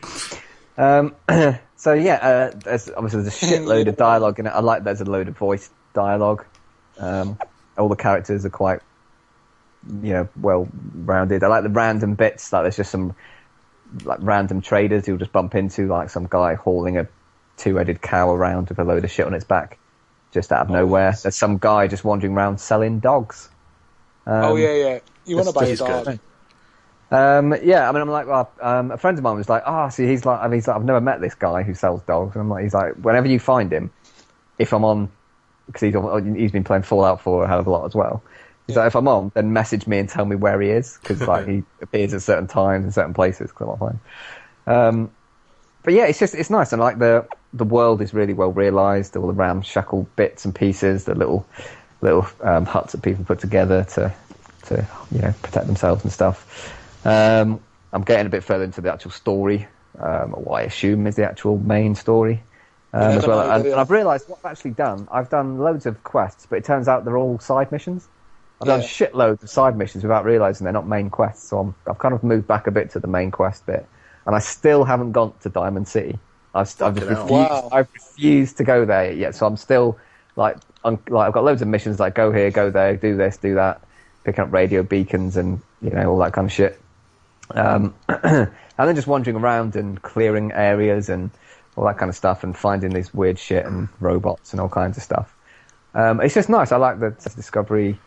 Um, 0.77 1.15
so 1.76 1.94
yeah, 1.94 2.15
uh, 2.15 2.52
there's 2.64 2.90
obviously 2.90 3.23
there's 3.23 3.41
a 3.41 3.45
shitload 3.48 3.88
of 3.88 3.98
dialogue 3.98 4.40
in 4.40 4.45
it. 4.45 4.52
I 4.52 4.60
like 4.60 4.84
there's 4.84 5.02
a 5.02 5.06
load 5.06 5.27
of 5.27 5.38
voice 5.38 5.69
dialogue. 5.94 6.45
Um, 6.99 7.40
all 7.77 7.90
the 7.90 7.95
characters 7.95 8.45
are 8.45 8.49
quite, 8.52 8.82
you 10.03 10.14
know, 10.14 10.30
well 10.40 10.68
rounded. 10.94 11.44
I 11.44 11.48
like 11.48 11.64
the 11.64 11.69
random 11.69 12.14
bits. 12.14 12.53
Like 12.53 12.64
there's 12.64 12.77
just 12.77 12.91
some 12.91 13.15
like 14.03 14.19
random 14.22 14.61
traders 14.61 15.07
you'll 15.07 15.18
just 15.18 15.32
bump 15.32 15.56
into, 15.56 15.88
like 15.88 16.10
some 16.11 16.27
guy 16.30 16.53
hauling 16.56 16.98
a 16.98 17.07
two-headed 17.57 18.02
cow 18.02 18.32
around 18.32 18.69
with 18.69 18.80
a 18.80 18.84
load 18.84 19.03
of 19.03 19.11
shit 19.11 19.26
on 19.26 19.34
its 19.34 19.45
back, 19.45 19.77
just 20.32 20.52
out 20.52 20.61
of 20.61 20.69
nowhere. 20.69 21.11
nice. 21.11 21.23
There's 21.23 21.38
some 21.38 21.57
guy 21.57 21.88
just 21.88 22.03
wandering 22.03 22.34
around 22.34 22.60
selling 22.60 22.99
dogs. 22.99 23.49
Um, 24.26 24.34
oh 24.44 24.56
yeah, 24.56 24.73
yeah. 24.73 24.99
You 25.26 25.36
want 25.38 25.48
to 25.48 25.53
buy 25.53 25.65
a 25.65 25.68
he's 25.69 25.80
good. 25.82 26.06
dog? 26.06 26.19
Um, 27.11 27.56
yeah, 27.64 27.88
I 27.88 27.91
mean, 27.91 28.02
I'm 28.02 28.10
like, 28.10 28.27
well, 28.27 28.52
um, 28.61 28.91
a 28.91 28.98
friend 28.98 29.18
of 29.18 29.23
mine 29.23 29.36
was 29.38 29.48
like, 29.48 29.64
oh, 29.65 29.90
see, 29.90 30.07
he's 30.07 30.26
like, 30.26 30.40
I 30.40 30.48
mean, 30.48 30.56
he's 30.56 30.68
like, 30.68 30.76
I've 30.76 30.84
never 30.86 30.99
met 31.02 31.22
this 31.22 31.36
guy 31.36 31.64
who 31.64 31.73
sells 31.73 32.02
dogs, 32.03 32.36
and 32.36 32.41
I'm 32.41 32.49
like, 32.49 32.64
he's 32.64 32.73
like, 32.73 32.94
whenever 32.95 33.27
you 33.27 33.40
find 33.40 33.72
him, 33.72 33.91
if 34.57 34.73
I'm 34.73 34.84
on, 34.84 35.11
because 35.68 35.82
he's 35.82 35.95
on, 35.95 36.36
he's 36.36 36.52
been 36.52 36.64
playing 36.64 36.84
Fallout 36.84 37.22
4 37.22 37.45
a 37.45 37.48
hell 37.48 37.60
of 37.60 37.68
a 37.68 37.69
lot 37.69 37.86
as 37.86 37.95
well. 37.95 38.23
He's 38.68 38.76
Yeah. 38.76 38.82
like, 38.82 38.88
if 38.88 38.95
I'm 38.95 39.07
on, 39.07 39.32
then 39.36 39.53
message 39.53 39.86
me 39.86 39.99
and 39.99 40.10
tell 40.10 40.26
me 40.26 40.36
where 40.36 40.60
he 40.60 40.69
is, 40.69 40.98
because 41.02 41.22
like 41.27 41.48
he 41.48 41.64
appears 41.82 42.14
at 42.14 42.23
certain 42.23 42.48
times 42.48 42.86
in 42.86 42.91
certain 42.91 43.14
places, 43.14 43.52
because 43.52 43.68
I'm 43.69 43.77
offline. 43.77 43.99
Um, 44.68 45.11
but 45.84 45.94
yeah, 45.94 46.06
it's 46.07 46.19
just 46.19 46.34
it's 46.34 46.49
nice, 46.49 46.73
and 46.73 46.82
like 46.82 46.98
the 46.98 47.27
the 47.56 47.65
world 47.65 48.02
is 48.02 48.14
really 48.14 48.34
well 48.34 48.52
realised. 48.52 49.15
All 49.15 49.27
the 49.27 49.34
ramshackle 49.34 50.07
bits 50.15 50.45
and 50.45 50.53
pieces, 50.53 51.06
the 51.06 51.15
little 51.15 51.48
little 52.02 52.27
um, 52.41 52.65
huts 52.65 52.91
that 52.91 53.02
people 53.02 53.26
put 53.26 53.40
together 53.40 53.86
to 53.95 54.14
to 54.68 54.88
you 55.11 55.22
know 55.22 55.34
protect 55.41 55.68
themselves 55.68 56.03
and 56.03 56.11
stuff. 56.11 57.06
Um, 57.06 57.60
I'm 57.94 58.03
getting 58.03 58.26
a 58.26 58.30
bit 58.30 58.44
further 58.44 58.64
into 58.64 58.82
the 58.82 58.91
actual 58.91 59.11
story, 59.11 59.68
um, 59.99 60.32
what 60.32 60.61
I 60.61 60.64
assume 60.64 61.07
is 61.07 61.15
the 61.15 61.23
actual 61.26 61.57
main 61.57 61.95
story. 61.95 62.41
Um, 62.94 63.18
as 63.18 63.27
well, 63.27 63.52
and, 63.52 63.65
and 63.65 63.76
I've 63.76 63.91
realised 63.91 64.30
what 64.30 64.40
I've 64.44 64.52
actually 64.52 64.72
done. 64.72 65.07
I've 65.11 65.30
done 65.30 65.60
loads 65.60 65.86
of 65.86 66.03
quests, 66.03 66.45
but 66.45 66.57
it 66.57 66.65
turns 66.65 66.88
out 66.88 67.03
they're 67.06 67.18
all 67.18 67.40
side 67.40 67.72
missions. 67.72 68.07
I've 68.61 68.68
done 68.68 68.82
Yeah. 68.82 68.88
shitloads 68.88 69.44
of 69.44 69.49
side 69.49 69.77
missions 69.77 70.03
without 70.03 70.23
realising 70.23 70.64
they're 70.64 70.73
not 70.73 70.88
main 70.88 71.10
quests. 71.10 71.49
So 71.49 71.60
I'm, 71.60 71.76
I've 71.88 71.98
kind 71.98 72.14
of 72.14 72.23
moved 72.23 72.48
back 72.48 72.68
a 72.68 72.72
bit 72.72 72.91
to 72.91 72.99
the 72.99 73.07
main 73.07 73.32
quest 73.32 73.65
bit, 73.65 73.86
and 74.26 74.36
I 74.36 74.40
still 74.40 74.86
haven't 74.86 75.11
gone 75.11 75.34
to 75.41 75.49
Diamond 75.49 75.88
City. 75.90 76.18
I've, 76.56 76.82
I've 76.82 76.95
just 76.95 77.07
refused. 77.07 77.30
Wow. 77.30 77.69
I've 77.72 77.94
refused 77.94 78.57
to 78.57 78.64
go 78.64 78.86
there 78.86 79.11
yet. 79.11 79.36
So 79.36 79.45
I'm 79.45 79.57
still 79.57 79.98
like, 80.36 80.57
un, 80.84 80.98
like 81.10 81.27
I've 81.27 81.34
got 81.34 81.44
loads 81.44 81.61
of 81.61 81.68
missions 81.68 81.99
like 81.99 82.15
go 82.15 82.32
here, 82.32 82.49
go 82.49 82.72
there, 82.72 82.95
do 82.95 83.15
this, 83.15 83.38
do 83.38 83.56
that, 83.56 83.82
picking 84.23 84.44
up 84.44 84.53
radio 84.53 84.82
beacons 84.82 85.38
and 85.38 85.61
you 85.82 85.90
know 85.91 86.10
all 86.10 86.18
that 86.19 86.34
kind 86.34 86.45
of 86.45 86.52
shit. 86.52 86.80
Um, 87.52 87.94
and 88.07 88.49
then 88.77 88.95
just 88.95 89.07
wandering 89.07 89.36
around 89.36 89.76
and 89.76 90.02
clearing 90.02 90.52
areas 90.53 91.10
and 91.10 91.30
all 91.76 91.86
that 91.86 91.98
kind 91.98 92.10
of 92.10 92.15
stuff 92.15 92.44
and 92.44 92.57
finding 92.57 92.91
this 92.91 93.14
weird 93.14 93.38
shit 93.38 93.65
and 93.65 93.90
robots 93.99 94.53
and 94.53 94.61
all 94.61 94.69
kinds 94.69 94.98
of 94.98 95.03
stuff. 95.03 95.36
Um, 95.94 96.22
it's 96.22 96.34
just 96.34 96.49
nice. 96.49 96.72
I 96.72 96.77
like 96.77 96.99
the 96.99 97.11
discovery 97.36 97.99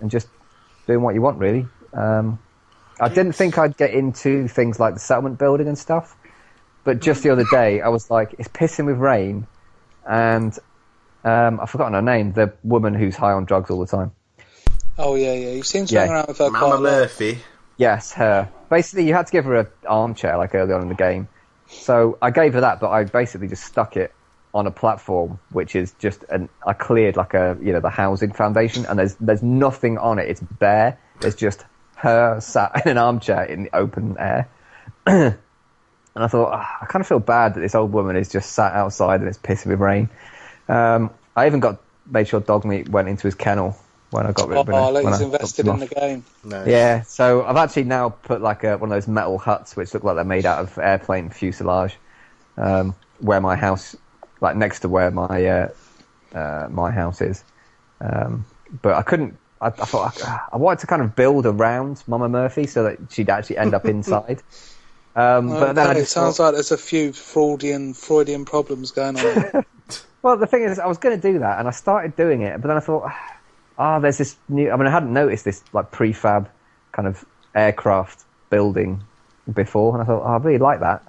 and 0.00 0.10
just 0.10 0.28
doing 0.86 1.02
what 1.02 1.14
you 1.14 1.22
want, 1.22 1.38
really. 1.38 1.66
Um, 1.92 2.38
I 3.00 3.08
didn't 3.08 3.32
think 3.32 3.58
I'd 3.58 3.76
get 3.76 3.90
into 3.90 4.48
things 4.48 4.80
like 4.80 4.94
the 4.94 5.00
settlement 5.00 5.38
building 5.38 5.68
and 5.68 5.76
stuff, 5.76 6.16
But 6.86 7.00
just 7.00 7.24
the 7.24 7.30
other 7.30 7.44
day, 7.50 7.80
I 7.80 7.88
was 7.88 8.12
like, 8.12 8.36
it's 8.38 8.46
pissing 8.48 8.86
with 8.86 8.98
rain, 8.98 9.48
and 10.08 10.56
um, 11.24 11.58
I've 11.60 11.68
forgotten 11.68 11.94
her 11.94 12.00
name. 12.00 12.32
The 12.32 12.52
woman 12.62 12.94
who's 12.94 13.16
high 13.16 13.32
on 13.32 13.44
drugs 13.44 13.70
all 13.70 13.80
the 13.80 13.88
time. 13.88 14.12
Oh 14.96 15.16
yeah, 15.16 15.32
yeah. 15.32 15.50
You 15.50 15.64
seem 15.64 15.86
to 15.86 15.94
Yeah. 15.94 16.02
hang 16.02 16.10
around 16.12 16.28
with 16.28 16.38
her 16.38 16.48
quite 16.48 16.58
a 16.62 16.68
Mama 16.68 16.74
lot. 16.76 16.82
Murphy. 16.82 17.40
Yes, 17.76 18.12
her. 18.12 18.48
Basically, 18.70 19.04
you 19.04 19.14
had 19.14 19.26
to 19.26 19.32
give 19.32 19.44
her 19.46 19.56
an 19.56 19.66
armchair 19.86 20.38
like 20.38 20.54
early 20.54 20.72
on 20.72 20.80
in 20.80 20.88
the 20.88 20.94
game. 20.94 21.26
So 21.66 22.18
I 22.22 22.30
gave 22.30 22.54
her 22.54 22.60
that, 22.60 22.78
but 22.78 22.90
I 22.90 23.02
basically 23.02 23.48
just 23.48 23.64
stuck 23.64 23.96
it 23.96 24.14
on 24.54 24.68
a 24.68 24.70
platform, 24.70 25.40
which 25.50 25.74
is 25.74 25.92
just 25.98 26.22
an. 26.30 26.48
I 26.64 26.72
cleared 26.72 27.16
like 27.16 27.34
a 27.34 27.58
you 27.60 27.72
know 27.72 27.80
the 27.80 27.90
housing 27.90 28.32
foundation, 28.32 28.86
and 28.86 28.96
there's 28.96 29.16
there's 29.16 29.42
nothing 29.42 29.98
on 29.98 30.20
it. 30.20 30.28
It's 30.28 30.40
bare. 30.40 31.00
It's 31.22 31.34
just 31.34 31.64
her 31.96 32.38
sat 32.40 32.70
in 32.86 32.92
an 32.92 32.98
armchair 32.98 33.42
in 33.42 33.64
the 33.64 33.76
open 33.76 34.16
air. 34.20 34.48
and 36.16 36.24
I 36.24 36.28
thought, 36.28 36.50
"Ah, 36.52 36.78
I 36.82 36.86
kind 36.86 37.00
of 37.02 37.06
feel 37.06 37.20
bad 37.20 37.54
that 37.54 37.60
this 37.60 37.74
old 37.76 37.92
woman 37.92 38.16
is 38.16 38.28
just 38.30 38.52
sat 38.52 38.72
outside 38.74 39.20
and 39.20 39.28
it's 39.28 39.38
pissing 39.38 39.66
with 39.66 39.80
rain. 39.80 40.08
Um, 40.68 41.10
I 41.36 41.46
even 41.46 41.60
got 41.60 41.80
made 42.10 42.26
sure 42.26 42.40
Dogmeat 42.40 42.88
went 42.88 43.08
into 43.08 43.24
his 43.24 43.34
kennel 43.34 43.76
when 44.10 44.26
I 44.26 44.32
got 44.32 44.48
rid 44.48 44.56
Oh, 44.58 44.60
of 44.62 44.68
him. 44.68 44.74
look, 44.74 45.04
when 45.04 45.12
he's 45.12 45.20
I 45.20 45.24
invested 45.24 45.66
in 45.66 45.72
off. 45.72 45.80
the 45.80 45.86
game. 45.94 46.24
Nice. 46.44 46.66
Yeah, 46.68 47.02
so 47.02 47.44
I've 47.44 47.56
actually 47.56 47.84
now 47.84 48.08
put 48.08 48.40
like 48.40 48.64
a, 48.64 48.78
one 48.78 48.90
of 48.90 48.96
those 48.96 49.08
metal 49.08 49.38
huts 49.38 49.76
which 49.76 49.92
look 49.94 50.04
like 50.04 50.16
they're 50.16 50.24
made 50.24 50.46
out 50.46 50.60
of 50.60 50.78
airplane 50.78 51.30
fuselage, 51.30 51.94
um, 52.56 52.94
where 53.18 53.40
my 53.40 53.54
house, 53.56 53.94
like 54.40 54.56
next 54.56 54.80
to 54.80 54.88
where 54.88 55.10
my 55.10 55.46
uh, 55.46 55.68
uh, 56.34 56.68
my 56.70 56.90
house 56.90 57.20
is. 57.20 57.44
Um, 58.00 58.46
but 58.82 58.94
I 58.94 59.02
couldn't. 59.02 59.36
I, 59.60 59.66
I 59.68 59.70
thought 59.70 60.22
I, 60.22 60.40
I 60.52 60.56
wanted 60.56 60.80
to 60.80 60.86
kind 60.86 61.02
of 61.02 61.14
build 61.16 61.46
around 61.46 62.02
Mama 62.06 62.28
Murphy 62.28 62.66
so 62.66 62.82
that 62.84 62.98
she'd 63.10 63.28
actually 63.30 63.58
end 63.58 63.74
up 63.74 63.84
inside. 63.96 64.42
Um, 65.16 65.48
but 65.48 65.72
then 65.72 65.86
I 65.86 65.90
Okay, 65.90 66.00
it 66.00 66.02
just 66.02 66.12
sounds 66.12 66.36
thought, 66.36 66.44
like 66.44 66.54
there's 66.54 66.72
a 66.72 66.76
few 66.76 67.10
Freudian 67.10 67.94
Freudian 67.94 68.44
problems 68.44 68.90
going 68.90 69.16
on. 69.16 69.64
well, 70.22 70.36
the 70.36 70.46
thing 70.46 70.62
is, 70.62 70.78
I 70.78 70.86
was 70.86 70.98
going 70.98 71.18
to 71.18 71.32
do 71.32 71.38
that, 71.38 71.58
and 71.58 71.66
I 71.66 71.70
started 71.70 72.14
doing 72.16 72.42
it, 72.42 72.60
but 72.60 72.68
then 72.68 72.76
I 72.76 72.80
thought, 72.80 73.10
ah, 73.78 73.98
there's 73.98 74.18
this 74.18 74.36
new. 74.50 74.70
I 74.70 74.76
mean, 74.76 74.86
I 74.86 74.90
hadn't 74.90 75.14
noticed 75.14 75.46
this 75.46 75.64
like 75.72 75.90
prefab 75.90 76.48
kind 76.92 77.08
of 77.08 77.24
aircraft 77.54 78.24
building 78.50 79.00
before, 79.50 79.94
and 79.94 80.02
I 80.02 80.04
thought, 80.04 80.22
oh, 80.22 80.34
I 80.34 80.36
really 80.36 80.58
like 80.58 80.80
that. 80.80 81.02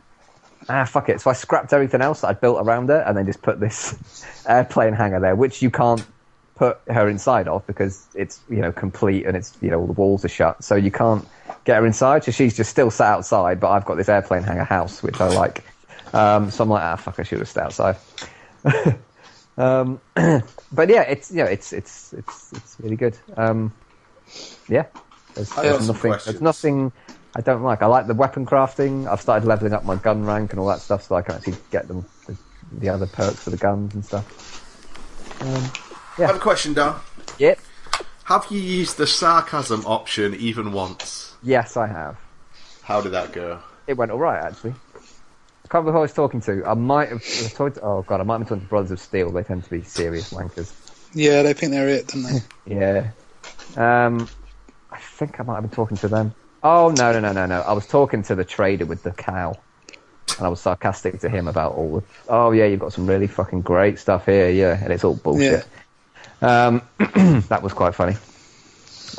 Ah, 0.70 0.86
fuck 0.86 1.10
it. 1.10 1.20
So 1.20 1.30
I 1.30 1.34
scrapped 1.34 1.74
everything 1.74 2.02
else 2.02 2.22
that 2.22 2.30
I'd 2.30 2.40
built 2.40 2.66
around 2.66 2.90
it, 2.90 3.04
and 3.06 3.18
then 3.18 3.26
just 3.26 3.42
put 3.42 3.60
this 3.60 3.94
airplane 4.48 4.94
hangar 4.94 5.20
there, 5.20 5.36
which 5.36 5.62
you 5.62 5.70
can't 5.70 6.06
put 6.58 6.80
her 6.88 7.08
inside 7.08 7.48
of 7.48 7.66
because 7.68 8.08
it's 8.16 8.42
you 8.50 8.58
know 8.58 8.72
complete 8.72 9.26
and 9.26 9.38
it's 9.38 9.56
you 9.62 9.70
know 9.70 9.80
all 9.80 9.88
the 9.88 9.94
walls 9.94 10.26
are 10.26 10.30
shut, 10.30 10.64
so 10.64 10.76
you 10.76 10.92
can't 10.92 11.26
get 11.64 11.78
her 11.78 11.86
inside. 11.86 12.24
So 12.24 12.32
she's 12.32 12.56
just 12.56 12.70
still 12.70 12.92
sat 12.92 13.14
outside, 13.14 13.60
but 13.60 13.70
I've 13.70 13.86
got 13.86 13.96
this 13.96 14.10
airplane 14.10 14.44
hangar 14.44 14.64
house 14.64 15.04
which 15.04 15.22
I 15.22 15.30
like. 15.30 15.64
Um, 16.14 16.52
so 16.52 16.64
I'm 16.64 16.70
like, 16.70 16.84
ah, 16.84 16.96
fuck, 16.96 17.20
I 17.20 17.24
should 17.24 17.40
have 17.40 17.50
stayed 17.50 17.62
outside. 17.62 17.98
um, 19.58 20.02
but 20.72 20.90
yeah, 20.90 21.02
it's 21.02 21.32
you 21.32 21.38
know, 21.38 21.46
it's 21.46 21.74
it's 21.74 22.14
it's 22.14 22.54
it's 22.54 22.78
really 22.80 22.96
good. 22.96 23.18
Um, 23.36 23.72
yeah, 24.68 24.86
there's, 25.36 25.54
there's 25.56 25.88
nothing. 25.88 26.12
There's 26.12 26.42
nothing 26.42 26.92
I 27.36 27.42
don't 27.42 27.62
like. 27.62 27.84
I 27.84 27.86
like 27.86 28.08
the 28.08 28.16
weapon 28.16 28.46
crafting. 28.46 29.08
I've 29.08 29.22
started 29.22 29.48
leveling 29.48 29.74
up 29.74 29.86
my 29.86 29.96
gun 29.96 30.26
rank 30.26 30.52
and 30.52 30.60
all 30.60 30.68
that 30.68 30.80
stuff, 30.80 31.04
so 31.04 31.16
I 31.16 31.22
can 31.22 31.36
actually 31.36 31.58
get 31.70 31.88
them 31.88 32.04
the, 32.26 32.36
the 32.80 32.90
other 32.90 33.06
perks 33.06 33.44
for 33.44 33.52
the 33.52 33.58
guns 33.58 33.94
and 33.94 34.04
stuff. 34.04 35.87
Um, 36.18 36.24
I 36.24 36.28
have 36.28 36.36
a 36.36 36.40
question, 36.40 36.74
Dan. 36.74 36.96
yep. 37.38 37.60
Have 38.26 38.46
you 38.50 38.60
used 38.60 38.98
the 38.98 39.08
sarcasm 39.08 39.86
option 39.86 40.36
even 40.36 40.72
once? 40.74 41.34
Yes, 41.44 41.78
I 41.78 41.88
have. 41.88 42.18
How 42.82 43.02
did 43.02 43.14
that 43.14 43.32
go? 43.32 43.60
It 43.88 43.96
went 43.96 44.12
all 44.12 44.18
right 44.20 44.44
actually. 44.44 44.72
I 44.96 45.68
can't 45.70 45.86
remember 45.86 45.92
who 45.94 45.98
I 46.00 46.02
was 46.02 46.14
talking 46.14 46.42
to. 46.42 46.66
I 46.66 46.74
might 46.74 47.10
have. 47.10 47.22
I 47.60 47.64
was 47.64 47.74
to, 47.76 47.82
oh 47.82 48.02
god, 48.08 48.20
I 48.20 48.24
might 48.24 48.36
have 48.36 48.42
been 48.42 48.48
talking 48.48 48.62
to 48.64 48.70
Brothers 48.70 48.92
of 48.92 49.00
Steel. 49.00 49.32
They 49.32 49.44
tend 49.44 49.64
to 49.64 49.70
be 49.70 49.82
serious 49.84 50.34
wankers. 50.34 50.74
yeah, 51.14 51.42
they 51.44 51.54
think 51.54 51.72
they're 51.72 51.88
it, 51.90 52.08
don't 52.08 52.24
they? 52.24 52.40
Yeah. 52.76 53.12
Um, 53.76 54.28
I 54.92 54.98
think 55.00 55.40
I 55.40 55.44
might 55.44 55.56
have 55.56 55.64
been 55.64 55.72
talking 55.72 55.98
to 55.98 56.08
them. 56.08 56.34
Oh 56.64 56.90
no 56.98 57.12
no 57.14 57.20
no 57.20 57.32
no 57.34 57.46
no! 57.46 57.62
I 57.62 57.74
was 57.74 57.86
talking 57.88 58.24
to 58.24 58.36
the 58.36 58.44
trader 58.46 58.86
with 58.86 59.04
the 59.04 59.12
cow, 59.12 59.56
and 60.38 60.46
I 60.46 60.50
was 60.50 60.60
sarcastic 60.60 61.20
to 61.22 61.30
him 61.30 61.48
about 61.48 61.74
all 61.74 62.00
the. 62.00 62.06
Oh 62.30 62.52
yeah, 62.52 62.66
you've 62.66 62.80
got 62.80 62.94
some 62.94 63.08
really 63.08 63.28
fucking 63.28 63.62
great 63.62 64.00
stuff 64.00 64.26
here, 64.26 64.50
yeah, 64.50 64.82
and 64.84 64.92
it's 64.92 65.04
all 65.04 65.16
bullshit. 65.16 65.66
Um, 66.42 66.82
that 67.50 67.62
was 67.64 67.74
quite 67.74 67.96
funny. 67.96 68.16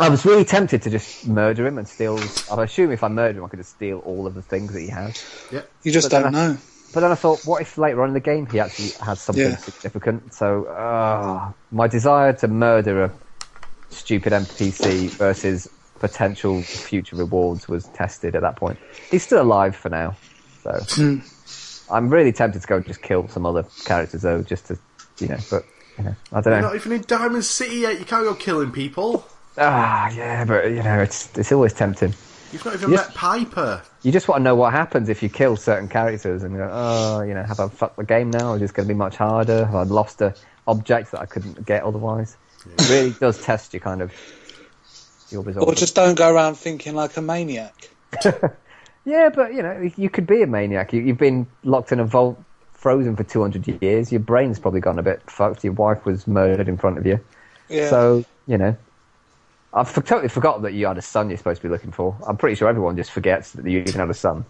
I 0.00 0.08
was 0.08 0.24
really 0.24 0.44
tempted 0.44 0.82
to 0.82 0.90
just 0.90 1.26
murder 1.26 1.66
him 1.66 1.78
and 1.78 1.88
steal. 1.88 2.18
I 2.52 2.62
assume 2.62 2.92
if 2.92 3.02
I 3.02 3.08
murder 3.08 3.38
him, 3.38 3.44
I 3.44 3.48
could 3.48 3.58
just 3.58 3.70
steal 3.72 3.98
all 4.00 4.26
of 4.26 4.34
the 4.34 4.42
things 4.42 4.72
that 4.72 4.80
he 4.80 4.88
has. 4.88 5.24
Yeah. 5.50 5.62
You 5.82 5.90
just 5.92 6.10
But 6.10 6.22
don't 6.22 6.32
then 6.32 6.52
know. 6.52 6.58
But 6.94 7.00
then 7.00 7.10
I 7.12 7.16
thought, 7.16 7.44
what 7.44 7.60
if 7.62 7.76
later 7.76 8.02
on 8.02 8.08
in 8.08 8.14
the 8.14 8.20
game 8.20 8.46
he 8.46 8.60
actually 8.60 8.90
has 9.04 9.20
something 9.20 9.50
Yeah. 9.50 9.56
significant? 9.56 10.32
So 10.34 10.64
uh, 10.66 11.50
my 11.70 11.86
desire 11.88 12.32
to 12.34 12.48
murder 12.48 13.04
a 13.04 13.12
stupid 13.90 14.32
NPC 14.32 15.10
versus 15.10 15.68
potential 15.98 16.62
future 16.62 17.16
rewards 17.16 17.66
was 17.68 17.86
tested 17.88 18.36
at 18.36 18.42
that 18.42 18.56
point. 18.56 18.78
He's 19.10 19.22
still 19.24 19.42
alive 19.42 19.74
for 19.74 19.88
now, 19.88 20.16
so 20.62 20.70
Hmm. 20.90 21.18
I'm 21.90 22.08
really 22.10 22.32
tempted 22.32 22.60
to 22.62 22.68
go 22.68 22.76
and 22.76 22.86
just 22.86 23.02
kill 23.02 23.26
some 23.28 23.44
other 23.46 23.64
characters 23.84 24.22
though, 24.22 24.42
just 24.42 24.66
to 24.66 24.78
you 25.18 25.28
know. 25.28 25.38
But 25.50 25.64
you 25.64 25.77
know, 26.04 26.14
I 26.32 26.40
don't 26.40 26.52
You're 26.52 26.62
know. 26.62 26.68
not 26.68 26.76
even 26.76 26.92
in 26.92 27.02
Diamond 27.06 27.44
City 27.44 27.76
yet. 27.76 27.98
You 27.98 28.04
can't 28.04 28.24
go 28.24 28.34
killing 28.34 28.70
people. 28.72 29.26
Ah, 29.56 30.08
yeah, 30.10 30.44
but 30.44 30.66
you 30.70 30.82
know, 30.82 31.00
it's 31.00 31.36
it's 31.36 31.50
always 31.52 31.72
tempting. 31.72 32.14
You've 32.52 32.64
not 32.64 32.74
even 32.74 32.90
Yes. 32.90 33.08
met 33.08 33.14
Piper. 33.14 33.82
You 34.02 34.12
just 34.12 34.28
want 34.28 34.40
to 34.40 34.44
know 34.44 34.54
what 34.54 34.72
happens 34.72 35.08
if 35.08 35.22
you 35.22 35.28
kill 35.28 35.56
certain 35.56 35.88
characters 35.88 36.42
and 36.44 36.56
go, 36.56 36.70
oh, 36.72 37.22
you 37.22 37.34
know, 37.34 37.42
have 37.42 37.60
I 37.60 37.68
fucked 37.68 37.96
the 37.96 38.04
game 38.04 38.30
now? 38.30 38.54
Is 38.54 38.62
it 38.62 38.72
going 38.74 38.86
to 38.88 38.94
be 38.94 38.96
much 38.96 39.16
harder? 39.16 39.66
Have 39.66 39.74
I 39.74 39.82
lost 39.82 40.20
a 40.22 40.34
object 40.66 41.10
that 41.12 41.20
I 41.20 41.26
couldn't 41.26 41.66
get 41.66 41.82
otherwise? 41.82 42.36
It 42.78 42.88
really 42.88 43.10
does 43.10 43.42
test 43.42 43.74
you 43.74 43.80
kind 43.80 44.00
of 44.00 44.12
your 45.30 45.42
resolve. 45.42 45.68
Or 45.68 45.74
just 45.74 45.94
don't 45.94 46.14
go 46.14 46.32
around 46.32 46.54
thinking 46.54 46.94
like 46.94 47.16
a 47.16 47.22
maniac. 47.22 47.74
Yeah, 49.04 49.30
but 49.30 49.54
you 49.54 49.62
know, 49.62 49.90
you 49.96 50.10
could 50.10 50.26
be 50.26 50.42
a 50.42 50.46
maniac. 50.46 50.92
You, 50.92 51.00
you've 51.00 51.16
been 51.16 51.46
locked 51.64 51.92
in 51.92 52.00
a 52.00 52.04
vault, 52.04 52.38
frozen 52.78 53.16
for 53.16 53.24
200 53.24 53.82
years. 53.82 54.12
Your 54.12 54.20
brain's 54.20 54.58
probably 54.58 54.80
gone 54.80 54.98
a 54.98 55.02
bit 55.02 55.20
fucked. 55.28 55.64
Your 55.64 55.72
wife 55.72 56.04
was 56.04 56.26
murdered 56.26 56.68
in 56.68 56.76
front 56.78 56.96
of 56.96 57.04
you. 57.04 57.18
Yeah. 57.68 57.90
So, 57.90 58.24
you 58.46 58.56
know, 58.56 58.76
I've 59.74 59.92
totally 59.92 60.28
forgot 60.28 60.62
that 60.62 60.72
you 60.72 60.86
had 60.86 60.96
a 60.96 61.02
son 61.02 61.28
you're 61.28 61.36
supposed 61.36 61.60
to 61.60 61.68
be 61.68 61.72
looking 61.72 61.90
for. 61.90 62.16
I'm 62.26 62.36
pretty 62.36 62.54
sure 62.54 62.68
everyone 62.68 62.96
just 62.96 63.10
forgets 63.10 63.52
that 63.52 63.68
you 63.68 63.80
even 63.80 63.94
had 63.94 64.08
a 64.08 64.14
son. 64.14 64.44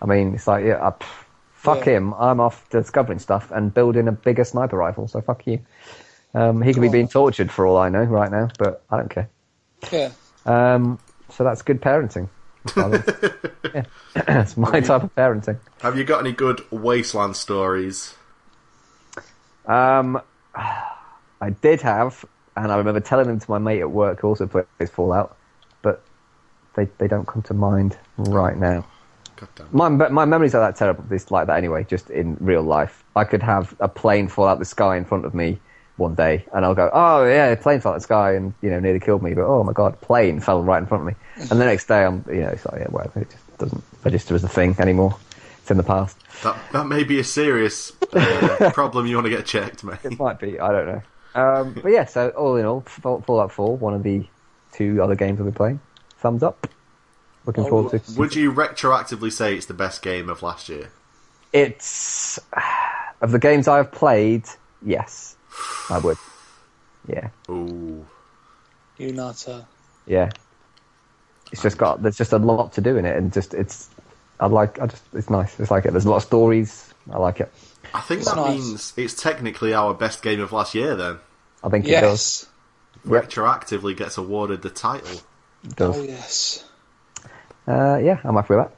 I 0.00 0.06
mean, 0.06 0.34
it's 0.34 0.46
like, 0.46 0.64
yeah, 0.64 0.78
pff, 0.78 1.24
fuck 1.52 1.84
Yeah. 1.86 1.96
him. 1.96 2.14
I'm 2.14 2.38
off 2.40 2.68
discovering 2.70 3.18
stuff 3.18 3.50
and 3.50 3.74
building 3.74 4.06
a 4.06 4.12
bigger 4.12 4.44
sniper 4.44 4.76
rifle, 4.76 5.08
so 5.08 5.20
fuck 5.20 5.46
you. 5.46 5.58
Um, 6.34 6.62
he 6.62 6.72
could 6.72 6.80
be 6.82 6.88
being 6.88 7.08
tortured 7.08 7.50
for 7.50 7.66
all 7.66 7.76
I 7.76 7.88
know 7.88 8.04
right 8.04 8.30
now, 8.30 8.48
but 8.58 8.82
I 8.90 8.96
don't 8.96 9.10
care. 9.10 9.28
yeah. 9.90 10.10
Um, 10.46 10.98
so 11.28 11.44
that's 11.44 11.62
good 11.62 11.80
parenting. 11.82 12.28
Yeah. 12.76 13.84
it's 14.16 14.56
my 14.56 14.80
type 14.80 15.02
of 15.02 15.14
parenting. 15.14 15.58
Have 15.80 15.96
you 15.96 16.04
got 16.04 16.20
any 16.20 16.32
good 16.32 16.64
wasteland 16.70 17.36
stories? 17.36 18.14
Um, 19.66 20.20
I 20.54 21.50
did 21.60 21.80
have, 21.82 22.24
and 22.56 22.72
I 22.72 22.76
remember 22.76 23.00
telling 23.00 23.26
them 23.26 23.40
to 23.40 23.50
my 23.50 23.58
mate 23.58 23.80
at 23.80 23.90
work 23.90 24.20
who 24.20 24.28
also 24.28 24.46
plays 24.46 24.90
Fallout, 24.90 25.36
but 25.82 26.02
they 26.74 26.88
they 26.98 27.08
don't 27.08 27.26
come 27.26 27.42
to 27.42 27.54
mind 27.54 27.98
right 28.16 28.56
now. 28.56 28.86
My 29.72 29.88
my 29.88 30.24
memories 30.24 30.54
are 30.54 30.60
that 30.60 30.76
terrible. 30.76 31.04
It's 31.10 31.30
like 31.30 31.48
that 31.48 31.56
anyway. 31.56 31.84
Just 31.84 32.10
in 32.10 32.36
real 32.40 32.62
life, 32.62 33.02
I 33.16 33.24
could 33.24 33.42
have 33.42 33.74
a 33.80 33.88
plane 33.88 34.28
fall 34.28 34.46
out 34.46 34.58
the 34.58 34.64
sky 34.64 34.96
in 34.96 35.04
front 35.04 35.24
of 35.24 35.34
me 35.34 35.58
one 36.02 36.14
day, 36.14 36.44
and 36.52 36.64
I'll 36.64 36.74
go, 36.74 36.90
"Oh 36.92 37.24
yeah, 37.24 37.46
a 37.46 37.56
plane 37.56 37.80
fell 37.80 37.92
out 37.92 37.96
the 37.96 38.00
sky 38.02 38.34
and 38.34 38.52
you 38.60 38.70
know 38.70 38.80
nearly 38.80 39.00
killed 39.00 39.22
me." 39.22 39.32
But 39.34 39.46
oh 39.46 39.64
my 39.64 39.72
god, 39.72 40.00
plane 40.02 40.40
fell 40.40 40.62
right 40.62 40.78
in 40.82 40.86
front 40.86 41.02
of 41.02 41.06
me. 41.06 41.14
And 41.50 41.60
the 41.60 41.64
next 41.64 41.86
day, 41.86 42.04
I'm 42.04 42.24
you 42.28 42.40
know 42.42 42.48
it's 42.48 42.66
like 42.66 42.80
yeah, 42.80 42.88
whatever. 42.88 43.20
It 43.20 43.30
just 43.30 43.58
doesn't 43.58 43.84
register 44.04 44.34
as 44.34 44.44
a 44.44 44.48
thing 44.48 44.76
anymore. 44.78 45.16
It's 45.60 45.70
in 45.70 45.76
the 45.76 45.82
past. 45.82 46.18
That 46.42 46.56
that 46.72 46.86
may 46.86 47.04
be 47.04 47.18
a 47.20 47.24
serious 47.24 47.92
uh, 48.12 48.70
problem 48.74 49.06
you 49.06 49.16
want 49.16 49.26
to 49.26 49.30
get 49.30 49.46
checked, 49.46 49.84
mate. 49.84 49.98
It 50.04 50.18
might 50.18 50.38
be. 50.40 50.58
I 50.60 50.72
don't 50.72 50.86
know. 50.86 51.02
Um, 51.34 51.72
but 51.82 51.90
yeah, 51.92 52.04
so 52.04 52.28
all 52.30 52.56
in 52.56 52.66
all, 52.66 52.80
Fall- 52.82 53.22
Fallout 53.22 53.52
4, 53.52 53.78
one 53.78 53.94
of 53.94 54.02
the 54.02 54.26
two 54.72 55.02
other 55.02 55.14
games 55.14 55.40
I'll 55.40 55.46
be 55.46 55.52
playing. 55.52 55.80
Thumbs 56.18 56.42
up. 56.42 56.68
Looking 57.46 57.64
Oh, 57.64 57.68
forward 57.68 58.02
to. 58.04 58.18
Would 58.18 58.34
you 58.34 58.52
retroactively 58.52 59.32
say 59.32 59.56
it's 59.56 59.64
the 59.64 59.72
best 59.72 60.02
game 60.02 60.28
of 60.28 60.42
last 60.42 60.68
year? 60.68 60.90
It's 61.52 62.38
of 63.22 63.30
the 63.30 63.38
games 63.38 63.66
I've 63.68 63.90
played. 63.92 64.44
Yes, 64.84 65.36
I 65.90 65.98
would. 65.98 66.16
Yeah, 67.08 67.28
Ooh. 67.50 68.06
You 68.98 69.12
nutter. 69.12 69.66
yeah. 70.06 70.30
It's 71.50 71.62
just 71.62 71.76
got. 71.76 72.02
There's 72.02 72.16
just 72.16 72.32
a 72.32 72.38
lot 72.38 72.72
to 72.74 72.80
do 72.80 72.96
in 72.96 73.04
it, 73.04 73.16
and 73.16 73.32
just 73.32 73.52
it's. 73.54 73.90
I 74.40 74.46
like. 74.46 74.80
I 74.80 74.86
just. 74.86 75.02
It's 75.12 75.28
nice. 75.30 75.58
It's 75.60 75.70
like 75.70 75.84
it. 75.84 75.90
There's 75.92 76.04
a 76.06 76.10
lot 76.10 76.16
of 76.16 76.22
stories. 76.22 76.92
I 77.10 77.18
like 77.18 77.40
it. 77.40 77.52
I 77.92 78.00
think 78.00 78.20
It's 78.20 78.30
that 78.30 78.36
nice. 78.36 78.58
means 78.58 78.92
it's 78.96 79.14
technically 79.20 79.74
our 79.74 79.92
best 79.92 80.22
game 80.22 80.40
of 80.40 80.52
last 80.52 80.74
year. 80.74 80.94
Then 80.96 81.18
I 81.62 81.68
think 81.68 81.86
it 81.86 82.00
does. 82.00 82.46
Yes. 83.04 83.12
Yep. 83.12 83.24
retroactively 83.30 83.96
gets 83.96 84.16
awarded 84.16 84.62
the 84.62 84.70
title. 84.70 85.20
It 85.64 85.76
does. 85.76 85.98
Oh 85.98 86.02
yes. 86.02 86.64
Uh, 87.66 87.98
yeah, 88.02 88.20
I'm 88.24 88.34
happy 88.36 88.54
with 88.54 88.68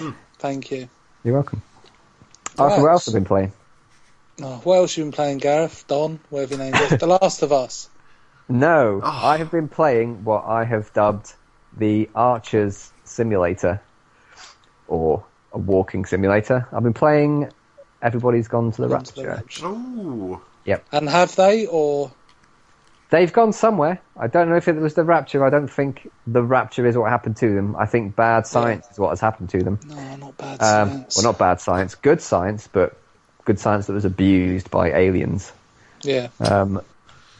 that. 0.00 0.14
Thank 0.38 0.70
you. 0.70 0.88
You're 1.24 1.34
welcome. 1.34 1.62
Arthur, 2.58 2.76
what 2.80 2.86
Right. 2.86 2.92
else 2.92 3.06
have 3.06 3.14
been 3.14 3.24
playing? 3.24 3.52
Oh, 4.42 4.60
what 4.64 4.76
else 4.76 4.96
you 4.96 5.04
been 5.04 5.12
playing, 5.12 5.38
Gareth? 5.38 5.84
Don, 5.86 6.18
whatever 6.30 6.54
your 6.56 6.64
name 6.64 6.74
is. 6.74 6.98
The 6.98 7.06
Last 7.06 7.42
of 7.42 7.52
Us. 7.52 7.88
No, 8.46 9.00
Oh. 9.02 9.08
I 9.26 9.38
have 9.38 9.50
been 9.50 9.68
playing 9.68 10.22
what 10.24 10.44
I 10.44 10.64
have 10.64 10.92
dubbed 10.92 11.32
the 11.78 12.10
Archer's 12.14 12.92
Simulator, 13.04 13.80
or 14.86 15.24
a 15.50 15.56
walking 15.58 16.04
simulator. 16.04 16.68
I've 16.70 16.82
been 16.82 16.92
playing 16.92 17.50
Everybody's 18.02 18.48
Gone 18.48 18.70
to 18.72 18.82
the 18.82 18.88
Gone 18.88 19.02
to 19.04 19.14
the 19.14 19.26
Rapture. 19.28 19.42
Rapture. 19.42 19.66
Ooh. 19.68 20.42
And 20.92 21.08
have 21.08 21.34
they, 21.36 21.64
or 21.66 22.12
They've 23.08 23.32
gone 23.32 23.54
somewhere. 23.54 23.98
I 24.18 24.26
don't 24.26 24.50
know 24.50 24.56
if 24.56 24.68
it 24.68 24.76
was 24.76 24.92
the 24.92 25.04
Rapture. 25.04 25.42
I 25.42 25.48
don't 25.48 25.68
think 25.68 26.10
the 26.26 26.42
Rapture 26.42 26.86
is 26.86 26.98
what 26.98 27.08
happened 27.10 27.38
to 27.38 27.54
them. 27.54 27.76
I 27.76 27.86
think 27.86 28.14
bad 28.14 28.46
science 28.46 28.86
is 28.90 28.98
what 28.98 29.08
has 29.08 29.20
happened 29.20 29.48
to 29.50 29.62
them. 29.62 29.78
no, 29.86 30.16
not 30.16 30.36
bad 30.36 30.60
Um, 30.62 30.88
science. 30.90 31.16
well, 31.16 31.24
not 31.32 31.38
bad 31.38 31.60
science, 31.62 31.94
good 31.94 32.20
science, 32.20 32.68
but 32.70 32.94
good 33.44 33.58
science 33.58 33.86
that 33.86 33.92
was 33.92 34.04
abused 34.04 34.70
by 34.70 34.92
aliens. 34.92 35.52
Yeah, 36.02 36.28
Um, 36.40 36.82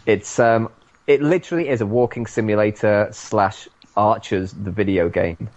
it's 0.06 0.38
um, 0.38 0.70
it 1.06 1.20
literally 1.22 1.68
is 1.68 1.80
a 1.80 1.86
walking 1.86 2.26
simulator 2.26 3.08
slash 3.12 3.68
Archers 3.96 4.52
the 4.52 4.70
video 4.70 5.08
game. 5.08 5.48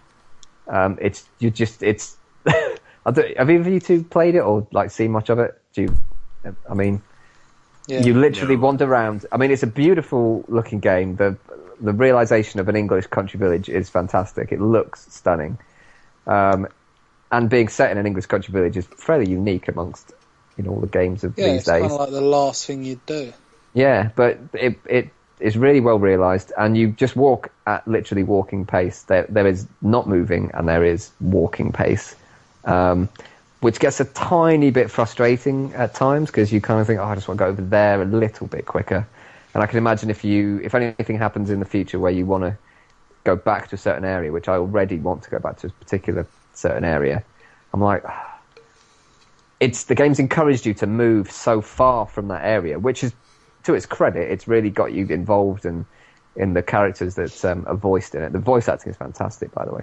Um, 0.67 0.97
it's 1.01 1.25
you 1.39 1.49
just 1.49 1.83
it's. 1.83 2.17
Have 3.05 3.17
either 3.17 3.61
of 3.61 3.67
you 3.67 3.79
two 3.79 4.03
played 4.03 4.35
it 4.35 4.39
or 4.41 4.67
like 4.71 4.91
seen 4.91 5.11
much 5.11 5.29
of 5.29 5.39
it? 5.39 5.59
Do 5.73 5.83
you? 5.83 5.97
I 6.69 6.73
mean, 6.73 7.01
yeah. 7.87 8.01
you 8.01 8.13
literally 8.13 8.55
No. 8.55 8.61
wander 8.63 8.85
around. 8.85 9.25
I 9.31 9.37
mean, 9.37 9.49
it's 9.51 9.63
a 9.63 9.67
beautiful 9.67 10.43
looking 10.49 10.79
game. 10.79 11.15
The 11.15 11.37
the 11.79 11.93
realization 11.93 12.59
of 12.59 12.67
an 12.67 12.75
English 12.75 13.07
country 13.07 13.39
village 13.39 13.69
is 13.69 13.89
fantastic. 13.89 14.51
It 14.51 14.59
looks 14.59 15.07
stunning, 15.13 15.57
um, 16.25 16.67
and 17.31 17.49
being 17.49 17.69
set 17.69 17.91
in 17.91 17.97
an 17.97 18.05
English 18.05 18.25
country 18.25 18.51
village 18.51 18.75
is 18.75 18.85
fairly 18.87 19.29
unique 19.29 19.69
amongst 19.69 20.11
you 20.57 20.63
know 20.63 20.71
all 20.71 20.79
the 20.79 20.87
games 20.87 21.23
of 21.23 21.37
yeah, 21.37 21.53
these 21.53 21.65
days. 21.65 21.67
Yeah, 21.67 21.75
it's 21.75 21.81
kind 21.81 21.91
of 21.93 21.99
like 21.99 22.09
the 22.11 22.21
last 22.21 22.65
thing 22.65 22.83
you'd 22.83 23.05
do. 23.05 23.33
Yeah, 23.73 24.09
but 24.15 24.39
it 24.53 24.79
it 24.85 25.09
is 25.39 25.57
really 25.57 25.79
well 25.79 25.99
realised, 25.99 26.51
and 26.57 26.75
you 26.75 26.89
just 26.89 27.15
walk 27.15 27.51
at 27.65 27.87
literally 27.87 28.23
walking 28.23 28.65
pace. 28.65 29.03
There 29.03 29.25
there 29.29 29.47
is 29.47 29.67
not 29.81 30.07
moving, 30.07 30.51
and 30.53 30.67
there 30.67 30.83
is 30.83 31.11
walking 31.21 31.71
pace, 31.71 32.15
um, 32.65 33.09
which 33.61 33.79
gets 33.79 33.99
a 33.99 34.05
tiny 34.05 34.71
bit 34.71 34.89
frustrating 34.89 35.73
at 35.73 35.93
times 35.93 36.29
because 36.29 36.51
you 36.51 36.59
kind 36.61 36.81
of 36.81 36.87
think, 36.87 36.99
oh, 36.99 37.05
I 37.05 37.15
just 37.15 37.27
want 37.27 37.37
to 37.37 37.45
go 37.45 37.49
over 37.49 37.61
there 37.61 38.01
a 38.01 38.05
little 38.05 38.47
bit 38.47 38.65
quicker. 38.65 39.07
And 39.53 39.63
I 39.63 39.67
can 39.67 39.77
imagine 39.77 40.09
if 40.09 40.23
you 40.23 40.59
if 40.63 40.73
anything 40.75 41.17
happens 41.17 41.49
in 41.49 41.59
the 41.59 41.65
future 41.65 41.99
where 41.99 42.11
you 42.11 42.25
want 42.25 42.43
to 42.43 42.57
go 43.23 43.35
back 43.35 43.69
to 43.69 43.75
a 43.75 43.77
certain 43.77 44.05
area, 44.05 44.31
which 44.31 44.47
I 44.47 44.55
already 44.55 44.97
want 44.97 45.23
to 45.23 45.29
go 45.29 45.39
back 45.39 45.57
to 45.59 45.67
a 45.67 45.69
particular 45.69 46.25
certain 46.53 46.83
area, 46.83 47.23
I'm 47.73 47.81
like. 47.81 48.03
It's 49.59 49.85
the 49.85 49.95
game's 49.95 50.19
encouraged 50.19 50.65
you 50.65 50.73
to 50.75 50.87
move 50.87 51.31
so 51.31 51.61
far 51.61 52.05
from 52.05 52.27
that 52.27 52.45
area, 52.45 52.77
which 52.77 53.03
is 53.03 53.13
to 53.67 53.73
its 53.73 53.85
credit, 53.85 54.31
it's 54.31 54.47
really 54.47 54.69
got 54.69 54.93
you 54.93 55.05
involved 55.07 55.65
in 55.65 55.85
in 56.37 56.53
the 56.53 56.63
characters 56.63 57.15
that 57.15 57.43
um, 57.43 57.65
are 57.67 57.75
voiced 57.75 58.15
in 58.15 58.23
it. 58.23 58.31
The 58.31 58.39
voice 58.39 58.69
acting 58.69 58.91
is 58.91 58.97
fantastic, 58.97 59.51
by 59.51 59.65
the 59.65 59.73
way, 59.73 59.81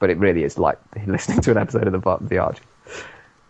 but 0.00 0.10
it 0.10 0.18
really 0.18 0.44
is 0.44 0.58
like 0.58 0.78
listening 1.06 1.40
to 1.40 1.50
an 1.50 1.58
episode 1.58 1.86
of 1.86 1.92
the 1.92 2.18
the 2.28 2.38
Archer. 2.38 2.62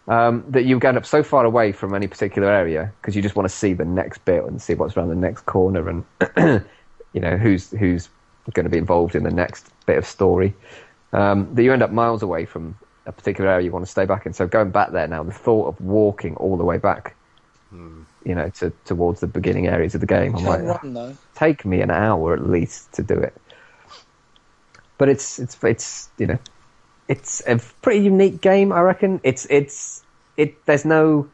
Um, 0.09 0.45
that 0.49 0.65
you 0.65 0.79
end 0.81 0.97
up 0.97 1.07
so 1.07 1.23
far 1.23 1.45
away 1.45 1.73
from 1.73 1.95
any 1.95 2.07
particular 2.07 2.49
area 2.49 2.93
because 3.01 3.15
you 3.15 3.23
just 3.23 3.37
want 3.37 3.49
to 3.49 3.55
see 3.55 3.73
the 3.73 3.85
next 3.85 4.25
bit 4.25 4.45
and 4.45 4.61
see 4.61 4.75
what's 4.75 4.97
around 4.97 5.09
the 5.09 5.15
next 5.15 5.47
corner 5.47 5.89
and 5.89 6.05
you 7.13 7.21
know 7.21 7.37
who's 7.37 7.71
who's 7.71 8.09
going 8.53 8.65
to 8.65 8.71
be 8.71 8.79
involved 8.79 9.15
in 9.17 9.25
the 9.25 9.31
next 9.31 9.69
bit 9.87 9.99
of 9.99 10.07
story. 10.07 10.55
Um, 11.13 11.53
that 11.55 11.63
you 11.65 11.73
end 11.73 11.83
up 11.83 11.91
miles 11.91 12.23
away 12.23 12.47
from 12.47 12.77
a 13.07 13.13
particular 13.13 13.51
area 13.51 13.65
you 13.65 13.73
want 13.73 13.85
to 13.85 13.91
stay 13.91 14.05
back 14.05 14.27
in. 14.27 14.33
So 14.33 14.47
going 14.47 14.71
back 14.71 14.93
there 14.93 15.09
now, 15.09 15.23
the 15.23 15.33
thought 15.33 15.69
of 15.69 15.81
walking 15.81 16.37
all 16.37 16.57
the 16.57 16.65
way 16.65 16.79
back, 16.79 17.17
you 18.25 18.35
know, 18.35 18.51
to, 18.51 18.73
towards 18.85 19.21
the 19.21 19.27
beginning 19.27 19.67
areas 19.67 19.95
of 19.95 20.01
the 20.01 20.07
game, 20.07 20.37
I'm 20.37 20.45
like, 20.45 20.63
run 20.63 21.19
take 21.35 21.65
me 21.65 21.81
an 21.81 21.91
hour 21.91 22.35
at 22.35 22.47
least 22.49 22.93
to 22.95 23.03
do 23.03 23.15
it. 23.15 23.35
But 24.99 25.09
it's 25.09 25.39
it's 25.39 25.59
it's 25.65 26.11
you 26.19 26.27
know, 26.27 26.39
it's 27.09 27.43
a 27.47 27.59
pretty 27.81 28.05
unique 28.05 28.41
game. 28.41 28.73
I 28.73 28.81
reckon 28.81 29.21
it's 29.25 29.47
it's 29.51 30.05
it. 30.37 30.65
There's 30.67 30.85
no 30.85 31.29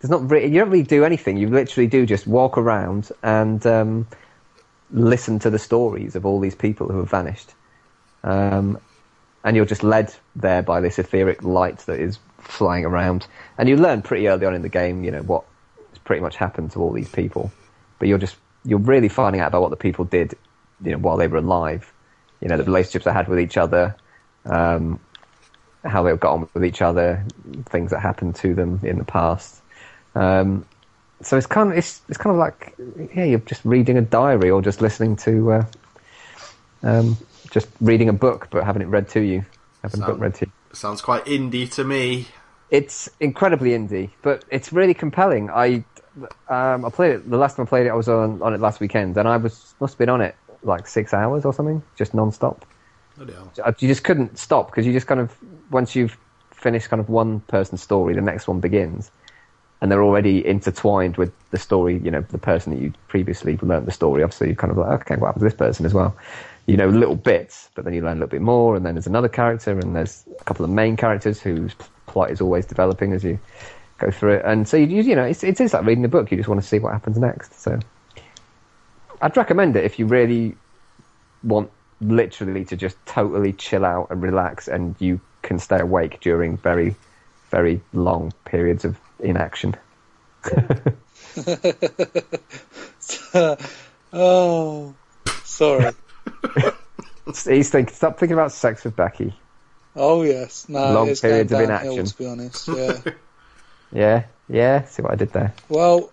there's 0.00 0.10
not 0.10 0.30
re- 0.30 0.46
you 0.46 0.60
don't 0.60 0.70
really 0.70 0.84
do 0.84 1.04
anything. 1.04 1.36
You 1.36 1.48
literally 1.48 1.88
do 1.88 2.06
just 2.06 2.26
walk 2.26 2.56
around 2.56 3.10
and 3.22 3.66
um, 3.66 4.06
listen 4.92 5.38
to 5.40 5.50
the 5.50 5.58
stories 5.58 6.14
of 6.14 6.24
all 6.24 6.40
these 6.40 6.54
people 6.54 6.88
who 6.88 6.98
have 6.98 7.10
vanished. 7.10 7.54
Um, 8.22 8.78
and 9.44 9.56
you're 9.56 9.64
just 9.64 9.82
led 9.82 10.14
there 10.36 10.62
by 10.62 10.80
this 10.80 10.98
etheric 10.98 11.42
light 11.42 11.78
that 11.80 11.98
is 12.00 12.18
flying 12.38 12.84
around. 12.84 13.26
And 13.58 13.68
you 13.68 13.76
learn 13.76 14.02
pretty 14.02 14.28
early 14.28 14.46
on 14.46 14.54
in 14.54 14.62
the 14.62 14.68
game, 14.68 15.04
you 15.04 15.10
know, 15.10 15.22
what 15.22 15.44
has 15.90 15.98
pretty 15.98 16.22
much 16.22 16.36
happened 16.36 16.72
to 16.72 16.80
all 16.80 16.92
these 16.92 17.08
people. 17.08 17.50
But 17.98 18.08
you're 18.08 18.18
just 18.18 18.36
you're 18.64 18.78
really 18.78 19.08
finding 19.08 19.40
out 19.40 19.48
about 19.48 19.62
what 19.62 19.70
the 19.70 19.76
people 19.76 20.04
did, 20.04 20.34
you 20.84 20.92
know, 20.92 20.98
while 20.98 21.16
they 21.16 21.26
were 21.26 21.38
alive. 21.38 21.92
You 22.40 22.48
know, 22.48 22.56
the 22.56 22.64
relationships 22.64 23.04
they 23.04 23.12
had 23.12 23.28
with 23.28 23.40
each 23.40 23.56
other, 23.56 23.94
um, 24.46 24.98
how 25.84 26.02
they 26.02 26.14
got 26.16 26.32
on 26.32 26.48
with 26.54 26.64
each 26.64 26.82
other, 26.82 27.24
things 27.66 27.90
that 27.90 28.00
happened 28.00 28.36
to 28.36 28.54
them 28.54 28.80
in 28.82 28.98
the 28.98 29.04
past. 29.04 29.60
Um, 30.14 30.66
so 31.22 31.36
it's 31.36 31.46
kind 31.46 31.70
of 31.70 31.78
it's 31.78 32.00
it's 32.08 32.18
kind 32.18 32.34
of 32.34 32.38
like 32.38 32.74
yeah, 33.14 33.24
you're 33.24 33.40
just 33.40 33.64
reading 33.64 33.98
a 33.98 34.02
diary 34.02 34.50
or 34.50 34.62
just 34.62 34.80
listening 34.80 35.16
to 35.16 35.52
uh, 35.52 35.64
um, 36.82 37.16
just 37.50 37.68
reading 37.80 38.08
a 38.08 38.12
book 38.12 38.48
but 38.50 38.64
having 38.64 38.82
it 38.82 38.86
read 38.88 39.08
to 39.10 39.20
you, 39.20 39.44
having 39.82 40.02
a 40.02 40.06
book 40.06 40.20
read 40.20 40.34
to 40.36 40.46
you. 40.46 40.52
Sounds 40.72 41.00
quite 41.00 41.24
indie 41.24 41.70
to 41.72 41.84
me. 41.84 42.28
It's 42.70 43.10
incredibly 43.18 43.70
indie, 43.70 44.10
but 44.22 44.44
it's 44.50 44.72
really 44.72 44.94
compelling. 44.94 45.50
I 45.50 45.84
um, 46.48 46.84
I 46.84 46.90
played 46.90 47.14
it 47.14 47.30
the 47.30 47.36
last 47.36 47.56
time 47.56 47.66
I 47.66 47.68
played 47.68 47.86
it. 47.86 47.90
I 47.90 47.94
was 47.94 48.08
on, 48.08 48.40
on 48.42 48.54
it 48.54 48.60
last 48.60 48.80
weekend, 48.80 49.16
and 49.16 49.28
I 49.28 49.36
was 49.36 49.74
must 49.80 49.94
have 49.94 49.98
been 49.98 50.08
on 50.08 50.20
it 50.20 50.36
like 50.62 50.86
six 50.86 51.12
hours 51.12 51.44
or 51.44 51.52
something, 51.52 51.82
just 51.96 52.14
non-stop. 52.14 52.64
You 53.80 53.88
just 53.88 54.04
couldn't 54.04 54.38
stop 54.38 54.70
because 54.70 54.86
you 54.86 54.92
just 54.92 55.06
kind 55.06 55.20
of 55.20 55.36
once 55.70 55.94
you've 55.94 56.16
finished 56.52 56.88
kind 56.88 57.00
of 57.00 57.08
one 57.08 57.40
person's 57.40 57.82
story, 57.82 58.14
the 58.14 58.20
next 58.20 58.46
one 58.46 58.60
begins, 58.60 59.10
and 59.80 59.90
they're 59.90 60.02
already 60.02 60.46
intertwined 60.46 61.16
with 61.16 61.32
the 61.50 61.58
story. 61.58 61.98
You 61.98 62.10
know, 62.10 62.20
the 62.20 62.38
person 62.38 62.74
that 62.74 62.80
you 62.80 62.92
previously 63.08 63.58
learned 63.62 63.86
the 63.86 63.92
story 63.92 64.22
of. 64.22 64.32
So 64.32 64.44
you 64.44 64.54
kind 64.54 64.70
of 64.70 64.78
like, 64.78 65.00
okay, 65.02 65.16
what 65.16 65.28
happened 65.28 65.40
to 65.40 65.46
this 65.46 65.54
person 65.54 65.86
as 65.86 65.94
well? 65.94 66.16
You 66.66 66.76
know, 66.76 66.88
little 66.88 67.16
bits, 67.16 67.68
but 67.74 67.84
then 67.84 67.94
you 67.94 68.02
learn 68.02 68.12
a 68.12 68.20
little 68.20 68.28
bit 68.28 68.42
more, 68.42 68.76
and 68.76 68.84
then 68.84 68.94
there's 68.94 69.06
another 69.06 69.28
character, 69.28 69.78
and 69.78 69.94
there's 69.94 70.24
a 70.40 70.44
couple 70.44 70.64
of 70.64 70.70
main 70.70 70.96
characters 70.96 71.40
whose 71.40 71.74
plot 72.06 72.30
is 72.30 72.40
always 72.40 72.66
developing 72.66 73.12
as 73.12 73.24
you 73.24 73.38
go 73.98 74.10
through 74.10 74.34
it. 74.34 74.44
And 74.44 74.68
so 74.68 74.76
you, 74.76 75.02
you 75.02 75.16
know, 75.16 75.24
it's, 75.24 75.42
it 75.44 75.60
is 75.60 75.72
like 75.74 75.84
reading 75.84 76.04
a 76.04 76.08
book. 76.08 76.30
You 76.30 76.36
just 76.36 76.48
want 76.48 76.60
to 76.60 76.66
see 76.66 76.78
what 76.78 76.92
happens 76.92 77.18
next. 77.18 77.60
So 77.60 77.78
I'd 79.20 79.36
recommend 79.36 79.76
it 79.76 79.84
if 79.84 79.98
you 79.98 80.06
really 80.06 80.56
want 81.42 81.70
literally 82.00 82.64
to 82.64 82.76
just 82.76 82.96
totally 83.06 83.52
chill 83.52 83.84
out 83.84 84.08
and 84.10 84.22
relax 84.22 84.68
and 84.68 84.94
you 84.98 85.20
can 85.42 85.58
stay 85.58 85.80
awake 85.80 86.20
during 86.20 86.56
very 86.56 86.96
very 87.50 87.80
long 87.92 88.32
periods 88.44 88.84
of 88.86 88.98
inaction 89.18 89.74
oh, 94.12 94.94
sorry. 95.44 95.92
he's 97.48 97.70
thinking 97.70 97.94
stop 97.94 98.18
thinking 98.18 98.34
about 98.34 98.52
sex 98.52 98.84
with 98.84 98.96
becky 98.96 99.34
Oh 99.96 100.22
yes, 100.22 100.68
no, 100.68 100.92
Long 100.92 101.08
it's 101.08 101.20
periods 101.20 101.50
of 101.50 101.58
going 101.58 101.68
downhill, 101.68 101.94
inaction. 101.94 102.06
To 102.06 102.18
be 102.18 102.26
honest, 102.26 102.68
yeah. 102.68 103.12
yeah 103.92 104.24
yeah 104.48 104.84
see 104.84 105.02
what 105.02 105.12
i 105.12 105.16
did 105.16 105.32
there 105.32 105.52
well, 105.68 106.12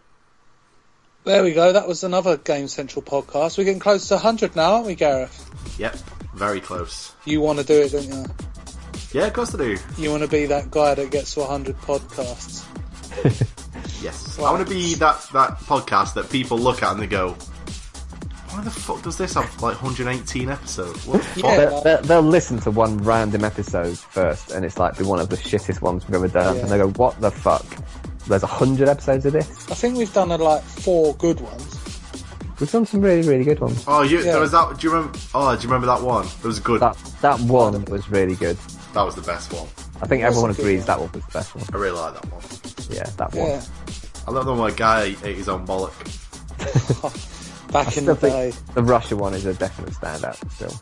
there 1.28 1.44
we 1.44 1.52
go. 1.52 1.74
That 1.74 1.90
was 1.90 2.06
another 2.06 2.38
Game 2.38 2.70
Central 2.70 3.02
podcast. 3.02 3.58
We're 3.58 3.66
getting 3.66 3.82
close 3.82 4.08
to 4.08 4.14
100 4.14 4.56
now, 4.56 4.76
aren't 4.76 4.86
we, 4.88 4.96
Gareth? 4.96 5.78
Yep, 5.78 5.96
very 6.34 6.62
close. 6.62 7.14
You 7.26 7.42
want 7.42 7.60
to 7.60 7.66
do 7.66 7.74
it, 7.82 7.92
don't 7.92 8.08
you? 8.08 8.26
Yeah, 9.12 9.28
of 9.28 9.34
course 9.34 9.54
I 9.54 9.58
do. 9.58 9.78
You 9.98 10.10
want 10.10 10.24
to 10.24 10.30
be 10.30 10.46
that 10.46 10.72
guy 10.72 10.96
that 10.96 11.12
gets 11.12 11.34
to 11.34 11.42
100 11.42 11.76
podcasts. 11.80 12.64
Yes. 14.02 14.38
Wow. 14.38 14.46
I 14.46 14.52
want 14.52 14.68
to 14.68 14.74
be 14.74 14.94
that, 14.96 15.28
that 15.34 15.58
podcast 15.62 16.14
that 16.14 16.30
people 16.30 16.58
look 16.58 16.84
at 16.84 16.92
and 16.92 17.02
they 17.02 17.08
go, 17.08 17.36
why 18.58 18.64
the 18.64 18.72
fuck 18.72 19.02
does 19.04 19.18
this 19.18 19.34
have 19.36 19.46
like 19.62 19.82
118 19.82 20.50
episodes? 20.50 21.06
What 21.06 21.18
the 21.20 21.24
fuck? 21.24 21.44
Yeah. 21.44 21.56
they'll, 21.58 21.82
they'll, 21.84 22.02
they'll 22.02 22.22
listen 22.22 22.60
to 22.62 22.72
one 22.72 22.98
random 23.00 23.44
episode 23.44 23.98
first 23.98 24.52
and 24.52 24.66
it's 24.66 24.78
like 24.80 24.98
be 24.98 25.04
one 25.04 25.20
of 25.20 25.30
the 25.30 25.36
shittest 25.38 25.82
ones 25.82 26.08
we've 26.08 26.16
ever 26.16 26.28
done 26.28 26.56
Yeah. 26.56 26.62
and 26.64 26.72
they 26.72 26.78
go 26.78 26.90
what 26.92 27.20
the 27.22 27.32
fuck 27.32 27.66
there's 28.28 28.44
a 28.44 28.48
hundred 28.48 28.90
episodes 28.90 29.26
of 29.26 29.34
this 29.34 29.48
I 29.72 29.76
think 29.76 29.98
we've 29.98 30.14
done 30.14 30.32
uh, 30.32 30.38
like 30.38 30.62
four 30.64 31.14
good 31.16 31.40
ones. 31.40 31.80
we've 32.60 32.72
done 32.72 32.86
some 32.86 33.02
really 33.02 33.28
really 33.28 33.44
good 33.44 33.60
ones 33.60 33.84
Oh, 33.88 34.02
you, 34.02 34.18
Yeah. 34.18 34.32
there 34.34 34.42
was 34.42 34.52
that. 34.52 34.78
Do 34.80 34.88
you 34.88 34.94
remember? 34.94 35.18
Oh, 35.36 35.56
do 35.56 35.62
you 35.62 35.68
remember 35.68 35.88
that 35.88 36.02
one? 36.02 36.26
It 36.26 36.44
was 36.44 36.60
good. 36.60 36.82
that 36.82 36.98
that 37.22 37.40
one 37.42 37.86
was 37.86 38.10
really 38.10 38.36
good 38.36 38.58
That 38.94 39.04
was 39.04 39.16
the 39.16 39.22
best 39.22 39.54
one. 39.54 39.68
i 40.02 40.08
think 40.08 40.24
everyone 40.24 40.50
a 40.50 40.54
good 40.54 40.62
agrees 40.62 40.80
one. 40.80 40.88
that 40.88 41.00
one 41.00 41.12
was 41.14 41.24
the 41.26 41.32
best 41.32 41.56
one 41.56 41.66
I 41.74 41.78
really 41.78 41.98
like 42.00 42.14
that 42.22 42.32
one. 42.32 42.42
yeah 42.98 43.04
that 43.18 43.34
one 43.36 43.48
Yeah, 43.48 43.64
I 44.28 44.32
love 44.32 44.46
the 44.46 44.52
one 44.52 44.62
where 44.62 44.72
a 44.74 44.76
guy 44.76 45.16
ate 45.24 45.38
his 45.38 45.48
own 45.48 45.66
bollock. 45.66 45.94
back 47.72 47.88
in 47.98 48.04
Still 48.04 48.16
the 48.16 48.30
day. 48.30 48.52
think 48.52 48.74
the 48.76 48.84
Russia 48.84 49.16
one 49.16 49.34
is 49.34 49.46
a 49.46 49.54
definite 49.54 49.92
standout 49.92 50.38
still. 50.52 50.74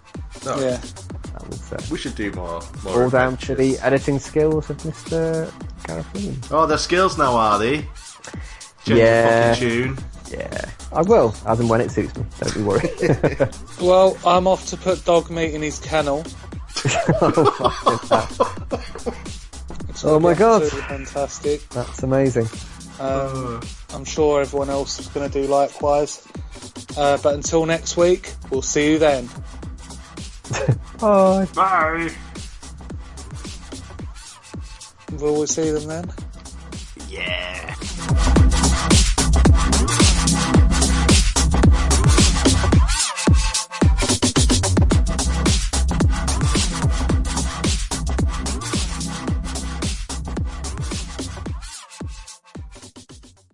No, 0.46 0.60
Yeah, 0.62 0.78
That 1.34 1.48
was 1.50 1.74
uh, 1.74 1.82
We 1.92 1.98
should 1.98 2.16
do 2.16 2.32
more. 2.34 2.62
more 2.84 3.04
all 3.04 3.10
down 3.10 3.38
to 3.38 3.56
the 3.56 3.78
editing 3.80 4.20
skills 4.20 4.70
of 4.70 4.78
Mr. 4.78 5.52
Gareth 5.88 6.52
Oh, 6.52 6.66
they're 6.66 6.78
skills 6.78 7.18
now, 7.18 7.36
are 7.36 7.58
they? 7.60 7.78
Change 8.86 9.00
Yeah. 9.00 9.50
the 9.50 9.56
fucking 9.56 9.70
tune. 9.70 9.98
Yeah, 10.32 10.66
I 10.92 11.02
will, 11.04 11.36
as 11.46 11.60
and 11.60 11.70
when 11.70 11.82
it 11.82 11.92
suits 11.92 12.16
me. 12.18 12.26
Don't 12.40 12.54
be 12.56 12.64
worried. 12.64 13.50
Well, 13.82 14.18
I'm 14.26 14.48
off 14.48 14.66
to 14.68 14.78
put 14.78 15.00
Dogmeat 15.00 15.54
in 15.54 15.62
his 15.62 15.80
kennel. 15.80 16.24
It's 19.90 20.04
Oh 20.04 20.20
my 20.20 20.34
God. 20.34 20.64
absolutely 20.64 20.82
Fantastic. 20.90 21.70
That's 21.70 22.04
amazing. 22.04 22.48
Um, 23.00 23.62
I'm 23.94 24.06
sure 24.06 24.42
everyone 24.42 24.70
else 24.70 25.00
is 25.00 25.08
going 25.08 25.30
to 25.30 25.42
do 25.42 25.48
likewise. 25.48 26.26
Uh, 26.98 27.18
but 27.22 27.34
until 27.34 27.66
next 27.66 27.98
week, 27.98 28.34
we'll 28.50 28.62
see 28.62 28.92
you 28.92 29.00
then. 29.00 29.28
Bye. 31.00 31.48
Bye. 31.54 32.10
Will 35.20 35.40
we 35.40 35.46
see 35.48 35.72
them 35.72 35.88
then? 35.88 36.12
Yeah. 37.10 37.76